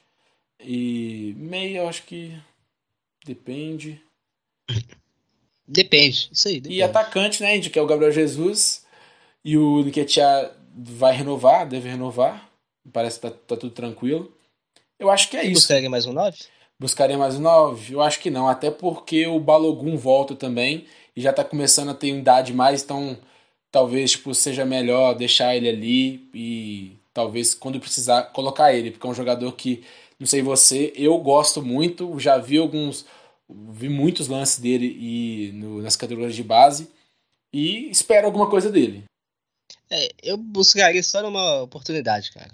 E 0.60 1.34
meia, 1.38 1.78
eu 1.78 1.88
acho 1.88 2.02
que 2.02 2.36
depende. 3.24 4.00
Depende, 5.70 6.30
isso 6.32 6.48
aí. 6.48 6.60
Depende. 6.60 6.76
E 6.76 6.82
atacante, 6.82 7.42
né? 7.42 7.52
A 7.52 7.54
gente 7.54 7.68
quer 7.68 7.82
o 7.82 7.86
Gabriel 7.86 8.10
Jesus. 8.10 8.86
E 9.44 9.58
o 9.58 9.84
Nketiah 9.84 10.50
vai 10.74 11.14
renovar, 11.14 11.68
deve 11.68 11.90
renovar. 11.90 12.47
Parece 12.92 13.20
que 13.20 13.28
tá, 13.28 13.36
tá 13.46 13.56
tudo 13.56 13.70
tranquilo. 13.70 14.32
Eu 14.98 15.10
acho 15.10 15.30
que 15.30 15.36
é 15.36 15.42
Você 15.42 15.48
isso. 15.48 15.60
Buscaria 15.62 15.90
mais 15.90 16.06
um 16.06 16.12
9? 16.12 16.38
Buscaria 16.80 17.18
mais 17.18 17.36
um 17.36 17.40
9? 17.40 17.94
Eu 17.94 18.00
acho 18.00 18.20
que 18.20 18.30
não. 18.30 18.48
Até 18.48 18.70
porque 18.70 19.26
o 19.26 19.40
Balogun 19.40 19.96
volta 19.96 20.34
também. 20.34 20.86
E 21.16 21.20
já 21.20 21.32
tá 21.32 21.42
começando 21.42 21.90
a 21.90 21.94
ter 21.94 22.08
idade 22.08 22.52
mais, 22.52 22.82
então 22.82 23.18
talvez 23.70 24.12
tipo, 24.12 24.34
seja 24.34 24.64
melhor 24.64 25.14
deixar 25.14 25.56
ele 25.56 25.68
ali 25.68 26.28
e 26.32 26.96
talvez 27.12 27.54
quando 27.54 27.80
precisar 27.80 28.24
colocar 28.32 28.72
ele, 28.72 28.90
porque 28.90 29.06
é 29.06 29.10
um 29.10 29.14
jogador 29.14 29.52
que, 29.52 29.82
não 30.18 30.26
sei 30.26 30.42
você, 30.42 30.92
eu 30.94 31.18
gosto 31.18 31.62
muito, 31.62 32.18
já 32.18 32.38
vi 32.38 32.58
alguns, 32.58 33.04
vi 33.48 33.88
muitos 33.88 34.28
lances 34.28 34.58
dele 34.58 34.96
e 35.00 35.50
no, 35.54 35.82
nas 35.82 35.96
categorias 35.96 36.36
de 36.36 36.44
base 36.44 36.88
e 37.52 37.90
espero 37.90 38.26
alguma 38.26 38.48
coisa 38.48 38.70
dele. 38.70 39.04
É, 39.90 40.10
eu 40.22 40.36
buscaria 40.36 41.02
só 41.02 41.26
uma 41.26 41.62
oportunidade, 41.62 42.32
cara. 42.32 42.50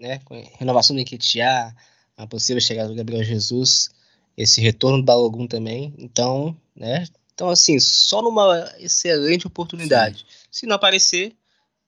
né, 0.00 0.20
com 0.24 0.42
renovação 0.58 0.94
do 0.94 1.00
Enquetear, 1.00 1.74
a 2.16 2.26
possível 2.26 2.60
chegada 2.60 2.88
do 2.88 2.94
Gabriel 2.94 3.24
Jesus, 3.24 3.90
esse 4.36 4.60
retorno 4.60 4.98
do 4.98 5.04
Balogun 5.04 5.46
também. 5.46 5.94
Então, 5.98 6.56
né, 6.76 7.06
então, 7.34 7.48
assim, 7.48 7.78
só 7.78 8.20
numa 8.20 8.68
excelente 8.80 9.46
oportunidade. 9.46 10.18
Sim. 10.18 10.48
Se 10.50 10.66
não 10.66 10.74
aparecer, 10.74 11.36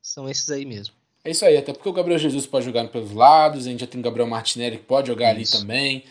são 0.00 0.28
esses 0.28 0.48
aí 0.48 0.64
mesmo. 0.64 0.94
É 1.24 1.30
isso 1.32 1.44
aí, 1.44 1.56
até 1.56 1.72
porque 1.72 1.88
o 1.88 1.92
Gabriel 1.92 2.18
Jesus 2.18 2.46
pode 2.46 2.64
jogar 2.64 2.86
pelos 2.88 3.12
lados, 3.12 3.66
a 3.66 3.70
gente 3.70 3.80
já 3.80 3.86
tem 3.86 4.00
o 4.00 4.02
Gabriel 4.04 4.28
Martinelli 4.28 4.78
que 4.78 4.84
pode 4.84 5.08
jogar 5.08 5.38
isso. 5.38 5.56
ali 5.56 5.62
também. 5.62 6.04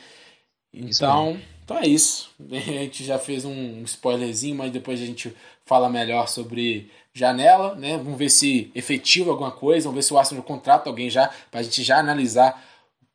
Então, 0.73 1.39
então 1.69 1.77
é 1.77 1.87
isso. 1.87 2.31
A 2.49 2.55
gente 2.55 3.03
já 3.03 3.19
fez 3.19 3.45
um 3.45 3.83
spoilerzinho, 3.83 4.55
mas 4.55 4.71
depois 4.71 4.99
a 4.99 5.05
gente 5.05 5.35
fala 5.63 5.87
melhor 5.87 6.27
sobre 6.27 6.89
janela, 7.13 7.75
né? 7.75 7.95
Vamos 7.97 8.17
ver 8.17 8.29
se 8.29 8.71
efetiva 8.73 9.29
alguma 9.29 9.51
coisa, 9.51 9.83
vamos 9.83 9.97
ver 9.97 10.07
se 10.07 10.11
o 10.11 10.17
Arsenal 10.17 10.43
contrata 10.43 10.89
alguém 10.89 11.11
já, 11.11 11.29
para 11.51 11.59
a 11.59 11.63
gente 11.63 11.83
já 11.83 11.99
analisar 11.99 12.59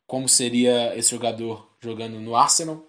como 0.06 0.28
seria 0.28 0.96
esse 0.96 1.10
jogador 1.10 1.68
jogando 1.80 2.20
no 2.20 2.36
Arsenal. 2.36 2.80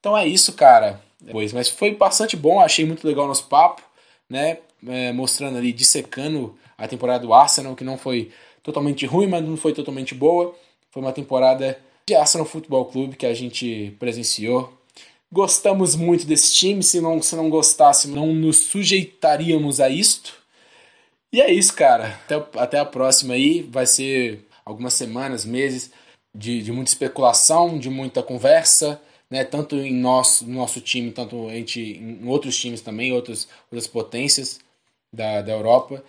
Então 0.00 0.18
é 0.18 0.26
isso, 0.26 0.52
cara. 0.54 1.00
Pois, 1.30 1.52
mas 1.52 1.68
foi 1.68 1.94
bastante 1.94 2.36
bom, 2.36 2.58
achei 2.58 2.84
muito 2.84 3.06
legal 3.06 3.26
o 3.26 3.28
nosso 3.28 3.46
papo, 3.46 3.82
né? 4.28 4.58
É, 4.84 5.12
mostrando 5.12 5.58
ali, 5.58 5.72
dissecando 5.72 6.58
a 6.76 6.88
temporada 6.88 7.24
do 7.24 7.32
Arsenal, 7.32 7.76
que 7.76 7.84
não 7.84 7.96
foi 7.96 8.32
totalmente 8.64 9.06
ruim, 9.06 9.28
mas 9.28 9.44
não 9.44 9.56
foi 9.56 9.72
totalmente 9.72 10.12
boa. 10.12 10.52
Foi 10.90 11.00
uma 11.00 11.12
temporada 11.12 11.78
de 12.12 12.16
Arsenal 12.16 12.46
Futebol 12.46 12.84
Clube 12.84 13.16
que 13.16 13.26
a 13.26 13.34
gente 13.34 13.96
presenciou. 13.98 14.72
Gostamos 15.30 15.96
muito 15.96 16.26
desse 16.26 16.52
time, 16.52 16.82
se 16.82 17.00
não, 17.00 17.22
se 17.22 17.34
não 17.34 17.48
gostássemos, 17.48 18.14
não 18.14 18.34
nos 18.34 18.58
sujeitaríamos 18.58 19.80
a 19.80 19.88
isto. 19.88 20.34
E 21.32 21.40
é 21.40 21.50
isso, 21.50 21.74
cara. 21.74 22.20
Até, 22.24 22.34
até 22.58 22.78
a 22.78 22.84
próxima 22.84 23.32
aí. 23.32 23.62
Vai 23.62 23.86
ser 23.86 24.46
algumas 24.64 24.92
semanas, 24.92 25.44
meses 25.46 25.90
de, 26.34 26.62
de 26.62 26.70
muita 26.70 26.90
especulação, 26.90 27.78
de 27.78 27.88
muita 27.88 28.22
conversa 28.22 29.00
né, 29.32 29.44
tanto 29.44 29.76
em 29.76 29.94
nosso, 29.94 30.46
no 30.46 30.56
nosso 30.56 30.78
time, 30.78 31.10
tanto 31.10 31.48
gente, 31.48 31.80
em 31.80 32.28
outros 32.28 32.54
times 32.54 32.82
também, 32.82 33.12
outras, 33.12 33.48
outras 33.70 33.86
potências 33.86 34.60
da, 35.10 35.40
da 35.40 35.52
Europa. 35.52 36.04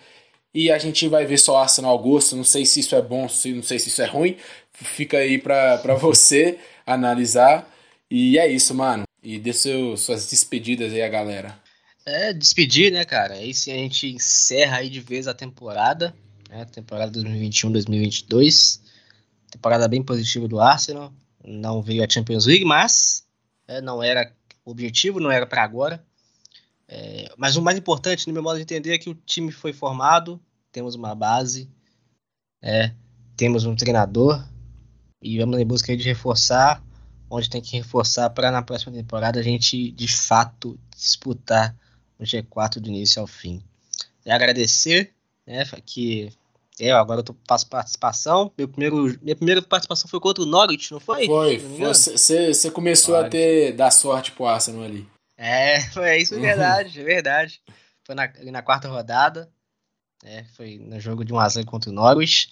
E 0.54 0.70
a 0.70 0.78
gente 0.78 1.08
vai 1.08 1.26
ver 1.26 1.38
só 1.38 1.56
Arsenal 1.56 1.90
Augusto, 1.90 2.36
não 2.36 2.44
sei 2.44 2.64
se 2.64 2.80
isso 2.80 2.94
é 2.94 3.02
bom, 3.02 3.22
não 3.22 3.62
sei 3.62 3.78
se 3.78 3.88
isso 3.88 4.00
é 4.00 4.06
ruim, 4.06 4.36
fica 4.72 5.18
aí 5.18 5.38
para 5.38 5.94
você 6.00 6.58
analisar. 6.86 7.68
E 8.10 8.38
é 8.38 8.46
isso, 8.50 8.74
mano. 8.74 9.04
E 9.22 9.38
dê 9.38 9.52
seu, 9.52 9.96
suas 9.96 10.30
despedidas 10.30 10.92
aí 10.92 11.02
a 11.02 11.08
galera. 11.08 11.58
É, 12.06 12.32
despedir, 12.32 12.92
né, 12.92 13.04
cara? 13.04 13.34
Aí 13.34 13.54
sim 13.54 13.72
a 13.72 13.76
gente 13.76 14.06
encerra 14.06 14.76
aí 14.76 14.90
de 14.90 15.00
vez 15.00 15.26
a 15.26 15.34
temporada, 15.34 16.14
né? 16.48 16.64
Temporada 16.66 17.18
2021-2022. 17.18 18.80
Temporada 19.50 19.88
bem 19.88 20.02
positiva 20.02 20.46
do 20.46 20.60
Arsenal 20.60 21.12
não 21.46 21.82
veio 21.82 22.02
a 22.02 22.08
Champions 22.08 22.46
League, 22.46 22.64
mas 22.64 23.24
é, 23.68 23.80
não 23.80 24.02
era 24.02 24.32
objetivo, 24.64 25.20
não 25.20 25.30
era 25.30 25.46
para 25.46 25.62
agora. 25.62 26.04
É, 26.88 27.32
mas 27.36 27.56
o 27.56 27.62
mais 27.62 27.78
importante, 27.78 28.26
no 28.26 28.32
meu 28.32 28.42
modo 28.42 28.56
de 28.56 28.62
entender, 28.62 28.94
é 28.94 28.98
que 28.98 29.10
o 29.10 29.14
time 29.14 29.50
foi 29.50 29.72
formado, 29.72 30.40
temos 30.70 30.94
uma 30.94 31.14
base, 31.14 31.68
é, 32.62 32.92
temos 33.36 33.64
um 33.64 33.74
treinador 33.74 34.44
e 35.22 35.38
vamos 35.38 35.58
em 35.58 35.66
busca 35.66 35.96
de 35.96 36.04
reforçar 36.04 36.82
onde 37.30 37.50
tem 37.50 37.60
que 37.60 37.76
reforçar 37.76 38.30
para 38.30 38.50
na 38.50 38.62
próxima 38.62 38.92
temporada 38.92 39.40
a 39.40 39.42
gente 39.42 39.90
de 39.90 40.08
fato 40.08 40.78
disputar 40.96 41.74
o 42.18 42.22
G4 42.22 42.80
do 42.80 42.88
início 42.88 43.20
ao 43.20 43.26
fim. 43.26 43.62
E 44.24 44.30
agradecer 44.30 45.12
né, 45.46 45.64
que 45.84 46.32
é, 46.78 46.90
agora 46.92 47.22
eu 47.26 47.36
faço 47.48 47.66
participação. 47.66 48.50
Meu 48.56 48.68
primeiro, 48.68 49.18
minha 49.22 49.36
primeira 49.36 49.62
participação 49.62 50.08
foi 50.08 50.20
contra 50.20 50.42
o 50.42 50.46
Norwich, 50.46 50.92
não 50.92 51.00
foi? 51.00 51.26
Foi. 51.26 51.58
Você 51.58 52.70
começou 52.70 53.16
a 53.16 53.28
ter 53.28 53.72
dar 53.72 53.90
sorte 53.90 54.32
pro 54.32 54.46
Arsenal 54.46 54.82
ali. 54.82 55.06
É, 55.36 55.80
foi 55.90 56.16
isso, 56.22 56.34
é 56.34 56.38
verdade, 56.38 57.00
é 57.00 57.04
verdade. 57.04 57.62
Foi 58.04 58.14
na, 58.14 58.30
na 58.50 58.62
quarta 58.62 58.88
rodada. 58.88 59.50
É, 60.22 60.44
foi 60.56 60.78
no 60.78 60.98
jogo 61.00 61.24
de 61.24 61.32
1x0 61.32 61.64
contra 61.64 61.90
o 61.90 61.92
Norwich. 61.92 62.50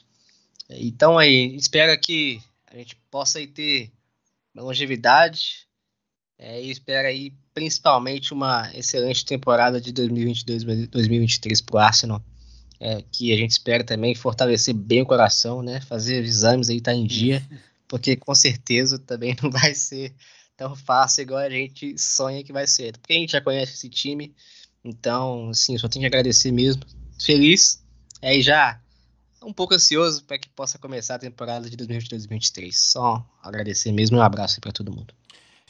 Então 0.68 1.18
aí, 1.18 1.54
espero 1.56 1.98
que 2.00 2.42
a 2.66 2.76
gente 2.76 2.96
possa 3.10 3.38
aí 3.38 3.46
ter 3.46 3.90
longevidade. 4.54 5.66
É, 6.38 6.60
e 6.60 6.70
espero 6.70 7.06
aí 7.06 7.32
principalmente 7.54 8.32
uma 8.32 8.70
excelente 8.74 9.24
temporada 9.24 9.80
de 9.80 9.92
2022-2023 9.92 11.64
pro 11.64 11.78
Arsenal 11.78 12.22
é, 12.82 13.00
que 13.12 13.32
a 13.32 13.36
gente 13.36 13.52
espera 13.52 13.84
também 13.84 14.12
fortalecer 14.12 14.74
bem 14.74 15.02
o 15.02 15.06
coração, 15.06 15.62
né? 15.62 15.80
Fazer 15.82 16.24
exames 16.24 16.68
aí 16.68 16.80
tá 16.80 16.92
em 16.92 17.06
dia, 17.06 17.40
porque 17.86 18.16
com 18.16 18.34
certeza 18.34 18.98
também 18.98 19.36
não 19.40 19.52
vai 19.52 19.72
ser 19.72 20.12
tão 20.62 20.76
fácil 20.76 21.22
igual 21.22 21.40
a 21.40 21.50
gente 21.50 21.98
sonha 21.98 22.44
que 22.44 22.52
vai 22.52 22.66
ser. 22.66 22.96
Porque 22.98 23.12
a 23.12 23.16
gente 23.16 23.32
já 23.32 23.40
conhece 23.40 23.74
esse 23.74 23.88
time, 23.88 24.34
então, 24.84 25.50
assim, 25.50 25.76
só 25.76 25.88
tenho 25.88 26.02
que 26.02 26.06
agradecer 26.06 26.52
mesmo. 26.52 26.82
Feliz, 27.20 27.82
é, 28.20 28.40
já 28.40 28.80
um 29.42 29.52
pouco 29.52 29.74
ansioso 29.74 30.24
para 30.24 30.38
que 30.38 30.48
possa 30.48 30.78
começar 30.78 31.16
a 31.16 31.18
temporada 31.18 31.68
de 31.68 31.76
2022-2023. 31.76 32.70
Só 32.72 33.24
agradecer 33.42 33.90
mesmo 33.90 34.16
e 34.16 34.20
um 34.20 34.22
abraço 34.22 34.60
para 34.60 34.72
todo 34.72 34.92
mundo. 34.92 35.12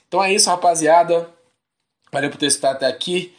Então 0.07 0.23
é 0.23 0.33
isso, 0.33 0.51
rapaziada. 0.51 1.29
Valeu 2.13 2.31
por 2.31 2.37
ter 2.37 2.47
estado 2.47 2.77
até 2.77 2.87
aqui. 2.87 3.35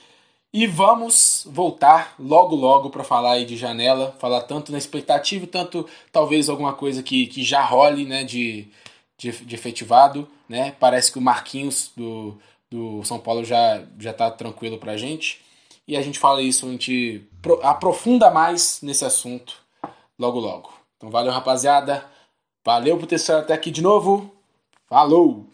E 0.51 0.67
vamos 0.67 1.47
voltar 1.49 2.15
logo 2.19 2.55
logo 2.55 2.89
para 2.89 3.03
falar 3.03 3.33
aí 3.33 3.45
de 3.45 3.57
janela, 3.57 4.15
falar 4.19 4.41
tanto 4.41 4.71
na 4.71 4.77
expectativa, 4.77 5.47
tanto 5.47 5.87
talvez 6.11 6.47
alguma 6.47 6.73
coisa 6.73 7.01
que, 7.01 7.25
que 7.25 7.43
já 7.43 7.63
role 7.63 8.05
né, 8.05 8.23
de, 8.23 8.67
de, 9.17 9.31
de 9.31 9.55
efetivado. 9.55 10.27
Né? 10.53 10.75
Parece 10.79 11.11
que 11.11 11.17
o 11.17 11.21
Marquinhos 11.21 11.91
do, 11.97 12.37
do 12.69 13.03
São 13.03 13.17
Paulo 13.17 13.43
já, 13.43 13.83
já 13.97 14.13
tá 14.13 14.29
tranquilo 14.29 14.77
pra 14.77 14.95
gente. 14.95 15.41
E 15.87 15.97
a 15.97 16.01
gente 16.03 16.19
fala 16.19 16.43
isso, 16.43 16.67
a 16.67 16.69
gente 16.69 17.27
aprofunda 17.63 18.29
mais 18.29 18.79
nesse 18.83 19.03
assunto 19.03 19.55
logo 20.17 20.39
logo. 20.39 20.71
Então 20.95 21.09
valeu, 21.09 21.33
rapaziada. 21.33 22.05
Valeu 22.63 22.99
por 22.99 23.07
ter 23.07 23.19
até 23.31 23.51
aqui 23.51 23.71
de 23.71 23.81
novo. 23.81 24.31
Falou! 24.85 25.47